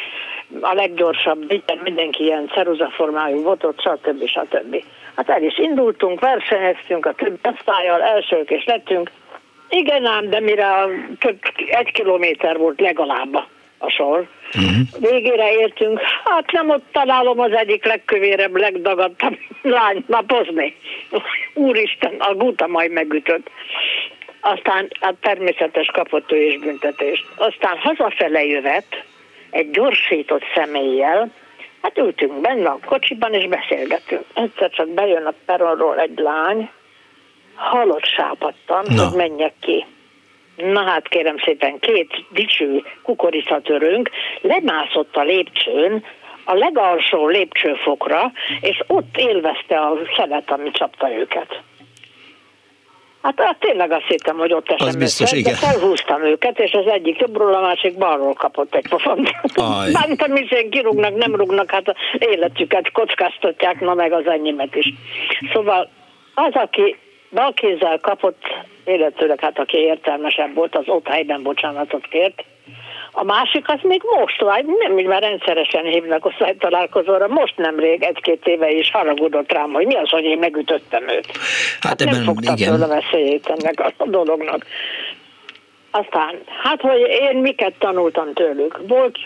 a 0.62 0.74
leggyorsabb, 0.74 1.62
mindenki 1.84 2.24
ilyen 2.24 2.48
ceruzaformájú 2.54 3.42
volt 3.42 3.64
ott, 3.64 3.82
stb. 3.82 4.28
stb. 4.28 4.84
Hát 5.16 5.30
el 5.30 5.44
is 5.44 5.58
indultunk, 5.58 6.20
versenyeztünk 6.20 7.06
a 7.06 7.14
több 7.14 7.40
osztályjal, 7.44 8.02
elsők 8.02 8.50
és 8.50 8.66
lettünk. 8.66 9.12
Igen 9.70 10.06
ám, 10.06 10.30
de 10.30 10.40
mire 10.40 10.68
a 10.68 10.90
több, 11.20 11.40
egy 11.68 11.92
kilométer 11.92 12.58
volt 12.58 12.80
legalább 12.80 13.34
a 13.78 13.90
sor. 13.90 14.28
Uh-huh. 14.56 15.10
Végére 15.10 15.54
értünk, 15.54 16.02
hát 16.24 16.52
nem 16.52 16.70
ott 16.70 16.84
találom 16.92 17.40
az 17.40 17.52
egyik 17.52 17.86
legkövérebb, 17.86 18.56
legdagadtabb 18.56 19.38
lány 19.62 20.04
napozni. 20.08 20.76
Úristen, 21.54 22.16
a 22.20 22.34
guta 22.34 22.68
majd 22.68 22.92
megütött. 22.92 23.50
Aztán 24.42 24.88
hát 25.00 25.16
természetes 25.22 25.88
kapott 25.88 26.32
ő 26.32 26.42
is 26.42 26.60
büntetést. 26.60 27.26
Aztán 27.36 27.78
hazafele 27.78 28.46
jövet 28.46 29.04
egy 29.54 29.70
gyorsított 29.70 30.44
személlyel, 30.56 31.32
hát 31.82 31.98
ültünk 31.98 32.42
benne 32.42 32.70
a 32.70 32.80
kocsiban 32.86 33.34
és 33.34 33.48
beszélgetünk. 33.48 34.26
Egyszer 34.34 34.70
csak 34.70 34.88
bejön 34.90 35.26
a 35.26 35.34
peronról 35.46 36.00
egy 36.00 36.18
lány, 36.18 36.70
halott 37.56 38.06
sápadtan, 38.06 38.86
no. 38.96 39.04
hogy 39.04 39.18
menjek 39.18 39.54
ki. 39.60 39.86
Na 40.56 40.84
hát 40.84 41.08
kérem 41.08 41.38
szépen, 41.38 41.80
két 41.80 42.26
dicső 42.30 42.84
kukoricatörőnk 43.04 44.10
lemászott 44.42 45.16
a 45.16 45.24
lépcsőn, 45.24 46.06
a 46.44 46.54
legalsó 46.54 47.28
lépcsőfokra, 47.28 48.32
és 48.62 48.84
ott 48.88 49.18
élvezte 49.18 49.80
a 49.80 49.98
szelet, 50.16 50.52
ami 50.52 50.72
csapta 50.72 51.14
őket. 51.14 51.62
Hát, 53.24 53.40
hát 53.40 53.60
tényleg 53.60 53.91
azt 53.91 54.08
hittem, 54.08 54.38
hogy 54.38 54.54
ott 54.54 54.70
esem 54.70 54.88
az 54.88 54.95
biztos, 54.95 55.32
össze, 55.32 55.38
igen. 55.38 55.54
de 55.54 55.60
felhúztam 55.60 56.24
őket, 56.24 56.60
és 56.60 56.72
az 56.72 56.88
egyik 56.88 57.20
jobbról, 57.20 57.54
a 57.54 57.62
másik 57.62 57.98
balról 57.98 58.34
kapott 58.34 58.76
egy 58.76 58.88
pofont. 58.90 59.32
Bántam 60.02 60.36
is, 60.36 60.52
én 60.52 60.70
kirúgnak, 60.70 61.16
nem 61.16 61.36
rúgnak, 61.36 61.72
hát 61.72 61.88
az 61.88 61.95
életüket 62.20 62.91
kockáztatják, 62.91 63.80
na 63.80 63.94
meg 63.94 64.12
az 64.12 64.26
enyémet 64.28 64.76
is. 64.76 64.94
Szóval 65.54 65.90
az, 66.34 66.54
aki 66.54 66.95
balkézzel 67.32 68.00
kapott, 68.00 68.41
illetőleg 68.86 69.40
hát 69.40 69.60
aki 69.60 69.78
értelmesebb 69.78 70.54
volt, 70.54 70.76
az 70.76 70.88
ott 70.88 71.08
helyben 71.08 71.44
bocsánatot 71.44 72.08
kért. 72.08 72.44
A 73.15 73.23
másik 73.23 73.69
az 73.69 73.80
még 73.81 74.02
most, 74.19 74.41
vagy 74.41 74.65
nem, 74.65 75.06
már 75.06 75.22
rendszeresen 75.22 75.84
hívnak 75.84 76.26
osztálytalálkozóra, 76.26 77.27
most 77.27 77.57
nemrég, 77.57 78.03
egy-két 78.03 78.48
éve 78.48 78.69
is 78.69 78.91
haragudott 78.91 79.52
rám, 79.52 79.72
hogy 79.72 79.85
mi 79.85 79.95
az, 79.95 80.10
hogy 80.10 80.23
én 80.23 80.38
megütöttem 80.38 81.03
őt. 81.10 81.27
Hát, 81.27 81.90
hát 81.90 82.02
ebben, 82.02 82.14
nem 82.14 82.23
fogtam 82.23 82.56
igen. 82.56 82.81
a 82.81 82.88
veszélyét 82.88 83.48
ennek 83.48 83.94
a 83.98 84.06
dolognak. 84.06 84.65
Aztán, 85.95 86.40
hát, 86.64 86.81
hogy 86.81 86.99
én 86.99 87.38
miket 87.38 87.73
tanultam 87.80 88.34
tőlük. 88.34 88.80
Volt 88.88 89.18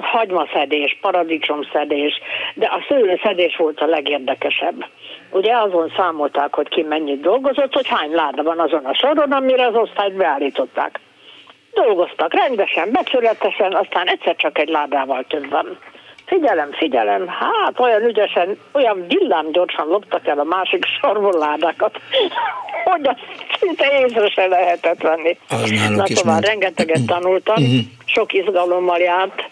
hagymaszedés, 0.00 0.98
paradicsomszedés, 1.00 2.20
de 2.54 2.66
a 2.66 2.84
szőlőszedés 2.88 3.56
volt 3.56 3.80
a 3.80 3.86
legérdekesebb. 3.86 4.86
Ugye 5.30 5.56
azon 5.56 5.92
számolták, 5.96 6.54
hogy 6.54 6.68
ki 6.68 6.82
mennyit 6.82 7.20
dolgozott, 7.20 7.74
hogy 7.74 7.88
hány 7.88 8.10
láda 8.10 8.42
van 8.42 8.58
azon 8.58 8.84
a 8.84 8.94
soron, 8.94 9.32
amire 9.32 9.66
az 9.66 9.74
osztályt 9.74 10.16
beállították. 10.16 11.00
Dolgoztak 11.74 12.34
rendesen, 12.34 12.90
becsületesen, 12.92 13.74
aztán 13.74 14.08
egyszer 14.08 14.36
csak 14.36 14.58
egy 14.58 14.68
ládával 14.68 15.24
több 15.28 15.50
van. 15.50 15.78
Figyelem, 16.26 16.72
figyelem, 16.72 17.28
hát 17.28 17.80
olyan 17.80 18.02
ügyesen, 18.02 18.58
olyan 18.72 19.06
villám 19.08 19.52
gyorsan 19.52 19.86
loptak 19.86 20.26
el 20.26 20.38
a 20.38 20.44
másik 20.44 20.84
sorból 21.00 21.38
ládákat, 21.38 22.00
hogy 22.84 23.06
azt 23.06 23.18
szinte 23.60 23.86
észre 24.04 24.28
se 24.30 24.46
lehetett 24.46 25.02
venni. 25.02 25.38
Na 25.48 26.02
tovább, 26.04 26.24
ment. 26.24 26.46
rengeteget 26.46 27.06
tanultam, 27.06 27.62
Mhm. 27.62 27.78
sok 28.04 28.32
izgalommal 28.32 28.98
járt, 28.98 29.42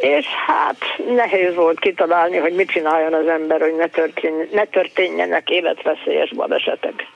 és 0.00 0.26
hát 0.46 0.76
nehéz 1.14 1.54
volt 1.54 1.78
kitalálni, 1.78 2.36
hogy 2.36 2.52
mit 2.52 2.70
csináljon 2.70 3.14
az 3.14 3.26
ember, 3.26 3.60
hogy 3.60 3.74
ne, 3.76 3.86
történj, 3.86 4.34
ne 4.52 4.64
történjenek 4.64 5.50
életveszélyes 5.50 6.30
balesetek. 6.34 7.06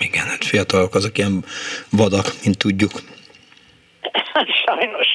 Igen, 0.00 0.24
hát 0.26 0.44
fiatalok 0.44 0.94
azok 0.94 1.18
ilyen 1.18 1.44
vadak, 1.90 2.26
mint 2.44 2.58
tudjuk. 2.58 2.90
Sajnos. 4.66 5.06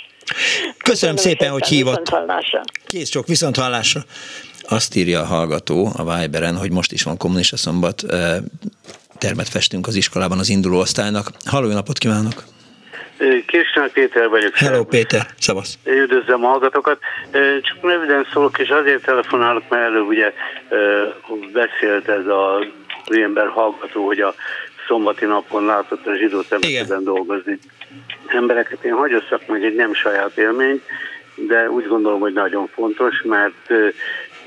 Köszönöm 0.83 1.15
szépen, 1.15 1.51
hogy 1.51 1.67
hívott. 1.67 2.09
Viszonthallásra. 2.09 2.61
Kész 2.85 3.09
sok 3.09 3.27
viszont 3.27 3.55
hallásra. 3.55 4.01
Azt 4.61 4.95
írja 4.95 5.19
a 5.19 5.25
hallgató 5.25 5.91
a 5.97 6.19
Viberen, 6.19 6.57
hogy 6.57 6.71
most 6.71 6.91
is 6.91 7.03
van 7.03 7.17
kommunista 7.17 7.57
szombat, 7.57 8.03
termet 9.17 9.49
festünk 9.49 9.87
az 9.87 9.95
iskolában 9.95 10.39
az 10.39 10.49
induló 10.49 10.79
osztálynak. 10.79 11.27
Halló, 11.45 11.67
jó 11.67 11.73
napot 11.73 11.97
kívánok! 11.97 12.43
Kisnál 13.45 13.89
Péter 13.89 14.29
vagyok. 14.29 14.55
Hello 14.55 14.83
Péter, 14.83 15.25
szavasz! 15.39 15.77
Üdvözlöm 15.83 16.45
a 16.45 16.47
hallgatókat. 16.47 16.99
Csak 17.61 17.77
röviden 17.81 18.27
szólok, 18.33 18.59
és 18.59 18.69
azért 18.69 19.03
telefonálok, 19.03 19.63
mert 19.69 19.83
előbb 19.83 20.07
ugye 20.07 20.33
beszélt 21.53 22.07
ez 22.07 22.25
a 22.25 22.65
ember 23.05 23.47
hallgató, 23.47 24.05
hogy 24.05 24.19
a 24.19 24.33
szombati 24.87 25.25
napon 25.25 25.65
látott 25.65 26.07
a 26.07 26.15
zsidó 26.15 26.41
temetőben 26.41 27.03
dolgozni 27.03 27.59
embereket. 28.27 28.83
Én 28.83 28.93
hagyosszak 28.93 29.47
meg 29.47 29.63
egy 29.63 29.75
nem 29.75 29.93
saját 29.93 30.37
élmény, 30.37 30.81
de 31.35 31.69
úgy 31.69 31.87
gondolom, 31.87 32.19
hogy 32.19 32.33
nagyon 32.33 32.67
fontos, 32.67 33.21
mert 33.21 33.69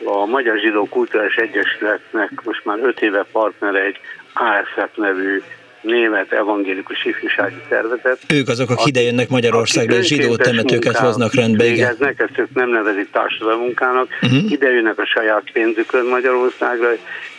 a 0.05 0.27
Magyar 0.27 0.59
Zsidó 0.59 0.85
Kulturális 0.85 1.35
Egyesületnek 1.35 2.31
most 2.45 2.65
már 2.65 2.79
öt 2.83 3.01
éve 3.01 3.25
partnere 3.33 3.85
egy 3.85 3.97
ASF 4.33 4.97
nevű 4.97 5.43
német 5.81 6.33
evangélikus 6.33 7.05
ifjúsági 7.05 7.63
szervezet, 7.69 8.19
Ők 8.33 8.49
azok, 8.49 8.71
akik 8.71 8.87
ide 8.87 9.01
jönnek 9.01 9.29
Magyarországra, 9.29 9.97
és 9.97 10.07
zsidó 10.07 10.37
temetőket 10.37 10.97
hoznak 10.97 11.35
rendbe, 11.35 11.65
igen. 11.65 11.75
Végeznek, 11.77 12.21
ezt 12.21 12.39
ők 12.39 12.55
nem 12.55 12.71
nevezik 12.71 13.11
társadalmi 13.11 13.65
munkának, 13.65 14.09
Mhm. 14.21 14.35
uh-huh. 14.35 14.51
ide 14.51 14.71
jönnek 14.71 14.99
a 14.99 15.07
saját 15.07 15.51
pénzükön 15.53 16.07
Magyarországra, 16.07 16.89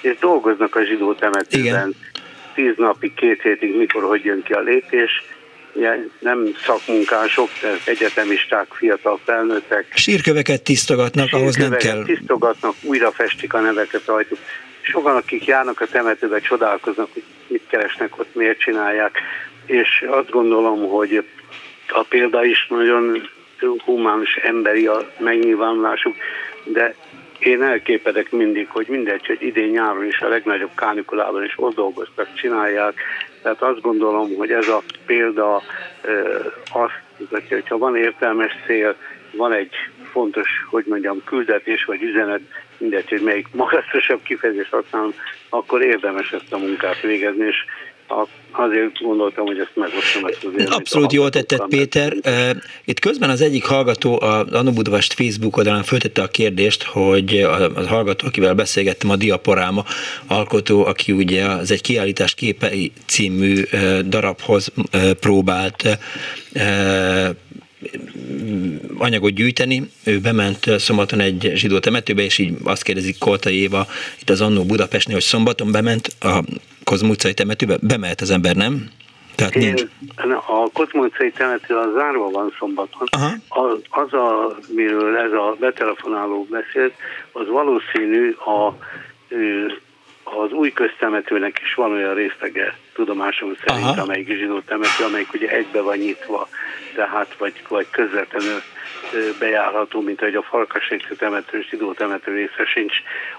és 0.01 0.17
dolgoznak 0.19 0.75
a 0.75 0.83
zsidó 0.83 1.13
temetőben. 1.13 1.65
Igen. 1.65 1.93
Tíz 2.53 2.73
napig, 2.77 3.13
két 3.13 3.41
hétig, 3.41 3.77
mikor 3.77 4.03
hogy 4.03 4.23
jön 4.23 4.43
ki 4.43 4.53
a 4.53 4.59
lépés. 4.59 5.23
Nem 6.19 6.55
szakmunkások, 6.65 7.49
de 7.61 7.73
egyetemisták, 7.85 8.67
fiatal 8.71 9.19
felnőttek. 9.25 9.91
Sírköveket 9.95 10.63
tisztogatnak, 10.63 11.33
ahhoz 11.33 11.55
nem 11.55 11.71
Sírköveket 11.71 12.05
kell. 12.05 12.15
Tisztogatnak, 12.15 12.75
újra 12.81 13.11
festik 13.11 13.53
a 13.53 13.59
neveket 13.59 14.05
rajtuk. 14.05 14.37
Sokan, 14.81 15.15
akik 15.15 15.45
járnak 15.45 15.81
a 15.81 15.85
temetőbe, 15.85 16.39
csodálkoznak, 16.39 17.09
hogy 17.13 17.23
mit 17.47 17.63
keresnek 17.67 18.19
ott, 18.19 18.35
miért 18.35 18.59
csinálják. 18.59 19.19
És 19.65 20.05
azt 20.07 20.29
gondolom, 20.29 20.87
hogy 20.89 21.25
a 21.87 22.03
példa 22.09 22.45
is 22.45 22.67
nagyon 22.69 23.29
humánus, 23.85 24.35
emberi 24.35 24.87
a 24.87 25.11
megnyilvánulásuk, 25.17 26.15
de 26.63 26.95
én 27.39 27.63
elképedek 27.63 28.31
mindig, 28.31 28.67
hogy 28.69 28.87
mindegy, 28.87 29.25
hogy 29.25 29.41
idén 29.41 29.69
nyáron 29.69 30.05
is 30.05 30.19
a 30.19 30.27
legnagyobb 30.27 30.75
kánikulában 30.75 31.43
is 31.43 31.53
ott 31.55 31.75
dolgoztak, 31.75 32.33
csinálják. 32.33 33.01
Tehát 33.41 33.61
azt 33.61 33.81
gondolom, 33.81 34.35
hogy 34.35 34.51
ez 34.51 34.67
a 34.67 34.81
példa 35.05 35.61
azt 36.73 37.01
mutatja, 37.17 37.57
hogyha 37.57 37.77
van 37.77 37.95
értelmes 37.95 38.51
cél, 38.65 38.95
van 39.31 39.53
egy 39.53 39.75
fontos, 40.11 40.49
hogy 40.69 40.85
mondjam, 40.87 41.23
küldetés 41.23 41.85
vagy 41.85 42.01
üzenet, 42.01 42.41
mindegy, 42.77 43.09
hogy 43.09 43.21
melyik 43.21 43.47
magasztosabb 43.51 44.21
kifejezést 44.23 44.71
használom, 44.71 45.13
akkor 45.49 45.81
érdemes 45.81 46.31
ezt 46.31 46.53
a 46.53 46.57
munkát 46.57 47.01
végezni, 47.01 47.45
és 47.45 47.65
azért 48.51 49.01
gondoltam, 49.01 49.45
hogy 49.45 49.59
ezt 49.59 49.71
megosztom 49.73 50.25
ezt 50.25 50.43
az 50.43 50.51
élményt. 50.51 50.69
Abszolút 50.69 51.13
jól 51.13 51.29
tetted, 51.29 51.61
Péter. 51.69 52.13
Itt 52.85 52.99
közben 52.99 53.29
az 53.29 53.41
egyik 53.41 53.65
hallgató 53.65 54.21
a 54.21 54.45
Anu 54.51 54.71
Budapest 54.71 55.13
Facebook 55.13 55.57
oldalán 55.57 55.83
föltette 55.83 56.21
a 56.21 56.27
kérdést, 56.27 56.83
hogy 56.83 57.37
a 57.37 57.85
hallgató, 57.87 58.27
akivel 58.27 58.53
beszélgettem, 58.53 59.09
a 59.09 59.15
Diaporáma 59.15 59.83
alkotó, 60.27 60.85
aki 60.85 61.11
ugye 61.11 61.45
az 61.45 61.71
egy 61.71 61.81
kiállítás 61.81 62.33
képei 62.33 62.91
című 63.05 63.63
darabhoz 64.07 64.71
próbált 65.19 65.97
anyagot 68.97 69.33
gyűjteni. 69.33 69.89
Ő 70.03 70.19
bement 70.19 70.79
szombaton 70.79 71.19
egy 71.19 71.51
zsidó 71.55 71.79
temetőbe, 71.79 72.21
és 72.21 72.37
így 72.37 72.57
azt 72.63 72.83
kérdezik 72.83 73.17
Kolta 73.17 73.49
Éva 73.49 73.85
itt 74.19 74.29
az 74.29 74.41
Annó 74.41 74.63
Budapestnél, 74.63 75.15
hogy 75.15 75.23
szombaton 75.23 75.71
bement 75.71 76.07
a 76.19 76.43
Kozma 76.83 77.09
utcai 77.09 77.33
temetőbe. 77.33 77.77
Bemehet 77.81 78.21
az 78.21 78.31
ember, 78.31 78.55
nem? 78.55 78.89
Tehát 79.37 79.53
nincs. 79.53 79.81
Én, 79.81 80.31
a 80.31 80.69
Kozmoncai 80.73 81.31
temető 81.31 81.75
az 81.75 81.93
zárva 81.93 82.29
van 82.29 82.53
szombaton. 82.59 83.07
Az, 83.47 83.79
az 83.89 84.13
a, 84.13 84.57
miről 84.67 85.17
ez 85.17 85.31
a 85.31 85.55
betelefonáló 85.59 86.47
beszélt, 86.49 86.93
az 87.31 87.47
valószínű 87.47 88.31
a, 88.31 88.77
az 90.35 90.51
új 90.51 90.71
köztemetőnek 90.73 91.59
is 91.63 91.73
van 91.73 91.91
olyan 91.91 92.13
részlege, 92.13 92.77
tudomásom 92.93 93.55
szerint, 93.65 93.85
Aha. 93.85 94.01
amelyik 94.01 94.27
zsidó 94.27 94.59
temető, 94.59 95.03
amelyik 95.03 95.33
ugye 95.33 95.49
egybe 95.49 95.81
van 95.81 95.97
nyitva, 95.97 96.47
tehát 96.95 97.35
vagy, 97.37 97.53
vagy 97.67 97.87
közvetlenül 97.89 98.61
bejárható, 99.39 100.01
mint 100.01 100.19
hogy 100.19 100.35
a 100.35 100.41
Farkasrészű 100.41 101.13
temető, 101.17 101.65
zsidó 101.69 101.93
temető 101.93 102.33
része 102.33 102.65
sincs 102.65 102.93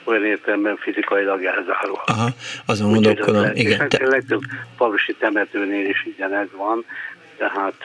olyan 0.04 0.24
értelemben 0.24 0.76
fizikailag 0.76 1.44
elzárva. 1.44 2.02
Aha, 2.06 2.28
azon 2.66 2.88
Úgyhogy 2.88 3.06
az 3.06 3.14
gondolkodom, 3.14 3.40
lehet. 3.40 3.56
És 3.56 3.62
igen. 3.62 3.78
hát 3.78 3.88
Te, 3.88 4.04
a 4.04 4.08
legtöbb 4.08 4.40
falusi 4.76 5.14
temetőnél 5.14 5.88
is 5.88 6.06
ugyanez 6.14 6.48
van, 6.56 6.84
tehát 7.36 7.84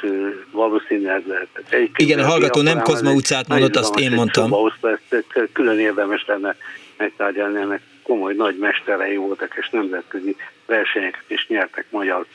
valószínűleg 0.51 1.23
lehet. 1.27 1.91
Igen, 1.95 2.19
a 2.19 2.25
hallgató 2.25 2.61
nem 2.61 2.81
Kozma 2.81 3.11
utcát 3.11 3.47
mondott, 3.47 3.75
azt 3.75 3.99
én 3.99 4.11
mondtam. 4.11 4.43
szobaosztó, 4.43 4.87
ezt 4.87 5.13
ezt 5.33 5.49
külön 5.53 5.79
érdemes 5.79 6.25
lenne 6.27 6.55
megtárgyalni, 6.97 7.61
ennek 7.61 7.81
komoly 8.03 8.33
nagy 8.33 8.57
mesterei 8.57 9.15
voltak, 9.15 9.55
és 9.55 9.69
nemzetközi 9.69 10.35
versenyeket 10.65 11.23
is 11.27 11.47
nyertek 11.47 11.85
magyar 11.89 12.25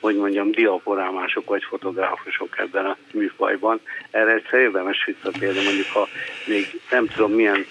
hogy 0.00 0.16
mondjam, 0.16 0.50
diaporámások 0.50 1.48
vagy 1.48 1.64
fotográfusok 1.64 2.58
ebben 2.58 2.84
a 2.84 2.96
műfajban. 3.12 3.80
Erre 4.10 4.32
egyszer 4.32 4.60
érdemes 4.60 5.04
visszatérni, 5.04 5.64
mondjuk 5.64 5.86
ha 5.86 6.08
még 6.46 6.80
nem 6.90 7.06
tudom 7.06 7.32
milyen 7.32 7.66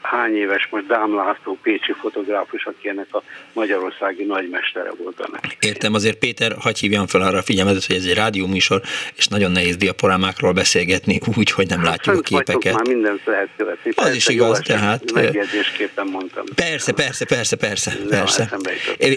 hány 0.00 0.36
éves 0.36 0.68
most 0.70 0.86
Dám 0.86 1.14
László 1.14 1.58
pécsi 1.62 1.92
fotográfus, 1.92 2.64
aki 2.64 2.88
ennek 2.88 3.14
a 3.14 3.22
magyarországi 3.52 4.24
nagymestere 4.24 4.90
volt 4.98 5.20
ennek. 5.20 5.56
értem, 5.60 5.94
azért 5.94 6.18
Péter, 6.18 6.52
hagyj 6.60 6.80
hívjam 6.80 7.06
fel 7.06 7.20
arra 7.20 7.38
a 7.38 7.42
figyelmet, 7.42 7.84
hogy 7.84 7.96
ez 7.96 8.04
egy 8.04 8.14
rádióműsor, 8.14 8.80
és 9.16 9.26
nagyon 9.26 9.50
nehéz 9.50 9.76
diaporámákról 9.76 10.52
beszélgetni 10.52 11.20
úgy, 11.36 11.50
hogy 11.50 11.68
nem 11.68 11.82
látjuk 11.82 12.14
a 12.14 12.18
vagytok, 12.30 12.60
képeket. 12.60 12.74
Már 12.74 12.94
mindent 12.94 13.24
lehet 13.24 13.48
követni. 13.56 13.90
Az 13.90 13.96
Persze, 13.96 14.14
is 14.14 14.28
jó 14.28 14.34
igaz, 14.34 14.58
eset, 14.58 14.66
tehát, 14.66 15.12
Megjegyzésképpen 15.12 16.06
mondtam. 16.06 16.44
Persze, 16.54 16.92
persze, 16.92 17.24
persze, 17.24 17.56
persze, 17.56 17.92
Ja, 18.00 18.06
persze. 18.08 18.58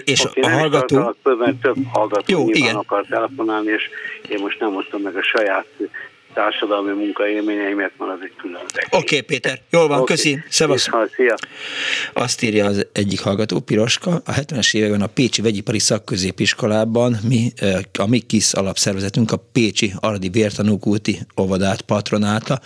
És 0.04 0.24
Oké, 0.24 0.40
a 0.40 0.48
hallgató, 0.48 1.16
mert 1.22 1.56
több 1.56 1.76
hallgató 1.92 2.24
Jó, 2.26 2.48
igen. 2.48 2.74
akar 2.74 3.04
telefonálni, 3.08 3.70
és 3.70 3.88
én 4.28 4.38
most 4.40 4.60
nem 4.60 4.76
osztom 4.76 5.02
meg 5.02 5.16
a 5.16 5.22
saját 5.22 5.66
társadalmi 6.34 6.92
munkaélményeimet, 6.92 7.92
mert 7.98 8.10
az 8.10 8.18
egy 8.22 8.32
külön 8.36 8.60
Oké, 8.90 8.96
okay, 8.96 9.20
Péter, 9.20 9.60
jól 9.70 9.88
van, 9.88 10.00
Oké. 10.00 10.12
köszi, 10.12 10.42
szevasz. 10.48 10.88
Szia. 11.14 11.34
Azt 12.12 12.42
írja 12.42 12.66
az 12.66 12.86
egyik 12.92 13.20
hallgató, 13.20 13.60
Piroska, 13.60 14.10
a 14.10 14.32
70-es 14.32 14.76
években 14.76 15.00
a 15.00 15.06
Pécsi 15.06 15.42
Vegyipari 15.42 15.78
Szakközépiskolában 15.78 17.16
mi, 17.28 17.52
a 17.98 18.06
mi 18.06 18.18
KISZ 18.18 18.54
alapszervezetünk 18.54 19.32
a 19.32 19.42
Pécsi 19.52 19.92
Aradi 20.00 20.28
Vértanúk 20.28 20.86
úti 20.86 21.18
óvodát 21.40 21.80
patronálta. 21.80 22.60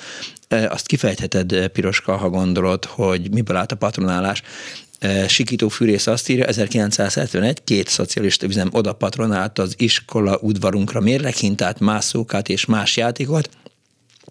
Azt 0.48 0.86
kifejtheted, 0.86 1.68
Piroska, 1.68 2.16
ha 2.16 2.28
gondolod, 2.28 2.84
hogy 2.84 3.30
miből 3.30 3.56
állt 3.56 3.72
a 3.72 3.76
patronálás. 3.76 4.42
Sikító 5.28 5.68
Fűrész 5.68 6.06
azt 6.06 6.28
írja, 6.28 6.44
1971 6.44 7.64
két 7.64 7.88
szocialista 7.88 8.46
üzem 8.46 8.68
oda 8.72 8.92
patronálta 8.92 9.62
az 9.62 9.74
iskola 9.76 10.38
udvarunkra 10.40 11.00
mérleghintát, 11.00 11.80
mászókát 11.80 12.48
és 12.48 12.64
más 12.64 12.96
játékot, 12.96 13.48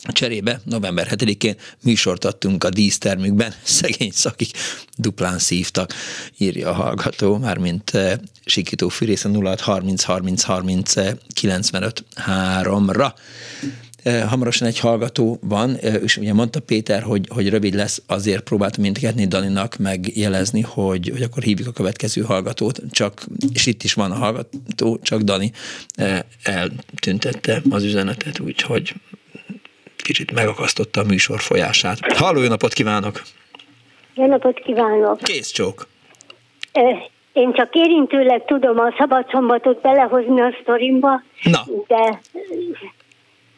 Cserébe 0.04 0.62
november 0.64 1.08
7-én 1.12 1.56
műsort 1.84 2.26
adtunk 2.26 2.64
a 2.64 2.70
dísztermükben, 2.70 3.54
szegény 3.64 4.12
szakik 4.12 4.52
duplán 4.98 5.40
szívtak, 5.40 5.94
írja 6.38 6.70
a 6.70 6.74
hallgató, 6.74 7.38
mármint 7.38 7.90
eh, 7.90 8.14
Sikító 8.46 8.88
Fűrész 8.88 9.26
a 9.26 9.30
06 9.30 9.62
30 9.62 10.04
30 10.04 10.44
30 10.44 10.94
95 11.34 12.04
3-ra. 12.28 13.14
Hamarosan 14.28 14.68
egy 14.68 14.80
hallgató 14.80 15.40
van, 15.42 15.76
és 15.76 16.18
ugye 16.18 16.34
mondta 16.34 16.60
Péter, 16.60 17.02
hogy, 17.02 17.28
hogy 17.30 17.50
rövid 17.50 17.74
lesz, 17.74 18.02
azért 18.08 18.44
próbáltam 18.44 18.82
mintetni 18.82 19.28
Daninak 19.28 19.78
megjelezni, 19.78 20.62
hogy, 20.62 21.10
hogy 21.10 21.22
akkor 21.22 21.44
hívjuk 21.44 21.68
a 21.68 21.72
következő 21.72 22.22
hallgatót, 22.22 22.82
csak, 22.92 23.26
és 23.54 23.66
itt 23.66 23.84
is 23.84 23.94
van 23.94 24.12
a 24.12 24.16
hallgató, 24.16 25.00
csak 25.02 25.22
Dani 25.22 25.52
eltüntette 26.44 27.62
az 27.70 27.84
üzenetet, 27.84 28.40
úgyhogy 28.40 28.94
kicsit 29.96 30.32
megakasztotta 30.32 31.02
a 31.02 31.04
műsor 31.04 31.40
folyását. 31.40 32.14
Halló, 32.14 32.42
jó 32.42 32.48
napot 32.48 32.74
kívánok! 32.74 33.22
Jó 34.14 34.26
napot 34.26 34.60
kívánok! 34.60 35.18
Kész 35.18 35.52
csók! 35.52 35.88
Én 37.34 37.54
csak 37.54 37.76
érintőleg 37.76 38.46
tudom 38.46 38.80
a 38.80 38.94
szabadszombatot 38.98 39.82
belehozni 39.82 40.42
a 40.42 40.58
sztorimba, 40.62 41.22
Na. 41.44 41.66
de 41.88 42.22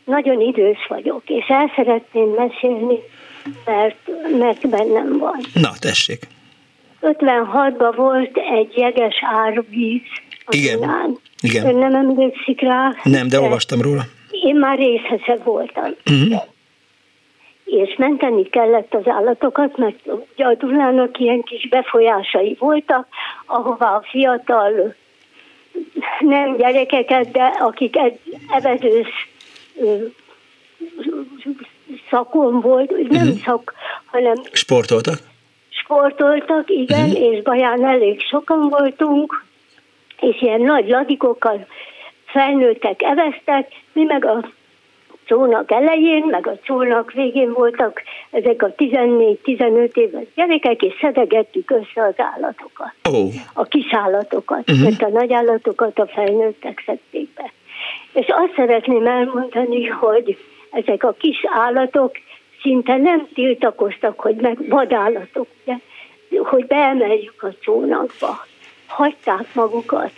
nagyon 0.09 0.41
idős 0.41 0.87
vagyok, 0.87 1.21
és 1.25 1.45
el 1.47 1.71
szeretném 1.75 2.29
mesélni, 2.29 2.97
mert, 3.65 4.09
mert 4.39 4.69
bennem 4.69 5.17
van. 5.17 5.39
Na, 5.53 5.69
tessék. 5.79 6.27
56-ban 7.01 7.93
volt 7.95 8.37
egy 8.37 8.77
jeges 8.77 9.15
árvíz 9.21 10.01
a 10.45 10.55
Igen. 10.55 10.79
Dunán. 10.79 11.17
Igen. 11.41 11.65
Ön 11.65 11.75
nem 11.75 11.95
emlékszik 11.95 12.61
rá? 12.61 12.95
Nem, 13.03 13.27
de 13.27 13.39
olvastam 13.39 13.81
róla. 13.81 14.03
Én 14.31 14.55
már 14.55 14.77
részese 14.77 15.35
voltam. 15.43 15.91
Uh-huh. 16.11 16.43
És 17.65 17.95
menteni 17.97 18.43
kellett 18.43 18.93
az 18.93 19.07
állatokat, 19.07 19.77
mert 19.77 19.99
ugye 20.33 20.45
a 20.45 20.55
Dunának 20.55 21.19
ilyen 21.19 21.41
kis 21.41 21.67
befolyásai 21.67 22.55
voltak, 22.59 23.07
ahová 23.45 23.95
a 23.95 24.03
fiatal, 24.09 24.95
nem 26.19 26.57
gyerekeket, 26.57 27.31
de 27.31 27.43
akik 27.43 27.95
evezős 28.51 29.28
szakon 32.09 32.61
volt, 32.61 32.89
nem 33.09 33.27
Mhm. 33.27 33.37
szak, 33.45 33.73
hanem 34.05 34.35
Sportoltak? 34.51 35.17
sportoltak, 35.69 36.69
igen, 36.69 37.07
Mhm. 37.09 37.15
és 37.15 37.41
Baján 37.41 37.85
elég 37.85 38.21
sokan 38.21 38.69
voltunk, 38.69 39.45
és 40.19 40.41
ilyen 40.41 40.61
nagy 40.61 40.87
ladikokkal 40.89 41.67
felnőttek, 42.25 43.01
eveztek, 43.01 43.67
mi 43.93 44.03
meg 44.03 44.25
a 44.25 44.49
csónak 45.25 45.71
elején, 45.71 46.25
meg 46.25 46.47
a 46.47 46.57
csónak 46.63 47.11
végén 47.11 47.53
voltak 47.53 48.01
ezek 48.31 48.63
a 48.63 48.73
14-15 48.75 49.95
éves 49.97 50.25
gyerekek, 50.35 50.81
és 50.81 50.93
szedegettük 51.01 51.71
össze 51.71 52.03
az 52.07 52.13
állatokat, 52.17 52.93
Ó, 53.13 53.27
a 53.53 53.63
kis 53.63 53.87
állatokat, 53.93 54.71
Mhm. 54.71 54.83
mert 54.83 55.01
a 55.01 55.07
nagy 55.09 55.33
állatokat 55.33 55.99
a 55.99 56.07
felnőttek 56.07 56.83
szedték 56.85 57.29
be. 57.33 57.51
És 58.13 58.25
azt 58.27 58.53
szeretném 58.55 59.05
elmondani, 59.07 59.85
hogy 59.87 60.37
ezek 60.71 61.03
a 61.03 61.11
kis 61.19 61.37
állatok 61.45 62.11
szinte 62.61 62.97
nem 62.97 63.27
tiltakoztak, 63.33 64.19
hogy 64.19 64.35
meg 64.35 64.67
vadállatok, 64.69 65.47
ugye, 65.63 65.75
hogy 66.43 66.65
beemeljük 66.65 67.43
a 67.43 67.53
csónakba. 67.59 68.45
Hagyták 68.87 69.53
magukat. 69.53 70.11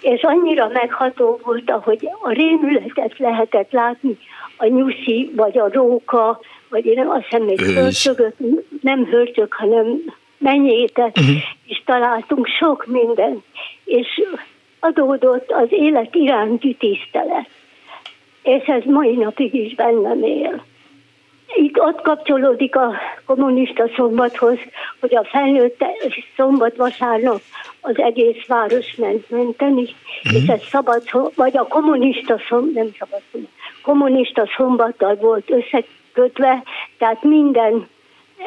És 0.00 0.22
annyira 0.22 0.68
megható 0.68 1.40
volt, 1.42 1.70
hogy 1.70 2.08
a 2.22 2.30
rémületet 2.30 3.18
lehetett 3.18 3.70
látni, 3.72 4.18
a 4.56 4.66
nyuszi, 4.66 5.32
vagy 5.36 5.58
a 5.58 5.68
róka, 5.72 6.40
vagy 6.68 6.86
én 6.86 7.06
azt 7.06 7.22
hiszem 7.24 7.42
még 7.42 7.60
hörcsögöt, 7.60 8.34
nem 8.82 9.04
hörcsög, 9.04 9.52
hanem 9.52 10.02
menyétet, 10.38 11.16
Mhm. 11.16 11.36
és 11.66 11.82
találtunk 11.84 12.46
sok 12.46 12.86
mindent. 12.86 13.44
És 13.84 14.22
adódott 14.80 15.50
az 15.50 15.66
élet 15.70 16.14
iránti 16.14 16.74
tisztelet. 16.74 17.48
És 18.42 18.64
ez 18.66 18.84
mai 18.84 19.14
napig 19.14 19.54
is 19.54 19.74
bennem 19.74 20.22
él. 20.22 20.64
Itt 21.54 21.80
ott 21.80 22.00
kapcsolódik 22.00 22.76
a 22.76 22.92
kommunista 23.26 23.88
szombathoz, 23.96 24.58
hogy 25.00 25.16
a 25.16 25.24
felnőtt 25.24 25.84
szombat 26.36 26.76
vasárnap 26.76 27.40
az 27.80 27.98
egész 27.98 28.46
város 28.46 28.94
ment 28.94 29.30
menteni, 29.30 29.86
és 30.22 30.46
ez 30.46 30.62
szabad, 30.62 31.02
vagy 31.34 31.56
a 31.56 31.66
kommunista 31.66 32.40
szombat, 32.48 32.74
nem 32.74 32.90
szabad, 32.98 33.20
kommunista 33.82 34.48
szombattal 34.56 35.14
volt 35.14 35.50
összekötve, 35.50 36.62
tehát 36.98 37.22
minden 37.22 37.88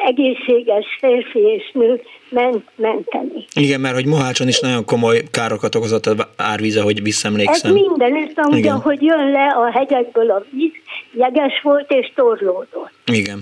egészséges 0.06 0.86
férfi 1.00 1.38
és 1.38 1.70
nő 1.72 2.02
ment 2.28 2.64
menteni. 2.76 3.44
igen, 3.54 3.80
mert 3.80 3.94
hogy 3.94 4.06
Mohácson 4.06 4.48
is 4.48 4.60
nagyon 4.60 4.84
komoly 4.84 5.22
károkat 5.30 5.74
okozott 5.74 6.06
az 6.06 6.26
árvíz, 6.36 6.76
ahogy 6.76 6.96
Ez 6.96 7.02
visszaemlékszem. 7.04 7.72
mindenütt, 7.72 8.38
Igen. 8.50 8.76
hogy 8.80 9.02
jön 9.02 9.30
le 9.30 9.46
a 9.46 9.70
hegyekből 9.70 10.30
a 10.30 10.44
víz, 10.50 10.72
jeges 11.12 11.60
volt 11.62 11.90
és 11.92 12.12
torlódott. 12.14 12.92
Igen. 13.12 13.40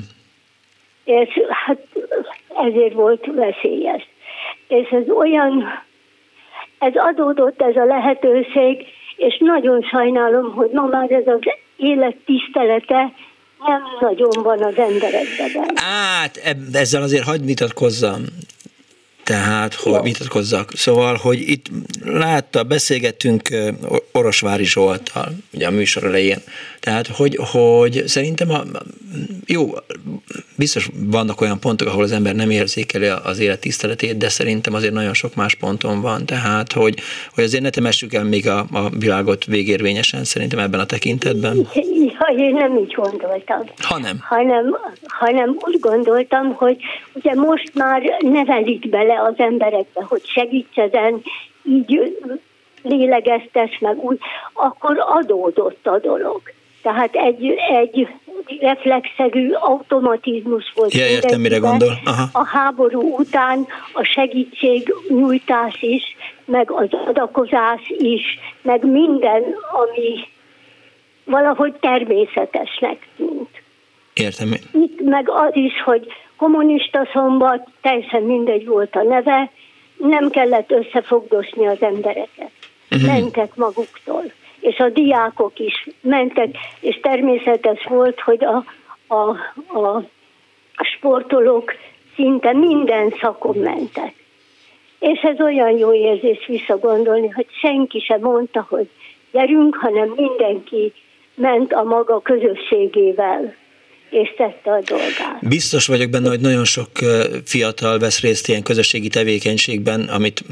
és 1.05 1.29
hát 1.67 1.79
ezért 2.67 2.93
volt 2.95 3.27
veszélyes. 3.35 4.09
És 4.69 4.89
ez 4.89 5.09
olyan, 5.11 5.65
ez 6.79 6.93
adódott 6.95 7.63
ez 7.63 7.77
a 7.77 7.85
lehetőség, 7.85 8.87
és 9.17 9.37
nagyon 9.39 9.83
sajnálom, 9.83 10.53
hogy 10.53 10.71
ma 10.73 10.83
már 10.87 11.11
ez 11.11 11.27
az 11.27 11.39
élet 11.77 12.17
tisztelete 12.27 13.13
nem 13.67 13.83
nagyon 14.01 14.43
van 14.43 14.63
az 14.63 14.77
emberekben. 14.77 15.71
Hát 15.75 16.41
ezzel 16.73 17.03
azért 17.03 17.25
hagyd 17.25 17.45
vitatkozzam. 17.45 18.25
Tehát, 19.25 19.75
hogy 19.75 20.03
vitatkozzak. 20.03 20.71
Szóval, 20.75 21.17
hogy 21.17 21.41
itt 21.41 21.67
látta, 22.05 22.63
beszélgettünk 22.63 23.49
Orosvári 24.13 24.65
Zsolttal, 24.65 25.33
ugye 25.53 25.67
a 25.67 25.71
műsor 25.71 26.05
elején. 26.05 26.43
Tehát, 26.81 27.07
hogy, 27.07 27.39
hogy 27.53 28.03
szerintem 28.07 28.51
a, 28.51 28.63
jó, 29.47 29.67
biztos 30.57 30.89
vannak 31.11 31.41
olyan 31.41 31.61
pontok, 31.61 31.89
ahol 31.89 32.03
az 32.03 32.13
ember 32.13 32.35
nem 32.35 32.51
érzékeli 32.51 33.07
az 33.25 33.39
élet 33.39 33.61
tiszteletét, 33.61 34.17
de 34.17 34.29
szerintem 34.29 34.75
azért 34.75 34.93
nagyon 34.93 35.15
sok 35.15 35.35
más 35.35 35.55
ponton 35.55 36.01
van. 36.01 36.27
Tehát, 36.27 36.73
hogy, 36.73 36.99
hogy 37.35 37.45
azért 37.45 37.63
ne 37.63 37.71
temessük 37.71 38.15
el 38.15 38.25
még 38.25 38.49
a, 38.49 38.59
a 38.59 38.89
világot 38.99 39.45
végérvényesen 39.45 40.25
szerintem 40.25 40.59
ebben 40.59 40.81
a 40.81 40.87
tekintetben. 40.87 41.57
Ja, 41.75 42.37
én 42.37 42.55
nem 42.55 42.79
így 42.79 42.93
gondoltam. 42.93 43.63
Hanem. 43.79 44.17
hanem, 44.21 44.77
hanem 45.07 45.57
úgy 45.59 45.81
gondoltam, 45.81 46.55
hogy 46.55 46.77
ugye 47.13 47.35
most 47.35 47.71
már 47.75 48.03
nevelik 48.21 48.89
bele 48.89 49.23
az 49.23 49.35
emberekbe, 49.37 50.03
hogy 50.03 50.23
segíts 50.25 50.77
ezen, 50.77 51.23
így 51.65 52.17
lélegeztes 52.83 53.79
meg 53.79 53.99
úgy, 53.99 54.19
akkor 54.53 54.97
adódott 54.99 55.87
a 55.87 55.99
dolog. 55.99 56.41
Tehát 56.89 57.15
egy, 57.15 57.55
egy 57.71 58.09
reflexzerű 58.61 59.51
automatizmus 59.53 60.73
volt. 60.75 60.95
Ja, 60.95 61.07
értem, 61.07 61.41
mire 61.41 61.59
gondol. 61.59 61.99
Aha. 62.05 62.29
A 62.33 62.47
háború 62.47 63.17
után 63.19 63.67
a 63.93 64.03
segítségnyújtás 64.03 65.83
is, 65.83 66.03
meg 66.45 66.71
az 66.71 66.89
adakozás 67.07 67.81
is, 67.99 68.23
meg 68.63 68.85
minden, 68.85 69.43
ami 69.83 70.29
valahogy 71.25 71.73
természetesnek 71.81 73.09
tűnt. 73.17 73.63
Értem. 74.15 74.53
Itt 74.73 75.01
meg 75.01 75.31
az 75.31 75.57
is, 75.57 75.83
hogy 75.85 76.07
kommunista 76.37 77.09
szombat, 77.13 77.69
teljesen 77.81 78.23
mindegy 78.23 78.67
volt 78.67 78.97
a 78.97 79.03
neve, 79.03 79.51
nem 79.97 80.31
kellett 80.31 80.71
összefogdosni 80.71 81.67
az 81.67 81.83
embereket. 81.83 82.51
Mhm. 82.91 83.07
Mentek 83.07 83.55
maguktól. 83.55 84.25
És 84.61 84.79
a 84.79 84.89
diákok 84.89 85.59
is 85.59 85.89
mentek, 86.01 86.57
és 86.81 87.01
természetes 87.01 87.85
volt, 87.85 88.21
hogy 88.21 88.45
a, 88.45 88.65
a, 89.15 89.29
a 89.79 90.85
sportolók 90.97 91.73
szinte 92.15 92.53
minden 92.53 93.11
szakon 93.21 93.57
mentek. 93.57 94.13
És 94.99 95.21
ez 95.21 95.41
olyan 95.41 95.79
jó 95.79 95.95
érzés 95.95 96.47
visszagondolni, 96.47 97.29
hogy 97.29 97.47
senki 97.61 98.01
sem 98.01 98.21
mondta, 98.21 98.67
hogy 98.69 98.89
gyerünk, 99.33 99.77
hanem 99.77 100.13
mindenki 100.17 100.93
ment 101.35 101.73
a 101.73 101.83
maga 101.83 102.21
közösségével, 102.21 103.55
és 104.11 104.35
tette 104.37 104.71
a 104.71 104.81
dolgát. 104.81 105.28
Biztos 105.41 105.87
vagyok 105.87 106.11
benne, 106.11 106.29
hogy 106.29 106.41
nagyon 106.41 106.65
sok 106.65 106.89
fiatal 107.45 107.99
vesz 107.99 108.21
részt 108.21 108.49
ilyen 108.49 108.63
közösségi 108.63 109.09
tevékenységben, 109.09 110.01
amit 110.01 110.45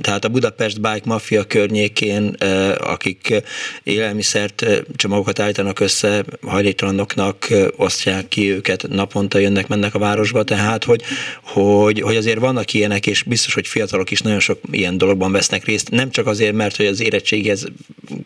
tehát 0.00 0.24
a 0.24 0.28
Budapest 0.28 0.80
Bike 0.80 1.02
Mafia 1.04 1.44
környékén, 1.44 2.36
akik 2.78 3.42
élelmiszert 3.82 4.66
csomagokat 4.96 5.38
állítanak 5.38 5.80
össze, 5.80 6.24
hajléktalanoknak 6.46 7.46
osztják 7.76 8.28
ki 8.28 8.50
őket, 8.50 8.88
naponta 8.88 9.38
jönnek, 9.38 9.68
mennek 9.68 9.94
a 9.94 9.98
városba, 9.98 10.42
tehát 10.42 10.84
hogy, 10.84 11.02
hogy, 11.42 12.00
hogy 12.00 12.16
azért 12.16 12.38
vannak 12.38 12.72
ilyenek, 12.72 13.06
és 13.06 13.22
biztos, 13.22 13.54
hogy 13.54 13.66
fiatalok 13.66 14.10
is 14.10 14.20
nagyon 14.20 14.40
sok 14.40 14.58
ilyen 14.70 14.98
dologban 14.98 15.32
vesznek 15.32 15.64
részt, 15.64 15.90
nem 15.90 16.10
csak 16.10 16.26
azért, 16.26 16.54
mert 16.54 16.76
hogy 16.76 16.86
az 16.86 17.02
érettséghez 17.02 17.66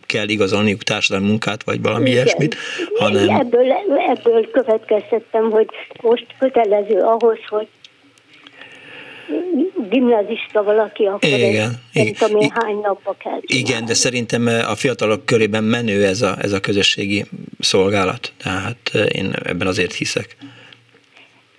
kell 0.07 0.29
igazolniuk 0.29 0.83
társadalmi 0.83 1.29
munkát, 1.29 1.63
vagy 1.63 1.83
valami 1.83 2.11
Igen. 2.11 2.23
ilyesmit, 2.23 2.57
hanem 2.99 3.29
Ebből, 3.29 3.67
ebből 4.17 4.51
következtettem, 4.51 5.51
hogy 5.51 5.67
most 6.03 6.27
kötelező 6.39 7.01
ahhoz, 7.01 7.39
hogy 7.49 7.69
gimnazista 9.91 10.63
valaki, 10.63 11.05
akkor 11.05 11.29
Igen. 11.29 11.71
Ez, 11.93 12.05
nem 12.05 12.13
tudom 12.13 12.41
én 12.41 12.51
hány 12.55 12.77
napba 12.77 13.17
kell 13.19 13.41
csinálni. 13.41 13.69
Igen, 13.69 13.85
de 13.85 13.95
szerintem 13.95 14.47
a 14.47 14.75
fiatalok 14.75 15.27
körében 15.27 15.65
menő 15.65 16.05
ez 16.05 16.23
a, 16.23 16.37
ez 16.41 16.53
a 16.53 16.61
közösségi 16.61 17.25
szolgálat. 17.59 18.33
Tehát 18.43 18.91
én 19.09 19.33
ebben 19.45 19.67
azért 19.67 19.93
hiszek. 19.93 20.37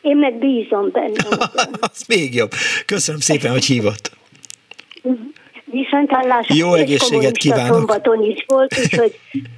Én 0.02 0.18
meg 0.18 0.40
bízom 0.40 0.92
benne. 0.92 1.24
Az 1.92 2.04
még 2.08 2.36
jobb. 2.36 2.52
Köszönöm 2.86 3.20
szépen, 3.20 3.52
hogy 3.52 3.66
hívott. 3.66 4.12
Viszont 5.66 6.10
hallásra. 6.10 6.56
Jó 6.56 6.74
egészséget 6.74 7.38
kívánok. 7.38 7.76
Szombaton 7.76 8.24
is 8.24 8.44
volt, 8.48 8.80
úgyhogy 8.84 9.20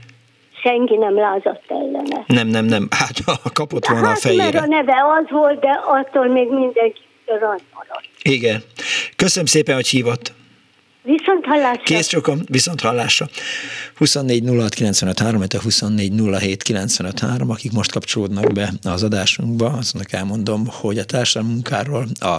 senki 0.62 0.96
nem 0.96 1.16
lázadt 1.16 1.64
ellene. 1.68 2.24
Nem, 2.28 2.48
nem, 2.48 2.66
nem. 2.66 2.88
Hát 2.90 3.18
kapott 3.54 3.88
volna 3.88 4.08
hát, 4.08 4.18
a 4.18 4.20
fejére. 4.20 4.44
mert 4.44 4.56
a 4.56 4.66
neve 4.68 4.96
az 5.20 5.30
volt, 5.30 5.60
de 5.60 5.82
attól 5.86 6.28
még 6.28 6.50
mindenki 6.50 7.02
rajt 7.26 7.64
maradt. 7.74 8.10
Igen. 8.22 8.64
Köszönöm 9.16 9.46
szépen, 9.46 9.76
hogy 9.76 9.88
hívott. 9.88 10.34
Viszont 11.04 11.46
hallásra. 11.46 11.84
Kész 11.84 12.08
csokom, 12.08 12.40
viszont 12.46 12.82
hallásra. 12.82 13.30
24 13.96 14.44
06 14.48 14.74
95 14.74 15.20
3, 15.20 15.42
24 15.62 16.14
07 16.40 16.64
95 16.64 17.20
3, 17.20 17.50
akik 17.50 17.72
most 17.72 17.92
kapcsolódnak 17.92 18.52
be 18.52 18.74
az 18.84 19.04
adásunkba, 19.04 19.66
azonnak 19.66 20.12
elmondom, 20.12 20.68
hogy 20.72 20.98
a 20.98 21.06
társadalmi 21.06 21.54
munkáról, 21.54 22.06
a 22.20 22.38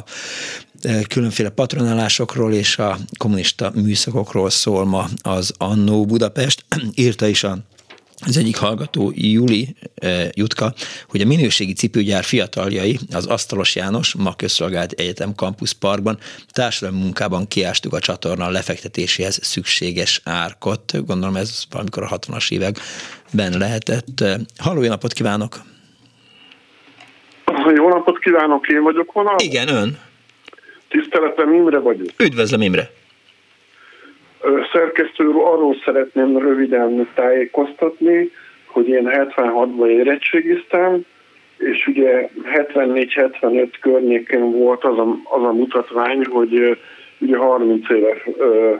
e, 0.82 1.02
különféle 1.02 1.48
patronálásokról 1.48 2.52
és 2.52 2.78
a 2.78 2.96
kommunista 3.18 3.72
műszakokról 3.74 4.50
szól 4.50 4.84
ma 4.84 5.04
az 5.22 5.54
Annó 5.58 6.04
Budapest. 6.04 6.64
Írta 6.94 7.26
is 7.26 7.44
a 7.44 7.58
az 8.26 8.36
egyik 8.36 8.56
hallgató, 8.56 9.12
Juli 9.14 9.74
e, 9.94 10.30
Jutka, 10.34 10.72
hogy 11.08 11.20
a 11.20 11.26
minőségi 11.26 11.72
cipőgyár 11.72 12.24
fiataljai, 12.24 12.98
az 13.14 13.26
Asztalos 13.26 13.76
János, 13.76 14.14
ma 14.14 14.34
közszolgált 14.36 14.92
egyetem 14.92 15.32
Campus 15.34 15.72
Parkban 15.72 16.18
társadalmi 16.52 17.00
munkában 17.00 17.48
kiástuk 17.48 17.92
a 17.92 17.98
csatorna 17.98 18.50
lefektetéséhez 18.50 19.38
szükséges 19.42 20.20
árkot. 20.24 21.06
Gondolom 21.06 21.36
ez 21.36 21.64
valamikor 21.70 22.02
a 22.02 22.18
60-as 22.18 22.52
években 22.52 23.58
lehetett. 23.58 24.24
Halló, 24.58 24.82
jó 24.82 24.88
napot 24.88 25.12
kívánok! 25.12 25.60
Jó 27.76 27.88
napot 27.88 28.18
kívánok, 28.18 28.68
én 28.68 28.82
vagyok 28.82 29.12
vonal? 29.12 29.36
Igen, 29.38 29.68
ön. 29.68 29.98
Tiszteletem, 30.88 31.54
Imre 31.54 31.78
vagyok. 31.78 32.08
Üdvözlöm, 32.18 32.60
Imre. 32.60 32.90
Szerkesztő 34.72 35.26
úr, 35.26 35.36
arról 35.36 35.76
szeretném 35.84 36.38
röviden 36.38 37.08
tájékoztatni, 37.14 38.30
hogy 38.66 38.88
én 38.88 39.10
76-ban 39.12 39.88
érettségiztem, 39.88 41.04
és 41.58 41.86
ugye 41.86 42.28
74-75 42.72 43.68
környékén 43.80 44.52
volt 44.52 44.84
az 44.84 44.98
a, 44.98 45.16
az 45.24 45.42
a 45.42 45.52
mutatvány, 45.52 46.24
hogy 46.24 46.78
ugye 47.18 47.36
30 47.36 47.90
éve 47.90 48.22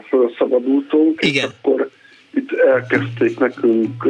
felszabadultunk, 0.09 1.21
Igen. 1.21 1.33
és 1.33 1.43
akkor 1.43 1.89
itt 2.33 2.51
elkezdték 2.51 3.39
nekünk 3.39 4.03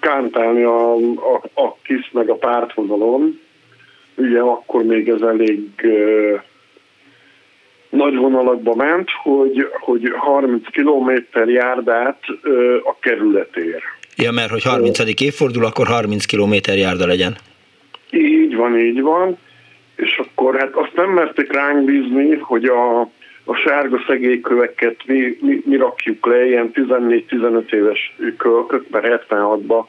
kántálni 0.00 0.62
a, 0.62 0.94
a, 0.94 1.42
a 1.54 1.76
KISZ 1.82 2.06
meg 2.12 2.28
a 2.28 2.34
pártvonalon. 2.34 3.40
Ugye 4.14 4.40
akkor 4.40 4.82
még 4.82 5.08
ez 5.08 5.20
elég 5.20 5.68
nagy 7.90 8.16
vonalakba 8.16 8.74
ment, 8.74 9.08
hogy, 9.22 9.68
hogy 9.80 10.12
30 10.16 10.70
kilométer 10.70 11.48
járdát 11.48 12.20
a 12.84 12.98
kerületér. 13.00 13.82
Ja, 14.16 14.32
mert 14.32 14.50
hogy 14.50 14.62
30. 14.62 15.20
évfordul, 15.20 15.64
akkor 15.64 15.86
30 15.86 16.24
kilométer 16.24 16.76
járda 16.76 17.06
legyen. 17.06 17.36
Így 18.10 18.54
van, 18.54 18.78
így 18.78 19.00
van. 19.00 19.38
És 19.96 20.20
akkor 20.24 20.58
hát 20.58 20.74
azt 20.74 20.92
nem 20.94 21.10
merték 21.10 21.52
ránk 21.52 21.84
bízni, 21.84 22.36
hogy 22.36 22.64
a, 22.64 23.00
a 23.44 23.54
sárga 23.54 24.04
szegélyköveket 24.06 24.96
mi, 25.06 25.38
mi, 25.40 25.62
mi 25.64 25.76
rakjuk 25.76 26.26
le, 26.26 26.46
ilyen 26.46 26.70
14-15 26.74 27.72
éves 27.72 28.16
kölkök, 28.36 28.88
mert 28.90 29.26
76-ban 29.28 29.84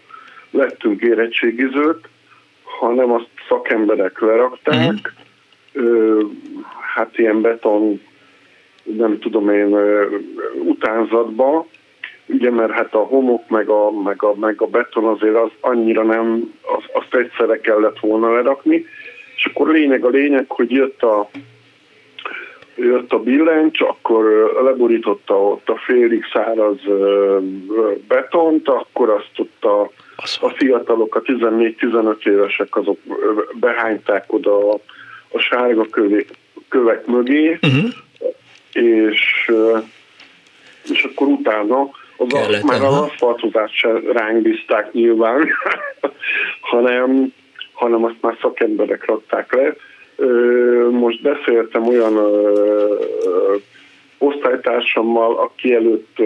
lettünk 0.51 1.01
érettségizők, 1.01 2.09
hanem 2.63 3.11
azt 3.11 3.29
szakemberek 3.47 4.19
lerakták. 4.19 5.13
Uh-huh. 5.73 6.31
Hát 6.93 7.17
ilyen 7.17 7.41
beton, 7.41 8.01
nem 8.83 9.19
tudom 9.19 9.49
én, 9.49 9.77
utánzatba, 10.63 11.65
ugye 12.25 12.51
mert 12.51 12.71
hát 12.71 12.93
a 12.93 12.99
homok 12.99 13.49
meg 13.49 13.69
a, 13.69 13.91
meg 13.91 14.23
a, 14.23 14.35
meg 14.35 14.61
a 14.61 14.67
beton 14.67 15.05
azért 15.05 15.35
az 15.35 15.49
annyira 15.59 16.03
nem, 16.03 16.53
az, 16.77 16.83
azt 16.93 17.15
egyszerre 17.15 17.59
kellett 17.59 17.99
volna 17.99 18.33
lerakni, 18.33 18.85
és 19.35 19.45
akkor 19.45 19.67
lényeg 19.67 20.05
a 20.05 20.09
lényeg, 20.09 20.45
hogy 20.47 20.71
jött 20.71 21.01
a, 21.01 21.29
jött 22.75 23.11
a 23.13 23.19
billencs, 23.19 23.81
akkor 23.81 24.51
leborította 24.63 25.43
ott 25.43 25.69
a 25.69 25.77
félig 25.77 26.23
száraz 26.33 26.77
betont, 28.07 28.69
akkor 28.69 29.09
azt 29.09 29.39
ott 29.39 29.65
a, 29.65 29.81
a 30.39 30.49
fiatalok, 30.49 31.15
a 31.15 31.21
14-15 31.21 32.27
évesek 32.27 32.75
azok 32.75 32.97
behányták 33.53 34.33
oda 34.33 34.71
a, 34.71 34.79
a 35.31 35.39
sárga 35.39 35.85
kövé, 35.85 36.25
kövek 36.69 37.05
mögé, 37.05 37.59
uh-huh. 37.61 37.89
és, 38.73 39.51
és 40.91 41.03
akkor 41.03 41.27
utána 41.27 41.89
az 42.17 42.33
a, 42.33 42.65
már 42.65 42.81
az 42.81 42.93
aszfaltozást 42.93 43.73
sem 43.73 44.11
ránk 44.11 44.41
bízták 44.41 44.91
nyilván, 44.91 45.49
hanem, 46.71 47.33
hanem 47.73 48.03
azt 48.03 48.21
már 48.21 48.37
szakemberek 48.41 49.05
rakták 49.05 49.53
le. 49.53 49.75
Most 50.89 51.21
beszéltem 51.21 51.87
olyan 51.87 52.17
osztálytársammal, 54.17 55.37
aki 55.37 55.73
előtt 55.73 56.17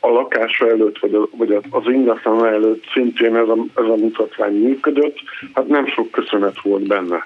a 0.00 0.08
lakása 0.08 0.68
előtt, 0.68 0.98
vagy, 0.98 1.14
a, 1.14 1.28
vagy 1.36 1.58
az 1.70 1.82
ingatlan 1.86 2.46
előtt 2.46 2.84
szintén 2.92 3.36
ez 3.36 3.48
a, 3.48 3.56
ez 3.74 3.84
a 3.84 3.96
mutatvány 3.96 4.54
működött, 4.54 5.18
hát 5.54 5.66
nem 5.66 5.86
sok 5.86 6.10
köszönet 6.10 6.60
volt 6.62 6.86
benne. 6.86 7.24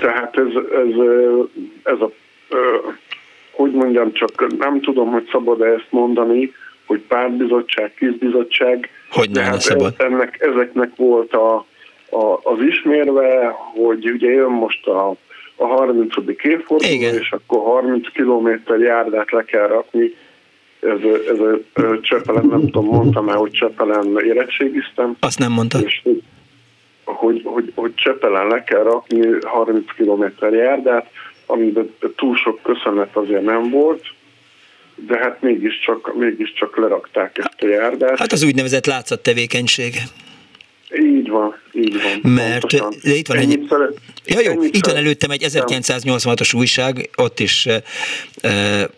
Tehát 0.00 0.38
ez, 0.38 0.62
ez, 0.72 0.94
ez 1.82 2.00
a, 2.00 2.10
hogy 3.50 3.70
mondjam, 3.70 4.12
csak 4.12 4.58
nem 4.58 4.80
tudom, 4.80 5.10
hogy 5.10 5.28
szabad-e 5.32 5.66
ezt 5.66 5.86
mondani, 5.90 6.52
hogy 6.86 7.00
pártbizottság, 7.00 7.94
kizbizottság. 7.94 8.88
Hogy 9.10 9.30
nem 9.30 9.44
hát 9.44 9.60
szabad. 9.60 9.94
Ennek, 9.98 10.40
ezeknek 10.40 10.90
volt 10.96 11.32
a, 11.32 11.66
a, 12.10 12.40
az 12.42 12.58
ismérve, 12.68 13.56
hogy 13.74 14.10
ugye 14.10 14.30
jön 14.30 14.50
most 14.50 14.86
a, 14.86 15.16
a 15.56 15.66
30. 15.66 16.14
évforduló, 16.42 16.92
Igen. 16.92 17.14
és 17.14 17.30
akkor 17.30 17.62
30 17.62 18.08
kilométer 18.12 18.78
járdát 18.78 19.30
le 19.30 19.42
kell 19.44 19.66
rakni. 19.66 20.14
Ez, 20.80 20.98
ez 21.30 21.38
a 21.38 22.00
Csepelen, 22.00 22.46
nem 22.46 22.60
tudom, 22.60 22.86
mondtam 22.86 23.28
el, 23.28 23.36
hogy 23.36 23.50
Csepelen 23.50 24.18
érettségiztem. 24.24 25.16
Azt 25.20 25.38
nem 25.38 25.52
mondta. 25.52 25.78
És, 25.78 26.02
hogy, 27.04 27.42
hogy, 27.44 27.72
hogy, 27.74 27.94
Csepelen 27.94 28.46
le 28.46 28.64
kell 28.64 28.82
rakni 28.82 29.28
30 29.42 29.94
kilométer 29.96 30.52
járdát, 30.52 31.10
amiben 31.46 31.94
túl 32.16 32.36
sok 32.36 32.62
köszönet 32.62 33.16
azért 33.16 33.44
nem 33.44 33.70
volt, 33.70 34.04
de 34.94 35.18
hát 35.18 35.42
mégiscsak, 35.42 36.14
mégiscsak 36.14 36.76
lerakták 36.76 37.38
ezt 37.38 37.62
a 37.62 37.66
járdát. 37.66 38.18
Hát 38.18 38.32
az 38.32 38.44
úgynevezett 38.44 38.86
látszattevékenység. 38.86 39.94
Így 40.90 41.28
van, 41.28 41.54
így 41.72 41.94
van. 42.02 42.32
Mert 42.32 42.66
de 43.02 43.14
itt 43.14 43.26
van 43.26 43.36
Ennyit 43.36 43.60
egy... 43.60 43.66
szeret- 43.68 43.98
Ja, 44.26 44.40
jó, 44.40 44.50
ennyit 44.50 44.76
itt 44.76 44.86
van 44.86 44.96
előttem 44.96 45.30
egy 45.30 45.46
1986-os 45.48 46.56
újság, 46.56 47.10
ott 47.16 47.40
is 47.40 47.66
e, 48.40 48.90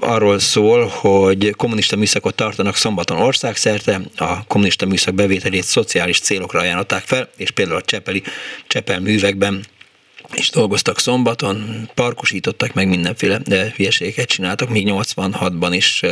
arról 0.00 0.38
szól, 0.38 0.86
hogy 0.86 1.50
kommunista 1.56 1.96
műszakot 1.96 2.34
tartanak 2.34 2.76
szombaton 2.76 3.18
országszerte, 3.18 4.00
a 4.16 4.46
kommunista 4.46 4.86
műszak 4.86 5.14
bevételét 5.14 5.62
szociális 5.62 6.20
célokra 6.20 6.60
ajánlották 6.60 7.02
fel, 7.02 7.28
és 7.36 7.50
például 7.50 7.78
a 7.78 7.82
Csepeli 7.82 8.22
Csepel 8.66 9.00
művekben 9.00 9.64
és 10.34 10.50
dolgoztak 10.50 10.98
szombaton, 10.98 11.88
parkosítottak 11.94 12.74
meg 12.74 12.88
mindenféle 12.88 13.38
de 13.38 13.72
hülyeségeket 13.76 14.28
csináltak, 14.28 14.68
még 14.68 14.86
86-ban 14.90 15.70
is 15.70 16.02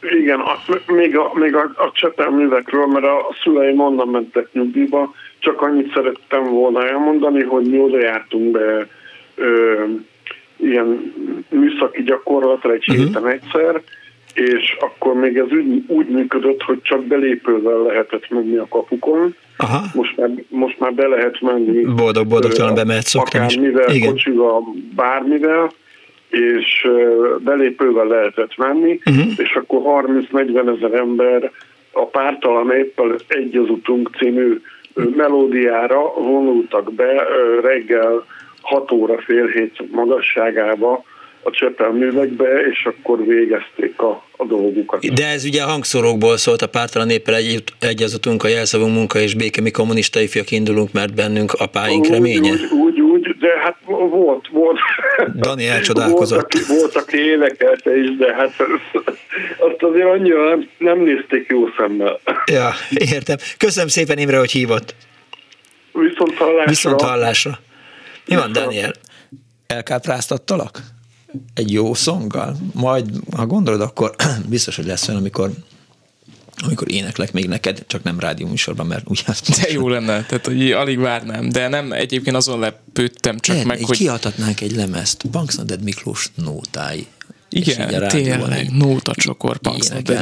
Igen, 0.00 0.40
a, 0.40 0.56
még 0.92 1.16
a, 1.16 1.30
még 1.34 1.54
a, 1.54 1.60
a 1.60 1.90
Csepel 1.94 2.30
művekről, 2.30 2.86
mert 2.86 3.04
a 3.04 3.34
szüleim 3.42 3.80
onnan 3.80 4.08
mentek 4.08 4.48
nyugdíjba, 4.52 5.14
csak 5.38 5.62
annyit 5.62 5.92
szerettem 5.94 6.44
volna 6.44 6.86
elmondani, 6.88 7.42
hogy 7.42 7.70
mi 7.70 7.78
oda 7.78 8.00
jártunk 8.00 8.50
be 8.50 8.86
ö, 9.34 9.84
ilyen 10.56 11.12
műszaki 11.50 12.02
gyakorlatra 12.02 12.72
egy 12.72 12.84
Mhm. 12.86 12.96
héten 12.98 13.26
egyszer, 13.26 13.82
és 14.34 14.76
akkor 14.80 15.14
még 15.14 15.36
ez 15.36 15.46
úgy, 15.50 15.82
úgy 15.86 16.08
működött, 16.08 16.62
hogy 16.62 16.82
csak 16.82 17.04
belépővel 17.04 17.78
lehetett 17.78 18.30
menni 18.30 18.56
a 18.56 18.66
kapukon. 18.68 19.34
Aha. 19.56 19.80
Most 19.94 20.16
már, 20.16 20.30
most 20.48 20.78
már 20.78 20.92
be 20.94 21.06
lehet 21.06 21.40
menni. 21.40 21.84
boldog-boldogtalan 21.84 22.74
bemehet 22.74 23.02
szoktam 23.06 23.44
is. 23.44 23.54
Akármivel, 23.56 23.94
Igen. 23.94 24.10
kocsival, 24.10 24.62
bármivel, 24.96 25.70
és 26.30 26.88
belépővel 27.38 28.06
lehetett 28.06 28.56
menni, 28.56 28.98
Mhm. 29.04 29.28
és 29.36 29.54
akkor 29.54 29.80
30-40 29.82 30.68
ezer 30.68 30.92
ember 30.94 31.50
a 31.92 32.06
pártalan 32.06 32.70
éppel 32.72 33.14
egy 33.28 33.56
az 33.56 33.68
utunk 33.70 34.10
című 34.18 34.60
melódiára 35.16 36.12
vonultak 36.14 36.92
be 36.92 37.26
reggel 37.62 38.24
6 38.62 38.90
óra 38.92 39.18
fél 39.18 39.46
hét 39.46 39.90
magasságába 39.90 41.04
a 41.42 41.50
csepelművekbe, 41.50 42.60
és 42.70 42.84
akkor 42.84 43.26
végezték 43.26 44.00
a, 44.00 44.24
a 44.36 44.44
dolgukat. 44.44 45.14
De 45.14 45.26
ez 45.26 45.44
ugye 45.44 45.62
a 45.62 45.66
hangszórókból 45.66 46.36
szólt, 46.36 46.62
a 46.62 46.66
pártalan 46.66 47.06
néppel 47.06 47.34
egy, 47.34 47.62
egyazotunk 47.78 48.44
a 48.44 48.48
jelszavunk 48.48 48.94
munka 48.94 49.18
és 49.18 49.34
béke, 49.34 49.60
mi 49.60 49.70
kommunista 49.70 50.20
ifjak 50.20 50.50
indulunk, 50.50 50.92
mert 50.92 51.14
bennünk 51.14 51.52
apáink 51.52 52.04
úgy, 52.04 52.10
reménye. 52.10 52.50
Úgy, 52.50 52.70
úgy, 52.70 53.00
úgy, 53.00 53.36
de 53.38 53.58
hát 53.62 53.76
volt, 53.84 54.48
volt. 54.48 54.78
Dani 55.36 55.66
elcsodálkozott. 55.66 56.52
Volt, 56.52 56.54
aki, 56.54 56.78
volt, 56.80 56.96
aki 56.96 57.16
énekelte 57.16 57.96
is, 57.96 58.16
de 58.16 58.34
hát 58.34 58.54
azt 59.58 59.82
azért 59.82 60.06
annyira 60.06 60.48
nem, 60.48 60.68
nem 60.78 60.98
nézték 60.98 61.46
jó 61.48 61.66
szemmel. 61.78 62.20
Ja, 62.46 62.70
értem. 63.12 63.36
Köszönöm 63.58 63.88
szépen 63.88 64.18
Imre, 64.18 64.38
hogy 64.38 64.50
hívott. 64.50 64.94
Viszont 65.92 66.34
hallásra. 66.34 66.68
Viszont 66.68 67.00
hallásra. 67.00 67.58
Mi 68.26 68.34
van, 68.34 68.52
Daniel? 68.52 68.92
Elkápráztattalak? 69.66 70.80
Egy 71.54 71.72
jó 71.72 71.94
szonggal? 71.94 72.56
Majd, 72.72 73.10
ha 73.36 73.46
gondolod, 73.46 73.80
akkor 73.80 74.14
biztos, 74.48 74.76
hogy 74.76 74.86
lesz 74.86 75.08
olyan, 75.08 75.20
amikor 75.20 75.50
amikor 76.64 76.92
éneklek 76.92 77.32
még 77.32 77.46
neked, 77.46 77.84
csak 77.86 78.02
nem 78.02 78.20
rádióműsorban, 78.20 78.86
mert 78.86 79.04
úgy 79.08 79.22
azt 79.26 79.60
De 79.60 79.72
jó 79.72 79.88
lenne, 79.88 80.24
tehát 80.24 80.46
hogy 80.46 80.72
alig 80.72 80.98
várnám, 80.98 81.48
de 81.48 81.68
nem, 81.68 81.92
egyébként 81.92 82.36
azon 82.36 82.58
lepődtem 82.58 83.38
csak 83.38 83.56
Nem, 83.56 83.66
meg, 83.66 83.84
hogy... 83.84 83.96
kiadhatnánk 83.96 84.60
egy 84.60 84.72
lemezt, 84.72 85.30
Banksnaded 85.30 85.82
Miklós 85.82 86.30
nótái. 86.34 87.06
Igen, 87.50 88.08
tényleg, 88.08 88.70
nóta 88.70 89.12
csokor, 89.14 89.60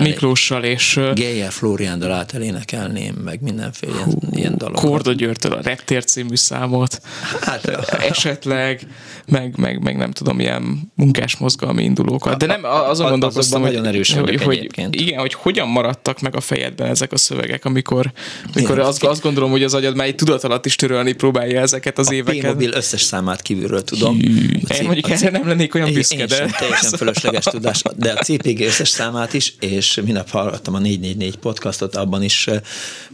Miklóssal 0.00 0.64
és... 0.64 1.00
Geyer 1.14 1.52
Floriándal 1.52 2.12
átelénekelném, 2.12 3.14
meg 3.14 3.42
mindenféle 3.42 4.02
hú, 4.04 4.12
ilyen 4.30 4.54
dalokat. 4.56 4.84
Korda 4.84 5.12
Györgytől 5.12 5.52
a 5.52 5.60
Reptér 5.62 6.04
című 6.04 6.36
számot. 6.36 7.00
Hát, 7.40 7.66
esetleg, 7.90 8.86
meg, 9.26 9.56
meg, 9.56 9.82
meg 9.82 9.96
nem 9.96 10.10
tudom, 10.10 10.40
ilyen 10.40 10.90
munkás 10.94 11.36
mozgalmi 11.36 11.82
indulókat. 11.82 12.38
De 12.38 12.46
nem, 12.46 12.60
azon 12.64 13.08
gondolkoztam, 13.08 13.62
hogy, 13.62 13.70
nagyon 13.70 13.86
erős 13.86 14.12
hogy, 14.12 14.42
hogy, 14.42 14.68
igen, 14.90 15.18
hogy 15.20 15.34
hogyan 15.34 15.68
maradtak 15.68 16.20
meg 16.20 16.36
a 16.36 16.40
fejedben 16.40 16.88
ezek 16.88 17.12
a 17.12 17.16
szövegek, 17.16 17.64
amikor, 17.64 18.12
amikor 18.54 18.78
azt, 18.78 19.04
azt 19.04 19.22
gondolom, 19.22 19.50
hogy 19.50 19.62
az 19.62 19.74
agyad 19.74 19.96
már 19.96 20.06
egy 20.06 20.14
tudat 20.14 20.44
alatt 20.44 20.66
is 20.66 20.76
törölni 20.76 21.12
próbálja 21.12 21.60
ezeket 21.60 21.98
az 21.98 22.08
a 22.08 22.12
éveket. 22.12 22.62
A 22.62 22.76
összes 22.76 23.02
számát 23.02 23.42
kívülről 23.42 23.84
tudom. 23.84 24.20
Hű, 24.20 24.60
én 24.78 24.84
mondjuk 24.84 25.10
erre 25.10 25.30
nem 25.30 25.48
lennék 25.48 25.74
olyan 25.74 25.92
büszke, 25.92 26.26
de... 26.26 26.50
Teljesen 26.58 26.92
fölösleges 27.18 27.44
tudás, 27.44 27.82
de 27.96 28.12
a 28.12 28.22
CPG 28.22 28.60
összes 28.60 28.88
számát 28.88 29.32
is, 29.32 29.54
és 29.60 30.00
minap 30.04 30.30
hallgattam 30.30 30.74
a 30.74 30.78
444 30.78 31.36
podcastot, 31.36 31.96
abban 31.96 32.22
is 32.22 32.48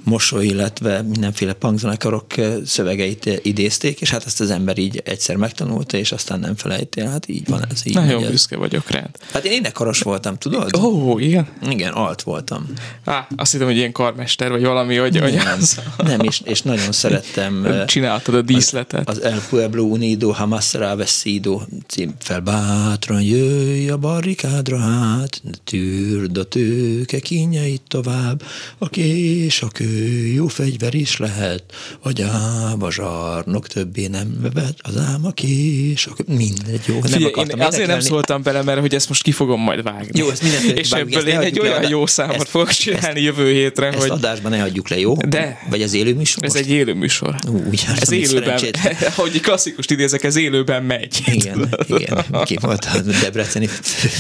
mosoly, 0.05 0.45
illetve 0.45 1.03
mindenféle 1.03 1.53
punkzenekarok 1.53 2.27
szövegeit 2.65 3.41
idézték, 3.43 4.01
és 4.01 4.11
hát 4.11 4.27
ezt 4.27 4.41
az 4.41 4.51
ember 4.51 4.79
így 4.79 5.03
egyszer 5.05 5.37
megtanulta, 5.37 5.97
és 5.97 6.13
aztán 6.13 6.41
nem 6.41 6.57
felejti 6.57 7.01
el. 7.01 7.11
Hát 7.11 7.29
így 7.29 7.49
van 7.49 7.65
ez. 7.71 7.87
Így 7.87 7.95
Nagyon 7.95 8.31
büszke 8.31 8.57
vagyok 8.57 8.91
rád. 8.91 9.11
Hát 9.33 9.45
én 9.45 9.53
énekaros 9.53 10.01
voltam, 10.01 10.39
tudod? 10.39 10.77
Ó, 10.77 11.13
oh, 11.13 11.23
igen? 11.23 11.47
Igen, 11.69 11.93
alt 11.93 12.23
voltam. 12.23 12.73
Á, 13.05 13.27
azt 13.37 13.53
hittem, 13.53 13.67
hogy 13.67 13.77
ilyen 13.77 13.93
karmester, 13.93 14.51
vagy 14.51 14.63
valami, 14.63 14.97
hogy... 14.97 15.13
Nem, 15.13 15.23
hogy 15.23 15.37
az... 15.59 15.81
nem 15.97 16.21
és, 16.21 16.41
és 16.45 16.63
nagyon 16.63 16.93
szerettem... 16.93 17.85
Csináltad 17.87 18.35
a 18.35 18.43
díszletet. 18.43 19.09
Az, 19.09 19.17
az 19.17 19.23
El 19.23 19.43
Pueblo 19.49 19.83
Unido, 19.83 20.31
Hamas 20.31 20.73
Vestido 20.73 21.61
cím 21.87 22.15
fel. 22.19 22.41
Bátran 22.41 23.23
jöjj 23.23 23.91
a 23.93 23.97
barrikádra 23.97 24.79
hát, 24.79 25.43
tűrd 25.65 26.37
a 26.37 26.45
tőke 26.45 27.19
kínjait 27.19 27.83
tovább, 27.89 28.43
a 28.79 28.89
kés, 28.89 29.63
a 29.63 29.69
kő, 29.69 30.27
jó 30.27 30.47
fegyver 30.47 30.95
is 30.95 31.17
lehet, 31.17 31.65
a 32.01 32.11
gyáva 32.11 32.91
zsarnok 32.91 33.67
többé 33.67 34.07
nem 34.07 34.39
bevet, 34.43 34.75
az 34.79 34.97
ám 34.97 35.25
a 35.25 35.33
kés, 35.33 36.07
a 36.07 36.13
kő, 36.13 36.25
mindegy, 36.27 36.81
jó. 36.87 36.95
Nem 36.95 37.03
Figyelj, 37.03 37.33
én 37.49 37.61
azért 37.61 37.87
nem 37.87 38.01
szóltam 38.01 38.43
bele, 38.43 38.63
mert 38.63 38.81
hogy 38.81 38.95
ezt 38.95 39.09
most 39.09 39.23
ki 39.23 39.33
fogom 39.33 39.61
majd 39.61 39.83
vágni. 39.83 40.19
Jó, 40.19 40.31
ezt 40.31 40.43
mindenféle 40.43 40.75
És 40.75 40.91
ebből 40.91 41.29
én 41.29 41.39
egy 41.39 41.61
olyan 41.61 41.89
jó 41.89 42.07
számot 42.07 42.35
ezt, 42.35 42.49
fogok 42.49 42.71
csinálni 42.71 43.07
ezt, 43.07 43.27
jövő 43.27 43.53
hétre, 43.53 43.87
ezt 43.87 43.99
hogy... 43.99 44.11
adásban 44.11 44.51
ne 44.51 44.63
adjuk 44.63 44.89
le, 44.89 44.99
jó? 44.99 45.15
De. 45.17 45.59
Vagy 45.71 45.83
az 45.83 45.95
élő 45.95 46.15
műsor? 46.15 46.45
Ez 46.45 46.55
egy 46.55 46.71
élő 46.71 46.95
műsor. 46.95 47.35
Ú, 47.49 47.63
úgy 47.69 47.85
ez 48.01 48.11
élőben, 48.11 48.61
hogy 49.17 49.41
klasszikust 49.41 49.91
idézek, 49.91 50.25
ez 50.25 50.37
élőben 50.37 50.83
megy. 50.83 51.23
Igen, 51.27 51.69
igen. 51.87 52.25
Ki 52.45 52.59
volt 52.61 52.85
a 52.85 52.99
Debreceni 53.21 53.69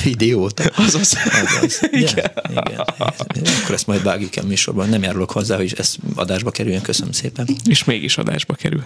idióta. 0.04 0.64
Azaz. 0.76 1.16
Azaz. 1.44 1.80
igen. 1.90 2.30
igen. 2.50 2.64
igen. 2.64 2.80
Akkor 3.62 3.74
ezt 3.74 3.86
majd 3.86 4.02
vágjuk 4.02 4.36
el 4.36 4.44
műsorban. 4.44 4.88
Nem 4.88 5.02
járulok 5.02 5.30
hozzá, 5.30 5.56
hogy 5.56 5.74
ez 5.78 5.94
adásba 6.14 6.50
kerüljön. 6.50 6.82
Köszönöm 6.82 7.12
szépen. 7.12 7.48
És 7.64 7.84
mégis 7.84 8.18
adásba 8.18 8.54
kerül. 8.54 8.84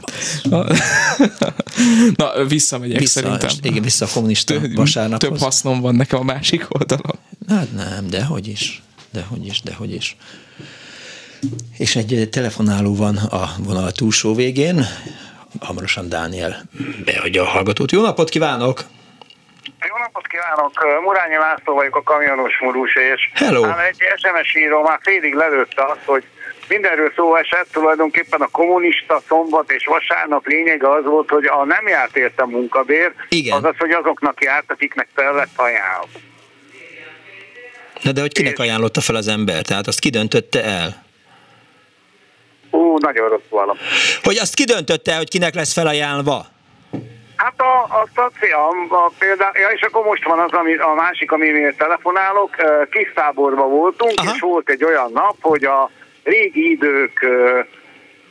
Na, 2.16 2.44
visszamegyek 2.48 2.98
vissza, 2.98 3.20
szerintem. 3.20 3.50
Igen, 3.62 3.82
vissza 3.82 4.04
a 4.04 4.08
kommunista 4.12 4.60
több, 4.60 4.74
vasárnaphoz. 4.74 5.28
Több 5.28 5.38
hasznom 5.38 5.80
van 5.80 5.94
nekem 5.94 6.18
a 6.18 6.22
másik 6.22 6.66
oldalon. 6.68 7.18
Hát 7.48 7.72
nem, 7.72 8.10
dehogy 8.10 8.48
is. 8.48 8.82
Dehogy 9.12 9.46
is, 9.46 9.62
dehogy 9.62 9.94
is. 9.94 10.16
És 11.76 11.96
egy 11.96 12.28
telefonáló 12.30 12.94
van 12.94 13.16
a 13.16 13.54
vonal 13.58 13.92
túlsó 13.92 14.34
végén. 14.34 14.86
Hamarosan 15.60 16.08
Dániel 16.08 16.68
beadja 17.04 17.42
a 17.42 17.46
hallgatót. 17.46 17.92
Jó 17.92 18.02
napot 18.02 18.28
kívánok! 18.28 18.84
Jó 19.88 19.96
napot 19.96 20.26
kívánok! 20.26 21.02
Murányi 21.02 21.36
László 21.36 21.74
vagyok 21.74 21.96
a 21.96 22.02
kamionos 22.02 22.58
murus, 22.60 22.94
és 22.94 23.30
Hello. 23.34 23.62
Hát 23.62 23.86
egy 23.86 24.02
SMS 24.16 24.54
író 24.54 24.82
már 24.82 24.98
félig 25.02 25.34
lelőtte 25.34 25.84
azt, 25.84 26.04
hogy 26.04 26.24
mindenről 26.68 27.12
szó 27.16 27.36
esett, 27.36 27.68
tulajdonképpen 27.72 28.40
a 28.40 28.48
kommunista 28.48 29.22
szombat 29.28 29.70
és 29.70 29.86
vasárnap 29.86 30.46
lényege 30.46 30.90
az 30.90 31.04
volt, 31.04 31.30
hogy 31.30 31.44
a 31.44 31.64
nem 31.64 31.88
járt 31.88 32.16
érte 32.16 32.44
munkabér, 32.46 33.12
Igen. 33.28 33.56
azaz, 33.56 33.74
hogy 33.78 33.90
azoknak 33.90 34.42
járt, 34.42 34.70
akiknek 34.70 35.08
fel 35.14 35.34
lett 35.34 35.56
ajánlva. 35.56 36.08
Na 38.02 38.12
de 38.12 38.20
hogy 38.20 38.32
kinek 38.32 38.58
ajánlotta 38.58 39.00
fel 39.00 39.14
az 39.14 39.28
ember? 39.28 39.62
Tehát 39.62 39.86
azt 39.86 39.98
kidöntötte 39.98 40.64
el? 40.64 41.04
Ú, 42.70 42.98
nagyon 42.98 43.28
rossz 43.28 43.48
valami. 43.48 43.78
Hogy 44.22 44.36
azt 44.36 44.54
kidöntötte 44.54 45.16
hogy 45.16 45.28
kinek 45.28 45.54
lesz 45.54 45.72
felajánlva? 45.72 46.54
Hát 47.46 47.60
a, 47.60 48.00
azt 48.02 48.18
a, 48.18 48.30
a, 48.56 48.94
a 48.94 49.12
például, 49.18 49.52
ja, 49.58 49.68
és 49.68 49.80
akkor 49.80 50.04
most 50.04 50.24
van 50.24 50.38
az, 50.38 50.52
ami, 50.52 50.74
a 50.74 50.94
másik, 50.94 51.32
amiért 51.32 51.76
telefonálok, 51.76 52.56
kis 52.90 53.12
táborban 53.14 53.70
voltunk, 53.70 54.12
Aha. 54.16 54.32
és 54.34 54.40
volt 54.40 54.70
egy 54.70 54.84
olyan 54.84 55.10
nap, 55.12 55.36
hogy 55.40 55.64
a 55.64 55.90
régi 56.24 56.70
idők 56.70 57.22
ö, 57.22 57.60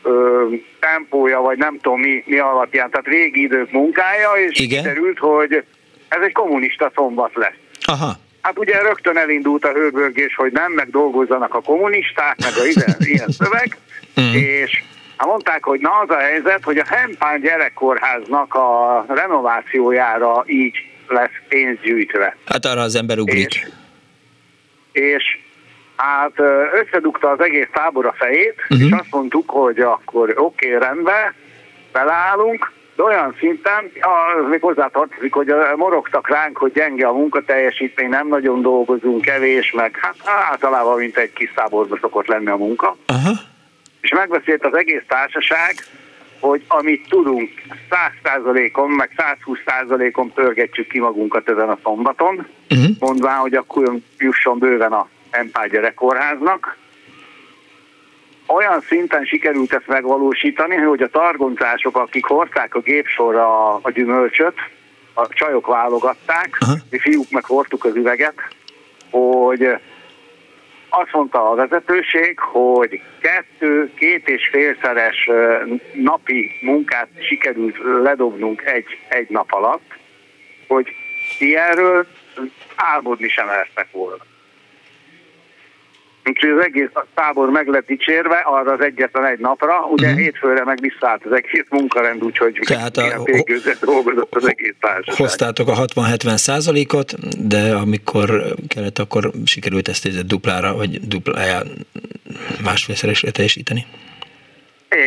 ö, 0.03 0.45
tempója, 0.79 1.39
vagy 1.39 1.57
nem 1.57 1.79
tudom 1.81 1.99
mi, 1.99 2.23
mi 2.25 2.37
alapján, 2.37 2.89
tehát 2.89 3.07
régi 3.07 3.41
idők 3.41 3.71
munkája, 3.71 4.31
és 4.31 4.59
Igen. 4.59 4.83
kiderült, 4.83 5.19
hogy 5.19 5.63
ez 6.07 6.21
egy 6.21 6.33
kommunista 6.33 6.91
szombat 6.95 7.31
lesz. 7.35 7.59
Aha. 7.85 8.11
Hát 8.41 8.59
ugye 8.59 8.81
rögtön 8.81 9.17
elindult 9.17 9.65
a 9.65 9.71
hőbörgés, 9.71 10.35
hogy 10.35 10.51
nem, 10.51 10.71
meg 10.71 10.89
dolgozzanak 10.89 11.53
a 11.53 11.61
kommunisták, 11.61 12.35
meg 12.37 12.53
a 12.55 12.65
ilyen, 12.75 12.95
ilyen 12.99 13.29
szöveg, 13.29 13.77
Mm. 14.21 14.33
és 14.33 14.83
hát 15.17 15.27
mondták, 15.27 15.63
hogy 15.63 15.79
na 15.79 15.89
az 15.89 16.09
a 16.09 16.17
helyzet, 16.17 16.63
hogy 16.63 16.77
a 16.77 16.85
Hempán 16.87 17.41
gyerekkórháznak 17.41 18.53
a 18.53 19.05
renovációjára 19.07 20.43
így 20.47 20.75
lesz 21.07 21.29
pénz 21.47 21.79
gyűjtve. 21.81 22.35
Hát 22.45 22.65
arra 22.65 22.81
az 22.81 22.95
ember 22.95 23.17
ugrik. 23.19 23.53
És, 23.53 23.67
és 24.91 25.23
hát 25.95 26.31
összedugta 26.83 27.29
az 27.29 27.39
egész 27.41 27.67
tábor 27.73 28.05
a 28.05 28.13
fejét, 28.17 28.55
Mhm. 28.55 28.73
uh-huh. 28.73 28.87
és 28.87 28.99
azt 28.99 29.11
mondtuk, 29.11 29.49
hogy 29.49 29.79
akkor 29.79 30.33
oké, 30.37 30.75
okay, 30.75 30.87
rendben, 30.87 31.33
beleállunk, 31.91 32.71
de 32.95 33.03
olyan 33.03 33.35
szinten, 33.39 33.91
az 34.01 34.49
még 34.49 34.61
hozzátartozik, 34.61 35.33
hogy 35.33 35.53
morogtak 35.75 36.29
ránk, 36.29 36.57
hogy 36.57 36.71
gyenge 36.71 37.07
a 37.07 37.13
munkateljesítmény, 37.13 38.09
nem 38.09 38.27
nagyon 38.27 38.61
dolgozunk, 38.61 39.21
kevés, 39.21 39.71
meg 39.71 39.97
hát 40.01 40.15
általában 40.49 40.97
mint 40.97 41.17
egy 41.17 41.33
kis 41.33 41.51
táborban 41.55 41.97
szokott 42.01 42.27
lenni 42.27 42.49
a 42.49 42.55
munka. 42.55 42.95
Aha. 43.05 43.31
És 44.06 44.11
megbeszélt 44.11 44.65
az 44.65 44.76
egész 44.76 45.02
társaság, 45.07 45.76
hogy 46.40 46.64
amit 46.68 47.07
tudunk, 47.10 47.49
100%-on, 47.90 48.90
meg 48.90 49.11
120%-on 49.18 50.34
pörgetjük 50.34 50.88
ki 50.88 50.99
magunkat 50.99 51.49
ezen 51.49 51.69
a 51.69 51.77
szombaton, 51.84 52.48
uh-huh. 52.69 52.95
mondván, 52.99 53.38
hogy 53.38 53.53
akkor 53.53 53.95
jusson 54.18 54.60
bőven 54.60 54.91
a 54.91 55.07
Empire 55.30 55.68
gyerekkórháznak. 55.68 56.77
Olyan 58.48 58.82
szinten 58.82 59.26
sikerült 59.26 59.73
ezt 59.73 59.88
megvalósítani, 59.88 60.76
hogy 60.76 61.02
a 61.02 61.10
targoncások, 61.10 61.98
akik 61.98 62.26
hordták 62.26 62.76
a 62.76 62.80
gépsorra 62.80 63.73
a, 63.73 63.80
a 63.82 63.91
gyümölcsöt, 63.91 64.56
a 65.14 65.27
csajok 65.27 65.68
válogatták, 65.68 66.57
Aha. 66.60 66.73
mi 66.90 66.99
fiúk 66.99 67.30
meg 67.30 67.45
hordtuk 67.45 67.86
az 67.86 67.95
üveget, 67.95 68.36
hogy 69.11 69.77
azt 71.01 71.11
mondta 71.11 71.49
a 71.49 71.55
vezetőség, 71.55 72.39
hogy 72.39 73.01
kettő, 73.19 73.91
két 73.93 74.30
és 74.30 74.49
félszeres 74.51 75.30
napi 75.93 76.51
munkát 76.61 77.07
sikerült 77.19 77.77
ledobnunk 78.03 78.61
egy, 78.65 78.85
egy 79.07 79.30
nap 79.30 79.51
alatt, 79.51 79.97
hogy 80.67 80.88
ilyenről 81.39 82.07
álmodni 82.76 83.27
sem 83.27 83.45
mertek 83.45 83.88
volna. 83.91 84.23
Úgyhogy 86.30 86.49
az 86.49 86.64
egész 86.64 86.89
tábor 87.14 87.49
meg 87.49 87.68
lett 87.68 87.85
dicsérve 87.85 88.35
arra 88.35 88.72
az 88.72 88.81
egyetlen 88.81 89.26
egy 89.26 89.39
napra, 89.39 89.85
ugye 89.89 90.07
uh-huh. 90.07 90.22
hétfőre 90.22 90.64
meg 90.64 90.80
visszaállt 90.81 91.26
az 91.26 91.31
egész 91.31 91.65
munkarend, 91.69 92.23
úgyhogy 92.23 92.60
Tehát 92.65 92.97
a, 92.97 93.23
dolgozott 93.81 94.35
az 94.35 94.47
egész 94.47 94.73
társaság. 94.80 95.15
Hoztátok 95.15 95.68
a 95.68 95.73
60-70 95.73 96.38
százalékot, 96.38 97.14
de 97.47 97.76
amikor 97.76 98.56
kellett, 98.68 98.99
akkor 98.99 99.31
sikerült 99.45 99.88
ezt 99.88 100.26
duplára, 100.26 100.76
vagy 100.76 101.07
duplájá 101.07 101.61
másfélszeresre 102.64 103.31
teljesíteni? 103.31 103.85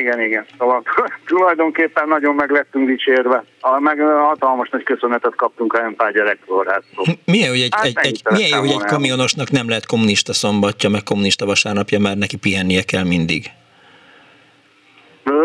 Igen, 0.01 0.21
igen. 0.21 0.47
Szóval 0.59 0.83
tulajdonképpen 1.27 2.09
nagyon 2.09 2.35
meg 2.35 2.51
lettünk 2.51 2.87
dicsérve. 2.87 3.45
A, 3.61 3.81
meg 3.81 3.99
hatalmas 4.01 4.69
nagy 4.69 4.83
köszönetet 4.83 5.35
kaptunk 5.35 5.73
a 5.73 5.83
Empágy 5.83 6.15
gyerekkórháztól. 6.15 7.07
Milyen, 7.33 7.49
hogy 7.49 7.61
egy, 7.61 7.75
hát 7.75 7.85
egy, 7.85 7.99
egy, 8.01 8.23
milyen 8.31 8.49
jó, 8.49 8.59
hogy 8.59 8.71
egy 8.71 8.85
kamionosnak 8.85 9.51
nem 9.51 9.69
lehet 9.69 9.87
kommunista 9.87 10.33
szombatja, 10.33 10.89
meg 10.89 11.03
kommunista 11.03 11.47
vasárnapja, 11.47 11.99
mert 11.99 12.19
neki 12.19 12.37
pihennie 12.37 12.83
kell 12.83 13.05
mindig. 13.05 13.51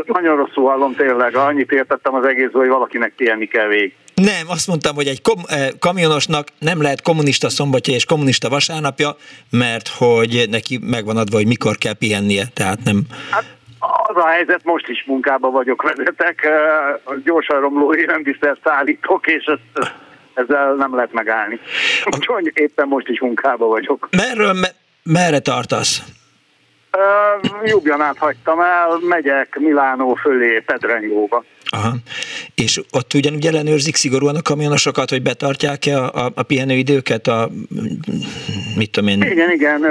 Nagyon 0.06 0.36
rosszul 0.36 0.70
hallom 0.70 0.96
tényleg. 0.96 1.36
Annyit 1.36 1.72
értettem 1.72 2.14
az 2.14 2.26
egész, 2.26 2.52
hogy 2.52 2.68
valakinek 2.68 3.14
pihenni 3.16 3.46
kell 3.46 3.68
végig. 3.68 3.94
Nem, 4.16 4.50
azt 4.50 4.68
mondtam, 4.68 4.96
hogy 4.96 5.08
egy 5.08 5.22
kom- 5.22 5.78
kamionosnak 5.80 6.48
nem 6.60 6.82
lehet 6.82 7.02
kommunista 7.02 7.50
szombatja 7.50 7.94
és 7.94 8.06
kommunista 8.06 8.50
vasárnapja, 8.50 9.16
mert 9.50 9.88
hogy 9.88 10.46
neki 10.50 10.80
megvan 10.82 11.18
adva, 11.18 11.38
hogy 11.38 11.48
mikor 11.48 11.78
kell 11.78 11.94
pihennie, 11.94 12.46
tehát 12.54 12.84
nem... 12.84 13.02
Hát 13.30 13.46
az 14.04 14.16
a 14.16 14.28
helyzet, 14.28 14.64
most 14.64 14.88
is 14.88 15.04
munkába 15.08 15.50
vagyok, 15.50 15.82
vezetek, 15.82 16.48
gyorsan 17.24 17.60
romló 17.60 17.96
élelmiszer 17.96 18.58
szállítok, 18.64 19.28
és 19.28 19.44
ezt, 19.46 19.92
ezzel 20.34 20.74
nem 20.74 20.96
lehet 20.96 21.14
megállni. 21.14 21.60
Úgyhogy 22.06 22.52
éppen 22.54 22.88
most 22.88 23.08
is 23.08 23.20
munkába 23.20 23.66
vagyok. 23.66 24.10
Merről, 24.12 24.54
me, 24.54 24.68
merre 25.04 25.40
tartasz? 25.40 26.02
Uh, 26.98 27.68
Jubjanát 27.70 28.18
hagytam 28.18 28.60
el, 28.60 29.00
megyek 29.02 29.58
Milánó 29.60 30.14
fölé, 30.14 30.60
Pedrenyóba. 30.60 31.44
Aha. 31.70 31.94
És 32.56 32.82
ott 32.92 33.14
ugyanúgy 33.14 33.46
ellenőrzik 33.46 33.96
szigorúan 33.96 34.36
a 34.36 34.42
kamionosokat, 34.42 35.10
hogy 35.10 35.22
betartják-e 35.22 35.98
a, 35.98 36.26
a, 36.26 36.32
a 36.36 36.44
pihenőidőket, 36.44 37.28
a 37.28 37.50
mit 38.76 38.92
tudom 38.92 39.10
én? 39.10 39.22
Igen, 39.22 39.52
igen, 39.52 39.82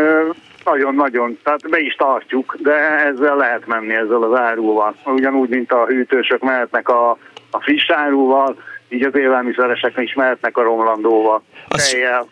nagyon-nagyon, 0.64 1.38
tehát 1.42 1.70
be 1.70 1.78
is 1.78 1.94
tartjuk, 1.94 2.56
de 2.58 2.72
ezzel 3.06 3.36
lehet 3.36 3.66
menni 3.66 3.94
ezzel 3.94 4.22
az 4.22 4.38
áruval. 4.38 4.96
Ugyanúgy, 5.04 5.48
mint 5.48 5.72
a 5.72 5.86
hűtősök 5.86 6.40
mehetnek 6.42 6.88
a, 6.88 7.10
a 7.50 7.60
friss 7.62 7.90
áruval, 7.90 8.62
így 8.88 9.02
az 9.02 9.16
élelmiszeresek 9.16 9.92
is 9.96 10.14
mehetnek 10.14 10.56
a 10.56 10.62
romlandóval. 10.62 11.42
Az... 11.68 11.88
Tejjel, 11.88 12.26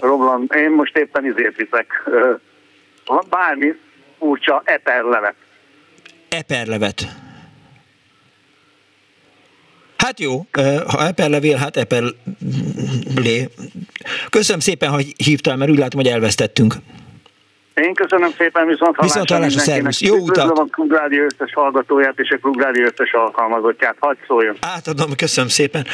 romland... 0.00 0.52
Én 0.54 0.70
most 0.70 0.96
éppen 0.96 1.24
izért 1.24 1.56
viszek 1.56 2.10
bármi 3.30 3.74
furcsa 4.18 4.62
eperlevet. 4.64 5.34
Eperlevet. 6.28 7.02
Hát 9.96 10.20
jó, 10.20 10.46
ha 10.86 11.06
eperlevél, 11.06 11.56
hát 11.56 11.76
eperlé. 11.76 13.48
Köszönöm 14.30 14.60
szépen, 14.60 14.90
hogy 14.90 15.12
hívtál, 15.16 15.56
mert 15.56 15.70
úgy 15.70 15.78
látom, 15.78 16.00
hogy 16.00 16.10
elvesztettünk. 16.10 16.74
Én 17.82 17.94
köszönöm 17.94 18.30
szépen, 18.38 18.66
viszont 18.66 18.96
hallásra 18.96 19.20
Viszont 19.20 19.30
hallásra, 19.30 19.60
szervusz. 19.60 20.00
Jó 20.00 20.16
utat! 20.16 20.58
a 20.58 20.66
Klubrádió 20.70 21.22
összes 21.22 21.52
hallgatóját 21.54 22.14
és 22.16 22.30
a 22.30 22.38
Klubrádió 22.38 22.84
összes 22.84 23.12
alkalmazottját. 23.12 23.96
Hadd 23.98 24.16
szóljon! 24.26 24.56
Átadom, 24.60 25.14
köszönöm 25.16 25.50
szépen. 25.50 25.86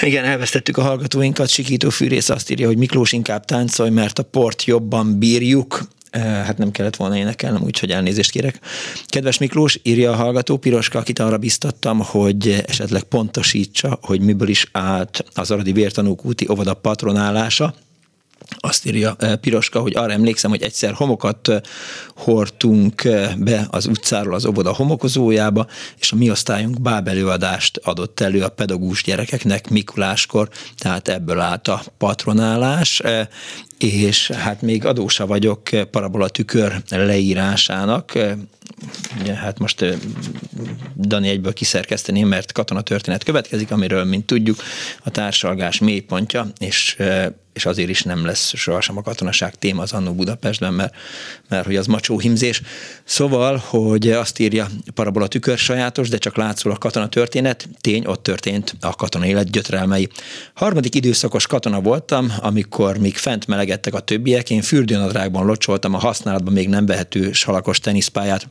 Igen, 0.00 0.24
elvesztettük 0.24 0.76
a 0.76 0.82
hallgatóinkat. 0.82 1.48
Sikító 1.48 1.88
Fűrész 1.88 2.28
azt 2.28 2.50
írja, 2.50 2.66
hogy 2.66 2.76
Miklós 2.76 3.12
inkább 3.12 3.44
táncolj, 3.44 3.90
mert 3.90 4.18
a 4.18 4.22
port 4.22 4.64
jobban 4.64 5.18
bírjuk. 5.18 5.78
Eh, 6.10 6.22
hát 6.22 6.58
nem 6.58 6.70
kellett 6.70 6.96
volna 6.96 7.16
énekelnem, 7.16 7.62
úgyhogy 7.62 7.90
elnézést 7.90 8.30
kérek. 8.30 8.58
Kedves 9.06 9.38
Miklós, 9.38 9.78
írja 9.82 10.10
a 10.10 10.14
hallgató, 10.14 10.56
Piroska, 10.56 10.98
akit 10.98 11.18
arra 11.18 11.38
biztattam, 11.38 12.00
hogy 12.00 12.62
esetleg 12.66 13.02
pontosítsa, 13.02 13.98
hogy 14.02 14.20
miből 14.20 14.48
is 14.48 14.68
állt 14.72 15.24
az 15.34 15.50
Aradi 15.50 15.72
Vértanúk 15.72 16.24
úti 16.24 16.46
óvoda 16.50 16.74
patronálása 16.74 17.74
azt 18.60 18.86
írja 18.86 19.16
eh, 19.18 19.36
Piroska, 19.36 19.80
hogy 19.80 19.96
arra 19.96 20.12
emlékszem, 20.12 20.50
hogy 20.50 20.62
egyszer 20.62 20.92
homokat 20.92 21.48
eh, 21.48 21.60
hordtunk 22.16 23.04
eh, 23.04 23.34
be 23.36 23.66
az 23.70 23.86
utcáról 23.86 24.34
az 24.34 24.46
óvoda 24.46 24.74
homokozójába, 24.74 25.66
és 25.98 26.12
a 26.12 26.16
mi 26.16 26.30
osztályunk 26.30 26.80
bábelőadást 26.80 27.80
adott 27.84 28.20
elő 28.20 28.42
a 28.42 28.48
pedagógus 28.48 29.02
gyerekeknek 29.02 29.70
Mikuláskor, 29.70 30.48
tehát 30.76 31.08
ebből 31.08 31.40
állt 31.40 31.68
a 31.68 31.82
patronálás, 31.98 33.02
és 33.78 34.30
hát 34.30 34.62
még 34.62 34.84
adósa 34.84 35.26
vagyok 35.26 35.62
parabola 35.90 36.28
tükör 36.28 36.82
leírásának, 36.90 38.12
ugye 39.20 39.34
hát 39.34 39.58
most 39.58 39.84
Dani 40.96 41.28
egyből 41.28 41.52
kiszerkeszteném, 41.52 42.28
mert 42.28 42.52
katonatörténet 42.52 43.24
következik, 43.24 43.70
amiről, 43.70 44.04
mint 44.04 44.26
tudjuk, 44.26 44.62
a 45.04 45.10
társalgás 45.10 45.78
mélypontja, 45.78 46.46
és 46.58 46.96
és 47.58 47.66
azért 47.66 47.88
is 47.88 48.02
nem 48.02 48.24
lesz 48.24 48.56
sohasem 48.56 48.96
a 48.96 49.02
katonaság 49.02 49.54
téma 49.54 49.82
az 49.82 49.92
annó 49.92 50.14
Budapestben, 50.14 50.72
mert, 50.72 50.94
mert 51.48 51.66
hogy 51.66 51.76
az 51.76 51.86
macsó 51.86 52.18
himzés. 52.18 52.62
Szóval, 53.04 53.56
hogy 53.56 54.10
azt 54.10 54.38
írja 54.38 54.68
parabola 54.94 55.26
tükör 55.26 55.58
sajátos, 55.58 56.08
de 56.08 56.18
csak 56.18 56.36
látszol 56.36 56.72
a 56.72 56.76
katona 56.76 57.08
történet, 57.08 57.68
tény, 57.80 58.06
ott 58.06 58.22
történt 58.22 58.76
a 58.80 58.94
katona 58.94 59.26
élet 59.26 59.50
gyötrelmei. 59.50 60.08
Harmadik 60.54 60.94
időszakos 60.94 61.46
katona 61.46 61.80
voltam, 61.80 62.32
amikor 62.40 62.98
még 62.98 63.16
fent 63.16 63.46
melegettek 63.68 63.94
a 63.94 64.04
többiek, 64.04 64.50
én 64.50 64.62
fürdőnadrágban 64.62 65.46
locsoltam 65.46 65.94
a 65.94 65.98
használatban 65.98 66.52
még 66.52 66.68
nem 66.68 66.86
vehető 66.86 67.32
salakos 67.32 67.80
teniszpályát, 67.80 68.46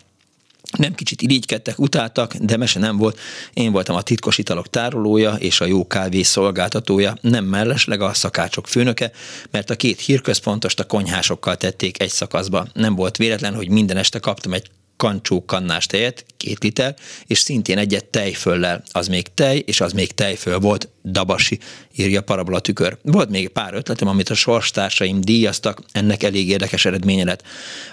nem 0.78 0.94
kicsit 0.94 1.22
irigykedtek, 1.22 1.80
utáltak, 1.80 2.36
de 2.36 2.58
mese 2.58 2.80
nem 2.80 2.98
volt. 2.98 3.20
Én 3.54 3.72
voltam 3.72 3.96
a 3.96 4.02
titkos 4.02 4.38
italok 4.38 4.70
tárolója 4.70 5.34
és 5.34 5.62
a 5.62 5.66
jó 5.66 5.88
kávé 5.88 6.22
szolgáltatója, 6.22 7.18
nem 7.22 7.46
mellesleg 7.46 8.02
a 8.02 8.14
szakácsok 8.14 8.68
főnöke, 8.68 9.12
mert 9.52 9.70
a 9.70 9.76
két 9.76 10.00
hírközpontost 10.00 10.80
a 10.80 10.84
konyhásokkal 10.84 11.58
tették 11.58 12.02
egy 12.02 12.10
szakaszba. 12.10 12.68
Nem 12.74 12.96
volt 12.96 13.18
véletlen, 13.18 13.56
hogy 13.56 13.70
minden 13.70 13.98
este 13.98 14.20
kaptam 14.20 14.54
egy 14.54 14.70
kancsó 14.98 15.46
kannás 15.46 15.86
tejet, 15.86 16.26
két 16.38 16.64
liter, 16.64 16.96
és 17.28 17.40
szintén 17.40 17.78
egyet 17.78 18.06
tejföllel. 18.06 18.84
Az 18.92 19.08
még 19.08 19.34
tej, 19.34 19.64
és 19.66 19.82
az 19.82 19.92
még 19.92 20.12
tejföl 20.12 20.60
volt, 20.60 20.90
dabasi, 21.06 21.60
írja 21.96 22.22
Parabola 22.22 22.60
tükör. 22.60 22.98
Volt 23.02 23.30
még 23.30 23.50
pár 23.50 23.74
ötletem, 23.74 24.08
amit 24.08 24.30
a 24.30 24.34
sorstársaim 24.34 25.22
díjaztak, 25.22 25.82
ennek 25.92 26.24
elég 26.24 26.50
érdekes 26.50 26.86
eredménye 26.86 27.24
lett. 27.24 27.44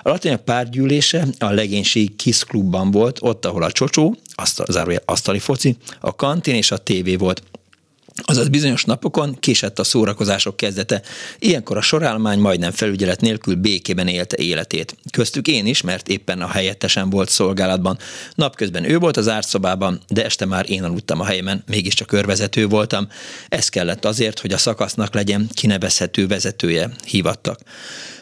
A 0.03 0.09
latinyak 0.09 0.45
párgyűlése 0.45 1.27
a 1.39 1.51
legénység 1.51 2.17
Kiss 2.17 2.45
klubban 2.45 2.91
volt, 2.91 3.19
ott, 3.21 3.45
ahol 3.45 3.63
a 3.63 3.73
csocsó, 3.73 4.17
asztal, 4.35 5.01
asztali 5.05 5.39
foci, 5.39 5.77
a 6.01 6.15
kantin 6.15 6.55
és 6.55 6.71
a 6.71 6.77
tévé 6.77 7.17
volt. 7.17 7.43
Azaz 8.23 8.49
bizonyos 8.49 8.85
napokon 8.85 9.37
késett 9.41 9.79
a 9.79 9.85
szórakozások 9.85 10.57
kezdete. 10.57 11.03
Ilyenkor 11.39 11.77
a 11.77 11.81
sorálmány 11.81 12.39
majdnem 12.39 12.71
felügyelet 12.71 13.21
nélkül 13.21 13.55
békében 13.55 14.09
élte 14.09 14.37
életét. 14.37 14.97
Köztük 15.11 15.49
én 15.49 15.67
is, 15.67 15.81
mert 15.81 16.09
éppen 16.09 16.41
a 16.41 16.49
helyettesen 16.49 17.11
volt 17.11 17.29
szolgálatban. 17.29 17.99
Napközben 18.35 18.91
ő 18.91 18.99
volt 18.99 19.17
az 19.17 19.29
árszobában, 19.29 20.01
de 20.09 20.25
este 20.25 20.45
már 20.45 20.71
én 20.71 20.85
aludtam 20.85 21.21
a 21.21 21.25
helyemen, 21.25 21.65
mégiscsak 21.67 22.07
körvezető 22.07 22.67
voltam. 22.67 23.09
Ez 23.49 23.69
kellett 23.69 24.05
azért, 24.05 24.41
hogy 24.41 24.53
a 24.53 24.59
szakasznak 24.59 25.15
legyen 25.15 25.49
kinevezhető 25.55 26.27
vezetője, 26.27 26.91
hívattak. 27.07 27.61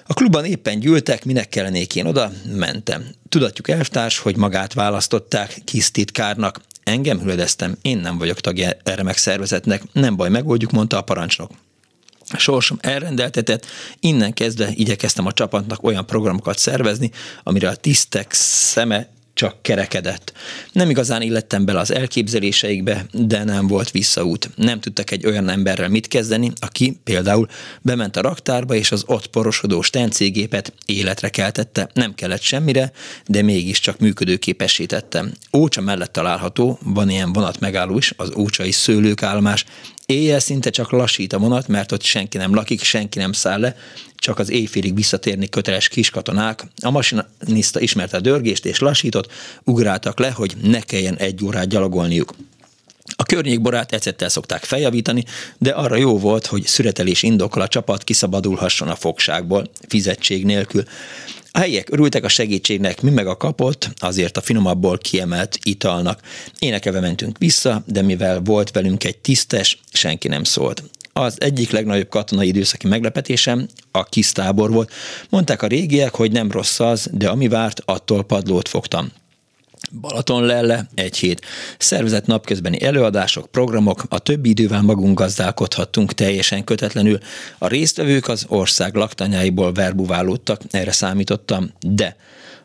A 0.07 0.15
klubban 0.15 0.45
éppen 0.45 0.81
gyűltek, 0.81 1.25
minek 1.25 1.49
kellenék 1.49 1.97
én 1.97 2.07
oda, 2.07 2.33
mentem. 2.55 3.05
Tudatjuk 3.29 3.69
elvtárs, 3.69 4.19
hogy 4.19 4.37
magát 4.37 4.73
választották 4.73 5.61
kis 5.65 5.91
titkárnak, 5.91 6.61
Engem 6.85 7.21
hüledeztem, 7.21 7.77
én 7.83 7.99
nem 7.99 8.19
vagyok 8.19 8.41
tagja 8.41 8.71
erre 8.83 9.03
megszervezetnek, 9.03 9.83
nem 9.93 10.17
baj, 10.17 10.29
megoldjuk, 10.29 10.71
mondta 10.71 10.97
a 10.97 11.03
parancsnok. 11.03 11.51
Sorsom 12.37 12.79
elrendeltetett, 12.81 13.67
innen 14.01 14.33
kezdve 14.33 14.71
igyekeztem 14.75 15.27
a 15.27 15.33
csapatnak 15.33 15.83
olyan 15.83 16.07
programokat 16.07 16.59
szervezni, 16.59 17.11
amire 17.43 17.69
a 17.69 17.75
tisztek 17.75 18.33
szeme 18.33 19.09
csak 19.35 19.63
kerekedett. 19.63 20.33
Nem 20.73 20.91
igazán 20.91 21.23
illettem 21.23 21.65
bele 21.65 21.81
az 21.81 21.93
elképzeléseikbe, 21.93 23.07
de 23.13 23.45
nem 23.45 23.67
volt 23.67 23.91
visszaút. 23.91 24.51
Nem 24.55 24.81
tudtak 24.81 25.11
egy 25.11 25.27
olyan 25.27 25.49
emberrel 25.49 25.89
mit 25.89 26.09
kezdeni, 26.09 26.53
aki 26.61 27.01
például 27.05 27.49
bement 27.81 28.17
a 28.17 28.21
raktárba, 28.21 28.75
és 28.75 28.93
az 28.93 29.03
ott 29.07 29.27
porosodó 29.27 29.83
stencégépet 29.83 30.73
életre 30.87 31.29
keltette. 31.29 31.89
Nem 31.95 32.15
kellett 32.15 32.43
semmire, 32.43 32.93
de 33.27 33.43
mégiscsak 33.43 33.99
működőképessé 33.99 34.85
tettem. 34.85 35.33
Ócsa 35.57 35.81
mellett 35.81 36.13
található, 36.13 36.79
van 36.85 37.11
ilyen 37.11 37.33
vonat 37.33 37.61
megálló 37.61 37.97
is, 37.97 38.13
az 38.17 38.33
Ócsai 38.37 38.71
szőlőkállomás, 38.71 39.65
Éjjel 40.13 40.41
szinte 40.41 40.71
csak 40.71 40.91
lassít 40.91 41.33
a 41.33 41.39
vonat, 41.39 41.69
mert 41.69 41.93
ott 41.93 42.03
senki 42.03 42.37
nem 42.37 42.55
lakik, 42.55 42.83
senki 42.83 43.19
nem 43.19 43.33
száll 43.33 43.61
le, 43.61 43.77
csak 44.17 44.39
az 44.39 44.51
éjfélig 44.51 44.95
visszatérni 44.95 45.49
köteles 45.49 45.89
kiskatonák. 45.89 46.65
A 46.83 46.91
masinista 46.91 47.81
ismerte 47.81 48.17
a 48.17 48.21
dörgést 48.21 48.65
és 48.65 48.79
lassított, 48.79 49.33
ugráltak 49.65 50.19
le, 50.19 50.31
hogy 50.31 50.57
ne 50.63 50.81
kelljen 50.81 51.17
egy 51.17 51.45
órát 51.45 51.69
gyalogolniuk. 51.69 52.35
A 53.17 53.23
környékborát 53.23 53.93
ecettel 53.93 54.29
szokták 54.29 54.65
feljavítani, 54.65 55.25
de 55.59 55.71
arra 55.71 55.97
jó 55.97 56.19
volt, 56.19 56.47
hogy 56.47 56.67
szüretelés 56.67 57.23
indokol 57.23 57.63
a 57.63 57.69
csapat 57.69 58.05
kiszabadulhasson 58.05 58.89
a 58.89 58.97
fogságból, 58.97 59.71
fizetség 59.89 60.45
nélkül. 60.45 60.83
A 61.55 61.59
helyiek 61.59 61.93
örültek 61.93 62.25
a 62.25 62.29
segítségnek, 62.29 63.03
mi 63.03 63.11
meg 63.11 63.27
a 63.27 63.37
kapott, 63.37 63.91
azért 63.97 64.37
a 64.37 64.41
finomabbból 64.41 64.99
kiemelt 64.99 65.59
italnak. 65.63 66.21
Énekelve 66.59 67.01
mentünk 67.01 67.39
vissza, 67.39 67.83
de 67.87 68.03
mivel 68.03 68.41
volt 68.41 68.71
velünk 68.71 69.05
egy 69.05 69.19
tisztes, 69.19 69.79
senki 69.93 70.29
nem 70.29 70.45
szólt. 70.45 70.83
Az 71.13 71.37
egyik 71.41 71.71
legnagyobb 71.71 72.09
katonai 72.09 72.47
időszaki 72.47 72.87
meglepetésem 72.87 73.69
a 73.91 74.05
kis 74.05 74.33
tábor 74.33 74.71
volt. 74.71 74.93
Mondták 75.29 75.63
a 75.63 75.67
régiek, 75.67 76.15
hogy 76.15 76.33
nem 76.33 76.51
rossz 76.51 76.81
az, 76.81 77.09
de 77.13 77.29
ami 77.29 77.49
várt, 77.49 77.83
attól 77.85 78.23
padlót 78.23 78.69
fogtam. 78.69 79.13
Balaton 80.01 80.45
lelle, 80.45 80.89
egy 80.95 81.17
hét. 81.17 81.41
Szervezett 81.79 82.27
napközbeni 82.27 82.83
előadások, 82.83 83.51
programok, 83.51 84.05
a 84.09 84.19
többi 84.19 84.49
idővel 84.49 84.83
magunk 84.83 85.19
gazdálkodhattunk 85.19 86.13
teljesen 86.13 86.65
kötetlenül. 86.65 87.19
A 87.59 87.67
résztvevők 87.67 88.29
az 88.29 88.45
ország 88.49 88.95
laktanyáiból 88.95 89.73
verbuválódtak, 89.73 90.61
erre 90.71 90.93
számítottam, 90.93 91.71
de 91.81 92.17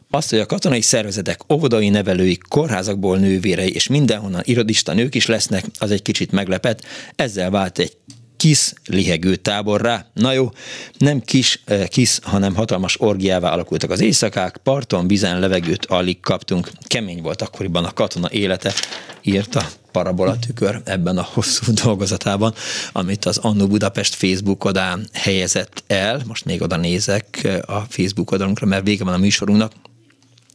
azt, 0.10 0.30
hogy 0.30 0.40
a 0.40 0.46
katonai 0.46 0.82
szervezetek 0.82 1.52
óvodai 1.54 1.90
nevelői, 1.90 2.38
kórházakból 2.50 3.18
nővérei 3.18 3.74
és 3.74 3.88
mindenhonnan 3.88 4.42
irodista 4.44 4.94
nők 4.94 5.16
is 5.16 5.26
lesznek, 5.26 5.66
az 5.80 5.92
egy 5.92 6.02
kicsit 6.02 6.32
meglepet. 6.32 6.86
Ezzel 7.16 7.50
vált 7.50 7.80
egy 7.80 7.98
kis 8.38 8.74
lihegő 8.86 9.36
táborrá. 9.36 10.06
Na 10.14 10.32
jó, 10.32 10.52
nem 10.98 11.22
kis, 11.22 11.64
kis, 11.88 12.20
hanem 12.22 12.56
hatalmas 12.56 13.02
orgiává 13.02 13.52
alakultak 13.52 13.90
az 13.90 14.00
éjszakák, 14.00 14.58
parton, 14.64 15.08
vizen, 15.08 15.40
levegőt 15.40 15.86
alig 15.86 16.20
kaptunk. 16.20 16.70
Kemény 16.88 17.22
volt 17.22 17.42
akkoriban 17.42 17.86
a 17.86 17.94
katona 17.94 18.32
élete, 18.32 18.74
írta 19.22 19.68
parabola 19.92 20.40
tükör 20.40 20.82
ebben 20.84 21.18
a 21.18 21.28
hosszú 21.34 21.74
dolgozatában, 21.84 22.54
amit 22.92 23.26
az 23.26 23.38
Annó 23.38 23.68
Budapest 23.68 24.16
Facebook 24.16 24.66
oldalán 24.66 25.08
helyezett 25.14 25.84
el. 25.88 26.22
Most 26.26 26.46
még 26.46 26.62
oda 26.62 26.76
nézek 26.76 27.48
a 27.66 27.80
Facebook 27.80 28.32
oldalunkra, 28.32 28.66
mert 28.66 28.84
vége 28.84 29.04
van 29.04 29.14
a 29.14 29.18
műsorunknak 29.18 29.72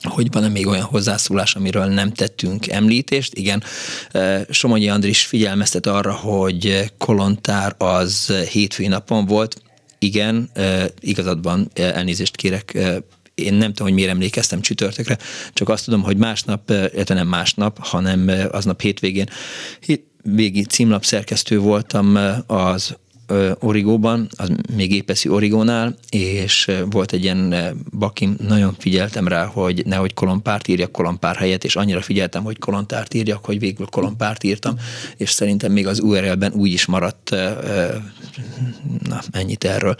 hogy 0.02 0.32
van-e 0.32 0.48
még 0.48 0.66
olyan 0.66 0.84
hozzászólás, 0.84 1.54
amiről 1.54 1.84
nem 1.84 2.12
tettünk 2.12 2.68
említést. 2.68 3.34
Igen, 3.34 3.62
Somogyi 4.50 4.88
Andris 4.88 5.24
figyelmeztet 5.24 5.86
arra, 5.86 6.12
hogy 6.12 6.92
Kolontár 6.98 7.74
az 7.78 8.32
hétfői 8.50 8.86
napon 8.86 9.26
volt. 9.26 9.62
Igen, 9.98 10.50
igazadban 11.00 11.70
elnézést 11.74 12.36
kérek, 12.36 12.78
én 13.34 13.54
nem 13.54 13.68
tudom, 13.68 13.86
hogy 13.86 13.92
miért 13.92 14.10
emlékeztem 14.10 14.60
csütörtökre, 14.60 15.18
csak 15.52 15.68
azt 15.68 15.84
tudom, 15.84 16.02
hogy 16.02 16.16
másnap, 16.16 16.70
illetve 16.70 17.14
nem 17.14 17.28
másnap, 17.28 17.78
hanem 17.80 18.30
aznap 18.50 18.80
hétvégén 18.80 19.26
végi 20.22 20.64
címlap 20.64 21.04
szerkesztő 21.04 21.58
voltam 21.58 22.18
az 22.46 22.96
Origóban, 23.60 24.28
az 24.36 24.50
még 24.76 24.92
épeszi 24.92 25.28
Origónál, 25.28 25.94
és 26.10 26.70
volt 26.90 27.12
egy 27.12 27.22
ilyen 27.22 27.54
bakim, 27.98 28.36
nagyon 28.46 28.76
figyeltem 28.78 29.28
rá, 29.28 29.44
hogy 29.44 29.82
nehogy 29.86 30.14
kolompárt 30.14 30.68
írjak 30.68 30.92
kolompár 30.92 31.36
helyet, 31.36 31.64
és 31.64 31.76
annyira 31.76 32.00
figyeltem, 32.00 32.42
hogy 32.42 32.58
kolontárt 32.58 33.14
írjak, 33.14 33.44
hogy 33.44 33.58
végül 33.58 33.86
kolompárt 33.86 34.44
írtam, 34.44 34.76
és 35.16 35.30
szerintem 35.30 35.72
még 35.72 35.86
az 35.86 36.00
URL-ben 36.00 36.52
úgy 36.52 36.72
is 36.72 36.86
maradt, 36.86 37.30
na, 39.08 39.20
ennyit 39.30 39.64
erről, 39.64 39.94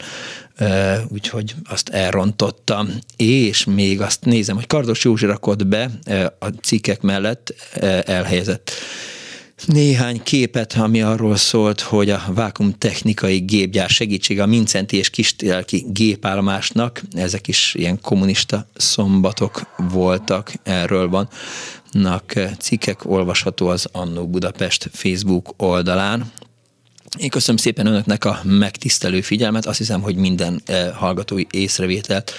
úgyhogy 1.07 1.55
azt 1.63 1.89
elrontottam, 1.89 2.89
és 3.17 3.63
még 3.63 4.01
azt 4.01 4.25
nézem, 4.25 4.55
hogy 4.55 4.67
Kardos 4.67 5.03
Józsi 5.03 5.25
rakott 5.25 5.67
be 5.67 5.89
a 6.39 6.47
cikkek 6.47 7.01
mellett 7.01 7.53
elhelyezett 8.05 8.71
néhány 9.65 10.23
képet, 10.23 10.73
ami 10.73 11.01
arról 11.01 11.35
szólt, 11.35 11.81
hogy 11.81 12.09
a 12.09 12.23
vákumtechnikai 12.27 13.37
gépgyár 13.37 13.89
segítsége 13.89 14.43
a 14.43 14.45
Mincenti 14.45 14.97
és 14.97 15.09
Kistelki 15.09 15.85
gépállomásnak, 15.87 17.01
ezek 17.11 17.47
is 17.47 17.73
ilyen 17.77 18.01
kommunista 18.01 18.67
szombatok 18.75 19.61
voltak, 19.77 20.53
erről 20.63 21.09
van 21.09 21.29
cikkek 22.59 23.05
olvasható 23.05 23.67
az 23.67 23.87
Annó 23.91 24.27
Budapest 24.27 24.89
Facebook 24.93 25.53
oldalán. 25.57 26.31
Én 27.17 27.29
köszönöm 27.29 27.57
szépen 27.57 27.85
önöknek 27.85 28.25
a 28.25 28.39
megtisztelő 28.43 29.21
figyelmet. 29.21 29.65
Azt 29.65 29.77
hiszem, 29.77 30.01
hogy 30.01 30.15
minden 30.15 30.61
eh, 30.65 30.91
hallgatói 30.95 31.43
észrevételt, 31.51 32.33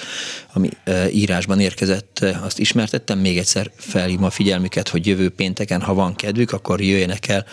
ami 0.52 0.68
eh, 0.84 1.14
írásban 1.14 1.60
érkezett, 1.60 2.18
eh, 2.18 2.44
azt 2.44 2.58
ismertettem. 2.58 3.18
Még 3.18 3.38
egyszer 3.38 3.70
felhívom 3.76 4.24
a 4.24 4.30
figyelmüket, 4.30 4.88
hogy 4.88 5.06
jövő 5.06 5.30
pénteken, 5.30 5.80
ha 5.80 5.94
van 5.94 6.14
kedvük, 6.14 6.52
akkor 6.52 6.80
jöjjenek 6.80 7.28
el 7.28 7.44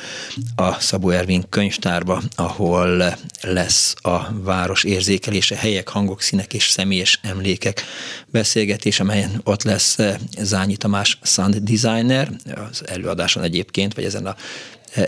a 0.56 0.80
Szabó 0.80 1.10
Ervin 1.10 1.44
könyvtárba, 1.50 2.22
ahol 2.36 3.16
lesz 3.42 3.96
a 4.02 4.34
város 4.34 4.84
érzékelése, 4.84 5.56
helyek, 5.56 5.88
hangok, 5.88 6.22
színek 6.22 6.54
és 6.54 6.70
személyes 6.70 7.20
emlékek 7.24 7.84
beszélgetés, 8.28 9.00
amelyen 9.00 9.42
ott 9.44 9.64
lesz 9.64 9.98
Zányi 10.40 10.78
Tamás 10.78 11.20
sound 11.22 11.56
designer, 11.56 12.32
az 12.72 12.88
előadáson 12.88 13.44
egyébként, 13.44 13.94
vagy 13.94 14.04
ezen 14.04 14.26
a 14.26 14.36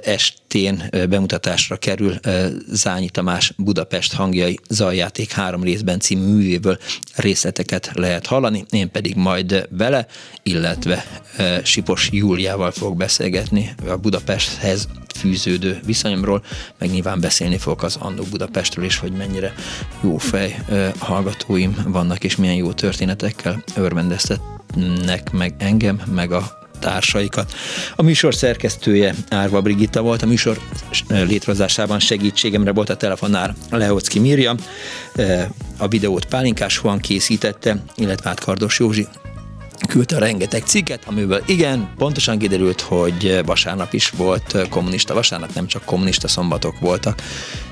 estén 0.03 0.89
bemutatásra 1.09 1.77
kerül 1.77 2.19
Zányi 2.67 3.09
Tamás 3.09 3.53
Budapest 3.57 4.13
hangjai 4.13 4.59
zajjáték 4.69 5.31
három 5.31 5.63
részben 5.63 5.99
című 5.99 6.25
művéből 6.25 6.77
részleteket 7.15 7.91
lehet 7.93 8.25
hallani, 8.25 8.65
én 8.69 8.91
pedig 8.91 9.15
majd 9.15 9.67
vele, 9.69 10.07
illetve 10.43 11.05
Sipos 11.63 12.09
Júliával 12.11 12.71
fog 12.71 12.97
beszélgetni 12.97 13.75
a 13.87 13.95
Budapesthez 13.95 14.87
fűződő 15.15 15.79
viszonyomról, 15.85 16.43
meg 16.77 16.89
nyilván 16.89 17.19
beszélni 17.19 17.57
fogok 17.57 17.83
az 17.83 17.95
Annó 17.99 18.23
Budapestről 18.29 18.85
is, 18.85 18.97
hogy 18.97 19.11
mennyire 19.11 19.53
jó 20.03 20.17
fej 20.17 20.65
hallgatóim 20.97 21.83
vannak, 21.87 22.23
és 22.23 22.35
milyen 22.35 22.55
jó 22.55 22.71
történetekkel 22.71 23.63
örvendeztetnek 23.75 25.31
meg 25.31 25.55
engem, 25.57 26.01
meg 26.13 26.31
a 26.31 26.62
társaikat. 26.83 27.53
A 27.95 28.01
műsor 28.01 28.35
szerkesztője 28.35 29.15
Árva 29.29 29.61
Brigitta 29.61 30.01
volt, 30.01 30.21
a 30.21 30.25
műsor 30.25 30.59
létrehozásában 31.07 31.99
segítségemre 31.99 32.71
volt 32.71 32.89
a 32.89 32.97
telefonár 32.97 33.55
Leocki 33.69 34.19
Mirja, 34.19 34.55
a 35.77 35.87
videót 35.87 36.25
Pálinkás 36.25 36.79
Juan 36.83 36.99
készítette, 36.99 37.83
illetve 37.95 38.29
át 38.29 38.39
Kardos 38.39 38.79
Józsi 38.79 39.07
küldte 39.87 40.17
rengeteg 40.19 40.63
cikket, 40.65 41.03
amiből 41.05 41.43
igen, 41.45 41.89
pontosan 41.97 42.37
kiderült, 42.37 42.81
hogy 42.81 43.41
vasárnap 43.45 43.93
is 43.93 44.09
volt 44.09 44.67
kommunista 44.69 45.13
vasárnap, 45.13 45.53
nem 45.53 45.67
csak 45.67 45.83
kommunista 45.83 46.27
szombatok 46.27 46.79
voltak. 46.79 47.21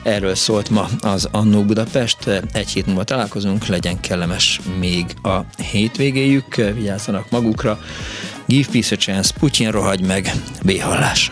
Erről 0.03 0.35
szólt 0.35 0.69
ma 0.69 0.89
az 1.01 1.27
Annó 1.31 1.63
Budapest. 1.63 2.27
Egy 2.53 2.69
hét 2.69 2.85
múlva 2.85 3.03
találkozunk, 3.03 3.65
legyen 3.65 3.99
kellemes 3.99 4.59
még 4.79 5.05
a 5.23 5.39
hétvégéjük, 5.71 6.55
vigyázzanak 6.55 7.29
magukra. 7.29 7.79
Give 8.51 8.69
peace 8.69 8.91
a 8.91 8.97
chance, 8.97 9.31
Putyin 9.31 9.71
rohagy 9.71 10.03
meg, 10.03 10.31
béhallás. 10.65 11.31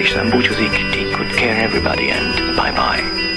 István 0.00 0.30
búcsúzik, 0.30 0.70
take 0.70 1.16
good 1.16 1.34
care 1.36 1.64
everybody 1.64 2.10
and 2.10 2.56
bye 2.56 2.72
bye. 2.72 3.29